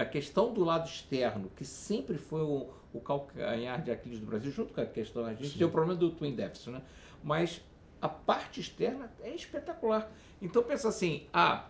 a, 0.00 0.04
questão 0.04 0.52
do 0.52 0.64
lado 0.64 0.86
externo, 0.86 1.50
que 1.56 1.64
sempre 1.64 2.18
foi 2.18 2.42
o, 2.42 2.68
o 2.92 3.00
calcanhar 3.00 3.82
de 3.82 3.90
Aquiles 3.90 4.20
do 4.20 4.26
Brasil, 4.26 4.50
junto 4.50 4.72
com 4.72 4.80
a 4.80 4.86
questão, 4.86 5.24
a 5.24 5.34
gente 5.34 5.56
tem 5.56 5.66
o 5.66 5.70
problema 5.70 5.98
do 5.98 6.10
twin 6.10 6.34
deficit, 6.34 6.70
né? 6.70 6.82
mas 7.22 7.60
a 8.00 8.08
parte 8.08 8.60
externa 8.60 9.10
é 9.22 9.34
espetacular. 9.34 10.10
Então 10.40 10.62
pensa 10.62 10.88
assim, 10.88 11.26
ah, 11.32 11.66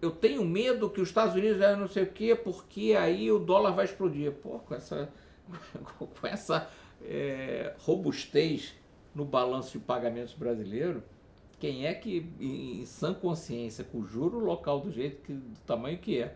eu 0.00 0.10
tenho 0.10 0.44
medo 0.44 0.90
que 0.90 1.00
os 1.00 1.08
Estados 1.08 1.34
Unidos 1.34 1.60
é 1.60 1.76
não 1.76 1.88
sei 1.88 2.04
o 2.04 2.10
quê, 2.10 2.34
porque 2.34 2.94
aí 2.98 3.30
o 3.30 3.38
dólar 3.38 3.72
vai 3.72 3.84
explodir. 3.84 4.32
Pô, 4.32 4.58
com 4.58 4.74
essa, 4.74 5.08
com 5.98 6.26
essa 6.26 6.68
é, 7.02 7.74
robustez 7.78 8.74
no 9.14 9.24
balanço 9.24 9.78
de 9.78 9.84
pagamentos 9.84 10.34
brasileiro, 10.34 11.02
quem 11.58 11.86
é 11.86 11.92
que, 11.92 12.26
em, 12.40 12.80
em 12.80 12.86
sã 12.86 13.12
consciência, 13.12 13.84
com 13.84 13.98
o 13.98 14.06
juro 14.06 14.38
local 14.38 14.80
do 14.80 14.90
jeito 14.90 15.22
que, 15.22 15.32
do 15.32 15.60
tamanho 15.66 15.98
que 15.98 16.18
é, 16.18 16.34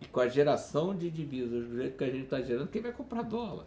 e 0.00 0.06
com 0.06 0.20
a 0.20 0.28
geração 0.28 0.96
de 0.96 1.10
divisas 1.10 1.66
do 1.66 1.76
jeito 1.76 1.96
que 1.96 2.04
a 2.04 2.10
gente 2.10 2.24
está 2.24 2.40
gerando, 2.40 2.68
quem 2.68 2.82
vai 2.82 2.92
comprar 2.92 3.22
dólar? 3.22 3.66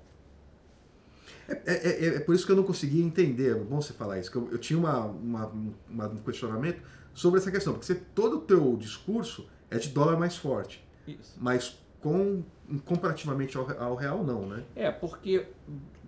É, 1.48 1.54
é, 1.66 1.76
é, 1.76 2.06
é, 2.16 2.20
por 2.20 2.36
isso 2.36 2.45
que 2.45 2.52
eu 2.52 2.56
não 2.56 2.64
conseguia 2.64 3.04
entender, 3.04 3.52
é 3.52 3.56
bom 3.56 3.82
você 3.82 3.94
falar 3.94 4.20
isso, 4.20 4.30
que 4.30 4.38
eu, 4.38 4.49
eu 4.52 4.58
tinha 4.58 4.78
uma, 4.78 5.06
uma, 5.06 5.52
uma, 5.90 6.08
um 6.08 6.18
questionamento 6.18 6.82
sobre 7.14 7.40
essa 7.40 7.49
questão, 7.49 7.74
porque 7.74 7.86
você, 7.86 7.95
todo 7.95 8.38
o 8.38 8.41
teu 8.41 8.76
discurso 8.76 9.48
é 9.72 9.78
de 9.78 9.90
dólar 9.90 10.18
mais 10.18 10.36
forte, 10.36 10.86
isso. 11.08 11.38
mas 11.40 11.80
com, 12.02 12.44
comparativamente 12.86 13.58
ao, 13.58 13.70
ao 13.82 13.95
real 13.95 14.24
não, 14.24 14.45
né? 14.45 14.64
É, 14.76 14.91
porque, 14.91 15.48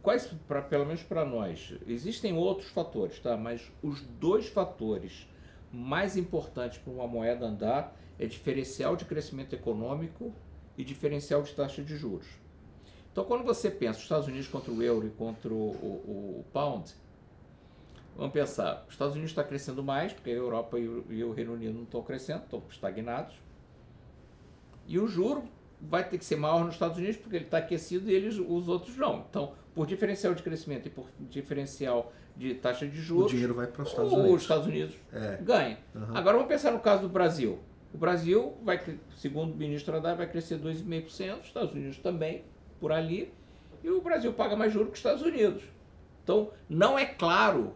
quais, 0.02 0.28
pra, 0.48 0.62
pelo 0.62 0.86
menos 0.86 1.04
para 1.04 1.24
nós, 1.24 1.74
existem 1.88 2.34
outros 2.34 2.70
fatores, 2.70 3.20
tá? 3.20 3.38
mas 3.38 3.72
os 3.82 4.02
dois 4.20 4.48
fatores 4.48 5.28
mais 5.72 6.18
importantes 6.18 6.78
para 6.78 6.91
uma 6.91 7.08
moeda 7.08 7.46
andar 7.46 7.96
é 8.18 8.26
diferencial 8.26 8.96
de 8.96 9.06
crescimento 9.06 9.54
econômico 9.54 10.34
e 10.78 10.84
diferencial 10.84 11.41
de 11.41 11.54
taxa 11.54 11.84
de 11.84 11.96
juros. 11.96 12.28
Então, 13.12 13.24
quando 13.24 13.44
você 13.44 13.70
pensa 13.70 13.98
os 13.98 14.04
Estados 14.04 14.28
Unidos 14.28 14.48
contra 14.48 14.72
o 14.72 14.82
euro 14.82 15.08
e 15.08 15.10
contra 15.10 15.52
o, 15.52 15.72
o, 15.72 16.40
o 16.40 16.46
pound, 16.54 16.94
vamos 18.16 18.34
pensar, 18.34 18.86
os 18.88 18.94
Estados 18.94 19.14
Unidos 19.14 19.32
está 19.32 19.44
crescendo 19.44 19.84
mais, 19.84 20.14
porque 20.14 20.30
a 20.30 20.34
Europa 20.34 20.80
e 20.80 20.88
o, 20.88 21.06
e 21.10 21.24
o 21.24 21.32
Reino 21.32 21.54
Unido 21.54 21.74
não 21.74 21.84
estão 21.84 22.02
crescendo, 22.02 22.44
estão 22.44 22.64
estagnados. 22.70 23.36
E 24.88 25.00
o 25.00 25.08
juro 25.08 25.44
vai 25.82 26.08
ter 26.08 26.18
que 26.18 26.26
ser 26.26 26.36
maior 26.36 26.66
nos 26.66 26.74
Estados 26.74 26.98
Unidos, 26.98 27.18
porque 27.18 27.36
ele 27.36 27.46
está 27.46 27.60
aquecido 27.60 28.10
e 28.10 28.14
eles, 28.14 28.38
os 28.38 28.68
outros 28.68 28.98
não. 28.98 29.26
Então, 29.30 29.54
por 29.74 29.86
diferencial 29.86 30.34
de 30.34 30.44
crescimento 30.44 30.88
e 30.88 30.90
por 30.90 31.08
diferencial 31.20 32.12
de 32.36 32.56
taxa 32.56 32.88
de 32.88 33.02
juros, 33.02 33.28
o 33.28 33.30
dinheiro 33.30 33.54
vai 33.54 33.68
para 33.68 33.82
os 33.82 33.90
Estados 33.90 34.12
Unidos. 34.12 34.36
Os 34.36 34.42
Estados 34.42 34.68
Unidos 34.68 34.96
é. 35.14 35.38
ganha. 35.42 35.78
Uhum. 35.96 36.16
Agora 36.18 36.38
vamos 36.38 36.48
pensar 36.48 36.72
no 36.72 36.80
caso 36.80 37.04
do 37.04 37.10
Brasil. 37.10 37.60
O 37.94 37.98
Brasil 37.98 38.58
vai, 38.64 38.80
segundo 39.18 39.54
o 39.54 39.56
ministro 39.56 39.96
Haddad, 39.96 40.18
vai 40.18 40.30
crescer 40.30 40.60
2,5%, 40.60 41.40
os 41.40 41.48
Estados 41.48 41.74
Unidos 41.74 41.98
também, 41.98 42.44
por 42.80 42.92
ali, 42.92 43.34
e 43.84 43.90
o 43.90 44.02
Brasil 44.02 44.34
paga 44.34 44.56
mais 44.56 44.72
juros 44.72 44.90
que 44.90 44.94
os 44.94 45.00
Estados 45.00 45.22
Unidos. 45.24 45.64
Então, 46.24 46.52
não 46.70 47.00
é 47.00 47.06
claro 47.06 47.74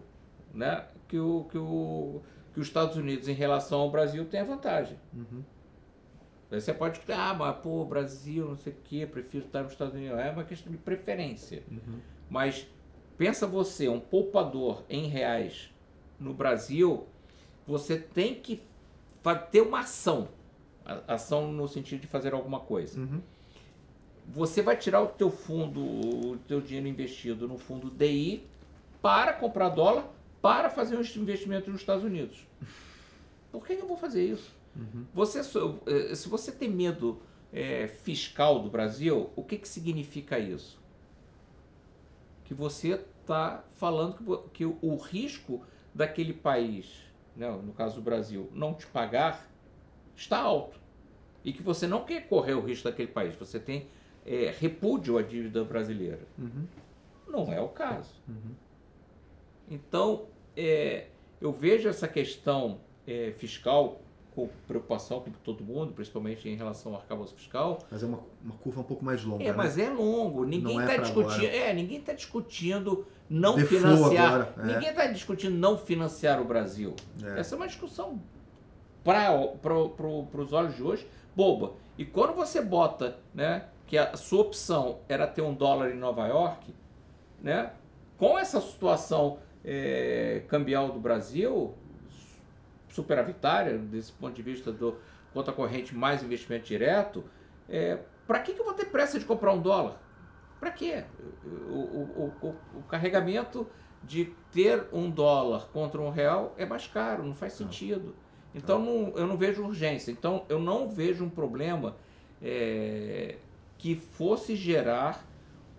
né, 0.54 0.86
que, 1.08 1.18
o, 1.18 1.46
que, 1.50 1.58
o, 1.58 2.22
que 2.54 2.60
os 2.60 2.68
Estados 2.68 2.96
Unidos, 2.96 3.28
em 3.28 3.34
relação 3.34 3.80
ao 3.80 3.90
Brasil, 3.90 4.26
tem 4.26 4.42
a 4.42 4.44
vantagem. 4.44 4.98
Uhum. 5.14 5.44
Você 6.60 6.74
pode 6.74 7.00
estar, 7.00 7.32
ah, 7.32 7.34
mas 7.34 7.56
pô, 7.58 7.84
Brasil, 7.86 8.50
não 8.50 8.58
sei 8.58 8.74
o 8.74 8.76
quê, 8.84 9.06
prefiro 9.06 9.46
estar 9.46 9.64
nos 9.64 9.72
Estados 9.72 9.94
Unidos. 9.94 10.18
É 10.20 10.30
uma 10.32 10.44
questão 10.44 10.72
de 10.72 10.78
preferência. 10.78 11.64
Uhum. 11.70 12.00
Mas 12.30 12.68
pensa 13.18 13.48
você, 13.48 13.88
um 13.88 14.00
poupador 14.00 14.84
em 14.90 15.08
reais 15.08 15.70
no 16.20 16.34
Brasil, 16.34 17.08
você 17.66 17.98
tem 17.98 18.36
que 18.36 18.62
ter 19.52 19.62
uma 19.62 19.80
ação. 19.80 20.30
Ação 21.08 21.52
no 21.52 21.68
sentido 21.68 22.02
de 22.02 22.08
fazer 22.08 22.34
alguma 22.34 22.60
coisa. 22.60 23.00
Uhum 23.00 23.22
você 24.28 24.62
vai 24.62 24.78
tirar 24.78 25.02
o 25.02 25.08
teu 25.08 25.30
fundo, 25.30 25.82
o 25.82 26.38
teu 26.48 26.62
dinheiro 26.62 26.88
investido 26.88 27.48
no 27.48 27.58
fundo 27.58 27.90
DI 27.90 28.44
para 29.02 29.34
comprar 29.34 29.70
dólar, 29.70 30.08
para 30.42 30.70
fazer 30.70 30.98
um 30.98 31.02
investimento 31.02 31.70
nos 31.70 31.82
Estados 31.82 32.04
Unidos. 32.04 32.46
Por 33.52 33.66
que 33.66 33.74
eu 33.74 33.88
vou 33.88 33.98
fazer 33.98 34.26
isso? 34.26 34.52
Uhum. 34.76 35.06
Você, 35.14 35.40
eh, 35.40 36.16
se 36.16 36.28
você 36.28 36.52
tem 36.52 36.70
medo 36.70 37.22
é, 37.52 37.88
fiscal 37.88 38.60
do 38.60 38.70
Brasil, 38.70 39.30
o 39.36 39.44
que, 39.44 39.58
que 39.58 39.68
significa 39.68 40.40
isso? 40.40 40.82
Que 42.44 42.54
você 42.54 43.00
está 43.22 43.64
falando 43.78 44.50
que, 44.52 44.66
que 44.66 44.66
o, 44.66 44.96
risco 44.96 45.64
daquele 45.94 46.34
país, 46.34 47.04
né, 47.36 47.50
no 47.50 47.72
caso 47.74 47.96
do 47.96 48.02
Brasil, 48.02 48.50
não 48.54 48.74
te 48.74 48.88
pagar 48.88 49.48
está 50.16 50.40
alto. 50.40 50.80
E 51.44 51.54
que 51.54 51.62
você 51.62 51.86
não 51.88 52.04
quer 52.06 52.28
correr 52.28 52.54
o 52.54 52.62
risco 52.62 52.86
daquele 52.86 53.10
país, 53.10 53.36
você 53.36 53.60
tem 53.60 53.88
é, 54.26 54.54
repúdio 54.60 55.18
à 55.18 55.22
dívida 55.22 55.64
brasileira. 55.64 56.22
Uhum. 56.38 56.66
Não 57.28 57.54
é 57.54 57.62
o 57.62 57.70
caso. 57.70 58.14
Uhum. 58.28 58.56
Então, 59.70 60.28
é, 60.56 61.08
eu 61.42 61.52
vejo 61.52 61.90
essa 61.90 62.08
questão 62.08 62.80
é, 63.06 63.32
fiscal 63.32 64.02
preocupação 64.68 65.22
com 65.22 65.32
todo 65.44 65.64
mundo, 65.64 65.94
principalmente 65.94 66.48
em 66.50 66.56
relação 66.56 66.94
ao 66.94 67.00
arcabouço 67.00 67.36
fiscal. 67.36 67.80
Mas 67.90 68.04
é 68.04 68.06
uma, 68.06 68.20
uma 68.44 68.56
curva 68.56 68.82
um 68.82 68.84
pouco 68.84 69.04
mais 69.04 69.24
longa. 69.24 69.44
É, 69.44 69.48
né? 69.48 69.54
mas 69.54 69.78
é 69.78 69.90
longo. 69.90 70.46
Ninguém 70.46 70.80
está 70.80 70.94
é 70.94 70.96
tá 70.96 71.02
discutindo. 71.02 71.46
É, 71.46 71.74
ninguém 71.74 72.00
está 72.00 72.14
discutindo 72.14 73.06
não 73.30 73.58
financiar. 73.58 74.54
É. 74.58 74.66
Ninguém 74.66 74.90
está 74.90 75.06
discutindo 75.08 75.56
não 75.56 75.78
financiar 75.78 76.42
o 76.42 76.46
Brasil. 76.46 76.96
É. 77.24 77.40
Essa 77.40 77.56
é 77.56 77.58
uma 77.58 77.68
discussão 77.68 78.22
para 79.04 79.36
pro, 79.62 79.90
pro, 79.90 80.42
os 80.42 80.54
olhos 80.54 80.76
de 80.76 80.84
hoje 80.84 81.08
boba. 81.36 81.74
E 81.98 82.06
quando 82.06 82.34
você 82.34 82.62
bota, 82.62 83.18
né, 83.34 83.66
que 83.86 83.98
a 83.98 84.16
sua 84.16 84.42
opção 84.42 85.00
era 85.08 85.28
ter 85.28 85.42
um 85.42 85.54
dólar 85.54 85.92
em 85.92 85.98
Nova 85.98 86.28
York, 86.28 86.74
né, 87.42 87.72
com 88.18 88.38
essa 88.38 88.60
situação 88.62 89.38
é, 89.64 90.44
cambial 90.48 90.90
do 90.90 91.00
Brasil, 91.00 91.74
superavitária, 92.94 93.78
desse 93.78 94.12
ponto 94.12 94.34
de 94.34 94.42
vista 94.42 94.72
do 94.72 94.98
conta 95.34 95.52
corrente 95.52 95.96
mais 95.96 96.22
investimento 96.22 96.66
direto, 96.66 97.24
é, 97.68 98.00
para 98.28 98.40
que, 98.40 98.54
que 98.54 98.62
eu 98.62 98.66
vou 98.66 98.74
ter 98.74 98.86
pressa 98.86 99.18
de 99.18 99.26
comprar 99.26 99.52
um 99.52 99.62
dólar? 99.62 100.00
Para 100.60 100.72
quê? 100.72 101.04
O, 101.68 101.74
o, 101.74 102.34
o, 102.42 102.56
o, 102.78 102.84
carregamento 102.84 103.68
de 104.04 104.34
ter 104.52 104.86
um 104.94 105.10
dólar 105.10 105.68
contra 105.74 106.00
um 106.00 106.10
real 106.10 106.54
é 106.58 106.66
mais 106.66 106.88
caro, 106.88 107.24
não 107.24 107.34
faz 107.34 107.54
sentido. 107.54 108.16
Então 108.54 108.80
não, 108.80 109.18
eu 109.18 109.26
não 109.26 109.36
vejo 109.36 109.64
urgência. 109.64 110.12
Então 110.12 110.46
eu 110.48 110.60
não 110.60 110.88
vejo 110.88 111.26
um 111.26 111.30
problema 111.30 111.96
é, 112.42 113.38
que 113.78 113.96
fosse 113.96 114.56
gerar 114.56 115.26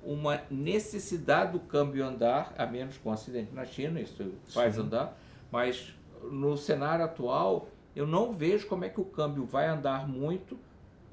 uma 0.02 0.42
necessidade 0.50 1.52
do 1.52 1.60
câmbio 1.60 2.04
andar, 2.04 2.54
a 2.58 2.66
menos 2.66 2.98
com 2.98 3.08
um 3.08 3.12
acidente 3.12 3.54
na 3.54 3.64
China, 3.64 4.00
isso 4.00 4.34
faz 4.48 4.74
Sim. 4.74 4.82
andar, 4.82 5.18
mas 5.50 5.94
no 6.30 6.56
cenário 6.56 7.04
atual, 7.04 7.68
eu 7.94 8.06
não 8.06 8.32
vejo 8.32 8.66
como 8.66 8.84
é 8.84 8.88
que 8.88 9.00
o 9.00 9.04
câmbio 9.04 9.44
vai 9.44 9.66
andar 9.66 10.08
muito 10.08 10.58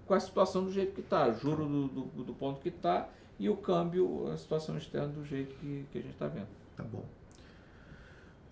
com 0.06 0.14
a 0.14 0.20
situação 0.20 0.66
do 0.66 0.72
jeito 0.72 0.94
que 0.94 1.02
está, 1.02 1.32
juro 1.32 1.66
do, 1.66 1.88
do, 1.88 2.24
do, 2.24 2.34
ponto 2.34 2.60
que 2.60 2.70
está 2.70 3.08
e 3.40 3.50
o 3.50 3.56
câmbio, 3.56 4.30
a 4.32 4.38
situação 4.38 4.78
externa 4.78 5.08
do 5.08 5.24
jeito 5.24 5.56
que, 5.56 5.86
que 5.92 5.98
a 6.00 6.02
gente 6.02 6.14
está 6.14 6.28
vendo. 6.28 6.48
Tá 6.76 6.84
bom. 6.84 7.06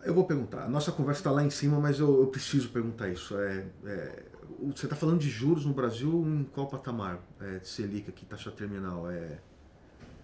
Eu 0.03 0.13
vou 0.13 0.23
perguntar. 0.23 0.63
A 0.63 0.69
nossa 0.69 0.91
conversa 0.91 1.19
está 1.19 1.31
lá 1.31 1.43
em 1.43 1.49
cima, 1.49 1.79
mas 1.79 1.99
eu, 1.99 2.21
eu 2.21 2.27
preciso 2.27 2.69
perguntar 2.69 3.09
isso. 3.09 3.37
É, 3.37 3.65
é 3.85 4.23
você 4.61 4.85
está 4.85 4.95
falando 4.95 5.19
de 5.19 5.29
juros 5.29 5.65
no 5.65 5.73
Brasil 5.73 6.23
em 6.25 6.43
qual 6.43 6.67
patamar 6.67 7.19
é, 7.41 7.59
de 7.59 7.67
Selic 7.67 8.09
aqui, 8.09 8.25
taxa 8.25 8.51
terminal? 8.51 9.09
É, 9.09 9.37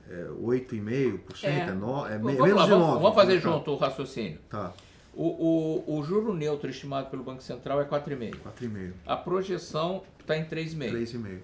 é 0.09 0.27
8,5%? 0.41 1.43
É, 1.43 1.59
é, 1.59 1.71
no, 1.73 2.05
é 2.05 2.17
menos 2.17 2.55
lá, 2.55 2.65
de 2.65 2.71
9%? 2.71 2.79
Vamos, 2.79 3.01
vamos 3.01 3.15
fazer 3.15 3.41
tá. 3.41 3.49
junto 3.49 3.71
o 3.71 3.75
raciocínio. 3.77 4.39
Tá. 4.49 4.73
O, 5.15 5.83
o, 5.87 5.97
o 5.97 6.03
juro 6.03 6.33
neutro 6.33 6.69
estimado 6.69 7.09
pelo 7.09 7.23
Banco 7.23 7.41
Central 7.41 7.81
é 7.81 7.85
4,5. 7.85 8.35
4,5. 8.59 8.93
A 9.05 9.15
projeção 9.15 10.03
está 10.19 10.37
em 10.37 10.43
3,5. 10.43 10.91
3,5. 10.91 11.39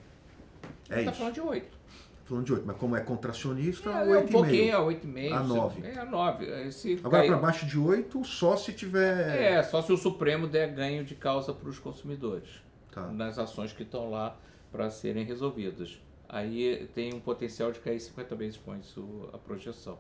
É 0.90 1.00
está 1.00 1.14
falando 1.14 1.34
de 1.34 1.42
8. 1.42 1.68
Tá 1.70 1.78
falando 2.26 2.46
de 2.46 2.54
8, 2.54 2.64
mas 2.68 2.78
como 2.78 2.96
é 2.98 3.02
contracionista, 3.02 3.90
é, 3.90 4.06
8,5. 4.08 4.14
É 4.14 4.20
um 4.20 4.28
pouquinho, 4.28 4.76
é 4.76 4.78
8,5. 4.78 5.34
A 5.34 5.44
9. 5.44 5.88
É 5.88 6.00
a 6.00 6.06
9. 6.06 6.46
Esse 6.68 7.00
Agora, 7.02 7.26
para 7.26 7.38
baixo 7.38 7.66
de 7.66 7.80
8, 7.80 8.26
só 8.26 8.58
se 8.58 8.74
tiver. 8.74 9.42
É, 9.42 9.64
só 9.64 9.82
se 9.82 9.94
o 9.94 9.98
Supremo 9.98 10.48
der 10.48 10.74
ganho 10.74 11.06
de 11.06 11.16
causa 11.16 11.54
para 11.54 11.70
os 11.70 11.80
consumidores. 11.80 12.62
Tá. 12.92 13.08
Nas 13.08 13.40
ações 13.40 13.72
que 13.72 13.84
estão 13.84 14.10
lá 14.10 14.36
para 14.70 14.90
serem 14.90 15.24
resolvidas. 15.24 15.98
Aí 16.28 16.90
tem 16.94 17.14
um 17.14 17.20
potencial 17.20 17.72
de 17.72 17.80
cair 17.80 18.00
50 18.00 18.36
basis 18.36 18.58
points 18.58 18.96
a 19.34 19.38
projeção. 19.38 19.98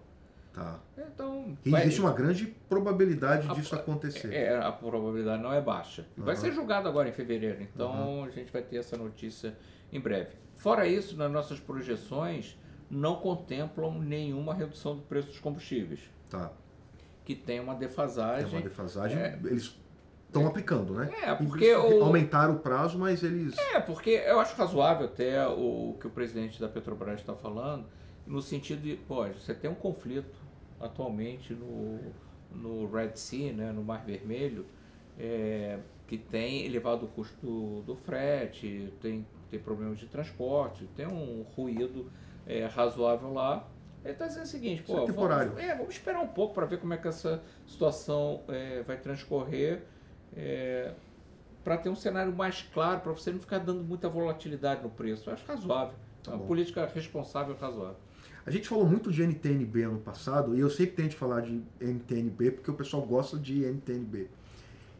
Tá. 0.53 0.79
Então, 0.97 1.57
e 1.65 1.69
vai... 1.69 1.83
existe 1.83 2.01
uma 2.01 2.11
grande 2.11 2.45
probabilidade 2.67 3.49
a, 3.49 3.53
disso 3.53 3.73
acontecer. 3.73 4.33
É, 4.33 4.57
a 4.57 4.71
probabilidade 4.71 5.41
não 5.41 5.53
é 5.53 5.61
baixa. 5.61 6.05
Uhum. 6.17 6.25
Vai 6.25 6.35
ser 6.35 6.51
julgado 6.51 6.89
agora 6.89 7.07
em 7.07 7.13
fevereiro, 7.13 7.61
então 7.61 7.91
uhum. 7.91 8.23
a 8.25 8.29
gente 8.29 8.51
vai 8.51 8.61
ter 8.61 8.77
essa 8.77 8.97
notícia 8.97 9.57
em 9.91 9.99
breve. 9.99 10.35
Fora 10.55 10.85
isso, 10.85 11.15
nas 11.17 11.31
nossas 11.31 11.59
projeções 11.59 12.57
não 12.89 13.15
contemplam 13.15 13.97
nenhuma 13.99 14.53
redução 14.53 14.97
do 14.97 15.01
preço 15.03 15.29
dos 15.29 15.39
combustíveis. 15.39 16.01
Tá. 16.29 16.51
Que 17.23 17.33
tem 17.33 17.59
uma 17.59 17.73
defasagem. 17.73 18.49
Tem 18.49 18.59
uma 18.59 18.61
defasagem, 18.61 19.17
é, 19.17 19.39
eles 19.45 19.79
estão 20.27 20.45
aplicando, 20.45 20.93
né? 20.93 21.09
É, 21.23 21.33
porque 21.33 21.73
o... 21.73 22.03
aumentaram 22.03 22.55
o 22.55 22.59
prazo, 22.59 22.99
mas 22.99 23.23
eles. 23.23 23.57
É, 23.57 23.79
porque 23.79 24.09
eu 24.09 24.39
acho 24.39 24.55
razoável 24.55 25.05
até 25.05 25.47
o 25.47 25.95
que 25.99 26.07
o 26.07 26.09
presidente 26.09 26.59
da 26.59 26.67
Petrobras 26.67 27.21
está 27.21 27.33
falando, 27.33 27.85
no 28.25 28.41
sentido 28.41 28.81
de, 28.81 28.95
pô, 28.95 29.25
você 29.27 29.53
tem 29.53 29.69
um 29.69 29.75
conflito 29.75 30.40
atualmente 30.81 31.53
no, 31.53 31.99
no 32.51 32.91
Red 32.91 33.15
Sea, 33.15 33.53
né, 33.53 33.71
no 33.71 33.83
Mar 33.83 34.03
Vermelho, 34.05 34.65
é, 35.17 35.79
que 36.07 36.17
tem 36.17 36.65
elevado 36.65 37.05
o 37.05 37.09
custo 37.09 37.37
do, 37.45 37.81
do 37.81 37.95
frete, 37.95 38.93
tem, 39.01 39.25
tem 39.49 39.59
problemas 39.59 39.99
de 39.99 40.07
transporte, 40.07 40.87
tem 40.95 41.07
um 41.07 41.43
ruído 41.55 42.11
é, 42.45 42.65
razoável 42.65 43.33
lá. 43.33 43.67
Ele 44.03 44.13
está 44.13 44.27
dizendo 44.27 44.43
o 44.43 44.47
seguinte, 44.47 44.81
pô, 44.81 45.07
é 45.07 45.11
vamos, 45.11 45.57
é, 45.59 45.75
vamos 45.75 45.93
esperar 45.93 46.21
um 46.21 46.27
pouco 46.27 46.55
para 46.55 46.65
ver 46.65 46.79
como 46.79 46.93
é 46.93 46.97
que 46.97 47.07
essa 47.07 47.41
situação 47.67 48.41
é, 48.47 48.81
vai 48.81 48.97
transcorrer, 48.97 49.83
é, 50.35 50.91
para 51.63 51.77
ter 51.77 51.89
um 51.89 51.95
cenário 51.95 52.33
mais 52.33 52.63
claro, 52.73 53.01
para 53.01 53.11
você 53.11 53.31
não 53.31 53.39
ficar 53.39 53.59
dando 53.59 53.83
muita 53.83 54.09
volatilidade 54.09 54.81
no 54.81 54.89
preço. 54.89 55.29
Eu 55.29 55.33
acho 55.33 55.45
razoável. 55.45 55.93
Tá 56.23 56.33
uma 56.33 56.45
política 56.45 56.85
responsável 56.93 57.55
razoável. 57.55 57.97
A 58.45 58.49
gente 58.49 58.67
falou 58.67 58.85
muito 58.85 59.11
de 59.11 59.21
NTNB 59.23 59.83
ano 59.83 59.99
passado, 59.99 60.55
e 60.55 60.59
eu 60.59 60.69
sempre 60.69 60.95
tento 60.95 61.15
falar 61.15 61.41
de 61.41 61.61
NTNB 61.79 62.51
porque 62.51 62.71
o 62.71 62.73
pessoal 62.73 63.03
gosta 63.03 63.37
de 63.37 63.63
NTNB. 63.63 64.29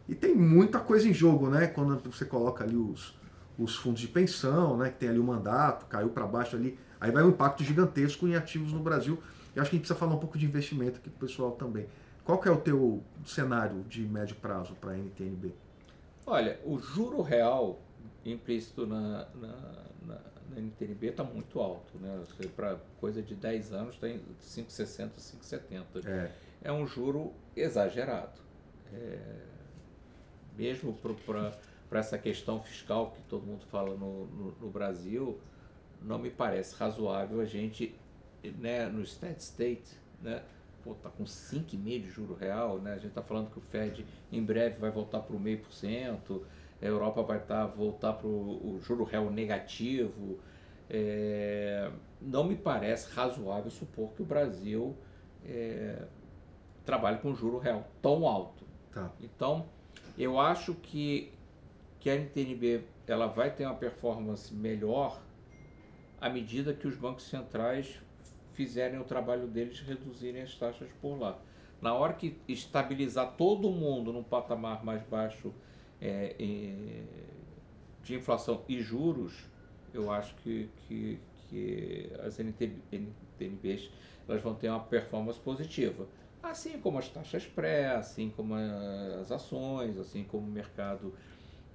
E 0.07 0.15
tem 0.15 0.35
muita 0.35 0.79
coisa 0.79 1.07
em 1.07 1.13
jogo, 1.13 1.49
né? 1.49 1.67
Quando 1.67 1.99
você 2.11 2.25
coloca 2.25 2.63
ali 2.63 2.75
os, 2.75 3.15
os 3.57 3.75
fundos 3.75 4.01
de 4.01 4.07
pensão, 4.07 4.77
né? 4.77 4.89
Que 4.89 4.99
tem 4.99 5.09
ali 5.09 5.19
o 5.19 5.23
mandato, 5.23 5.85
caiu 5.85 6.09
para 6.09 6.27
baixo 6.27 6.55
ali. 6.55 6.77
Aí 6.99 7.11
vai 7.11 7.23
um 7.23 7.29
impacto 7.29 7.63
gigantesco 7.63 8.27
em 8.27 8.35
ativos 8.35 8.73
no 8.73 8.79
Brasil. 8.79 9.17
Eu 9.55 9.61
acho 9.61 9.71
que 9.71 9.75
a 9.75 9.77
gente 9.77 9.87
precisa 9.87 9.97
falar 9.97 10.13
um 10.13 10.19
pouco 10.19 10.37
de 10.37 10.45
investimento 10.45 10.99
aqui 10.99 11.09
pro 11.09 11.27
pessoal 11.27 11.51
também. 11.51 11.87
Qual 12.23 12.37
que 12.37 12.47
é 12.47 12.51
o 12.51 12.57
teu 12.57 13.01
cenário 13.25 13.83
de 13.89 14.01
médio 14.01 14.35
prazo 14.35 14.75
para 14.75 14.95
NTNB? 14.95 15.53
Olha, 16.25 16.59
o 16.63 16.77
juro 16.77 17.21
real 17.21 17.79
implícito 18.23 18.85
na, 18.85 19.27
na, 19.33 19.83
na 20.51 20.61
na 20.61 20.61
NTNB 20.61 21.07
está 21.07 21.23
muito 21.23 21.59
alto, 21.59 21.97
né? 21.97 22.23
Para 22.55 22.77
coisa 22.99 23.21
de 23.21 23.35
10 23.35 23.73
anos 23.73 23.95
está 23.95 24.07
em 24.07 24.19
5,60, 24.41 25.11
5,70. 25.17 26.05
É. 26.05 26.31
é 26.63 26.71
um 26.71 26.85
juro 26.85 27.33
exagerado. 27.55 28.39
É, 28.93 29.17
mesmo 30.57 30.97
para 31.89 31.99
essa 31.99 32.17
questão 32.17 32.61
fiscal 32.61 33.11
que 33.11 33.21
todo 33.23 33.45
mundo 33.45 33.65
fala 33.71 33.95
no, 33.95 34.27
no, 34.27 34.51
no, 34.59 34.69
Brasil, 34.69 35.39
não 36.01 36.19
me 36.19 36.29
parece 36.29 36.75
razoável 36.75 37.39
a 37.39 37.45
gente, 37.45 37.95
né, 38.59 38.87
no 38.87 39.05
steady 39.05 39.41
state, 39.41 39.97
né, 40.21 40.43
pô, 40.83 40.93
tá 40.95 41.09
com 41.09 41.23
5,5% 41.23 42.01
de 42.01 42.09
juro 42.09 42.33
real, 42.33 42.79
né? 42.79 42.93
A 42.93 42.97
gente 42.97 43.07
está 43.07 43.21
falando 43.21 43.49
que 43.49 43.57
o 43.57 43.61
Fed 43.61 44.05
em 44.31 44.43
breve 44.43 44.77
vai 44.79 44.91
voltar 44.91 45.21
para 45.21 45.35
o 45.35 45.39
meio 45.39 45.59
por 45.59 45.71
cento 45.71 46.45
a 46.81 46.85
Europa 46.85 47.21
vai 47.21 47.37
estar 47.37 47.67
tá, 47.67 47.73
voltar 47.73 48.13
para 48.13 48.27
o 48.27 48.79
juro 48.81 49.03
real 49.03 49.29
negativo. 49.29 50.39
É, 50.89 51.89
não 52.19 52.43
me 52.43 52.55
parece 52.55 53.13
razoável 53.13 53.69
supor 53.69 54.11
que 54.13 54.21
o 54.21 54.25
Brasil 54.25 54.95
é, 55.45 56.05
trabalhe 56.85 57.19
com 57.19 57.33
juro 57.33 57.59
real 57.59 57.87
tão 58.01 58.27
alto. 58.27 58.65
Tá. 58.91 59.11
Então, 59.21 59.65
eu 60.17 60.39
acho 60.39 60.73
que, 60.73 61.31
que 61.99 62.09
a 62.09 62.15
NTNB 62.15 62.83
ela 63.07 63.27
vai 63.27 63.53
ter 63.53 63.65
uma 63.65 63.75
performance 63.75 64.53
melhor 64.53 65.21
à 66.19 66.29
medida 66.29 66.73
que 66.73 66.87
os 66.87 66.95
bancos 66.95 67.25
centrais 67.25 67.99
fizerem 68.53 68.99
o 68.99 69.03
trabalho 69.03 69.47
deles 69.47 69.77
de 69.77 69.83
reduzirem 69.83 70.41
as 70.41 70.55
taxas 70.55 70.89
por 71.01 71.19
lá. 71.19 71.37
Na 71.81 71.93
hora 71.93 72.13
que 72.13 72.39
estabilizar 72.47 73.33
todo 73.35 73.69
mundo 73.71 74.13
num 74.13 74.23
patamar 74.23 74.85
mais 74.85 75.01
baixo 75.03 75.53
é, 76.01 76.35
de 78.03 78.15
inflação 78.15 78.63
e 78.67 78.81
juros, 78.81 79.33
eu 79.93 80.11
acho 80.11 80.33
que, 80.35 80.69
que, 80.87 81.19
que 81.47 82.11
as 82.19 82.39
NTNBs 82.39 83.91
elas 84.27 84.41
vão 84.41 84.55
ter 84.55 84.69
uma 84.69 84.79
performance 84.79 85.39
positiva. 85.39 86.07
Assim 86.41 86.79
como 86.79 86.97
as 86.97 87.07
taxas 87.07 87.45
pré, 87.45 87.87
assim 87.87 88.29
como 88.29 88.55
as 88.55 89.31
ações, 89.31 89.97
assim 89.97 90.23
como 90.23 90.47
o 90.47 90.51
mercado 90.51 91.13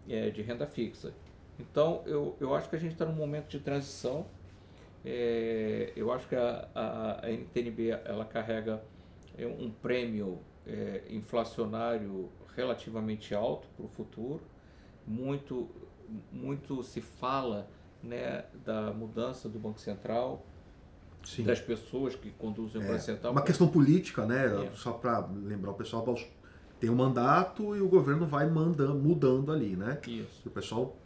é, 0.09 0.31
de 0.31 0.43
renda 0.43 0.67
fixa. 0.67 1.15
Então, 1.59 2.03
eu, 2.07 2.37
eu 2.41 2.55
acho 2.55 2.69
que 2.69 2.77
a 2.77 2.79
gente 2.79 2.93
está 2.93 3.05
num 3.05 3.15
momento 3.15 3.49
de 3.49 3.61
transição. 3.61 4.27
É, 5.05 5.93
eu 5.95 6.13
acho 6.13 6.27
que 6.29 6.35
a, 6.35 6.69
a, 6.75 7.27
a 7.27 7.31
NTNB 7.31 7.91
ela 8.05 8.25
carrega 8.25 8.83
é 9.39 9.47
um 9.47 9.71
prêmio 9.71 10.41
é, 10.67 11.03
inflacionário 11.11 12.29
relativamente 12.57 13.35
alto 13.35 13.69
para 13.77 13.87
o 13.87 13.89
futuro. 13.89 14.41
Muito, 15.07 15.69
muito 16.33 16.83
se 16.83 17.01
fala 17.01 17.69
né, 18.03 18.45
da 18.65 18.93
mudança 18.93 19.49
do 19.49 19.59
Banco 19.59 19.79
Central, 19.79 20.45
Sim. 21.23 21.45
das 21.45 21.61
pessoas 21.61 22.15
que 22.15 22.31
conduzem 22.31 22.81
o 22.81 22.85
é, 22.85 22.89
Banco 22.89 23.03
Central. 23.03 23.33
Uma 23.33 23.43
questão 23.43 23.69
política, 23.69 24.25
né? 24.27 24.67
É. 24.67 24.71
Só 24.71 24.93
para 24.93 25.27
lembrar 25.27 25.73
o 25.73 25.75
pessoal, 25.75 26.05
tem 26.81 26.91
um 26.91 26.95
mandato 26.95 27.77
e 27.77 27.81
o 27.81 27.89
governo 27.89 28.27
vai 28.27 28.49
mandando, 28.49 28.95
mudando 28.95 29.53
ali, 29.53 29.77
né? 29.77 30.01
Isso. 30.07 30.43
E 30.45 30.49
o 30.49 30.51
pessoal 30.51 30.97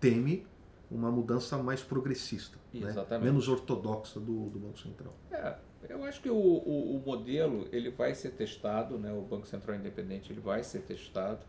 teme 0.00 0.46
uma 0.90 1.10
mudança 1.10 1.56
mais 1.58 1.82
progressista, 1.82 2.58
né? 2.74 2.94
menos 3.18 3.48
ortodoxa 3.48 4.20
do, 4.20 4.50
do 4.50 4.58
Banco 4.58 4.78
Central. 4.78 5.14
É, 5.30 5.56
eu 5.88 6.04
acho 6.04 6.20
que 6.20 6.30
o, 6.30 6.36
o, 6.36 6.96
o, 6.96 7.02
modelo 7.04 7.68
ele 7.72 7.90
vai 7.90 8.14
ser 8.14 8.30
testado, 8.30 8.98
né? 8.98 9.12
o 9.12 9.22
Banco 9.22 9.46
Central 9.46 9.76
Independente 9.76 10.32
ele 10.32 10.40
vai 10.40 10.62
ser 10.62 10.80
testado. 10.82 11.44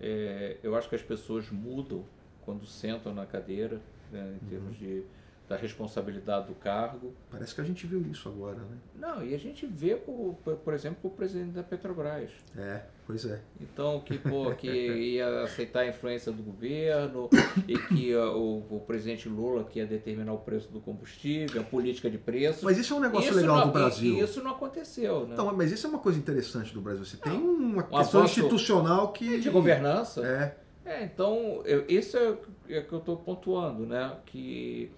É, 0.00 0.58
eu 0.62 0.76
acho 0.76 0.88
que 0.88 0.94
as 0.94 1.02
pessoas 1.02 1.50
mudam 1.50 2.04
quando 2.42 2.66
sentam 2.66 3.12
na 3.12 3.26
cadeira, 3.26 3.80
né? 4.12 4.36
em 4.40 4.48
termos 4.48 4.80
uhum. 4.80 4.86
de 4.86 5.04
da 5.48 5.56
responsabilidade 5.56 6.48
do 6.48 6.54
cargo. 6.54 7.14
Parece 7.30 7.54
que 7.54 7.60
a 7.60 7.64
gente 7.64 7.86
viu 7.86 8.04
isso 8.10 8.28
agora, 8.28 8.58
né? 8.58 8.76
Não, 8.94 9.24
e 9.24 9.34
a 9.34 9.38
gente 9.38 9.66
vê, 9.66 9.96
por, 9.96 10.36
por 10.62 10.74
exemplo, 10.74 10.98
o 11.04 11.10
presidente 11.10 11.52
da 11.52 11.62
Petrobras. 11.62 12.30
É, 12.54 12.82
pois 13.06 13.24
é. 13.24 13.40
Então, 13.58 14.00
que, 14.00 14.18
pô, 14.18 14.50
que 14.54 14.68
ia 15.16 15.44
aceitar 15.44 15.80
a 15.80 15.88
influência 15.88 16.30
do 16.30 16.42
governo 16.42 17.30
e 17.66 17.78
que 17.78 18.14
o, 18.14 18.62
o 18.68 18.80
presidente 18.86 19.26
Lula 19.26 19.64
que 19.64 19.78
ia 19.78 19.86
determinar 19.86 20.34
o 20.34 20.38
preço 20.38 20.70
do 20.70 20.80
combustível, 20.80 21.62
a 21.62 21.64
política 21.64 22.10
de 22.10 22.18
preços. 22.18 22.62
Mas 22.62 22.76
isso 22.76 22.92
é 22.92 22.96
um 22.98 23.00
negócio 23.00 23.34
legal 23.34 23.56
não, 23.56 23.66
do 23.68 23.72
Brasil. 23.72 24.22
Isso 24.22 24.42
não 24.42 24.50
aconteceu, 24.50 25.26
né? 25.26 25.30
Então, 25.32 25.54
mas 25.56 25.72
isso 25.72 25.86
é 25.86 25.90
uma 25.90 26.00
coisa 26.00 26.18
interessante 26.18 26.74
do 26.74 26.82
Brasil. 26.82 27.06
Você 27.06 27.16
tem 27.16 27.32
uma 27.32 27.84
um 27.84 27.98
questão 27.98 28.22
institucional 28.22 29.12
que... 29.12 29.40
De 29.40 29.48
governança. 29.48 30.26
É. 30.26 30.68
É, 30.84 31.04
então, 31.04 31.62
eu, 31.66 31.84
isso 31.86 32.16
é, 32.16 32.34
é 32.70 32.80
que 32.80 32.92
eu 32.92 32.98
estou 32.98 33.16
pontuando, 33.16 33.84
né? 33.84 34.16
Que 34.24 34.90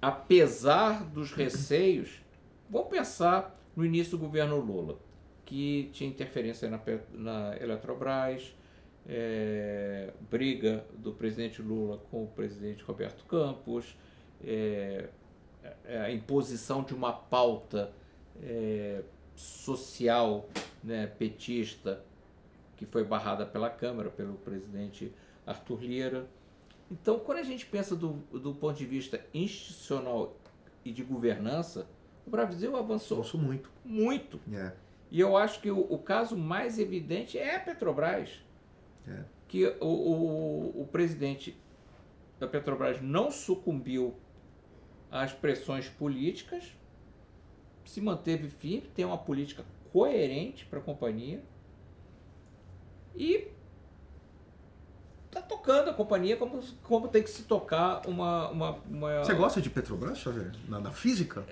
apesar 0.00 1.04
dos 1.04 1.32
receios, 1.32 2.20
vamos 2.68 2.88
pensar 2.88 3.58
no 3.74 3.84
início 3.84 4.16
do 4.16 4.18
governo 4.18 4.58
Lula, 4.58 4.98
que 5.44 5.90
tinha 5.92 6.08
interferência 6.08 6.68
na, 6.68 6.80
na 7.12 7.56
Eletrobras, 7.56 8.54
é, 9.06 10.12
briga 10.30 10.84
do 10.98 11.12
presidente 11.12 11.62
Lula 11.62 11.98
com 12.10 12.24
o 12.24 12.26
presidente 12.26 12.82
Roberto 12.82 13.24
Campos, 13.24 13.96
é, 14.44 15.08
é 15.84 16.00
a 16.00 16.12
imposição 16.12 16.82
de 16.82 16.94
uma 16.94 17.12
pauta 17.12 17.92
é, 18.42 19.02
social 19.34 20.48
né, 20.82 21.06
petista 21.06 22.04
que 22.76 22.86
foi 22.86 23.04
barrada 23.04 23.44
pela 23.44 23.68
Câmara, 23.68 24.08
pelo 24.10 24.34
presidente 24.34 25.12
Arthur 25.46 25.82
Lira. 25.82 26.26
Então, 26.90 27.18
quando 27.18 27.38
a 27.38 27.42
gente 27.42 27.66
pensa 27.66 27.94
do, 27.94 28.14
do 28.32 28.54
ponto 28.54 28.76
de 28.76 28.86
vista 28.86 29.24
institucional 29.34 30.36
e 30.84 30.92
de 30.92 31.02
governança, 31.02 31.88
o 32.26 32.30
Brasil 32.30 32.76
avançou. 32.76 33.18
Avançou 33.18 33.40
muito. 33.40 33.70
Muito. 33.84 34.40
É. 34.52 34.72
E 35.10 35.20
eu 35.20 35.36
acho 35.36 35.60
que 35.60 35.70
o, 35.70 35.80
o, 35.80 35.98
caso 35.98 36.36
mais 36.36 36.78
evidente 36.78 37.38
é 37.38 37.56
a 37.56 37.60
Petrobras. 37.60 38.42
É. 39.06 39.24
Que 39.46 39.66
o, 39.80 39.86
o, 39.86 40.82
o 40.82 40.86
presidente 40.86 41.56
da 42.38 42.46
Petrobras 42.46 43.00
não 43.00 43.30
sucumbiu 43.30 44.14
às 45.10 45.32
pressões 45.32 45.88
políticas, 45.88 46.76
se 47.84 48.00
manteve 48.00 48.48
firme, 48.48 48.88
tem 48.94 49.04
uma 49.04 49.16
política 49.16 49.64
coerente 49.90 50.66
para 50.66 50.78
a 50.78 50.82
companhia 50.82 51.42
e 53.16 53.48
tá 55.30 55.40
tocando 55.42 55.90
a 55.90 55.94
companhia 55.94 56.36
como, 56.36 56.60
como 56.82 57.08
tem 57.08 57.22
que 57.22 57.30
se 57.30 57.42
tocar 57.42 58.02
uma, 58.06 58.48
uma, 58.48 58.78
uma... 58.88 59.18
Você 59.24 59.34
gosta 59.34 59.60
de 59.60 59.68
Petrobras, 59.68 60.18
Xavier? 60.18 60.52
Na, 60.68 60.80
na 60.80 60.90
física? 60.90 61.44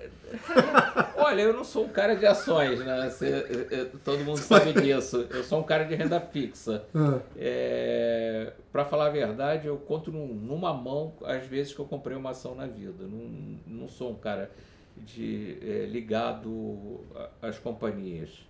Olha, 1.15 1.41
eu 1.41 1.53
não 1.53 1.63
sou 1.63 1.85
um 1.85 1.89
cara 1.89 2.15
de 2.15 2.25
ações, 2.25 2.79
né? 2.79 3.09
Você, 3.09 3.91
todo 4.03 4.23
mundo 4.23 4.37
sabe 4.39 4.73
disso. 4.73 5.27
Eu 5.29 5.43
sou 5.43 5.59
um 5.59 5.63
cara 5.63 5.83
de 5.83 5.95
renda 5.95 6.19
fixa. 6.19 6.83
Ah. 6.93 7.19
É, 7.35 8.53
Para 8.71 8.85
falar 8.85 9.07
a 9.07 9.09
verdade, 9.09 9.67
eu 9.67 9.77
conto 9.77 10.11
num, 10.11 10.27
numa 10.27 10.73
mão 10.73 11.13
as 11.23 11.45
vezes 11.45 11.73
que 11.73 11.79
eu 11.79 11.85
comprei 11.85 12.17
uma 12.17 12.31
ação 12.31 12.55
na 12.55 12.65
vida. 12.65 13.03
Não, 13.03 13.59
não 13.67 13.87
sou 13.87 14.11
um 14.11 14.15
cara 14.15 14.51
de, 14.95 15.57
é, 15.61 15.85
ligado 15.85 17.01
às 17.41 17.59
companhias. 17.59 18.46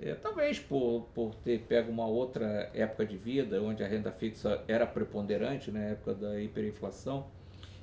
É, 0.00 0.14
talvez 0.14 0.58
por, 0.58 1.06
por 1.14 1.34
ter 1.36 1.60
pego 1.60 1.90
uma 1.90 2.06
outra 2.06 2.70
época 2.74 3.06
de 3.06 3.16
vida, 3.16 3.62
onde 3.62 3.82
a 3.82 3.86
renda 3.86 4.10
fixa 4.10 4.62
era 4.66 4.86
preponderante, 4.86 5.70
na 5.70 5.80
época 5.80 6.14
da 6.14 6.40
hiperinflação, 6.40 7.26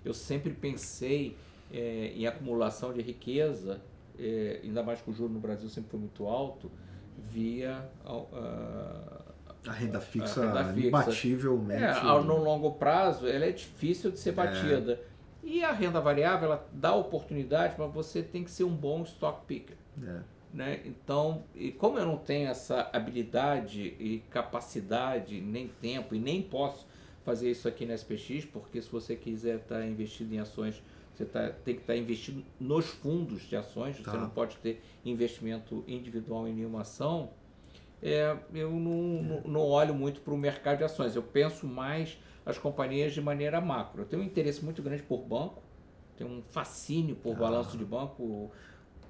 eu 0.03 0.13
sempre 0.13 0.53
pensei 0.53 1.37
é, 1.71 2.11
em 2.15 2.27
acumulação 2.27 2.91
de 2.91 3.01
riqueza, 3.01 3.81
é, 4.19 4.59
ainda 4.63 4.83
mais 4.83 5.01
que 5.01 5.09
o 5.09 5.13
juro 5.13 5.31
no 5.31 5.39
Brasil 5.39 5.69
sempre 5.69 5.91
foi 5.91 5.99
muito 5.99 6.27
alto, 6.27 6.69
via 7.17 7.89
a, 8.05 9.23
a 9.67 9.71
renda 9.71 10.01
fixa, 10.01 10.41
a 10.43 10.47
renda 10.47 10.73
fixa. 10.73 10.87
imbativelmente. 10.87 11.83
É, 11.83 12.23
no 12.23 12.37
longo 12.37 12.73
prazo, 12.73 13.27
ela 13.27 13.45
é 13.45 13.51
difícil 13.51 14.11
de 14.11 14.19
ser 14.19 14.31
é. 14.31 14.33
batida. 14.33 14.99
E 15.43 15.63
a 15.63 15.71
renda 15.71 15.99
variável, 15.99 16.49
ela 16.49 16.69
dá 16.71 16.93
oportunidade, 16.93 17.75
mas 17.77 17.91
você 17.91 18.21
tem 18.21 18.43
que 18.43 18.51
ser 18.51 18.63
um 18.63 18.75
bom 18.75 19.01
stock 19.03 19.45
picker. 19.45 19.77
É. 20.03 20.19
Né? 20.53 20.81
Então, 20.85 21.43
e 21.55 21.71
como 21.71 21.97
eu 21.97 22.05
não 22.05 22.17
tenho 22.17 22.49
essa 22.49 22.89
habilidade 22.91 23.95
e 23.99 24.21
capacidade, 24.29 25.39
nem 25.39 25.69
tempo, 25.81 26.13
e 26.13 26.19
nem 26.19 26.41
posso 26.41 26.85
fazer 27.23 27.49
isso 27.49 27.67
aqui 27.67 27.85
na 27.85 27.93
SPX, 27.93 28.45
porque 28.45 28.81
se 28.81 28.89
você 28.89 29.15
quiser 29.15 29.57
estar 29.57 29.79
tá 29.79 29.85
investido 29.85 30.33
em 30.33 30.39
ações, 30.39 30.81
você 31.13 31.25
tá, 31.25 31.49
tem 31.63 31.75
que 31.75 31.81
estar 31.81 31.93
tá 31.93 31.99
investido 31.99 32.43
nos 32.59 32.85
fundos 32.85 33.43
de 33.43 33.55
ações, 33.55 33.97
tá. 33.99 34.11
você 34.11 34.17
não 34.17 34.29
pode 34.29 34.57
ter 34.57 34.81
investimento 35.05 35.83
individual 35.87 36.47
em 36.47 36.53
nenhuma 36.53 36.81
ação. 36.81 37.29
É, 38.03 38.35
eu 38.53 38.71
não, 38.71 39.41
é. 39.45 39.47
não 39.47 39.61
olho 39.61 39.93
muito 39.93 40.21
para 40.21 40.33
o 40.33 40.37
mercado 40.37 40.79
de 40.79 40.83
ações, 40.83 41.15
eu 41.15 41.23
penso 41.23 41.65
mais 41.65 42.17
as 42.45 42.57
companhias 42.57 43.13
de 43.13 43.21
maneira 43.21 43.61
macro. 43.61 44.01
Eu 44.01 44.05
tenho 44.05 44.21
um 44.21 44.25
interesse 44.25 44.65
muito 44.65 44.81
grande 44.81 45.03
por 45.03 45.19
banco, 45.19 45.61
tenho 46.17 46.29
um 46.29 46.41
fascínio 46.49 47.15
por 47.15 47.35
ah. 47.35 47.39
balanço 47.39 47.77
de 47.77 47.85
banco 47.85 48.51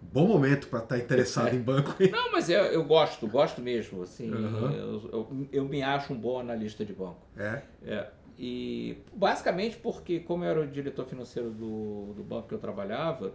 bom 0.02 0.28
momento 0.28 0.68
para 0.68 0.80
estar 0.80 0.95
tá 0.95 1.02
interessado 1.02 1.49
é. 1.49 1.56
em 1.56 1.61
banco. 1.61 1.95
Não, 2.11 2.32
mas 2.32 2.49
eu, 2.49 2.64
eu 2.65 2.84
gosto, 2.84 3.28
gosto 3.28 3.61
mesmo. 3.61 4.03
Assim, 4.03 4.32
uhum. 4.32 4.72
eu, 4.72 5.10
eu, 5.11 5.48
eu, 5.52 5.65
me 5.65 5.82
acho 5.82 6.14
um 6.14 6.18
bom 6.18 6.40
analista 6.40 6.86
de 6.86 6.94
banco. 6.94 7.22
É? 7.38 7.61
é. 7.84 8.10
E 8.38 8.98
basicamente 9.14 9.78
porque, 9.78 10.19
como 10.19 10.44
eu 10.44 10.49
era 10.49 10.61
o 10.61 10.68
diretor 10.68 11.06
financeiro 11.06 11.52
do, 11.52 12.14
do 12.14 12.23
banco 12.23 12.48
que 12.48 12.56
eu 12.56 12.60
trabalhava, 12.60 13.34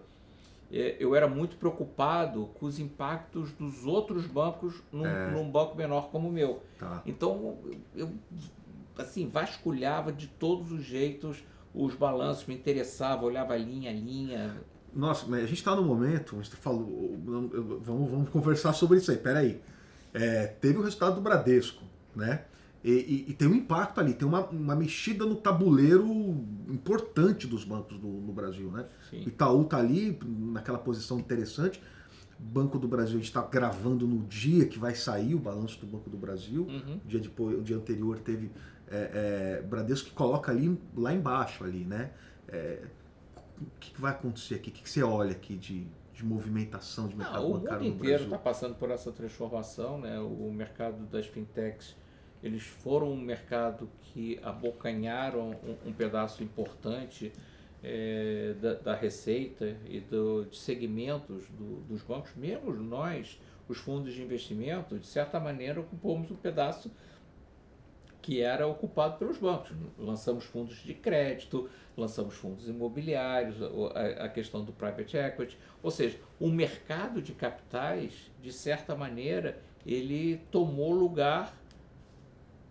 é, 0.72 0.96
eu 0.98 1.14
era 1.14 1.28
muito 1.28 1.56
preocupado 1.56 2.46
com 2.58 2.66
os 2.66 2.78
impactos 2.78 3.52
dos 3.52 3.86
outros 3.86 4.26
bancos 4.26 4.82
num, 4.90 5.06
é. 5.06 5.30
num 5.30 5.48
banco 5.48 5.76
menor 5.76 6.10
como 6.10 6.28
o 6.28 6.32
meu. 6.32 6.62
Tá. 6.78 7.02
Então, 7.06 7.58
eu 7.94 8.10
assim, 8.98 9.28
vasculhava 9.28 10.12
de 10.12 10.26
todos 10.26 10.72
os 10.72 10.82
jeitos 10.82 11.44
os 11.76 11.94
balanços, 11.94 12.46
me 12.46 12.54
interessava, 12.54 13.26
olhava 13.26 13.54
linha 13.56 13.90
a 13.90 13.94
linha. 13.94 14.56
Nossa, 14.96 15.26
mas 15.28 15.44
a 15.44 15.46
gente 15.46 15.58
está 15.58 15.76
no 15.76 15.82
momento, 15.82 16.38
a 16.38 16.42
gente 16.42 16.56
falou, 16.56 17.20
vamos, 17.22 18.10
vamos 18.10 18.28
conversar 18.30 18.72
sobre 18.72 18.96
isso 18.96 19.10
aí, 19.10 19.18
peraí. 19.18 19.60
É, 20.14 20.46
teve 20.46 20.78
o 20.78 20.82
resultado 20.82 21.16
do 21.16 21.20
Bradesco, 21.20 21.84
né? 22.14 22.44
E, 22.82 22.90
e, 22.90 23.30
e, 23.30 23.34
tem 23.34 23.46
um 23.48 23.54
impacto 23.54 24.00
ali, 24.00 24.14
tem 24.14 24.26
uma, 24.26 24.46
uma 24.46 24.74
mexida 24.74 25.26
no 25.26 25.34
tabuleiro 25.34 26.06
importante 26.68 27.46
dos 27.46 27.64
bancos 27.64 27.98
do, 27.98 28.06
no 28.06 28.32
Brasil, 28.32 28.70
né? 28.70 28.86
Sim. 29.10 29.24
Itaú 29.26 29.64
tá 29.64 29.76
ali 29.76 30.18
naquela 30.22 30.78
posição 30.78 31.18
interessante. 31.18 31.82
Banco 32.38 32.78
do 32.78 32.86
Brasil, 32.86 33.14
a 33.14 33.18
gente 33.18 33.24
está 33.24 33.42
gravando 33.42 34.06
no 34.06 34.22
dia 34.26 34.66
que 34.66 34.78
vai 34.78 34.94
sair 34.94 35.34
o 35.34 35.38
balanço 35.38 35.78
do 35.80 35.86
Banco 35.86 36.08
do 36.08 36.16
Brasil. 36.16 36.62
Uhum. 36.62 37.00
O, 37.04 37.08
dia 37.08 37.20
depois, 37.20 37.58
o 37.58 37.62
dia 37.62 37.76
anterior 37.76 38.18
teve 38.20 38.50
é, 38.88 39.58
é, 39.60 39.62
Bradesco 39.62 40.08
que 40.08 40.14
coloca 40.14 40.52
ali 40.52 40.78
lá 40.96 41.12
embaixo 41.12 41.64
ali, 41.64 41.84
né? 41.84 42.12
É, 42.48 42.82
o 43.60 43.80
que, 43.80 44.00
vai 44.00 44.12
acontecer 44.12 44.56
aqui? 44.56 44.70
O 44.70 44.72
que, 44.72 44.82
que 44.82 44.90
você 44.90 45.02
olha 45.02 45.32
aqui 45.32 45.56
de, 45.56 45.86
de 46.12 46.24
movimentação 46.24 47.08
de 47.08 47.16
mercado 47.16 47.42
Não, 47.42 47.52
bancário 47.52 47.62
no 47.62 47.64
Brasil? 47.64 47.78
O 47.78 47.94
mundo 47.94 48.04
inteiro 48.04 48.24
está 48.24 48.38
passando 48.38 48.74
por 48.74 48.90
essa 48.90 49.12
transformação, 49.12 49.98
né? 49.98 50.18
O 50.18 50.52
mercado 50.52 51.04
das 51.06 51.26
fintechs, 51.26 51.96
eles 52.42 52.62
foram 52.62 53.10
um 53.10 53.20
mercado 53.20 53.88
que 54.00 54.38
abocanharam 54.42 55.50
um, 55.50 55.88
um 55.88 55.92
pedaço 55.92 56.42
importante 56.42 57.32
é, 57.82 58.54
da, 58.60 58.74
da, 58.74 58.94
receita 58.94 59.76
e 59.88 60.00
do, 60.00 60.44
de 60.46 60.56
segmentos 60.56 61.46
do, 61.50 61.80
dos 61.82 62.02
bancos, 62.02 62.34
mesmo 62.34 62.72
nós, 62.72 63.40
os 63.68 63.78
fundos 63.78 64.14
de 64.14 64.22
investimento, 64.22 64.98
de 64.98 65.06
certa 65.06 65.38
maneira, 65.38 65.80
ocupamos 65.80 66.30
um 66.30 66.36
pedaço 66.36 66.90
que 68.26 68.40
era 68.42 68.66
ocupado 68.66 69.18
pelos 69.18 69.38
bancos. 69.38 69.70
Lançamos 69.96 70.42
fundos 70.42 70.82
de 70.82 70.92
crédito, 70.92 71.70
lançamos 71.96 72.34
fundos 72.34 72.66
imobiliários, 72.66 73.54
a, 74.18 74.28
questão 74.28 74.64
do 74.64 74.72
private 74.72 75.16
equity, 75.16 75.56
ou 75.80 75.92
seja, 75.92 76.18
o 76.40 76.48
mercado 76.50 77.22
de 77.22 77.32
capitais, 77.32 78.28
de 78.42 78.52
certa 78.52 78.96
maneira, 78.96 79.62
ele 79.86 80.40
tomou 80.50 80.92
lugar 80.92 81.56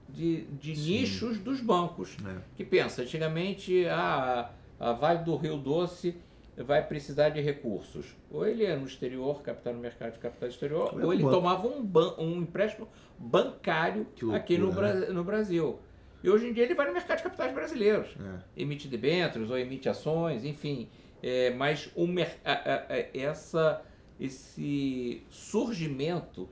de, 0.10 0.42
de 0.60 0.74
nichos 0.74 1.40
dos 1.40 1.62
bancos. 1.62 2.18
É. 2.28 2.42
Que 2.58 2.66
pensa, 2.66 3.04
antigamente 3.04 3.88
a, 3.88 4.52
a 4.78 4.92
Vale 4.92 5.24
do 5.24 5.38
Rio 5.38 5.56
Doce 5.56 6.18
vai 6.58 6.86
precisar 6.86 7.30
de 7.30 7.42
recursos. 7.42 8.16
Ou 8.32 8.48
ele 8.48 8.66
é 8.66 8.76
no 8.76 8.86
exterior, 8.86 9.42
capital 9.42 9.74
no 9.74 9.80
mercado 9.80 10.14
de 10.14 10.20
capital 10.20 10.50
exterior, 10.50 10.94
ou, 10.94 11.14
ele 11.14 11.24
banco. 11.24 11.36
tomava 11.36 11.68
um, 11.68 11.84
ban 11.84 12.16
um 12.18 12.42
empréstimo 12.42 12.88
bancário 13.18 14.08
loucura, 14.22 14.38
aqui 14.38 14.58
no, 14.58 14.72
Bra 14.72 14.94
né? 14.94 15.08
no 15.08 15.24
Brasil. 15.24 15.80
E 16.24 16.30
hoje 16.30 16.48
em 16.48 16.54
dia 16.54 16.64
ele 16.64 16.74
vai 16.74 16.88
no 16.88 16.94
mercado 16.94 17.18
de 17.18 17.24
capitais 17.24 17.54
brasileiros. 17.54 18.16
É. 18.20 18.62
Emite 18.62 18.88
debêntures 18.88 19.50
ou 19.50 19.58
emite 19.58 19.90
ações, 19.90 20.44
enfim. 20.46 20.90
É, 21.22 21.52
mas 21.52 21.90
o 21.96 22.08
a, 22.44 22.52
a, 22.52 23.18
essa, 23.18 23.82
esse 24.20 25.24
surgimento 25.30 26.50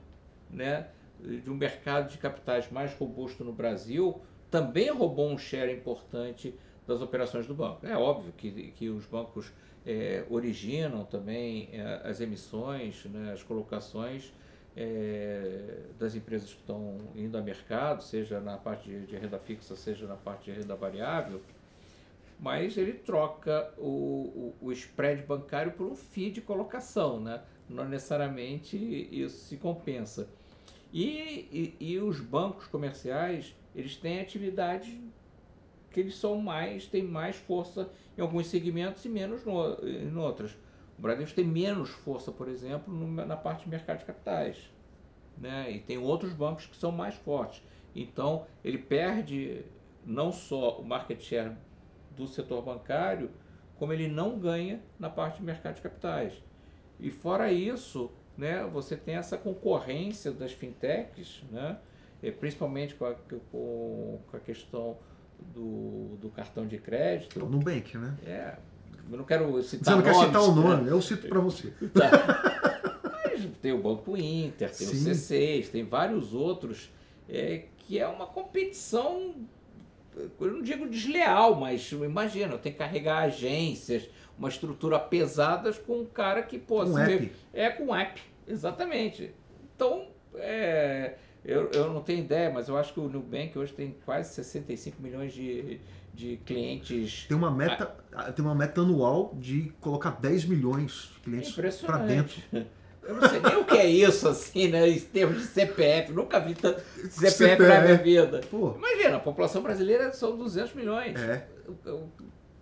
né, 0.50 0.88
de 1.20 1.50
um 1.50 1.54
mercado 1.54 2.10
de 2.10 2.18
capitais 2.18 2.70
mais 2.70 2.94
robusto 2.94 3.44
no 3.44 3.52
Brasil 3.52 4.20
também 4.50 4.90
roubou 4.90 5.28
um 5.30 5.38
share 5.38 5.72
importante 5.72 6.54
das 6.86 7.00
operações 7.00 7.46
do 7.46 7.54
banco. 7.54 7.86
É 7.86 7.96
óbvio 7.96 8.32
que, 8.36 8.70
que 8.72 8.88
os 8.88 9.06
bancos 9.06 9.52
é, 9.86 10.24
originam 10.30 11.04
também 11.04 11.68
é, 11.72 12.00
as 12.04 12.20
emissões, 12.20 13.04
né, 13.06 13.32
as 13.32 13.42
colocações 13.42 14.32
é, 14.76 15.80
das 15.98 16.14
empresas 16.14 16.52
que 16.52 16.60
estão 16.60 16.98
indo 17.14 17.36
a 17.36 17.42
mercado, 17.42 18.02
seja 18.02 18.40
na 18.40 18.56
parte 18.56 18.88
de, 18.88 19.06
de, 19.06 19.16
renda 19.16 19.38
fixa, 19.38 19.76
seja 19.76 20.06
na 20.06 20.16
parte 20.16 20.50
de 20.50 20.58
renda 20.58 20.74
variável, 20.74 21.40
mas 22.40 22.76
ele 22.76 22.94
troca 22.94 23.72
o, 23.78 24.52
o, 24.60 24.66
o 24.68 24.72
spread 24.72 25.22
bancário 25.22 25.72
por 25.72 25.86
um 25.86 25.94
FII 25.94 26.30
de 26.32 26.40
colocação, 26.40 27.20
né? 27.20 27.42
não 27.68 27.88
necessariamente 27.88 28.76
isso 28.76 29.38
se 29.44 29.56
compensa. 29.56 30.28
E, 30.92 31.48
e, 31.52 31.76
e 31.80 31.98
os 31.98 32.20
bancos 32.20 32.66
comerciais, 32.66 33.54
eles 33.74 33.96
têm 33.96 34.20
atividades 34.20 34.94
que 35.90 36.00
eles 36.00 36.16
são 36.16 36.40
mais, 36.40 36.86
têm 36.86 37.02
mais 37.02 37.36
força 37.36 37.88
em 38.16 38.20
alguns 38.20 38.46
segmentos 38.46 39.04
e 39.04 39.08
menos 39.08 39.44
no, 39.44 39.74
em 39.86 40.16
outros. 40.16 40.56
O 40.98 41.02
Bradesco 41.02 41.34
tem 41.34 41.44
menos 41.44 41.90
força, 41.90 42.30
por 42.30 42.48
exemplo, 42.48 42.92
no, 42.92 43.06
na 43.26 43.36
parte 43.36 43.64
de 43.64 43.70
mercado 43.70 43.98
de 43.98 44.04
capitais. 44.04 44.70
Né? 45.36 45.72
E 45.72 45.80
tem 45.80 45.98
outros 45.98 46.32
bancos 46.32 46.66
que 46.66 46.76
são 46.76 46.92
mais 46.92 47.14
fortes. 47.16 47.62
Então, 47.94 48.46
ele 48.64 48.78
perde 48.78 49.64
não 50.04 50.30
só 50.32 50.78
o 50.78 50.84
market 50.84 51.20
share 51.20 51.56
do 52.16 52.26
setor 52.26 52.62
bancário, 52.62 53.30
como 53.76 53.92
ele 53.92 54.08
não 54.08 54.38
ganha 54.38 54.80
na 54.98 55.10
parte 55.10 55.38
de 55.38 55.44
mercado 55.44 55.76
de 55.76 55.82
capitais. 55.82 56.32
E 57.00 57.10
fora 57.10 57.50
isso, 57.50 58.10
né, 58.36 58.64
você 58.64 58.96
tem 58.96 59.16
essa 59.16 59.36
concorrência 59.36 60.30
das 60.30 60.52
fintechs, 60.52 61.42
né, 61.50 61.78
principalmente 62.38 62.94
com 62.94 63.04
a, 63.04 63.14
com 63.50 64.20
a 64.32 64.38
questão 64.38 64.96
do, 65.52 66.16
do 66.20 66.28
cartão 66.30 66.66
de 66.66 66.78
crédito. 66.78 67.44
O 67.44 67.48
Nubank, 67.48 67.96
né? 67.98 68.14
É. 68.26 68.54
Eu 69.10 69.18
não 69.18 69.24
quero 69.24 69.62
citar 69.62 69.84
Você 69.84 69.90
não 69.90 69.98
nomes, 69.98 70.18
quer 70.18 70.26
citar 70.26 70.42
o 70.42 70.54
nome, 70.54 70.84
né? 70.84 70.92
eu 70.92 71.02
cito 71.02 71.28
para 71.28 71.40
você. 71.40 71.72
Tá. 71.92 73.00
Mas 73.24 73.46
tem 73.60 73.72
o 73.72 73.82
Banco 73.82 74.16
Inter, 74.16 74.70
tem 74.74 74.86
Sim. 74.86 75.10
o 75.10 75.14
C6, 75.14 75.68
tem 75.70 75.84
vários 75.84 76.32
outros, 76.32 76.90
é, 77.28 77.64
que 77.78 77.98
é 77.98 78.06
uma 78.06 78.26
competição, 78.26 79.34
eu 80.16 80.52
não 80.52 80.62
digo 80.62 80.88
desleal, 80.88 81.54
mas 81.54 81.90
imagina, 81.92 82.56
tem 82.56 82.72
que 82.72 82.78
carregar 82.78 83.18
agências, 83.18 84.08
uma 84.38 84.48
estrutura 84.48 84.98
pesadas 84.98 85.78
com 85.78 86.00
um 86.00 86.06
cara 86.06 86.42
que, 86.42 86.58
pô, 86.58 86.82
um 86.84 86.98
app. 86.98 87.32
é 87.52 87.70
com 87.70 87.94
app, 87.94 88.20
exatamente. 88.46 89.34
Então, 89.74 90.08
é, 90.36 91.14
eu, 91.44 91.70
eu 91.72 91.92
não 91.92 92.02
tenho 92.02 92.20
ideia, 92.20 92.50
mas 92.50 92.68
eu 92.68 92.76
acho 92.76 92.94
que 92.94 93.00
o 93.00 93.08
Nubank 93.08 93.58
hoje 93.58 93.72
tem 93.72 93.94
quase 94.04 94.32
65 94.34 95.02
milhões 95.02 95.32
de, 95.32 95.78
de 96.14 96.38
clientes. 96.38 97.26
Tem 97.28 97.36
uma 97.36 97.50
meta, 97.50 97.94
ah. 98.12 98.32
tem 98.32 98.42
uma 98.42 98.54
meta 98.54 98.80
anual 98.80 99.34
de 99.38 99.72
colocar 99.80 100.12
10 100.12 100.46
milhões 100.46 101.10
de 101.14 101.20
clientes 101.20 101.80
para 101.82 101.98
dentro. 101.98 102.40
Eu 103.06 103.16
não 103.16 103.28
sei 103.28 103.38
nem 103.38 103.56
o 103.56 103.64
que 103.66 103.76
é 103.76 103.86
isso, 103.86 104.26
assim, 104.26 104.68
né? 104.68 104.88
Em 104.88 104.98
termos 104.98 105.36
de 105.38 105.44
CPF. 105.44 106.10
Nunca 106.10 106.40
vi 106.40 106.54
tanto 106.54 106.80
CPF, 107.10 107.36
CPF. 107.36 107.62
na 107.62 107.80
minha 107.82 107.98
vida. 107.98 108.40
Pô. 108.50 108.76
Imagina, 108.78 109.18
a 109.18 109.20
população 109.20 109.62
brasileira 109.62 110.10
são 110.14 110.34
200 110.38 110.72
milhões. 110.72 111.20
É. 111.20 111.46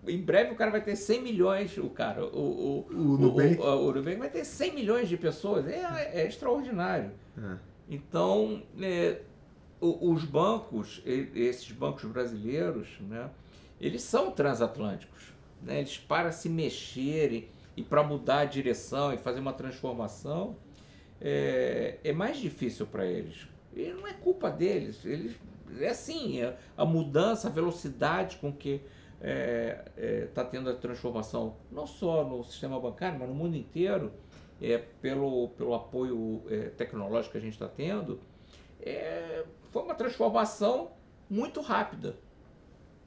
Em 0.08 0.20
breve 0.20 0.50
o 0.50 0.56
cara 0.56 0.72
vai 0.72 0.80
ter 0.80 0.96
100 0.96 1.22
milhões, 1.22 1.78
o 1.78 1.88
cara. 1.88 2.24
O, 2.24 2.40
o, 2.40 2.86
o, 2.90 3.18
Nubank. 3.18 3.56
o, 3.56 3.62
o, 3.62 3.86
o 3.86 3.92
Nubank 3.92 4.16
vai 4.16 4.30
ter 4.30 4.44
100 4.44 4.74
milhões 4.74 5.08
de 5.08 5.16
pessoas. 5.16 5.64
É, 5.68 6.10
é 6.12 6.26
extraordinário. 6.26 7.12
É. 7.38 7.71
Então, 7.92 8.62
é, 8.80 9.20
os 9.78 10.24
bancos, 10.24 11.02
esses 11.04 11.70
bancos 11.72 12.04
brasileiros, 12.04 12.88
né, 13.00 13.28
eles 13.78 14.02
são 14.02 14.30
transatlânticos. 14.30 15.34
Né? 15.60 15.80
Eles, 15.80 15.98
para 15.98 16.32
se 16.32 16.48
mexerem 16.48 17.48
e 17.76 17.82
para 17.82 18.02
mudar 18.02 18.38
a 18.38 18.44
direção 18.46 19.12
e 19.12 19.18
fazer 19.18 19.40
uma 19.40 19.52
transformação, 19.52 20.56
é, 21.20 21.98
é 22.02 22.12
mais 22.14 22.38
difícil 22.38 22.86
para 22.86 23.04
eles. 23.04 23.46
E 23.76 23.92
não 23.92 24.06
é 24.06 24.14
culpa 24.14 24.50
deles. 24.50 25.04
Eles, 25.04 25.36
é 25.78 25.88
assim, 25.88 26.40
é 26.40 26.56
a 26.74 26.86
mudança, 26.86 27.48
a 27.48 27.50
velocidade 27.50 28.38
com 28.38 28.50
que 28.50 28.76
está 28.76 28.88
é, 29.20 29.84
é, 29.98 30.28
tá 30.32 30.44
tendo 30.44 30.70
a 30.70 30.74
transformação, 30.74 31.56
não 31.70 31.86
só 31.86 32.24
no 32.24 32.42
sistema 32.42 32.80
bancário, 32.80 33.18
mas 33.18 33.28
no 33.28 33.34
mundo 33.34 33.54
inteiro, 33.54 34.12
é, 34.62 34.78
pelo, 34.78 35.48
pelo 35.50 35.74
apoio 35.74 36.44
é, 36.48 36.68
tecnológico 36.70 37.32
que 37.32 37.38
a 37.38 37.40
gente 37.40 37.54
está 37.54 37.68
tendo, 37.68 38.20
é, 38.80 39.44
foi 39.70 39.82
uma 39.82 39.94
transformação 39.94 40.92
muito 41.28 41.60
rápida. 41.60 42.16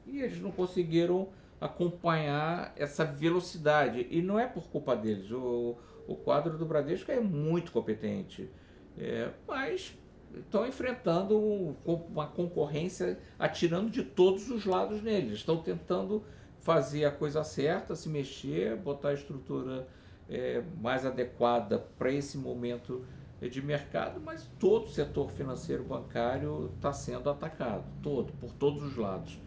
E 0.05 0.21
eles 0.21 0.41
não 0.41 0.51
conseguiram 0.51 1.29
acompanhar 1.59 2.73
essa 2.75 3.05
velocidade. 3.05 4.05
E 4.09 4.21
não 4.21 4.37
é 4.37 4.45
por 4.45 4.67
culpa 4.67 4.95
deles. 4.95 5.31
O, 5.31 5.77
o 6.07 6.15
quadro 6.15 6.57
do 6.57 6.65
Bradesco 6.65 7.11
é 7.11 7.19
muito 7.19 7.71
competente. 7.71 8.49
É, 8.97 9.29
mas 9.47 9.97
estão 10.35 10.67
enfrentando 10.67 11.75
uma 11.85 12.27
concorrência 12.27 13.17
atirando 13.39 13.89
de 13.89 14.03
todos 14.03 14.49
os 14.49 14.65
lados 14.65 15.01
neles. 15.01 15.33
Estão 15.33 15.57
tentando 15.57 16.23
fazer 16.59 17.05
a 17.05 17.11
coisa 17.11 17.43
certa, 17.43 17.95
se 17.95 18.09
mexer, 18.09 18.75
botar 18.75 19.09
a 19.09 19.13
estrutura 19.13 19.87
é, 20.29 20.63
mais 20.81 21.05
adequada 21.05 21.79
para 21.97 22.11
esse 22.11 22.37
momento 22.37 23.05
de 23.41 23.61
mercado, 23.61 24.19
mas 24.19 24.49
todo 24.59 24.85
o 24.85 24.89
setor 24.89 25.29
financeiro 25.29 25.83
bancário 25.83 26.71
está 26.75 26.91
sendo 26.93 27.29
atacado, 27.29 27.83
todo, 28.01 28.33
por 28.33 28.51
todos 28.53 28.81
os 28.81 28.95
lados. 28.95 29.37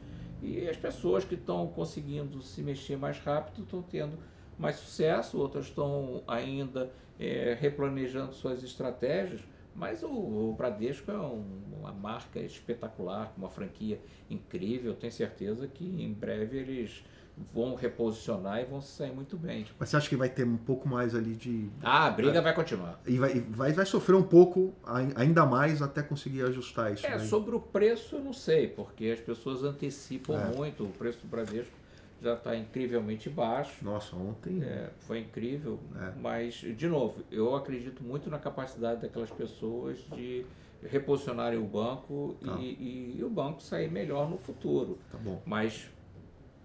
E 0.43 0.69
as 0.69 0.77
pessoas 0.77 1.25
que 1.25 1.35
estão 1.35 1.67
conseguindo 1.69 2.41
se 2.43 2.63
mexer 2.63 2.97
mais 2.97 3.19
rápido 3.19 3.63
estão 3.63 3.83
tendo 3.83 4.19
mais 4.59 4.77
sucesso, 4.77 5.39
outras 5.39 5.67
estão 5.67 6.23
ainda 6.27 6.91
é, 7.19 7.57
replanejando 7.59 8.35
suas 8.35 8.63
estratégias, 8.63 9.41
mas 9.75 10.03
o, 10.03 10.09
o 10.09 10.55
Bradesco 10.57 11.11
é 11.11 11.19
um, 11.19 11.45
uma 11.79 11.93
marca 11.93 12.41
espetacular, 12.41 13.33
uma 13.37 13.49
franquia 13.49 14.01
incrível, 14.29 14.95
tenho 14.95 15.13
certeza 15.13 15.67
que 15.67 15.85
em 15.85 16.13
breve 16.13 16.59
eles 16.59 17.05
vão 17.53 17.75
reposicionar 17.75 18.61
e 18.61 18.65
vão 18.65 18.81
sair 18.81 19.13
muito 19.13 19.37
bem. 19.37 19.67
Mas 19.79 19.89
você 19.89 19.97
acha 19.97 20.09
que 20.09 20.17
vai 20.17 20.29
ter 20.29 20.45
um 20.45 20.57
pouco 20.57 20.89
mais 20.89 21.15
ali 21.15 21.35
de. 21.35 21.69
Ah, 21.83 22.07
a 22.07 22.11
briga 22.11 22.41
vai 22.41 22.55
continuar. 22.55 23.01
E 23.07 23.19
vai, 23.19 23.41
vai, 23.41 23.73
vai 23.73 23.87
sofrer 23.87 24.17
um 24.17 24.23
pouco, 24.23 24.75
ainda 25.15 25.47
mais, 25.47 25.83
até 25.83 26.03
conseguir 26.03 26.43
ajustar 26.43 26.93
isso. 26.93 27.07
É, 27.07 27.17
daí. 27.17 27.27
sobre 27.27 27.55
o 27.55 27.61
preço 27.61 28.17
eu 28.17 28.21
não 28.21 28.33
sei, 28.33 28.69
porque 28.69 29.07
as 29.07 29.21
pessoas 29.21 29.63
antecipam 29.63 30.39
é. 30.39 30.57
muito. 30.57 30.85
O 30.85 30.89
preço 30.89 31.21
do 31.21 31.29
Bradesco 31.29 31.73
já 32.21 32.35
está 32.35 32.57
incrivelmente 32.57 33.31
baixo. 33.31 33.85
Nossa, 33.85 34.17
ontem. 34.17 34.63
É, 34.63 34.91
foi 35.01 35.21
incrível. 35.21 35.79
É. 35.97 36.13
Mas, 36.21 36.55
de 36.55 36.89
novo, 36.89 37.23
eu 37.31 37.55
acredito 37.55 38.03
muito 38.03 38.29
na 38.29 38.39
capacidade 38.39 39.03
daquelas 39.03 39.31
pessoas 39.31 39.99
de 40.15 40.45
reposicionarem 40.83 41.59
o 41.59 41.65
banco 41.65 42.37
tá. 42.45 42.57
e, 42.61 42.65
e, 42.65 43.17
e, 43.19 43.25
o 43.25 43.31
banco 43.31 43.61
sair 43.61 43.91
melhor 43.91 44.31
no 44.31 44.39
futuro. 44.39 44.99
Tá 45.11 45.19
bom. 45.19 45.43
Mas 45.45 45.89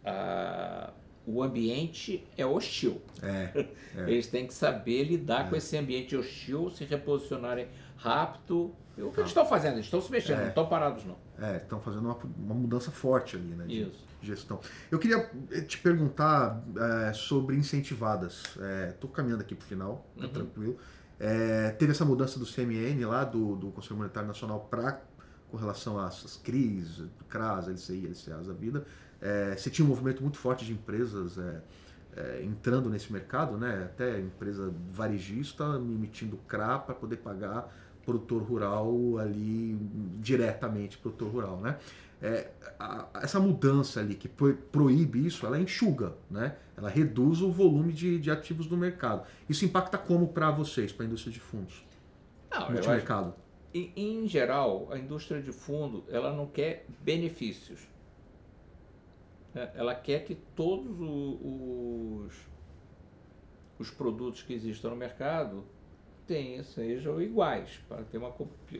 a, 0.05 0.91
o 1.25 1.41
ambiente 1.41 2.25
é 2.37 2.45
hostil. 2.45 3.01
É, 3.21 3.67
é. 3.95 4.09
Eles 4.09 4.27
têm 4.27 4.45
que 4.45 4.53
saber 4.53 5.03
lidar 5.03 5.47
é. 5.47 5.49
com 5.49 5.55
esse 5.55 5.77
ambiente 5.77 6.15
hostil, 6.15 6.69
se 6.69 6.83
reposicionarem 6.83 7.67
rápido. 7.97 8.73
O 8.97 9.09
que 9.09 9.15
tá. 9.15 9.21
eles 9.21 9.29
estão 9.29 9.45
fazendo? 9.45 9.73
Eles 9.73 9.85
estão 9.85 10.01
se 10.01 10.11
mexendo, 10.11 10.39
é. 10.39 10.41
não 10.41 10.49
estão 10.49 10.67
parados, 10.67 11.03
não. 11.05 11.17
É, 11.39 11.57
estão 11.57 11.79
fazendo 11.81 12.05
uma, 12.05 12.17
uma, 12.37 12.55
mudança 12.55 12.91
forte 12.91 13.35
ali, 13.35 13.55
né? 13.55 13.65
De 13.65 13.81
Isso. 13.83 14.05
gestão. 14.21 14.59
Eu 14.91 14.99
queria 14.99 15.29
eh, 15.51 15.61
te 15.61 15.79
perguntar 15.79 16.63
é, 17.07 17.13
sobre 17.13 17.55
incentivadas. 17.55 18.43
Estou 18.89 19.09
é, 19.09 19.13
caminhando 19.13 19.41
aqui 19.41 19.55
para 19.55 19.65
o 19.65 19.67
final, 19.67 20.05
tá 20.15 20.25
uhum. 20.25 20.31
tranquilo. 20.31 20.77
É, 21.19 21.71
teve 21.71 21.91
essa 21.91 22.05
mudança 22.05 22.37
do 22.37 22.45
CMN 22.45 23.05
lá, 23.05 23.23
do, 23.23 23.55
do 23.55 23.71
Conselho 23.71 23.97
Monetário 23.97 24.27
Nacional, 24.27 24.67
para 24.69 25.01
com 25.49 25.57
relação 25.57 25.99
às 25.99 26.37
CRIs, 26.43 27.03
CRAS, 27.29 27.67
LCI, 27.67 28.07
LCAs 28.07 28.47
da 28.47 28.53
vida, 28.53 28.85
é, 29.23 29.55
você 29.55 29.69
tinha 29.69 29.85
um 29.85 29.87
movimento 29.87 30.21
muito 30.21 30.37
forte 30.37 30.65
de 30.65 30.73
empresas 30.73 31.37
é, 31.37 31.61
é, 32.17 32.43
entrando 32.43 32.89
nesse 32.89 33.11
mercado, 33.11 33.57
né? 33.57 33.85
até 33.85 34.19
empresa 34.19 34.73
varejista 34.91 35.63
emitindo 35.77 36.35
CRA 36.45 36.77
para 36.77 36.93
poder 36.93 37.17
pagar 37.17 37.73
produtor 38.05 38.43
rural 38.43 39.17
ali 39.17 39.77
diretamente 40.19 40.97
produtor 40.97 41.31
rural, 41.31 41.57
né? 41.61 41.77
É, 42.21 42.49
a, 42.77 43.07
essa 43.21 43.39
mudança 43.39 44.01
ali 44.01 44.15
que 44.15 44.27
proíbe 44.27 45.25
isso, 45.25 45.45
ela 45.45 45.57
enxuga, 45.57 46.13
né? 46.29 46.57
Ela 46.75 46.89
reduz 46.89 47.41
o 47.41 47.49
volume 47.49 47.93
de, 47.93 48.19
de 48.19 48.29
ativos 48.29 48.67
no 48.67 48.75
mercado. 48.75 49.25
Isso 49.47 49.63
impacta 49.63 49.97
como 49.97 50.27
para 50.27 50.51
vocês, 50.51 50.91
para 50.91 51.05
a 51.05 51.07
indústria 51.07 51.31
de 51.31 51.39
fundos? 51.39 51.85
Não, 52.51 52.71
no 52.71 52.87
mercado. 52.87 53.33
Em, 53.73 53.91
em 53.95 54.27
geral, 54.27 54.89
a 54.91 54.97
indústria 54.97 55.41
de 55.41 55.53
fundo 55.53 56.03
ela 56.09 56.33
não 56.33 56.45
quer 56.45 56.85
benefícios. 57.01 57.92
É, 59.55 59.71
ela 59.75 59.93
quer 59.93 60.23
que 60.25 60.35
todos 60.35 60.99
os, 60.99 62.33
os 63.77 63.91
produtos 63.91 64.41
que 64.41 64.53
existam 64.53 64.89
no 64.89 64.95
mercado 64.95 65.63
tenham, 66.25 66.63
sejam 66.63 67.21
iguais, 67.21 67.83
para 67.87 68.03
ter 68.03 68.17
uma, 68.17 68.33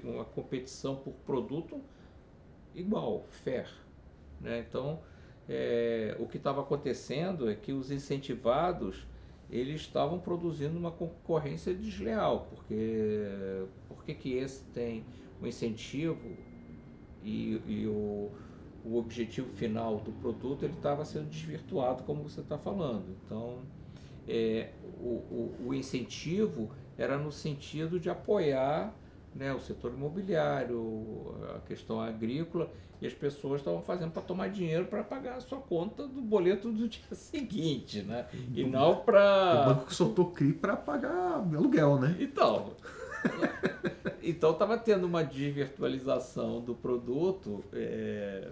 uma 0.04 0.26
competição 0.26 0.96
por 0.96 1.14
produto 1.26 1.82
igual, 2.74 3.26
fair. 3.30 3.70
Né? 4.40 4.66
Então, 4.68 5.02
é, 5.48 6.16
o 6.20 6.26
que 6.26 6.38
estava 6.38 6.62
acontecendo 6.62 7.50
é 7.50 7.56
que 7.56 7.74
os 7.74 7.92
incentivados 7.92 9.06
eles 9.50 9.82
estavam 9.82 10.20
produzindo 10.20 10.78
uma 10.80 10.90
concorrência 10.90 11.74
desleal, 11.76 12.48
porque 12.50 13.28
por 13.88 14.04
que 14.04 14.34
esse 14.34 14.64
tem 14.72 15.06
um 15.40 15.46
incentivo 15.46 16.36
e, 17.24 17.62
e 17.68 17.88
o, 17.88 18.32
o 18.84 18.98
objetivo 18.98 19.50
final 19.54 19.98
do 19.98 20.12
produto 20.12 20.64
ele 20.64 20.74
estava 20.74 21.06
sendo 21.06 21.30
desvirtuado, 21.30 22.04
como 22.04 22.24
você 22.24 22.42
está 22.42 22.58
falando. 22.58 23.06
Então, 23.26 23.60
é, 24.28 24.70
o, 25.00 25.10
o, 25.10 25.56
o, 25.68 25.74
incentivo 25.74 26.70
era 26.98 27.18
no 27.18 27.32
sentido 27.32 28.00
de 28.00 28.10
apoiar 28.10 28.94
né, 29.34 29.54
o 29.54 29.60
setor 29.60 29.92
imobiliário, 29.94 31.36
a 31.56 31.60
questão 31.60 32.00
agrícola, 32.00 32.70
e 33.02 33.08
as 33.08 33.14
pessoas 33.14 33.60
estavam 33.60 33.82
fazendo 33.82 34.12
para 34.12 34.22
tomar 34.22 34.50
dinheiro 34.50 34.86
para 34.86 35.04
pagar 35.04 35.36
a 35.36 35.42
sua 35.42 35.60
conta 35.60 36.08
do 36.08 36.22
boleto 36.22 36.72
do 36.72 36.88
dia 36.88 37.04
seguinte, 37.14 38.02
né? 38.02 38.28
E 38.54 38.64
não 38.64 38.98
para. 38.98 39.62
O 39.62 39.76
banco 39.76 39.94
soltou 39.94 40.32
CRI 40.32 40.54
para 40.54 40.78
pagar 40.78 41.34
aluguel, 41.34 42.00
né? 42.00 42.16
Então. 42.20 42.72
então 44.24 44.52
estava 44.52 44.78
tendo 44.78 45.06
uma 45.06 45.24
desvirtualização 45.24 46.62
do 46.62 46.76
produto 46.76 47.64
é, 47.74 48.52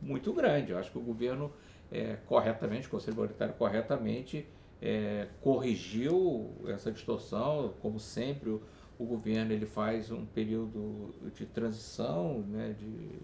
muito 0.00 0.32
grande. 0.32 0.72
Eu 0.72 0.78
acho 0.78 0.90
que 0.90 0.98
o 0.98 1.02
governo 1.02 1.52
é, 1.90 2.16
corretamente, 2.26 2.86
o 2.86 2.90
Conselho 2.90 3.16
Monetário 3.16 3.54
corretamente 3.54 4.46
é, 4.80 5.28
corrigiu 5.40 6.50
essa 6.66 6.90
distorção, 6.92 7.74
como 7.80 7.98
sempre 7.98 8.50
o, 8.50 8.62
o, 8.98 9.04
governo 9.04 9.52
ele 9.52 9.66
faz 9.66 10.10
um 10.10 10.24
período 10.24 11.14
de 11.34 11.46
transição, 11.46 12.40
né, 12.42 12.74
de, 12.78 13.18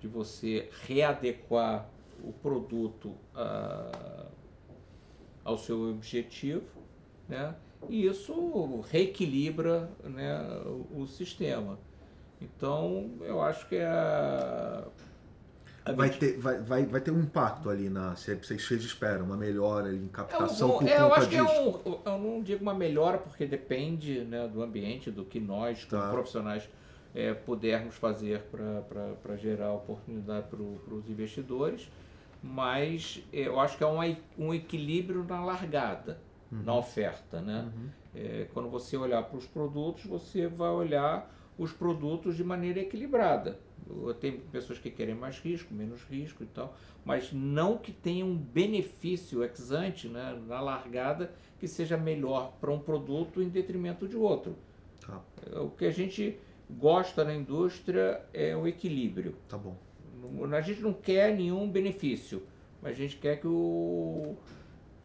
de 0.00 0.08
você 0.08 0.68
readequar 0.86 1.88
o 2.22 2.32
produto 2.32 3.14
a, 3.34 4.26
ao 5.44 5.58
seu 5.58 5.90
objetivo, 5.90 6.82
né, 7.28 7.54
e 7.88 8.06
isso 8.06 8.80
reequilibra 8.90 9.90
né, 10.02 10.40
o, 10.66 11.02
o 11.02 11.06
sistema. 11.06 11.78
Então, 12.40 13.10
eu 13.22 13.40
acho 13.40 13.68
que 13.68 13.76
é 13.76 13.86
a 13.86 14.86
vai 15.94 16.10
ter, 16.10 16.38
vai, 16.38 16.60
vai, 16.60 16.86
vai 16.86 17.00
ter 17.00 17.10
um 17.10 17.20
impacto 17.20 17.70
ali 17.70 17.88
na. 17.88 18.16
Se 18.16 18.34
vocês 18.34 18.82
esperam, 18.82 19.24
uma 19.24 19.36
melhora 19.36 19.88
ali 19.88 19.98
em 19.98 20.08
captação 20.08 20.68
eu, 20.68 20.78
por 20.78 20.88
eu 20.88 21.08
conta 21.08 21.14
acho 21.14 21.28
disso. 21.28 21.44
Que 21.44 21.88
é 21.88 21.92
um, 21.92 21.98
eu 22.04 22.18
não 22.18 22.42
digo 22.42 22.62
uma 22.62 22.74
melhora, 22.74 23.18
porque 23.18 23.46
depende 23.46 24.20
né, 24.24 24.48
do 24.48 24.62
ambiente, 24.62 25.10
do 25.10 25.24
que 25.24 25.38
nós, 25.38 25.84
como 25.84 26.02
tá. 26.02 26.10
profissionais, 26.10 26.68
é, 27.14 27.34
pudermos 27.34 27.94
fazer 27.94 28.42
para 29.22 29.36
gerar 29.36 29.72
oportunidade 29.72 30.46
para 30.48 30.94
os 30.94 31.08
investidores. 31.08 31.90
Mas 32.42 33.22
eu 33.32 33.58
acho 33.58 33.76
que 33.76 33.82
é 33.82 33.86
um, 33.86 33.98
um 34.38 34.54
equilíbrio 34.54 35.24
na 35.24 35.44
largada, 35.44 36.20
uhum. 36.52 36.62
na 36.62 36.74
oferta. 36.74 37.40
Né? 37.40 37.68
Uhum. 37.74 37.88
É, 38.14 38.46
quando 38.54 38.68
você 38.68 38.96
olhar 38.96 39.22
para 39.24 39.36
os 39.36 39.46
produtos, 39.46 40.04
você 40.04 40.46
vai 40.46 40.70
olhar 40.70 41.34
os 41.58 41.72
produtos 41.72 42.36
de 42.36 42.44
maneira 42.44 42.78
equilibrada. 42.78 43.58
Tem 44.20 44.32
pessoas 44.32 44.78
que 44.78 44.90
querem 44.90 45.14
mais 45.14 45.38
risco, 45.38 45.72
menos 45.72 46.02
risco 46.02 46.42
e 46.42 46.46
tal, 46.46 46.76
mas 47.04 47.32
não 47.32 47.78
que 47.78 47.90
tenha 47.90 48.24
um 48.24 48.36
benefício 48.36 49.42
ex 49.42 49.70
ante, 49.70 50.08
né, 50.08 50.38
na 50.46 50.60
largada, 50.60 51.32
que 51.58 51.66
seja 51.66 51.96
melhor 51.96 52.52
para 52.60 52.70
um 52.70 52.78
produto 52.78 53.42
em 53.42 53.48
detrimento 53.48 54.06
de 54.06 54.16
outro. 54.16 54.56
Tá. 55.00 55.20
O 55.60 55.70
que 55.70 55.86
a 55.86 55.90
gente 55.90 56.38
gosta 56.70 57.24
na 57.24 57.34
indústria 57.34 58.22
é 58.32 58.56
o 58.56 58.66
equilíbrio. 58.66 59.34
Tá 59.48 59.56
bom. 59.56 59.76
A 60.52 60.60
gente 60.60 60.80
não 60.80 60.92
quer 60.92 61.34
nenhum 61.34 61.68
benefício, 61.70 62.42
mas 62.82 62.92
a 62.92 62.94
gente 62.94 63.16
quer 63.16 63.40
que 63.40 63.46
o, 63.46 64.36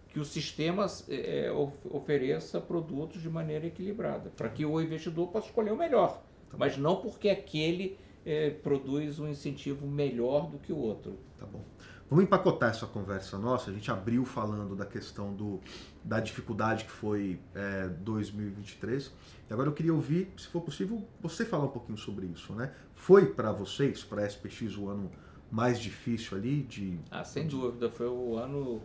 que 0.10 0.20
o 0.20 0.26
sistema 0.26 0.86
é, 1.10 1.52
ofereça 1.90 2.60
produtos 2.60 3.22
de 3.22 3.30
maneira 3.30 3.66
equilibrada, 3.66 4.32
para 4.36 4.50
que 4.50 4.66
o 4.66 4.82
investidor 4.82 5.30
possa 5.30 5.48
escolher 5.48 5.72
o 5.72 5.78
melhor. 5.78 6.22
Tá 6.50 6.58
mas 6.58 6.78
não 6.78 6.98
porque 6.98 7.30
aquele 7.30 7.98
é, 8.26 8.50
produz 8.50 9.20
um 9.20 9.28
incentivo 9.28 9.86
melhor 9.88 10.50
do 10.50 10.58
que 10.58 10.72
o 10.72 10.78
outro. 10.78 11.18
Tá 11.40 11.46
bom. 11.46 11.64
Vamos 12.10 12.26
empacotar 12.26 12.70
essa 12.70 12.86
conversa 12.86 13.38
nossa. 13.38 13.72
A 13.72 13.74
gente 13.74 13.90
abriu 13.90 14.24
falando 14.24 14.76
da 14.76 14.86
questão 14.86 15.34
do, 15.34 15.60
da 16.04 16.20
dificuldade 16.20 16.84
que 16.86 16.92
foi 16.92 17.40
é, 17.56 17.88
2023. 17.88 19.12
E 19.50 19.54
agora 19.54 19.70
eu 19.70 19.74
queria 19.74 19.94
ouvir, 19.94 20.32
se 20.38 20.48
for 20.48 20.62
possível, 20.62 21.04
você 21.20 21.44
falar 21.44 21.66
um 21.66 21.70
pouquinho 21.70 21.98
sobre 21.98 22.28
isso. 22.28 22.54
Né? 22.54 22.72
Foi 22.94 23.26
para 23.26 23.52
vocês, 23.52 24.04
para 24.04 24.22
a 24.22 24.28
SPX, 24.28 24.78
o 24.78 24.90
ano 24.90 25.10
mais 25.50 25.80
difícil 25.80 26.38
ali? 26.38 26.64
De, 26.64 27.00
ah, 27.10 27.24
sem 27.24 27.48
de... 27.48 27.56
dúvida. 27.56 27.90
Foi 27.90 28.08
o 28.08 28.38
ano 28.38 28.82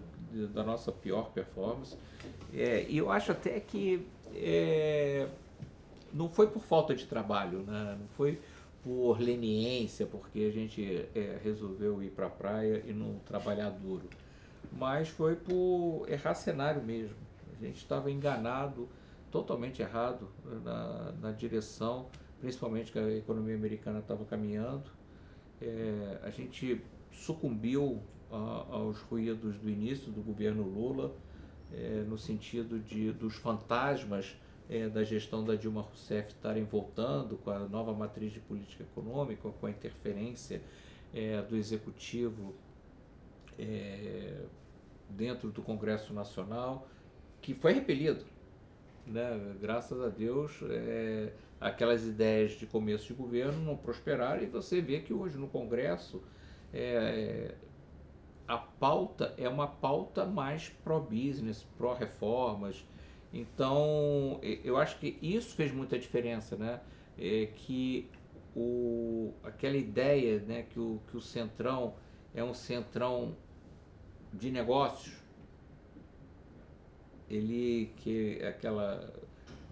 da 0.55 0.62
nossa 0.62 0.90
pior 0.90 1.31
performance. 1.31 1.97
É, 2.55 2.86
e 2.89 2.97
eu 2.97 3.10
acho 3.10 3.32
até 3.32 3.60
que 3.60 4.06
é, 4.35 5.28
não 6.12 6.28
foi 6.28 6.47
por 6.47 6.62
falta 6.62 6.94
de 6.94 7.06
trabalho, 7.06 7.60
né? 7.60 7.97
não 7.98 8.09
foi 8.09 8.40
por 8.83 9.21
leniência, 9.21 10.07
porque 10.07 10.41
a 10.41 10.51
gente 10.51 11.09
é, 11.15 11.39
resolveu 11.43 12.03
ir 12.03 12.11
para 12.11 12.27
a 12.27 12.31
praia 12.31 12.83
e 12.87 12.93
não 12.93 13.19
trabalhar 13.21 13.71
duro, 13.71 14.09
mas 14.73 15.09
foi 15.09 15.37
por 15.37 16.07
errar 16.09 16.35
cenário 16.35 16.83
mesmo. 16.83 17.17
A 17.59 17.65
gente 17.65 17.79
estava 17.79 18.11
enganado, 18.11 18.89
totalmente 19.31 19.83
errado 19.83 20.29
na, 20.65 21.13
na 21.21 21.33
direção, 21.33 22.07
principalmente 22.41 22.93
que 22.93 22.99
a 22.99 23.17
economia 23.17 23.55
americana 23.55 23.99
estava 23.99 24.25
caminhando. 24.25 24.91
É, 25.61 26.21
a 26.23 26.31
gente 26.31 26.81
sucumbiu 27.13 28.01
a, 28.31 28.37
aos 28.71 29.01
ruídos 29.01 29.57
do 29.59 29.69
início 29.69 30.13
do 30.13 30.23
governo 30.23 30.63
Lula, 30.63 31.15
é, 31.73 32.05
no 32.09 32.17
sentido 32.17 32.79
de 32.79 33.13
dos 33.13 33.35
fantasmas 33.37 34.37
é, 34.69 34.89
da 34.89 35.03
gestão 35.03 35.45
da 35.45 35.55
Dilma 35.55 35.82
Rousseff 35.82 36.28
estarem 36.28 36.65
voltando 36.65 37.36
com 37.39 37.51
a 37.51 37.61
nova 37.61 37.93
matriz 37.93 38.32
de 38.32 38.40
política 38.40 38.85
econômica, 38.85 39.49
com 39.49 39.66
a 39.66 39.70
interferência 39.70 40.61
é, 41.15 41.40
do 41.43 41.57
executivo 41.57 42.55
é, 43.59 44.43
dentro 45.09 45.51
do 45.51 45.62
Congresso 45.62 46.12
Nacional, 46.12 46.86
que 47.40 47.55
foi 47.55 47.73
repelido. 47.73 48.24
Né? 49.07 49.57
Graças 49.61 50.01
a 50.03 50.09
Deus, 50.09 50.61
é, 50.69 51.32
aquelas 51.61 52.07
ideias 52.07 52.53
de 52.53 52.66
começo 52.66 53.07
de 53.07 53.15
governo 53.15 53.65
não 53.65 53.77
prosperaram 53.77 54.43
e 54.43 54.47
você 54.47 54.81
vê 54.81 55.01
que 55.01 55.15
hoje 55.15 55.39
no 55.39 55.49
Congresso 55.49 56.23
é, 56.73 57.55
a 58.47 58.59
pauta 58.59 59.35
é 59.39 59.49
uma 59.49 59.66
pauta 59.66 60.27
mais 60.27 60.69
pró-business, 60.85 61.66
pró-reformas, 61.77 62.85
então, 63.33 64.41
eu 64.65 64.77
acho 64.77 64.99
que 64.99 65.19
isso 65.21 65.55
fez 65.55 65.73
muita 65.73 65.99
diferença, 65.99 66.57
né? 66.57 66.81
É 67.19 67.47
que 67.47 68.09
o, 68.57 69.33
aquela 69.43 69.77
ideia 69.77 70.41
né, 70.41 70.65
que, 70.71 70.81
o, 70.81 71.01
que 71.09 71.17
o 71.17 71.21
Centrão 71.21 71.95
é 72.35 72.43
um 72.43 72.55
centrão 72.55 73.37
de 74.33 74.51
negócios, 74.51 75.15
ele 77.29 77.93
que 77.97 78.39
é 78.41 78.49
aquela 78.49 79.13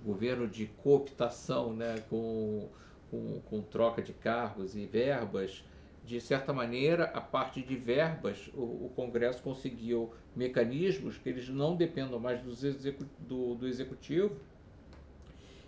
governo 0.05 0.47
de 0.47 0.67
cooptação 0.67 1.73
né, 1.73 2.03
com, 2.09 2.69
com, 3.11 3.41
com 3.41 3.61
troca 3.63 4.01
de 4.01 4.13
cargos 4.13 4.77
e 4.77 4.87
verbas, 4.87 5.65
de 6.07 6.21
certa 6.21 6.53
maneira, 6.53 7.07
a 7.07 7.21
parte 7.21 7.61
de 7.61 7.75
verbas, 7.75 8.49
o, 8.55 8.87
o, 8.87 8.93
Congresso 8.95 9.43
conseguiu 9.43 10.13
mecanismos 10.37 11.19
que 11.19 11.29
eles 11.29 11.49
não 11.49 11.75
dependam 11.75 12.21
mais 12.21 12.41
do, 12.41 12.53
execu 12.53 13.05
do, 13.19 13.57
do 13.57 13.67
executivo 13.67 14.37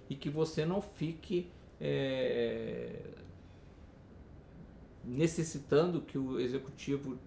e 0.08 0.14
que 0.14 0.30
você 0.30 0.64
não 0.64 0.80
fique 0.80 1.50
é, 1.80 3.00
necessitando 5.04 6.02
que 6.02 6.16
o 6.16 6.38
executivo 6.38 7.18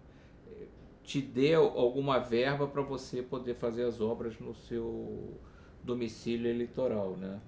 eh, 0.47 0.67
te 1.03 1.21
dê 1.21 1.53
alguma 1.53 2.17
verba 2.17 2.65
para 2.65 2.81
você 2.81 3.21
poder 3.21 3.55
fazer 3.55 3.83
as 3.83 3.99
obras 3.99 4.39
no 4.39 4.55
seu 4.55 5.37
domicílio 5.83 6.49
eleitoral, 6.49 7.17
né? 7.17 7.41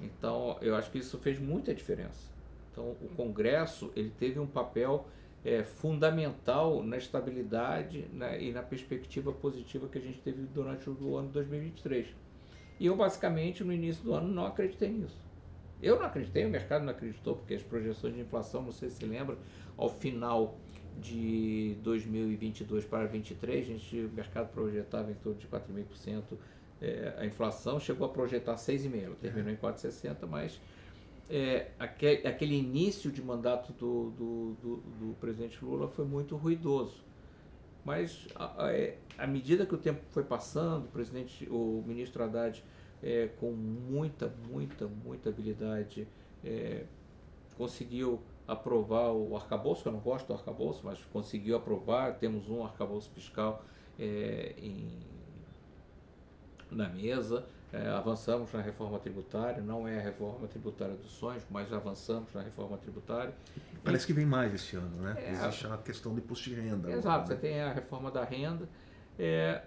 Então, 0.00 0.58
eu 0.60 0.74
acho 0.74 0.90
que 0.90 0.98
isso 0.98 1.18
fez 1.18 1.38
muita 1.38 1.72
diferença. 1.72 2.33
Então, 2.74 2.90
o 3.00 3.08
Congresso 3.16 3.92
ele 3.94 4.10
teve 4.10 4.40
um 4.40 4.46
papel 4.46 5.06
é, 5.44 5.62
fundamental 5.62 6.82
na 6.82 6.96
estabilidade 6.96 8.06
né, 8.12 8.42
e 8.42 8.52
na 8.52 8.62
perspectiva 8.62 9.32
positiva 9.32 9.86
que 9.86 9.96
a 9.96 10.00
gente 10.00 10.20
teve 10.20 10.42
durante 10.42 10.90
o 10.90 11.16
ano 11.16 11.28
2023. 11.28 12.08
E 12.80 12.86
eu, 12.86 12.96
basicamente, 12.96 13.62
no 13.62 13.72
início 13.72 14.02
do 14.02 14.12
ano, 14.12 14.26
não 14.26 14.44
acreditei 14.44 14.88
nisso. 14.88 15.22
Eu 15.80 15.98
não 15.98 16.06
acreditei, 16.06 16.44
o 16.44 16.50
mercado 16.50 16.84
não 16.84 16.90
acreditou, 16.90 17.36
porque 17.36 17.54
as 17.54 17.62
projeções 17.62 18.14
de 18.14 18.20
inflação, 18.20 18.62
não 18.62 18.72
sei 18.72 18.90
se 18.90 19.04
lembra, 19.04 19.36
ao 19.76 19.88
final 19.88 20.58
de 21.00 21.76
2022 21.82 22.84
para 22.84 23.00
2023, 23.00 23.64
a 23.64 23.68
gente, 23.68 24.00
o 24.00 24.10
mercado 24.10 24.50
projetava 24.52 25.10
em 25.12 25.14
torno 25.14 25.38
de 25.38 25.46
4,5% 25.46 26.22
é, 26.80 27.14
a 27.18 27.26
inflação, 27.26 27.78
chegou 27.78 28.06
a 28.06 28.10
projetar 28.10 28.54
6,5%, 28.56 29.14
terminou 29.20 29.52
em 29.52 29.56
4,60%, 29.56 30.26
mas 30.28 30.60
é, 31.28 31.70
aquele, 31.78 32.26
aquele, 32.26 32.54
início 32.54 33.10
de 33.10 33.22
mandato 33.22 33.72
do, 33.72 34.10
do, 34.10 34.56
do, 34.60 34.76
do, 34.76 35.14
presidente 35.14 35.64
Lula 35.64 35.88
foi 35.88 36.04
muito 36.04 36.36
ruidoso. 36.36 37.02
Mas 37.84 38.26
é, 38.58 38.96
à 39.18 39.26
medida 39.26 39.66
que 39.66 39.74
o 39.74 39.78
tempo 39.78 40.00
foi 40.10 40.22
passando, 40.22 40.86
o 40.86 40.88
presidente, 40.88 41.46
o 41.50 41.82
ministro 41.86 42.22
Haddad, 42.22 42.62
é, 43.02 43.28
com 43.38 43.52
muita, 43.52 44.34
muita, 44.50 44.86
muita 44.86 45.28
habilidade, 45.28 46.08
é, 46.42 46.84
conseguiu 47.56 48.20
aprovar 48.46 49.12
o 49.12 49.36
arcabouço, 49.36 49.86
eu 49.86 49.92
não 49.92 50.00
gosto 50.00 50.26
do 50.26 50.34
arcabouço, 50.34 50.82
mas 50.84 50.98
conseguiu 51.12 51.56
aprovar, 51.56 52.14
temos 52.18 52.48
um 52.48 52.64
arcabouço 52.64 53.10
fiscal 53.10 53.64
é, 53.98 54.54
em, 54.58 54.88
na 56.70 56.88
mesa. 56.88 57.46
É, 57.74 57.88
avançamos 57.88 58.52
na 58.52 58.60
reforma 58.60 59.00
tributária, 59.00 59.60
não 59.60 59.88
é 59.88 59.98
a 59.98 60.00
reforma 60.00 60.46
tributária 60.46 60.94
dos 60.94 61.10
sonhos, 61.10 61.44
mas 61.50 61.72
avançamos 61.72 62.32
na 62.32 62.40
reforma 62.40 62.78
tributária. 62.78 63.34
Parece 63.82 64.04
e, 64.04 64.06
que 64.06 64.12
vem 64.12 64.24
mais 64.24 64.54
esse 64.54 64.76
ano, 64.76 64.96
né? 65.02 65.16
É, 65.18 65.32
Existe 65.32 65.66
a 65.66 65.76
questão 65.78 66.14
do 66.14 66.20
imposto 66.20 66.50
de 66.50 66.54
renda. 66.54 66.88
Exato, 66.88 67.08
agora, 67.08 67.20
né? 67.20 67.26
você 67.26 67.34
tem 67.36 67.60
a 67.60 67.72
reforma 67.72 68.12
da 68.12 68.22
renda. 68.22 68.68
É, 69.18 69.62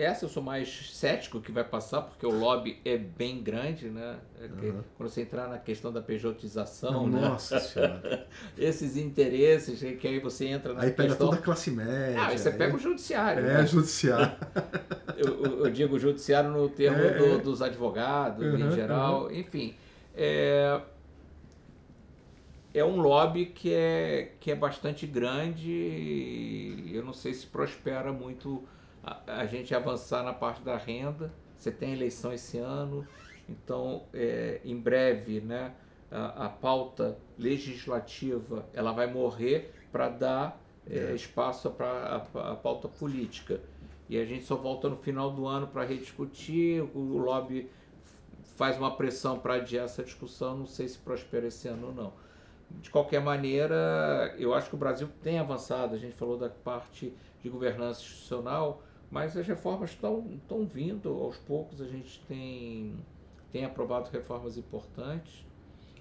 essa 0.00 0.24
eu 0.24 0.28
sou 0.28 0.42
mais 0.42 0.90
cético 0.92 1.40
que 1.40 1.50
vai 1.50 1.64
passar, 1.64 2.02
porque 2.02 2.24
o 2.24 2.30
lobby 2.30 2.78
é 2.84 2.96
bem 2.96 3.42
grande, 3.42 3.88
né? 3.88 4.16
É 4.40 4.44
uhum. 4.44 4.82
Quando 4.96 5.08
você 5.10 5.22
entrar 5.22 5.48
na 5.48 5.58
questão 5.58 5.92
da 5.92 6.00
pejotização, 6.00 7.08
né? 7.08 7.20
Nossa 7.20 7.58
Senhora. 7.58 8.26
Esses 8.56 8.96
interesses, 8.96 9.80
que 9.98 10.06
aí 10.06 10.20
você 10.20 10.46
entra 10.46 10.72
na 10.72 10.82
aí 10.82 10.86
questão... 10.88 11.04
Aí 11.04 11.10
pega 11.10 11.18
toda 11.18 11.36
a 11.36 11.42
classe 11.42 11.70
média. 11.72 12.20
Ah, 12.20 12.28
aí 12.28 12.38
você 12.38 12.52
pega 12.52 12.76
o 12.76 12.78
judiciário. 12.78 13.44
É, 13.44 13.54
né? 13.54 13.66
judiciário. 13.66 14.36
eu, 15.18 15.64
eu, 15.64 15.70
digo 15.70 15.98
judiciário 15.98 16.50
no 16.50 16.68
termo 16.68 16.98
é, 16.98 17.18
do, 17.18 17.24
é. 17.24 17.38
dos 17.38 17.60
advogados, 17.60 18.46
uhum, 18.46 18.68
em 18.68 18.70
geral, 18.70 19.24
uhum. 19.24 19.32
enfim. 19.32 19.74
É, 20.14 20.80
é 22.72 22.84
um 22.84 23.00
lobby 23.00 23.46
que 23.46 23.72
é, 23.72 24.32
que 24.38 24.50
é 24.50 24.54
bastante 24.54 25.06
grande 25.06 25.70
e 25.70 26.92
eu 26.94 27.04
não 27.04 27.12
sei 27.12 27.34
se 27.34 27.46
prospera 27.46 28.12
muito 28.12 28.62
a, 29.26 29.46
gente 29.46 29.74
avançar 29.74 30.22
na 30.22 30.32
parte 30.32 30.62
da 30.62 30.76
renda. 30.76 31.32
Você 31.56 31.70
tem 31.70 31.92
eleição 31.92 32.32
esse 32.32 32.58
ano, 32.58 33.06
então 33.48 34.04
é, 34.14 34.60
em 34.64 34.76
breve 34.76 35.40
né, 35.40 35.72
a, 36.10 36.46
a, 36.46 36.48
pauta 36.48 37.18
legislativa 37.36 38.64
ela 38.72 38.92
vai 38.92 39.12
morrer 39.12 39.72
para 39.90 40.08
dar 40.08 40.60
é, 40.88 40.98
é. 40.98 41.14
espaço 41.14 41.70
para 41.70 41.88
a, 42.34 42.52
a, 42.52 42.56
pauta 42.56 42.88
política. 42.88 43.60
E 44.08 44.18
a 44.18 44.24
gente 44.24 44.44
só 44.44 44.56
volta 44.56 44.88
no 44.88 44.96
final 44.96 45.30
do 45.30 45.46
ano 45.46 45.66
para 45.66 45.84
rediscutir, 45.84 46.82
o, 46.94 46.98
o 46.98 47.18
lobby 47.18 47.68
faz 48.56 48.76
uma 48.78 48.96
pressão 48.96 49.38
para 49.38 49.54
adiar 49.54 49.84
essa 49.84 50.02
discussão, 50.02 50.58
não 50.58 50.66
sei 50.66 50.88
se 50.88 50.98
prospera 50.98 51.46
esse 51.46 51.68
ano 51.68 51.88
ou 51.88 51.94
não. 51.94 52.12
De 52.70 52.90
qualquer 52.90 53.20
maneira, 53.20 54.34
eu 54.38 54.54
acho 54.54 54.68
que 54.68 54.74
o 54.74 54.78
Brasil 54.78 55.08
tem 55.22 55.38
avançado, 55.38 55.94
a 55.94 55.98
gente 55.98 56.14
falou 56.14 56.36
da 56.36 56.48
parte 56.48 57.12
de 57.42 57.48
governança 57.48 58.00
institucional, 58.00 58.82
mas 59.10 59.36
as 59.36 59.46
reformas 59.46 59.90
estão 59.90 60.66
vindo 60.66 61.08
aos 61.08 61.36
poucos, 61.38 61.80
a 61.80 61.86
gente 61.86 62.20
tem, 62.26 62.94
tem 63.50 63.64
aprovado 63.64 64.10
reformas 64.10 64.58
importantes. 64.58 65.46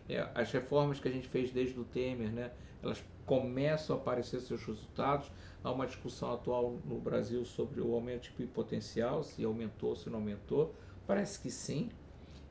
É, 0.10 0.28
as 0.36 0.52
reformas 0.52 1.00
que 1.00 1.08
a 1.08 1.12
gente 1.12 1.28
fez 1.28 1.52
desde 1.52 1.80
o 1.80 1.84
Temer, 1.84 2.32
né, 2.32 2.52
elas 2.84 3.04
começam 3.26 3.96
a 3.96 4.00
aparecer 4.00 4.40
seus 4.42 4.64
resultados. 4.66 5.32
Há 5.64 5.72
uma 5.72 5.86
discussão 5.86 6.34
atual 6.34 6.78
no 6.86 7.00
Brasil 7.00 7.44
sobre 7.46 7.82
o 7.82 7.94
aumento 7.94 8.24
de 8.24 8.32
PIB 8.32 8.52
potencial, 8.52 9.24
se 9.24 9.44
aumentou, 9.44 9.96
se 9.96 10.10
não 10.10 10.20
aumentou. 10.20 10.74
Parece 11.06 11.40
que 11.40 11.50
sim. 11.50 11.90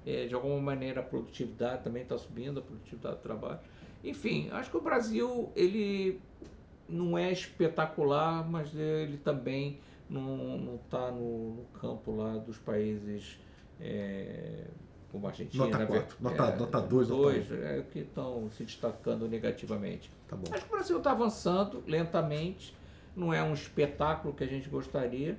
É, 0.05 0.27
de 0.27 0.35
alguma 0.35 0.61
maneira 0.61 1.01
a 1.01 1.03
produtividade 1.03 1.83
também 1.83 2.03
está 2.03 2.17
subindo, 2.17 2.61
a 2.61 2.63
produtividade 2.63 3.17
do 3.17 3.23
trabalho. 3.23 3.59
Enfim, 4.05 4.49
acho 4.53 4.71
que 4.71 4.77
o 4.77 4.81
Brasil 4.81 5.51
ele 5.57 6.21
não 6.89 7.19
é 7.19 7.33
espetacular, 7.33 8.49
mas 8.49 8.75
ele 8.75 9.17
também 9.19 9.81
não 10.09 10.77
está 10.85 11.11
no, 11.11 11.55
no, 11.55 11.65
campo 11.81 12.15
lá 12.15 12.37
dos 12.39 12.59
países 12.59 13.39
é, 13.81 14.67
como 15.11 15.27
a 15.27 15.31
Argentina. 15.31 15.65
Nota 15.65 15.87
4, 15.87 16.17
nota 16.21 16.43
2, 16.45 16.53
é, 16.53 16.59
nota 16.59 16.81
2, 16.81 17.09
dois, 17.09 17.53
é, 17.53 17.85
que 17.91 17.99
estão 18.01 18.51
se 18.51 18.65
destacando 18.65 19.29
negativamente. 19.29 20.11
Tá 20.29 20.37
bom. 20.37 20.45
Acho 20.53 20.65
que 20.65 20.73
o 20.73 20.77
Brasil 20.77 20.99
está 20.99 21.11
avançando 21.13 21.83
lentamente, 21.87 22.75
não 23.15 23.33
é 23.33 23.43
um 23.43 23.55
espetáculo 23.55 24.35
que 24.35 24.45
a 24.45 24.47
gente 24.47 24.69
gostaria, 24.69 25.39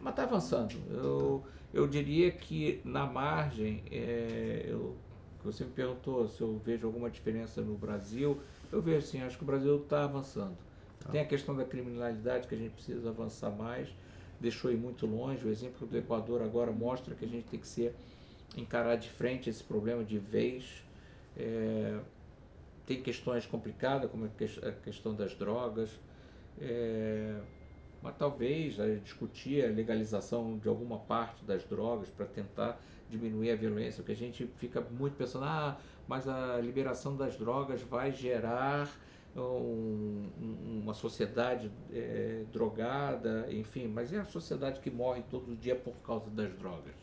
mas 0.00 0.12
está 0.12 0.24
avançando. 0.24 0.74
Eu, 0.90 1.44
eu 1.72 1.86
diria 1.86 2.30
que 2.30 2.80
na 2.84 3.06
margem, 3.06 3.82
é, 3.90 4.66
eu, 4.68 4.96
você 5.42 5.64
me 5.64 5.70
perguntou 5.70 6.28
se 6.28 6.40
eu 6.40 6.60
vejo 6.64 6.86
alguma 6.86 7.10
diferença 7.10 7.60
no 7.60 7.74
Brasil, 7.74 8.40
eu 8.72 8.82
vejo 8.82 9.06
sim, 9.06 9.22
acho 9.22 9.36
que 9.36 9.44
o 9.44 9.46
Brasil 9.46 9.76
está 9.76 10.04
avançando. 10.04 10.56
Tem 11.10 11.20
a 11.20 11.24
questão 11.24 11.54
da 11.54 11.64
criminalidade 11.64 12.48
que 12.48 12.54
a 12.54 12.58
gente 12.58 12.72
precisa 12.72 13.10
avançar 13.10 13.50
mais, 13.50 13.88
deixou 14.40 14.70
ir 14.70 14.76
muito 14.76 15.06
longe. 15.06 15.46
O 15.46 15.50
exemplo 15.50 15.86
do 15.86 15.96
Equador 15.96 16.42
agora 16.42 16.72
mostra 16.72 17.14
que 17.14 17.24
a 17.24 17.28
gente 17.28 17.44
tem 17.44 17.60
que 17.60 17.68
ser 17.68 17.94
encarar 18.56 18.96
de 18.96 19.08
frente 19.08 19.50
esse 19.50 19.62
problema 19.62 20.04
de 20.04 20.18
vez. 20.18 20.84
É, 21.36 21.98
tem 22.86 23.02
questões 23.02 23.46
complicadas, 23.46 24.10
como 24.10 24.26
a 24.26 24.72
questão 24.82 25.14
das 25.14 25.34
drogas, 25.34 25.90
é, 26.60 27.40
mas 28.02 28.14
talvez 28.18 28.76
né, 28.76 29.00
discutir 29.02 29.64
a 29.64 29.68
legalização 29.68 30.58
de 30.58 30.68
alguma 30.68 30.98
parte 30.98 31.44
das 31.44 31.64
drogas 31.64 32.08
para 32.10 32.26
tentar 32.26 32.78
diminuir 33.08 33.50
a 33.50 33.56
violência, 33.56 34.02
porque 34.02 34.12
a 34.12 34.16
gente 34.16 34.46
fica 34.58 34.80
muito 34.80 35.16
pensando, 35.16 35.46
ah, 35.46 35.78
mas 36.06 36.28
a 36.28 36.58
liberação 36.60 37.16
das 37.16 37.36
drogas 37.36 37.80
vai 37.82 38.12
gerar 38.12 38.88
um, 39.40 40.30
uma 40.82 40.94
sociedade 40.94 41.70
é, 41.92 42.44
drogada, 42.52 43.46
enfim, 43.50 43.88
mas 43.88 44.12
é 44.12 44.18
a 44.18 44.24
sociedade 44.24 44.80
que 44.80 44.90
morre 44.90 45.22
todo 45.30 45.56
dia 45.56 45.74
por 45.74 45.94
causa 46.06 46.30
das 46.30 46.52
drogas. 46.54 46.94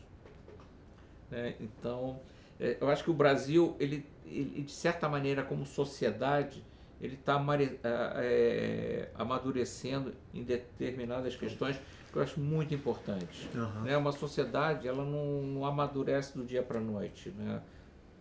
Né? 1.30 1.54
Então, 1.60 2.20
é, 2.58 2.78
eu 2.80 2.88
acho 2.88 3.04
que 3.04 3.10
o 3.10 3.14
Brasil, 3.14 3.76
ele, 3.78 4.06
ele, 4.24 4.62
de 4.62 4.72
certa 4.72 5.08
maneira, 5.08 5.42
como 5.42 5.66
sociedade, 5.66 6.64
ele 7.00 7.14
está 7.14 7.44
é, 8.16 9.10
amadurecendo 9.14 10.14
em 10.32 10.42
determinadas 10.42 11.34
questões 11.36 11.78
que 12.10 12.18
eu 12.18 12.22
acho 12.22 12.38
muito 12.38 12.74
importantes. 12.74 13.48
Uhum. 13.54 13.82
Né? 13.82 13.96
Uma 13.96 14.12
sociedade, 14.12 14.86
ela 14.86 15.04
não, 15.04 15.42
não 15.42 15.66
amadurece 15.66 16.36
do 16.36 16.44
dia 16.44 16.62
para 16.62 16.78
a 16.78 16.82
noite. 16.82 17.30
Né? 17.30 17.60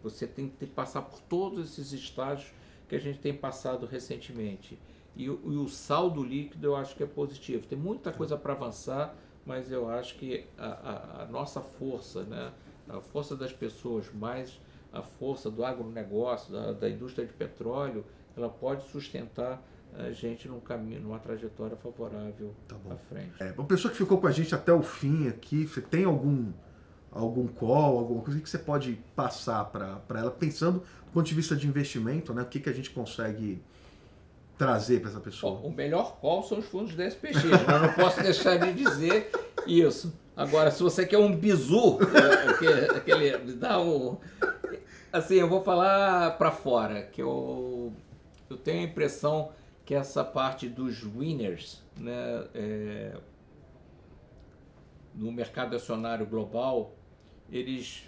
Você 0.01 0.25
tem 0.25 0.49
que 0.49 0.65
passar 0.65 1.03
por 1.03 1.19
todos 1.21 1.71
esses 1.71 1.91
estágios 1.91 2.51
que 2.91 2.95
a 2.97 2.99
gente 2.99 3.19
tem 3.19 3.33
passado 3.33 3.85
recentemente. 3.85 4.77
E, 5.15 5.23
e 5.23 5.29
o 5.29 5.67
saldo 5.69 6.21
líquido 6.21 6.67
eu 6.67 6.75
acho 6.75 6.93
que 6.93 7.01
é 7.01 7.05
positivo. 7.05 7.65
Tem 7.65 7.77
muita 7.77 8.11
coisa 8.11 8.35
para 8.35 8.51
avançar, 8.51 9.15
mas 9.45 9.71
eu 9.71 9.89
acho 9.89 10.15
que 10.15 10.45
a, 10.57 10.67
a, 10.67 11.23
a, 11.23 11.25
nossa 11.27 11.61
força, 11.61 12.23
né, 12.23 12.51
a 12.89 12.99
força 12.99 13.33
das 13.33 13.53
pessoas, 13.53 14.11
mais 14.13 14.59
a 14.91 15.01
força 15.01 15.49
do 15.49 15.63
agronegócio, 15.63 16.51
da, 16.51 16.73
da 16.73 16.89
indústria 16.89 17.25
de 17.25 17.31
petróleo, 17.31 18.03
ela 18.35 18.49
pode 18.49 18.83
sustentar 18.89 19.65
a 19.93 20.11
gente 20.11 20.49
num 20.49 20.59
caminho, 20.59 20.99
numa 20.99 21.19
trajetória 21.19 21.77
favorável 21.77 22.53
tá 22.67 22.75
à 22.89 22.97
frente. 22.97 23.41
É, 23.41 23.53
uma 23.53 23.67
pessoa 23.67 23.89
que 23.89 23.97
ficou 23.97 24.17
com 24.17 24.27
a 24.27 24.31
gente 24.31 24.53
até 24.53 24.73
o 24.73 24.81
fim 24.81 25.29
aqui, 25.29 25.65
você 25.65 25.79
tem 25.79 26.03
algum 26.03 26.51
algum 27.11 27.47
call, 27.47 27.99
alguma 27.99 28.21
coisa 28.21 28.39
que 28.39 28.49
você 28.49 28.57
pode 28.57 28.99
passar 29.15 29.65
para 29.65 30.19
ela, 30.19 30.31
pensando 30.31 30.79
do 30.79 31.11
ponto 31.13 31.25
de 31.25 31.33
vista 31.33 31.55
de 31.55 31.67
investimento, 31.67 32.33
né? 32.33 32.41
O 32.41 32.45
que, 32.45 32.59
que 32.59 32.69
a 32.69 32.73
gente 32.73 32.89
consegue 32.89 33.61
trazer 34.57 35.01
para 35.01 35.09
essa 35.09 35.19
pessoa? 35.19 35.59
Bom, 35.59 35.67
o 35.67 35.71
melhor 35.71 36.17
call 36.19 36.43
são 36.43 36.59
os 36.59 36.65
fundos 36.65 36.95
da 36.95 37.05
SPX, 37.05 37.43
eu 37.43 37.79
não 37.81 37.93
posso 37.93 38.21
deixar 38.21 38.57
de 38.57 38.73
dizer 38.73 39.29
isso. 39.67 40.13
Agora, 40.35 40.71
se 40.71 40.81
você 40.81 41.05
quer 41.05 41.17
um 41.17 41.35
bizu, 41.35 41.99
é, 42.01 42.95
aquele, 42.95 43.37
dá 43.55 43.81
um, 43.81 44.17
assim, 45.11 45.35
eu 45.35 45.49
vou 45.49 45.61
falar 45.63 46.37
para 46.37 46.51
fora, 46.51 47.03
que 47.03 47.21
eu 47.21 47.93
eu 48.51 48.57
tenho 48.57 48.81
a 48.81 48.83
impressão 48.83 49.51
que 49.85 49.95
essa 49.95 50.23
parte 50.23 50.67
dos 50.67 51.03
winners, 51.03 51.81
né, 51.97 52.47
é, 52.53 53.17
no 55.15 55.31
mercado 55.31 55.75
acionário 55.75 56.25
global, 56.25 56.93
eles 57.51 58.03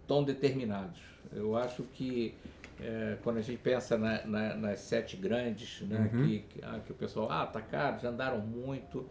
estão 0.00 0.24
determinados. 0.24 1.00
Eu 1.32 1.56
acho 1.56 1.82
que 1.82 2.34
é, 2.80 3.16
quando 3.22 3.38
a 3.38 3.42
gente 3.42 3.58
pensa 3.58 3.98
na, 3.98 4.24
na, 4.26 4.54
nas 4.56 4.80
sete 4.80 5.16
grandes, 5.16 5.80
né, 5.82 6.10
uhum. 6.12 6.26
que, 6.26 6.38
que, 6.40 6.60
ah, 6.62 6.80
que, 6.84 6.92
o 6.92 6.94
pessoal, 6.94 7.30
ah, 7.30 7.46
tá 7.46 7.60
caro, 7.60 8.00
já 8.00 8.08
andaram 8.08 8.40
muito. 8.40 9.06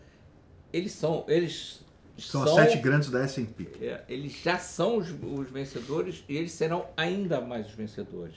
Eles 0.71 0.91
são, 0.93 1.25
eles 1.27 1.85
são, 2.17 2.43
são 2.43 2.57
as 2.57 2.69
sete 2.69 2.81
grandes 2.81 3.09
da 3.09 3.21
S&P. 3.23 3.67
É, 3.81 4.03
eles 4.07 4.33
já 4.41 4.57
são 4.57 4.97
os, 4.97 5.09
os, 5.09 5.49
vencedores 5.49 6.23
e 6.27 6.35
eles 6.35 6.51
serão 6.51 6.87
ainda 6.95 7.41
mais 7.41 7.67
os 7.67 7.73
vencedores. 7.73 8.35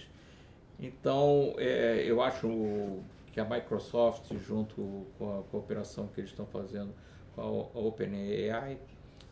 Então, 0.78 1.54
é, 1.58 2.04
eu 2.06 2.22
acho 2.22 2.98
que 3.32 3.40
a 3.40 3.44
Microsoft, 3.44 4.32
junto 4.46 5.06
com 5.18 5.38
a 5.38 5.42
cooperação 5.44 6.08
que 6.08 6.20
eles 6.20 6.30
estão 6.30 6.46
fazendo 6.46 6.92
com 7.34 7.42
a, 7.42 7.44
a 7.44 7.82
OpenAI, 7.82 8.78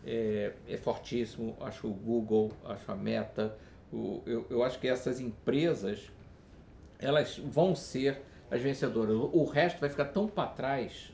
é, 0.05 0.53
é 0.66 0.77
fortíssimo. 0.77 1.57
Acho 1.61 1.89
o 1.89 1.93
Google, 1.93 2.53
acho 2.65 2.91
a 2.91 2.97
Meta, 2.97 3.57
o, 3.93 4.23
eu, 4.27 4.47
eu 4.51 4.62
acho 4.62 4.79
que 4.79 4.89
essas 4.89 5.20
empresas 5.20 6.11
elas 6.99 7.39
vão 7.39 7.75
ser 7.75 8.23
as 8.51 8.61
vencedoras. 8.61 9.15
O, 9.16 9.45
resto 9.45 9.81
vai 9.81 9.89
ficar 9.89 10.07
tão 10.07 10.27
para 10.27 10.49
trás 10.49 11.12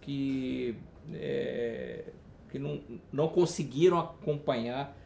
que, 0.00 0.76
é, 1.12 2.04
que 2.50 2.58
não, 2.58 2.80
não 3.12 3.28
conseguiram 3.28 3.98
acompanhar 3.98 4.96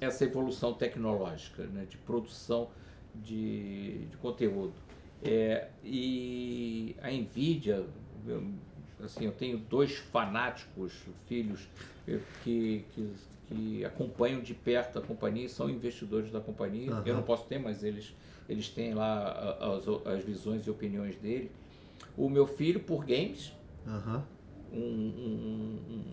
essa 0.00 0.24
evolução 0.24 0.72
tecnológica 0.72 1.64
né, 1.66 1.84
de 1.84 1.98
produção 1.98 2.70
de, 3.14 4.06
de 4.06 4.16
conteúdo. 4.16 4.72
É, 5.22 5.68
e 5.84 6.96
a 7.02 7.10
Nvidia, 7.10 7.84
eu, 8.26 8.44
assim, 9.04 9.26
eu 9.26 9.32
tenho 9.32 9.58
dois 9.58 9.96
fanáticos 9.96 10.94
filhos 11.26 11.68
que, 12.42 12.84
que 12.94 13.12
que 13.50 13.84
acompanham 13.84 14.40
de 14.40 14.54
perto 14.54 15.00
a 15.00 15.02
companhia, 15.02 15.48
são 15.48 15.68
investidores 15.68 16.30
da 16.30 16.40
companhia. 16.40 16.92
Uhum. 16.92 17.02
Eu 17.04 17.14
não 17.16 17.22
posso 17.22 17.44
ter, 17.46 17.58
mas 17.58 17.82
eles, 17.82 18.14
eles 18.48 18.68
têm 18.68 18.94
lá 18.94 19.58
as, 19.60 19.88
as 20.06 20.24
visões 20.24 20.64
e 20.66 20.70
opiniões 20.70 21.16
dele. 21.16 21.50
O 22.16 22.28
meu 22.28 22.46
filho, 22.46 22.78
por 22.78 23.04
games, 23.04 23.52
uhum. 23.84 24.22
um, 24.72 24.78
um, 24.78 25.80
um, 25.90 26.04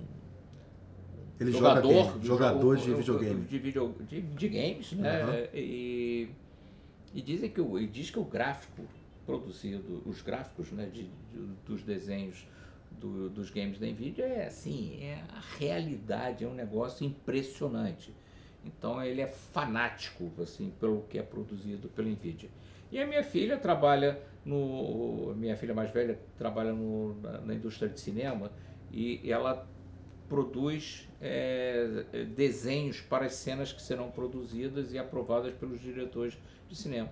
ele 1.40 1.52
jogador, 1.52 2.04
joga 2.04 2.26
jogador 2.26 2.78
de 2.78 2.94
videogame. 2.96 3.46
De, 3.46 3.60
video, 3.60 3.96
de, 4.10 4.22
de 4.22 4.50
games, 4.50 4.94
né? 4.94 5.24
Uhum. 5.24 5.48
E, 5.54 6.30
e 7.14 7.22
dizem 7.22 7.52
que 7.52 7.62
o, 7.62 7.78
e 7.78 7.86
diz 7.86 8.10
que 8.10 8.18
o 8.18 8.24
gráfico 8.24 8.84
produzido, 9.28 10.02
os 10.08 10.22
gráficos 10.22 10.72
né, 10.72 10.90
de, 10.92 11.04
de 11.04 11.10
dos 11.68 11.84
desenhos 11.84 12.48
do, 13.00 13.30
dos 13.30 13.50
games 13.50 13.80
da 13.80 13.88
Nvidia 13.88 14.26
é 14.26 14.48
assim, 14.48 15.04
é 15.04 15.24
a 15.30 15.40
realidade, 15.58 16.44
é 16.44 16.48
um 16.48 16.54
negócio 16.54 17.06
impressionante. 17.06 18.14
Então 18.66 19.04
ele 19.04 19.22
é 19.22 19.28
fanático 19.28 20.32
assim 20.42 20.74
pelo 20.80 21.04
que 21.04 21.18
é 21.18 21.24
produzido 21.24 21.88
pela 21.90 22.08
Nvidia. 22.08 22.50
E 22.92 23.00
a 23.00 23.08
minha 23.08 23.24
filha 23.24 23.58
trabalha 23.58 24.20
no, 24.46 25.34
minha 25.36 25.56
filha 25.56 25.74
mais 25.74 25.92
velha 25.92 26.20
trabalha 26.38 26.72
no, 26.72 27.20
na, 27.22 27.42
na, 27.42 27.54
indústria 27.54 27.90
de 27.90 28.00
cinema 28.00 28.52
e 28.92 29.30
ela 29.30 29.68
produz 30.30 31.08
é, 31.22 32.06
desenhos 32.36 33.02
para 33.02 33.26
as 33.26 33.34
cenas 33.34 33.74
que 33.74 33.82
serão 33.82 34.10
produzidas 34.10 34.94
e 34.94 34.98
aprovadas 34.98 35.54
pelos 35.54 35.80
diretores 35.80 36.38
de 36.70 36.76
cinema 36.76 37.10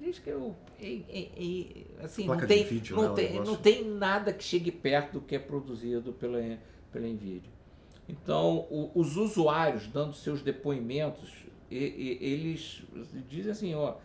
diz 0.00 0.18
que 0.18 0.30
eu. 0.30 0.54
assim, 2.02 2.26
não 2.26 2.38
tem, 2.38 2.64
vídeo, 2.64 2.96
não, 2.96 3.08
né, 3.10 3.14
tem, 3.14 3.40
não 3.40 3.56
tem 3.56 3.84
nada 3.84 4.32
que 4.32 4.42
chegue 4.42 4.70
perto 4.70 5.14
do 5.14 5.20
que 5.20 5.34
é 5.34 5.38
produzido 5.38 6.12
pela, 6.12 6.38
pela 6.90 7.06
NVIDIA. 7.06 7.50
Então, 8.08 8.66
o, 8.70 8.90
os 8.94 9.16
usuários 9.16 9.86
dando 9.86 10.12
seus 10.12 10.42
depoimentos, 10.42 11.46
e, 11.70 11.76
e, 11.76 12.18
eles 12.20 12.82
dizem 13.28 13.52
assim, 13.52 13.74
ó, 13.74 13.96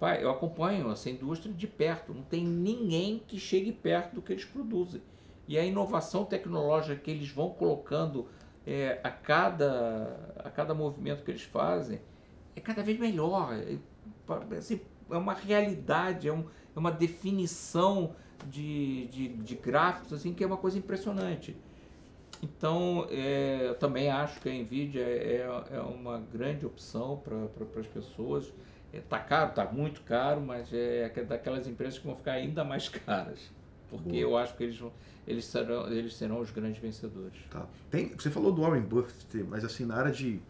pai, 0.00 0.22
eu 0.24 0.30
acompanho 0.30 0.90
essa 0.90 1.08
indústria 1.10 1.54
de 1.54 1.66
perto, 1.66 2.12
não 2.12 2.22
tem 2.22 2.44
ninguém 2.44 3.22
que 3.26 3.38
chegue 3.38 3.72
perto 3.72 4.14
do 4.14 4.22
que 4.22 4.32
eles 4.32 4.44
produzem. 4.44 5.00
E 5.48 5.56
a 5.58 5.64
inovação 5.64 6.24
tecnológica 6.24 6.96
que 6.96 7.10
eles 7.10 7.30
vão 7.30 7.50
colocando 7.50 8.26
é, 8.66 9.00
a, 9.04 9.10
cada, 9.10 10.34
a 10.38 10.50
cada 10.50 10.74
movimento 10.74 11.22
que 11.22 11.30
eles 11.30 11.42
fazem 11.42 12.00
é 12.56 12.60
cada 12.60 12.82
vez 12.82 12.98
melhor. 12.98 13.54
É, 13.54 13.78
assim, 14.56 14.80
é 15.10 15.16
uma 15.16 15.34
realidade, 15.34 16.28
é, 16.28 16.32
um, 16.32 16.44
é 16.74 16.78
uma 16.78 16.90
definição 16.90 18.14
de, 18.46 19.06
de, 19.06 19.28
de, 19.28 19.54
gráficos 19.54 20.12
assim 20.12 20.32
que 20.32 20.44
é 20.44 20.46
uma 20.46 20.56
coisa 20.56 20.78
impressionante. 20.78 21.56
Então, 22.42 23.06
é, 23.10 23.68
eu 23.68 23.74
também 23.76 24.10
acho 24.10 24.40
que 24.40 24.48
a 24.48 24.52
NVIDIA 24.52 25.02
é, 25.02 25.66
é 25.70 25.80
uma 25.80 26.18
grande 26.18 26.66
opção 26.66 27.22
para 27.24 27.80
as 27.80 27.86
pessoas. 27.86 28.52
Está 28.92 29.16
é, 29.16 29.20
caro, 29.20 29.50
está 29.50 29.64
muito 29.72 30.02
caro, 30.02 30.40
mas 30.40 30.72
é 30.72 31.08
daquelas 31.26 31.66
empresas 31.66 31.98
que 31.98 32.06
vão 32.06 32.14
ficar 32.14 32.32
ainda 32.32 32.62
mais 32.62 32.88
caras. 32.90 33.50
Porque 33.88 34.08
Boa. 34.08 34.20
eu 34.20 34.36
acho 34.36 34.54
que 34.56 34.64
eles, 34.64 34.82
eles, 35.26 35.44
serão, 35.44 35.90
eles 35.90 36.14
serão 36.14 36.40
os 36.40 36.50
grandes 36.50 36.80
vencedores. 36.80 37.38
Tá. 37.50 37.66
Tem, 37.90 38.08
você 38.08 38.30
falou 38.30 38.52
do 38.52 38.62
Warren 38.62 38.82
Buffett, 38.82 39.42
mas 39.44 39.64
assim, 39.64 39.86
na 39.86 39.96
área 39.96 40.12
de 40.12 40.40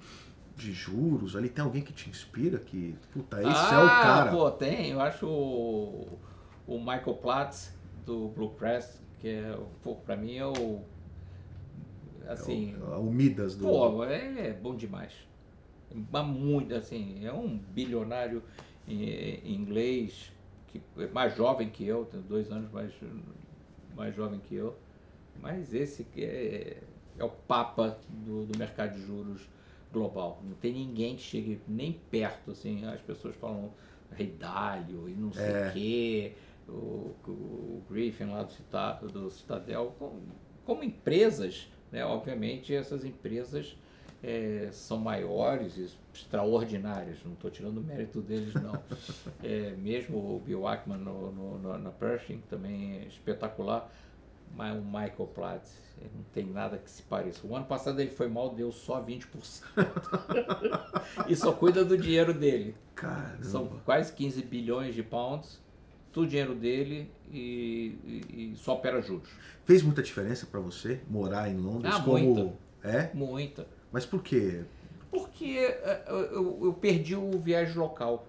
de 0.56 0.72
juros 0.72 1.36
ali? 1.36 1.48
Tem 1.48 1.62
alguém 1.62 1.82
que 1.82 1.92
te 1.92 2.08
inspira? 2.08 2.58
Que, 2.58 2.96
puta, 3.12 3.40
esse 3.40 3.50
ah, 3.50 3.74
é 3.74 3.84
o 3.84 3.88
cara. 3.88 4.30
Pô, 4.30 4.50
tem. 4.50 4.90
Eu 4.90 5.00
acho 5.00 5.26
o, 5.26 6.18
o 6.66 6.78
Michael 6.78 7.14
Platts, 7.14 7.72
do 8.04 8.28
Bluecrest, 8.28 8.98
que 9.20 9.28
é, 9.28 9.58
pô, 9.82 9.94
pra 9.96 10.16
mim 10.16 10.36
é 10.36 10.46
o. 10.46 10.80
Assim. 12.26 12.74
É 12.74 12.84
o, 12.84 12.94
é 12.94 12.96
o 12.96 13.04
Midas 13.04 13.54
do. 13.54 13.64
Pô, 13.64 14.04
é, 14.04 14.48
é 14.48 14.52
bom 14.52 14.74
demais. 14.74 15.12
Mas 16.10 16.26
muito, 16.26 16.74
assim, 16.74 17.24
é 17.24 17.32
um 17.32 17.56
bilionário 17.56 18.42
inglês, 18.88 20.32
que 20.68 20.80
é 20.98 21.06
mais 21.08 21.36
jovem 21.36 21.68
que 21.70 21.84
eu, 21.84 22.04
tem 22.04 22.20
dois 22.22 22.50
anos 22.50 22.70
mais, 22.70 22.92
mais 23.94 24.14
jovem 24.14 24.40
que 24.40 24.54
eu. 24.54 24.76
Mas 25.40 25.74
esse 25.74 26.04
que 26.04 26.24
é, 26.24 26.82
é 27.18 27.24
o 27.24 27.28
papa 27.28 27.98
do, 28.08 28.46
do 28.46 28.58
mercado 28.58 28.94
de 28.94 29.06
juros 29.06 29.48
global. 29.96 30.42
Não 30.44 30.54
tem 30.56 30.74
ninguém 30.74 31.16
que 31.16 31.22
chegue 31.22 31.58
nem 31.66 31.94
perto, 32.10 32.50
assim, 32.50 32.84
as 32.84 33.00
pessoas 33.00 33.34
falam 33.36 33.72
Rei 34.12 34.26
Dálio 34.38 35.08
e 35.08 35.14
não 35.14 35.32
sei 35.32 35.50
o 35.50 35.56
é. 35.56 35.70
quê, 35.72 36.32
o, 36.68 37.14
o, 37.26 37.82
Griffin 37.88 38.26
lá 38.26 38.42
do, 38.42 38.52
Citado, 38.52 39.08
do 39.08 39.30
Citadel, 39.30 39.94
como, 39.98 40.20
como 40.66 40.84
empresas, 40.84 41.68
né, 41.90 42.04
obviamente 42.04 42.74
essas 42.74 43.04
empresas 43.04 43.74
é, 44.22 44.68
são 44.70 44.98
maiores 44.98 45.78
e 45.78 45.88
extraordinárias, 46.12 47.18
não 47.24 47.32
estou 47.32 47.50
tirando 47.50 47.78
o 47.78 47.82
mérito 47.82 48.20
deles 48.20 48.52
não. 48.54 48.78
É, 49.42 49.70
mesmo 49.76 50.18
o 50.18 50.40
Bill 50.44 50.66
Ackman 50.66 50.98
no, 50.98 51.30
no, 51.30 51.58
no, 51.58 51.78
na 51.78 51.90
Pershing 51.90 52.42
também 52.50 53.00
é 53.00 53.06
espetacular, 53.06 53.90
mas 54.56 54.74
o 54.74 54.82
Michael 54.82 55.30
Platts 55.34 55.76
não 56.14 56.24
tem 56.32 56.46
nada 56.46 56.78
que 56.78 56.90
se 56.90 57.02
pareça. 57.02 57.46
O 57.46 57.54
ano 57.54 57.66
passado 57.66 58.00
ele 58.00 58.10
foi 58.10 58.26
mal, 58.26 58.54
deu 58.54 58.72
só 58.72 59.02
20%. 59.02 59.26
e 61.28 61.36
só 61.36 61.52
cuida 61.52 61.84
do 61.84 61.96
dinheiro 61.96 62.32
dele. 62.32 62.74
Caramba. 62.94 63.44
São 63.44 63.66
quase 63.84 64.12
15 64.14 64.42
bilhões 64.42 64.94
de 64.94 65.02
pounds, 65.02 65.60
tudo 66.10 66.28
dinheiro 66.28 66.54
dele 66.54 67.10
e, 67.30 67.98
e, 68.04 68.52
e 68.52 68.56
só 68.56 68.74
opera 68.74 69.02
juros. 69.02 69.28
Fez 69.64 69.82
muita 69.82 70.02
diferença 70.02 70.46
para 70.46 70.60
você 70.60 71.00
morar 71.08 71.50
em 71.50 71.56
Londres? 71.56 71.94
Ah, 71.94 72.02
como... 72.02 72.18
muita. 72.18 72.56
É? 72.82 73.10
Muita. 73.12 73.66
Mas 73.92 74.06
por 74.06 74.22
quê? 74.22 74.64
Porque 75.10 75.58
é, 75.58 76.04
eu, 76.08 76.64
eu 76.64 76.72
perdi 76.72 77.14
o 77.14 77.38
viagem 77.38 77.76
local. 77.76 78.26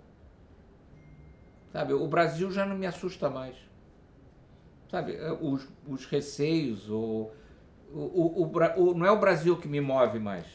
Sabe, 1.71 1.93
o 1.93 2.07
Brasil 2.07 2.51
já 2.51 2.65
não 2.65 2.77
me 2.77 2.85
assusta 2.85 3.29
mais 3.29 3.66
sabe, 4.89 5.15
é, 5.15 5.31
os, 5.31 5.67
os 5.87 6.05
receios, 6.05 6.89
ou, 6.89 7.33
o, 7.93 7.99
o, 7.99 8.43
o, 8.43 8.89
o, 8.89 8.93
não 8.93 9.05
é 9.05 9.11
o 9.11 9.19
Brasil 9.19 9.57
que 9.57 9.67
me 9.67 9.81
move 9.81 10.19
mais. 10.19 10.45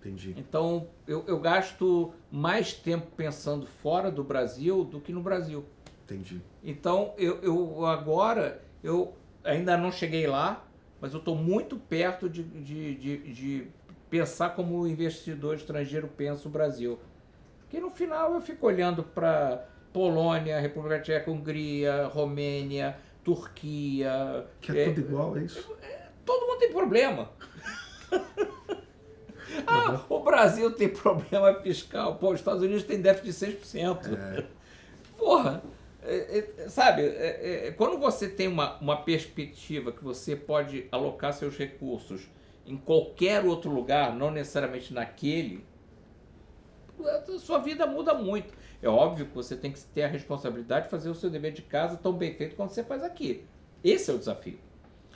Entendi. 0.00 0.34
Então, 0.36 0.88
eu, 1.06 1.24
eu 1.28 1.38
gasto 1.38 2.12
mais 2.30 2.72
tempo 2.72 3.06
pensando 3.16 3.66
fora 3.66 4.10
do 4.10 4.24
Brasil 4.24 4.84
do 4.84 5.00
que 5.00 5.12
no 5.12 5.22
Brasil. 5.22 5.64
Entendi. 6.04 6.42
Então, 6.62 7.14
eu, 7.16 7.38
eu 7.42 7.86
agora, 7.86 8.60
eu 8.82 9.14
ainda 9.44 9.76
não 9.76 9.92
cheguei 9.92 10.26
lá, 10.26 10.64
mas 11.00 11.12
eu 11.12 11.20
estou 11.20 11.36
muito 11.36 11.76
perto 11.76 12.28
de, 12.28 12.42
de, 12.42 12.94
de, 12.96 13.32
de 13.32 13.68
pensar 14.10 14.50
como 14.50 14.80
o 14.80 14.88
investidor 14.88 15.54
estrangeiro 15.54 16.08
pensa 16.08 16.48
o 16.48 16.50
Brasil. 16.50 16.98
Porque 17.60 17.80
no 17.80 17.90
final 17.90 18.34
eu 18.34 18.40
fico 18.40 18.66
olhando 18.66 19.02
para 19.02 19.64
Polônia, 19.92 20.60
República 20.60 21.00
Tcheca, 21.00 21.30
Hungria, 21.30 22.06
Romênia, 22.06 22.96
Turquia. 23.24 24.46
Que 24.60 24.72
é, 24.72 24.82
é 24.82 24.84
tudo 24.86 25.00
igual, 25.00 25.36
é 25.36 25.42
isso? 25.42 25.76
É, 25.82 26.08
todo 26.24 26.46
mundo 26.46 26.58
tem 26.58 26.72
problema. 26.72 27.30
ah, 29.66 29.90
uhum. 30.10 30.16
o 30.16 30.20
Brasil 30.20 30.70
tem 30.72 30.88
problema 30.88 31.54
fiscal. 31.60 32.16
Pô, 32.16 32.30
os 32.30 32.40
Estados 32.40 32.62
Unidos 32.62 32.84
tem 32.84 33.00
déficit 33.00 33.50
de 33.50 33.56
6%. 33.58 34.18
É. 34.18 34.44
Porra, 35.18 35.62
sabe, 36.68 37.02
é, 37.02 37.68
é, 37.68 37.70
quando 37.72 37.98
você 37.98 38.28
tem 38.28 38.48
uma, 38.48 38.76
uma 38.78 38.96
perspectiva 38.96 39.92
que 39.92 40.02
você 40.02 40.34
pode 40.34 40.88
alocar 40.90 41.32
seus 41.32 41.56
recursos 41.56 42.28
em 42.66 42.76
qualquer 42.76 43.44
outro 43.44 43.70
lugar, 43.70 44.14
não 44.14 44.30
necessariamente 44.30 44.92
naquele, 44.92 45.64
a 47.04 47.38
sua 47.38 47.58
vida 47.58 47.86
muda 47.86 48.14
muito. 48.14 48.52
É 48.82 48.88
óbvio 48.88 49.26
que 49.26 49.34
você 49.34 49.56
tem 49.56 49.70
que 49.70 49.80
ter 49.80 50.02
a 50.02 50.08
responsabilidade 50.08 50.86
de 50.86 50.90
fazer 50.90 51.08
o 51.08 51.14
seu 51.14 51.30
dever 51.30 51.52
de 51.52 51.62
casa 51.62 51.96
tão 51.96 52.12
bem 52.12 52.34
feito 52.34 52.56
quanto 52.56 52.74
você 52.74 52.82
faz 52.82 53.04
aqui. 53.04 53.44
Esse 53.82 54.10
é 54.10 54.14
o 54.14 54.18
desafio. 54.18 54.58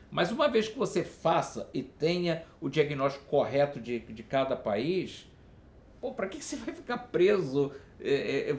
Mas 0.09 0.30
uma 0.30 0.48
vez 0.48 0.68
que 0.68 0.78
você 0.78 1.02
faça 1.02 1.68
e 1.74 1.82
tenha 1.82 2.44
o 2.60 2.68
diagnóstico 2.68 3.26
correto 3.26 3.80
de, 3.80 3.98
de 3.98 4.22
cada 4.22 4.55
país, 4.55 5.28
pô, 6.01 6.12
para 6.12 6.28
que 6.28 6.43
você 6.43 6.55
vai 6.56 6.72
ficar 6.72 6.98
preso 6.98 7.72
é, 8.01 8.51
é, 8.51 8.56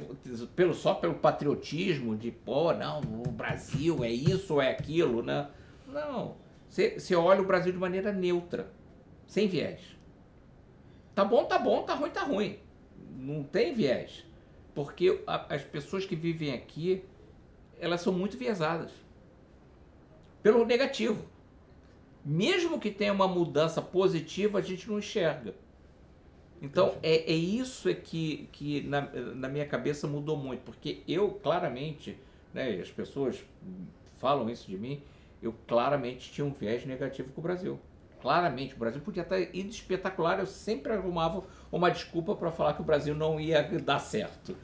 pelo, 0.56 0.74
só 0.74 0.94
pelo 0.94 1.16
patriotismo 1.16 2.18
de, 2.18 2.30
pô, 2.30 2.74
não, 2.74 3.00
o 3.00 3.32
Brasil 3.32 4.04
é 4.04 4.12
isso 4.12 4.56
ou 4.56 4.62
é 4.62 4.72
aquilo, 4.72 5.24
né? 5.24 5.48
Não. 5.88 6.36
Você, 6.70 7.00
você 7.00 7.16
olha 7.16 7.42
o 7.42 7.46
Brasil 7.46 7.72
de 7.72 7.78
maneira 7.78 8.12
neutra, 8.12 8.70
sem 9.26 9.48
viés. 9.48 9.80
Tá 11.16 11.24
bom, 11.24 11.46
tá 11.46 11.58
bom, 11.58 11.84
tá 11.84 11.94
ruim, 11.96 12.10
tá 12.10 12.24
ruim. 12.24 12.60
Não 13.16 13.42
tem 13.42 13.74
viés. 13.74 14.27
Porque 14.78 15.24
a, 15.26 15.56
as 15.56 15.64
pessoas 15.64 16.06
que 16.06 16.16
vivem 16.16 16.54
aqui, 16.54 17.04
elas 17.80 18.00
são 18.00 18.14
muito 18.14 18.38
viesadas. 18.38 18.92
Pelo 20.44 20.64
negativo. 20.66 21.26
Mesmo 22.24 22.80
que 22.80 22.92
tenha 22.92 23.12
uma 23.12 23.28
mudança 23.28 23.82
positiva, 23.82 24.60
a 24.60 24.62
gente 24.62 24.88
não 24.88 25.00
enxerga. 25.00 25.56
Então, 26.62 26.96
é, 27.02 27.32
é 27.32 27.36
isso 27.36 27.90
é 27.90 27.96
que, 27.96 28.48
que 28.52 28.82
na, 28.84 29.02
na 29.34 29.50
minha 29.50 29.66
cabeça 29.66 30.06
mudou 30.06 30.38
muito, 30.38 30.62
porque 30.62 31.02
eu 31.08 31.32
claramente, 31.32 32.16
né, 32.54 32.80
as 32.80 32.92
pessoas 32.92 33.44
falam 34.20 34.48
isso 34.48 34.70
de 34.70 34.78
mim, 34.78 35.02
eu 35.42 35.56
claramente 35.66 36.32
tinha 36.32 36.46
um 36.46 36.54
viés 36.54 36.86
negativo 36.86 37.34
com 37.34 37.42
o 37.42 37.44
Brasil. 37.44 37.80
Claramente, 38.22 38.76
o 38.76 38.78
Brasil 38.78 39.02
podia 39.02 39.24
estar 39.24 39.40
indo 39.40 39.70
espetacular, 39.70 40.40
eu 40.40 40.46
sempre 40.46 40.94
arrumava 40.94 41.44
uma 41.72 41.90
desculpa 41.90 42.36
para 42.36 42.52
falar 42.52 42.76
que 42.76 42.82
o 42.82 42.86
Brasil 42.86 43.16
não 43.16 43.40
ia 43.40 43.64
dar 43.80 43.98
certo. 43.98 44.56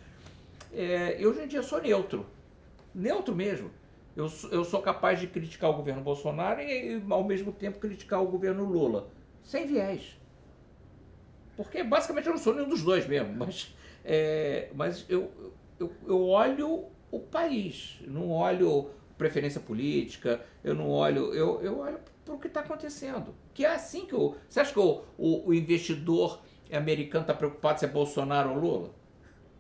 É, 0.73 1.17
eu 1.19 1.29
hoje 1.29 1.43
em 1.43 1.47
dia 1.47 1.61
sou 1.61 1.81
neutro, 1.81 2.25
neutro 2.93 3.35
mesmo. 3.35 3.71
Eu, 4.15 4.31
eu 4.51 4.63
sou 4.63 4.81
capaz 4.81 5.19
de 5.19 5.27
criticar 5.27 5.69
o 5.69 5.73
governo 5.73 6.01
Bolsonaro 6.01 6.61
e, 6.61 6.97
e, 6.97 7.03
ao 7.09 7.23
mesmo 7.23 7.51
tempo, 7.51 7.79
criticar 7.79 8.21
o 8.21 8.27
governo 8.27 8.63
Lula, 8.63 9.09
sem 9.43 9.65
viés. 9.65 10.19
Porque 11.55 11.83
basicamente 11.83 12.27
eu 12.27 12.33
não 12.33 12.39
sou 12.39 12.53
nenhum 12.53 12.69
dos 12.69 12.83
dois 12.83 13.07
mesmo, 13.07 13.33
mas, 13.37 13.75
é, 14.03 14.69
mas 14.73 15.05
eu, 15.09 15.31
eu, 15.79 15.91
eu 16.05 16.27
olho 16.27 16.85
o 17.11 17.19
país, 17.19 17.99
não 18.07 18.31
olho 18.31 18.89
preferência 19.17 19.61
política, 19.61 20.43
eu 20.63 20.73
não 20.73 20.89
olho, 20.89 21.33
eu, 21.33 21.61
eu 21.61 21.79
olho 21.79 21.99
para 22.25 22.33
o 22.33 22.39
que 22.39 22.47
está 22.47 22.61
acontecendo. 22.61 23.33
Que 23.53 23.65
é 23.65 23.73
assim 23.73 24.05
que 24.05 24.15
o. 24.15 24.35
Você 24.49 24.59
acha 24.59 24.73
que 24.73 24.79
o, 24.79 25.03
o, 25.17 25.49
o 25.49 25.53
investidor 25.53 26.41
americano 26.71 27.23
está 27.23 27.33
preocupado 27.33 27.79
se 27.79 27.85
é 27.85 27.87
Bolsonaro 27.87 28.51
ou 28.51 28.57
Lula? 28.57 28.89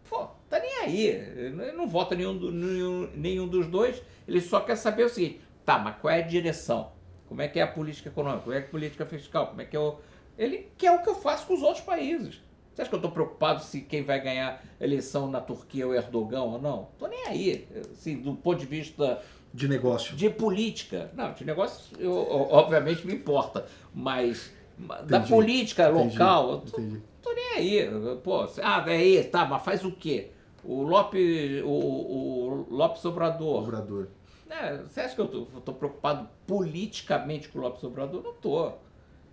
Pô, 0.09 0.27
tá 0.57 0.59
nem 0.59 0.79
aí. 0.79 1.07
Ele 1.07 1.71
não 1.73 1.87
vota 1.87 2.15
nenhum, 2.15 2.33
nenhum, 2.33 3.09
nenhum 3.15 3.47
dos 3.47 3.67
dois, 3.67 4.01
ele 4.27 4.41
só 4.41 4.59
quer 4.59 4.75
saber 4.75 5.03
o 5.03 5.09
seguinte: 5.09 5.41
tá, 5.65 5.77
mas 5.77 5.95
qual 5.99 6.13
é 6.13 6.19
a 6.19 6.27
direção? 6.27 6.91
Como 7.27 7.41
é 7.41 7.47
que 7.47 7.59
é 7.59 7.63
a 7.63 7.67
política 7.67 8.09
econômica? 8.09 8.43
Como 8.43 8.55
é, 8.55 8.59
é 8.59 8.61
a 8.61 8.67
política 8.67 9.05
fiscal? 9.05 9.47
Como 9.47 9.61
é 9.61 9.65
que 9.65 9.75
é 9.75 9.79
o 9.79 9.97
ele 10.37 10.69
quer 10.77 10.91
o 10.91 11.01
que 11.01 11.09
eu 11.09 11.15
faço 11.15 11.45
com 11.47 11.53
os 11.53 11.61
outros 11.61 11.83
países. 11.83 12.41
Você 12.73 12.81
acha 12.81 12.89
que 12.89 12.95
eu 12.95 12.97
estou 12.97 13.11
preocupado 13.11 13.61
se 13.61 13.81
quem 13.81 14.03
vai 14.03 14.19
ganhar 14.19 14.63
eleição 14.81 15.29
na 15.29 15.39
Turquia 15.39 15.83
é 15.83 15.85
o 15.85 15.93
Erdogan 15.93 16.41
ou 16.41 16.59
não? 16.59 16.89
Estou 16.93 17.07
nem 17.07 17.27
aí. 17.27 17.67
Assim, 17.91 18.17
do 18.17 18.33
ponto 18.33 18.59
de 18.59 18.65
vista. 18.65 19.21
De 19.53 19.67
negócio. 19.67 20.15
De 20.15 20.29
política. 20.29 21.11
Não, 21.13 21.33
de 21.33 21.45
negócio, 21.45 21.95
eu, 21.99 22.11
obviamente, 22.11 23.05
me 23.05 23.13
importa. 23.13 23.67
Mas 23.93 24.51
Entendi. 24.79 25.05
da 25.05 25.19
política 25.19 25.87
local, 25.87 26.63
Entendi. 26.65 26.95
eu 26.95 27.01
tô, 27.21 27.29
tô, 27.29 27.35
nem 27.35 27.53
aí. 27.57 27.89
Pô, 28.23 28.47
ah, 28.63 28.83
é 28.87 28.91
aí, 28.95 29.23
tá, 29.25 29.45
mas 29.45 29.63
faz 29.63 29.85
o 29.85 29.91
quê? 29.91 30.31
O 30.63 30.83
Lopes, 30.83 31.61
o, 31.63 31.67
o 31.67 32.67
Lopes 32.69 33.03
Obrador. 33.05 33.63
Obrador. 33.63 34.07
É, 34.49 34.77
você 34.77 35.01
acha 35.01 35.15
que 35.15 35.21
eu 35.21 35.27
tô, 35.27 35.47
eu 35.53 35.61
tô 35.61 35.73
preocupado 35.73 36.29
politicamente 36.45 37.49
com 37.49 37.59
o 37.59 37.61
Lopes 37.61 37.83
Obrador? 37.83 38.21
Não 38.21 38.31
estou. 38.31 38.79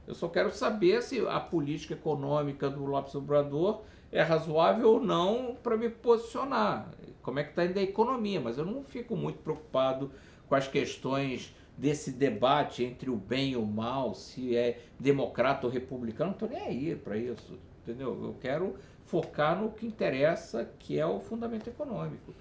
Eu 0.07 0.15
só 0.15 0.29
quero 0.29 0.51
saber 0.51 1.03
se 1.03 1.21
a 1.27 1.39
política 1.39 1.95
econômica 1.95 2.69
do 2.69 2.85
Lopes 2.85 3.15
Obrador 3.15 3.83
é 4.11 4.23
razoável 4.23 4.95
ou 4.95 5.01
não 5.01 5.57
para 5.63 5.77
me 5.77 5.89
posicionar. 5.89 6.91
Como 7.23 7.39
é 7.39 7.45
que 7.45 7.51
está 7.51 7.65
indo 7.65 7.79
a 7.79 7.83
economia, 7.83 8.41
mas 8.41 8.59
eu 8.59 8.65
não 8.65 8.83
fico 8.83 9.15
muito 9.15 9.39
preocupado 9.39 10.11
com 10.49 10.55
as 10.55 10.67
questões 10.67 11.55
desse 11.77 12.11
debate 12.11 12.83
entre 12.83 13.09
o 13.09 13.17
bem 13.17 13.53
e 13.53 13.57
o 13.57 13.65
mal, 13.65 14.15
se 14.15 14.57
é 14.57 14.81
democrata 14.99 15.67
ou 15.67 15.73
republicano, 15.73 16.31
não 16.31 16.35
estou 16.35 16.49
nem 16.49 16.61
aí 16.61 16.97
para 16.97 17.17
isso, 17.17 17.59
entendeu? 17.83 18.19
Eu 18.23 18.37
quero 18.41 18.75
focar 19.11 19.61
no 19.61 19.71
que 19.71 19.85
interessa, 19.85 20.71
que 20.79 20.99
é 20.99 21.05
o 21.05 21.19
fundamento 21.19 21.69
econômico. 21.69 22.33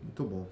Muito 0.00 0.22
bom. 0.22 0.46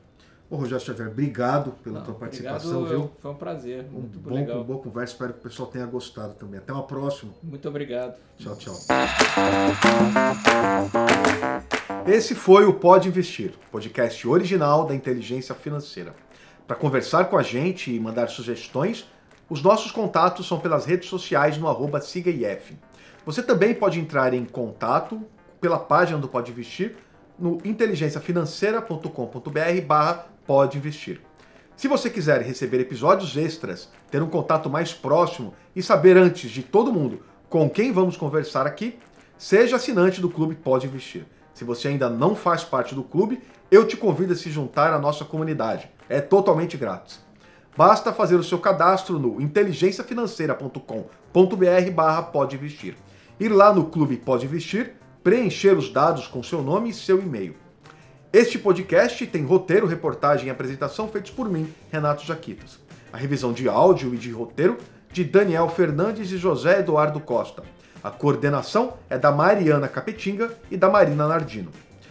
Ô, 0.51 0.57
Rogério 0.57 0.85
Xavier, 0.85 1.09
obrigado 1.09 1.71
pela 1.83 2.01
Não, 2.01 2.05
tua 2.05 2.15
participação, 2.15 2.83
obrigado, 2.83 3.01
viu? 3.01 3.13
Foi 3.21 3.31
um 3.31 3.35
prazer, 3.35 3.85
muito 3.85 4.19
um 4.19 4.23
bom, 4.23 4.35
legal. 4.35 4.61
Um 4.61 4.65
boa 4.65 4.83
conversa, 4.83 5.15
espero 5.15 5.33
que 5.33 5.39
o 5.39 5.43
pessoal 5.43 5.69
tenha 5.71 5.87
gostado 5.87 6.35
também. 6.35 6.59
Até 6.59 6.73
uma 6.73 6.83
próxima. 6.83 7.33
Muito 7.43 7.67
obrigado. 7.69 8.19
Tchau, 8.37 8.57
tchau. 8.57 8.75
Esse 12.07 12.35
foi 12.35 12.67
o 12.67 12.75
Pode 12.75 13.09
Investir, 13.09 13.55
podcast 13.71 14.29
original 14.29 14.85
da 14.85 14.95
inteligência 14.95 15.55
financeira. 15.55 16.15
Para 16.67 16.77
conversar 16.77 17.27
com 17.27 17.39
a 17.39 17.43
gente 17.43 17.95
e 17.95 18.01
mandar 18.01 18.29
sugestões, 18.29 19.07
os 19.49 19.63
nossos 19.63 19.93
contatos 19.93 20.47
são 20.47 20.59
pelas 20.59 20.85
redes 20.85 21.09
sociais 21.09 21.57
no 21.57 21.69
arroba 21.69 22.01
SigaIF. 22.01 22.77
Você 23.25 23.43
também 23.43 23.73
pode 23.75 24.01
entrar 24.01 24.35
em 24.35 24.45
contato 24.45 25.25
pela 25.63 25.79
página 25.79 26.19
do 26.19 26.29
Pode 26.29 26.51
Investir 26.51 26.97
no 27.39 27.57
inteligenciafinanceira.com.br 27.65 29.87
barra 29.87 30.27
pode 30.45 30.77
investir. 30.77 31.23
Se 31.77 31.87
você 31.89 32.11
quiser 32.11 32.43
receber 32.43 32.81
episódios 32.81 33.35
extras, 33.37 33.89
ter 34.11 34.21
um 34.21 34.29
contato 34.29 34.69
mais 34.69 34.93
próximo 34.93 35.55
e 35.75 35.83
saber 35.83 36.15
antes 36.17 36.51
de 36.51 36.63
todo 36.63 36.93
mundo 36.93 37.23
com 37.49 37.71
quem 37.71 37.93
vamos 37.93 38.17
conversar 38.17 38.67
aqui, 38.67 38.99
seja 39.39 39.77
assinante 39.77 40.21
do 40.21 40.29
Clube 40.29 40.57
Pode 40.57 40.89
Investir. 40.89 41.25
Se 41.55 41.63
você 41.65 41.89
ainda 41.89 42.11
não 42.11 42.35
faz 42.35 42.65
parte 42.65 42.93
do 42.95 43.05
clube, 43.05 43.41
eu 43.71 43.87
te 43.87 43.97
convido 43.97 44.33
a 44.33 44.37
se 44.37 44.51
juntar 44.51 44.93
à 44.93 44.99
nossa 44.99 45.25
comunidade. 45.25 45.89
É 46.09 46.21
totalmente 46.21 46.77
grátis. 46.77 47.21
Basta 47.77 48.13
fazer 48.13 48.37
o 48.37 48.45
seu 48.45 48.59
cadastro 48.59 49.19
no 49.19 49.41
inteligenciafinanceira.com.br 49.41 51.91
barra 51.95 52.23
pode 52.23 52.57
investir. 52.57 52.97
Ir 53.39 53.49
lá 53.49 53.73
no 53.73 53.87
Clube 53.87 54.19
Pode 54.19 54.45
Investir, 54.45 54.95
preencher 55.23 55.77
os 55.77 55.89
dados 55.89 56.27
com 56.27 56.43
seu 56.43 56.63
nome 56.63 56.91
e 56.91 56.95
seu 56.95 57.21
e-mail. 57.21 57.55
Este 58.33 58.59
podcast 58.59 59.25
tem 59.27 59.45
roteiro, 59.45 59.87
reportagem 59.87 60.49
e 60.49 60.51
apresentação 60.51 61.09
feitos 61.09 61.31
por 61.31 61.49
mim, 61.49 61.73
Renato 61.91 62.25
Jaquitas. 62.25 62.79
A 63.13 63.17
revisão 63.17 63.53
de 63.53 63.69
áudio 63.69 64.15
e 64.15 64.19
de 64.19 64.31
roteiro 64.31 64.79
de 65.13 65.23
Daniel 65.23 65.69
Fernandes 65.69 66.33
e 66.33 66.39
José 66.39 66.81
Eduardo 66.81 67.21
Costa. 67.21 67.63
A 68.03 68.11
coordenação 68.11 68.95
é 69.09 69.17
da 69.17 69.31
Mariana 69.31 69.87
Capetinga 69.87 70.51
e 70.71 70.77
da 70.77 70.91
Marina 70.91 71.29
Nardino. 71.29 71.71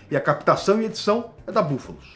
E 0.09 0.15
a 0.15 0.21
captação 0.21 0.81
e 0.81 0.85
edição 0.85 1.31
é 1.45 1.51
da 1.51 1.61
Búfalos. 1.61 2.15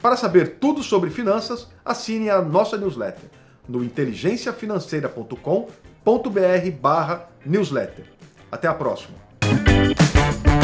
Para 0.00 0.16
saber 0.16 0.56
tudo 0.60 0.82
sobre 0.82 1.10
finanças, 1.10 1.68
assine 1.84 2.30
a 2.30 2.40
nossa 2.40 2.78
newsletter 2.78 3.28
no 3.68 3.84
inteligenciafinanceira.com.br 3.84 6.70
barra 6.80 7.28
newsletter. 7.44 8.06
Até 8.50 8.66
a 8.68 8.74
próxima! 8.74 9.31
Thank 10.32 10.46
you. 10.46 10.61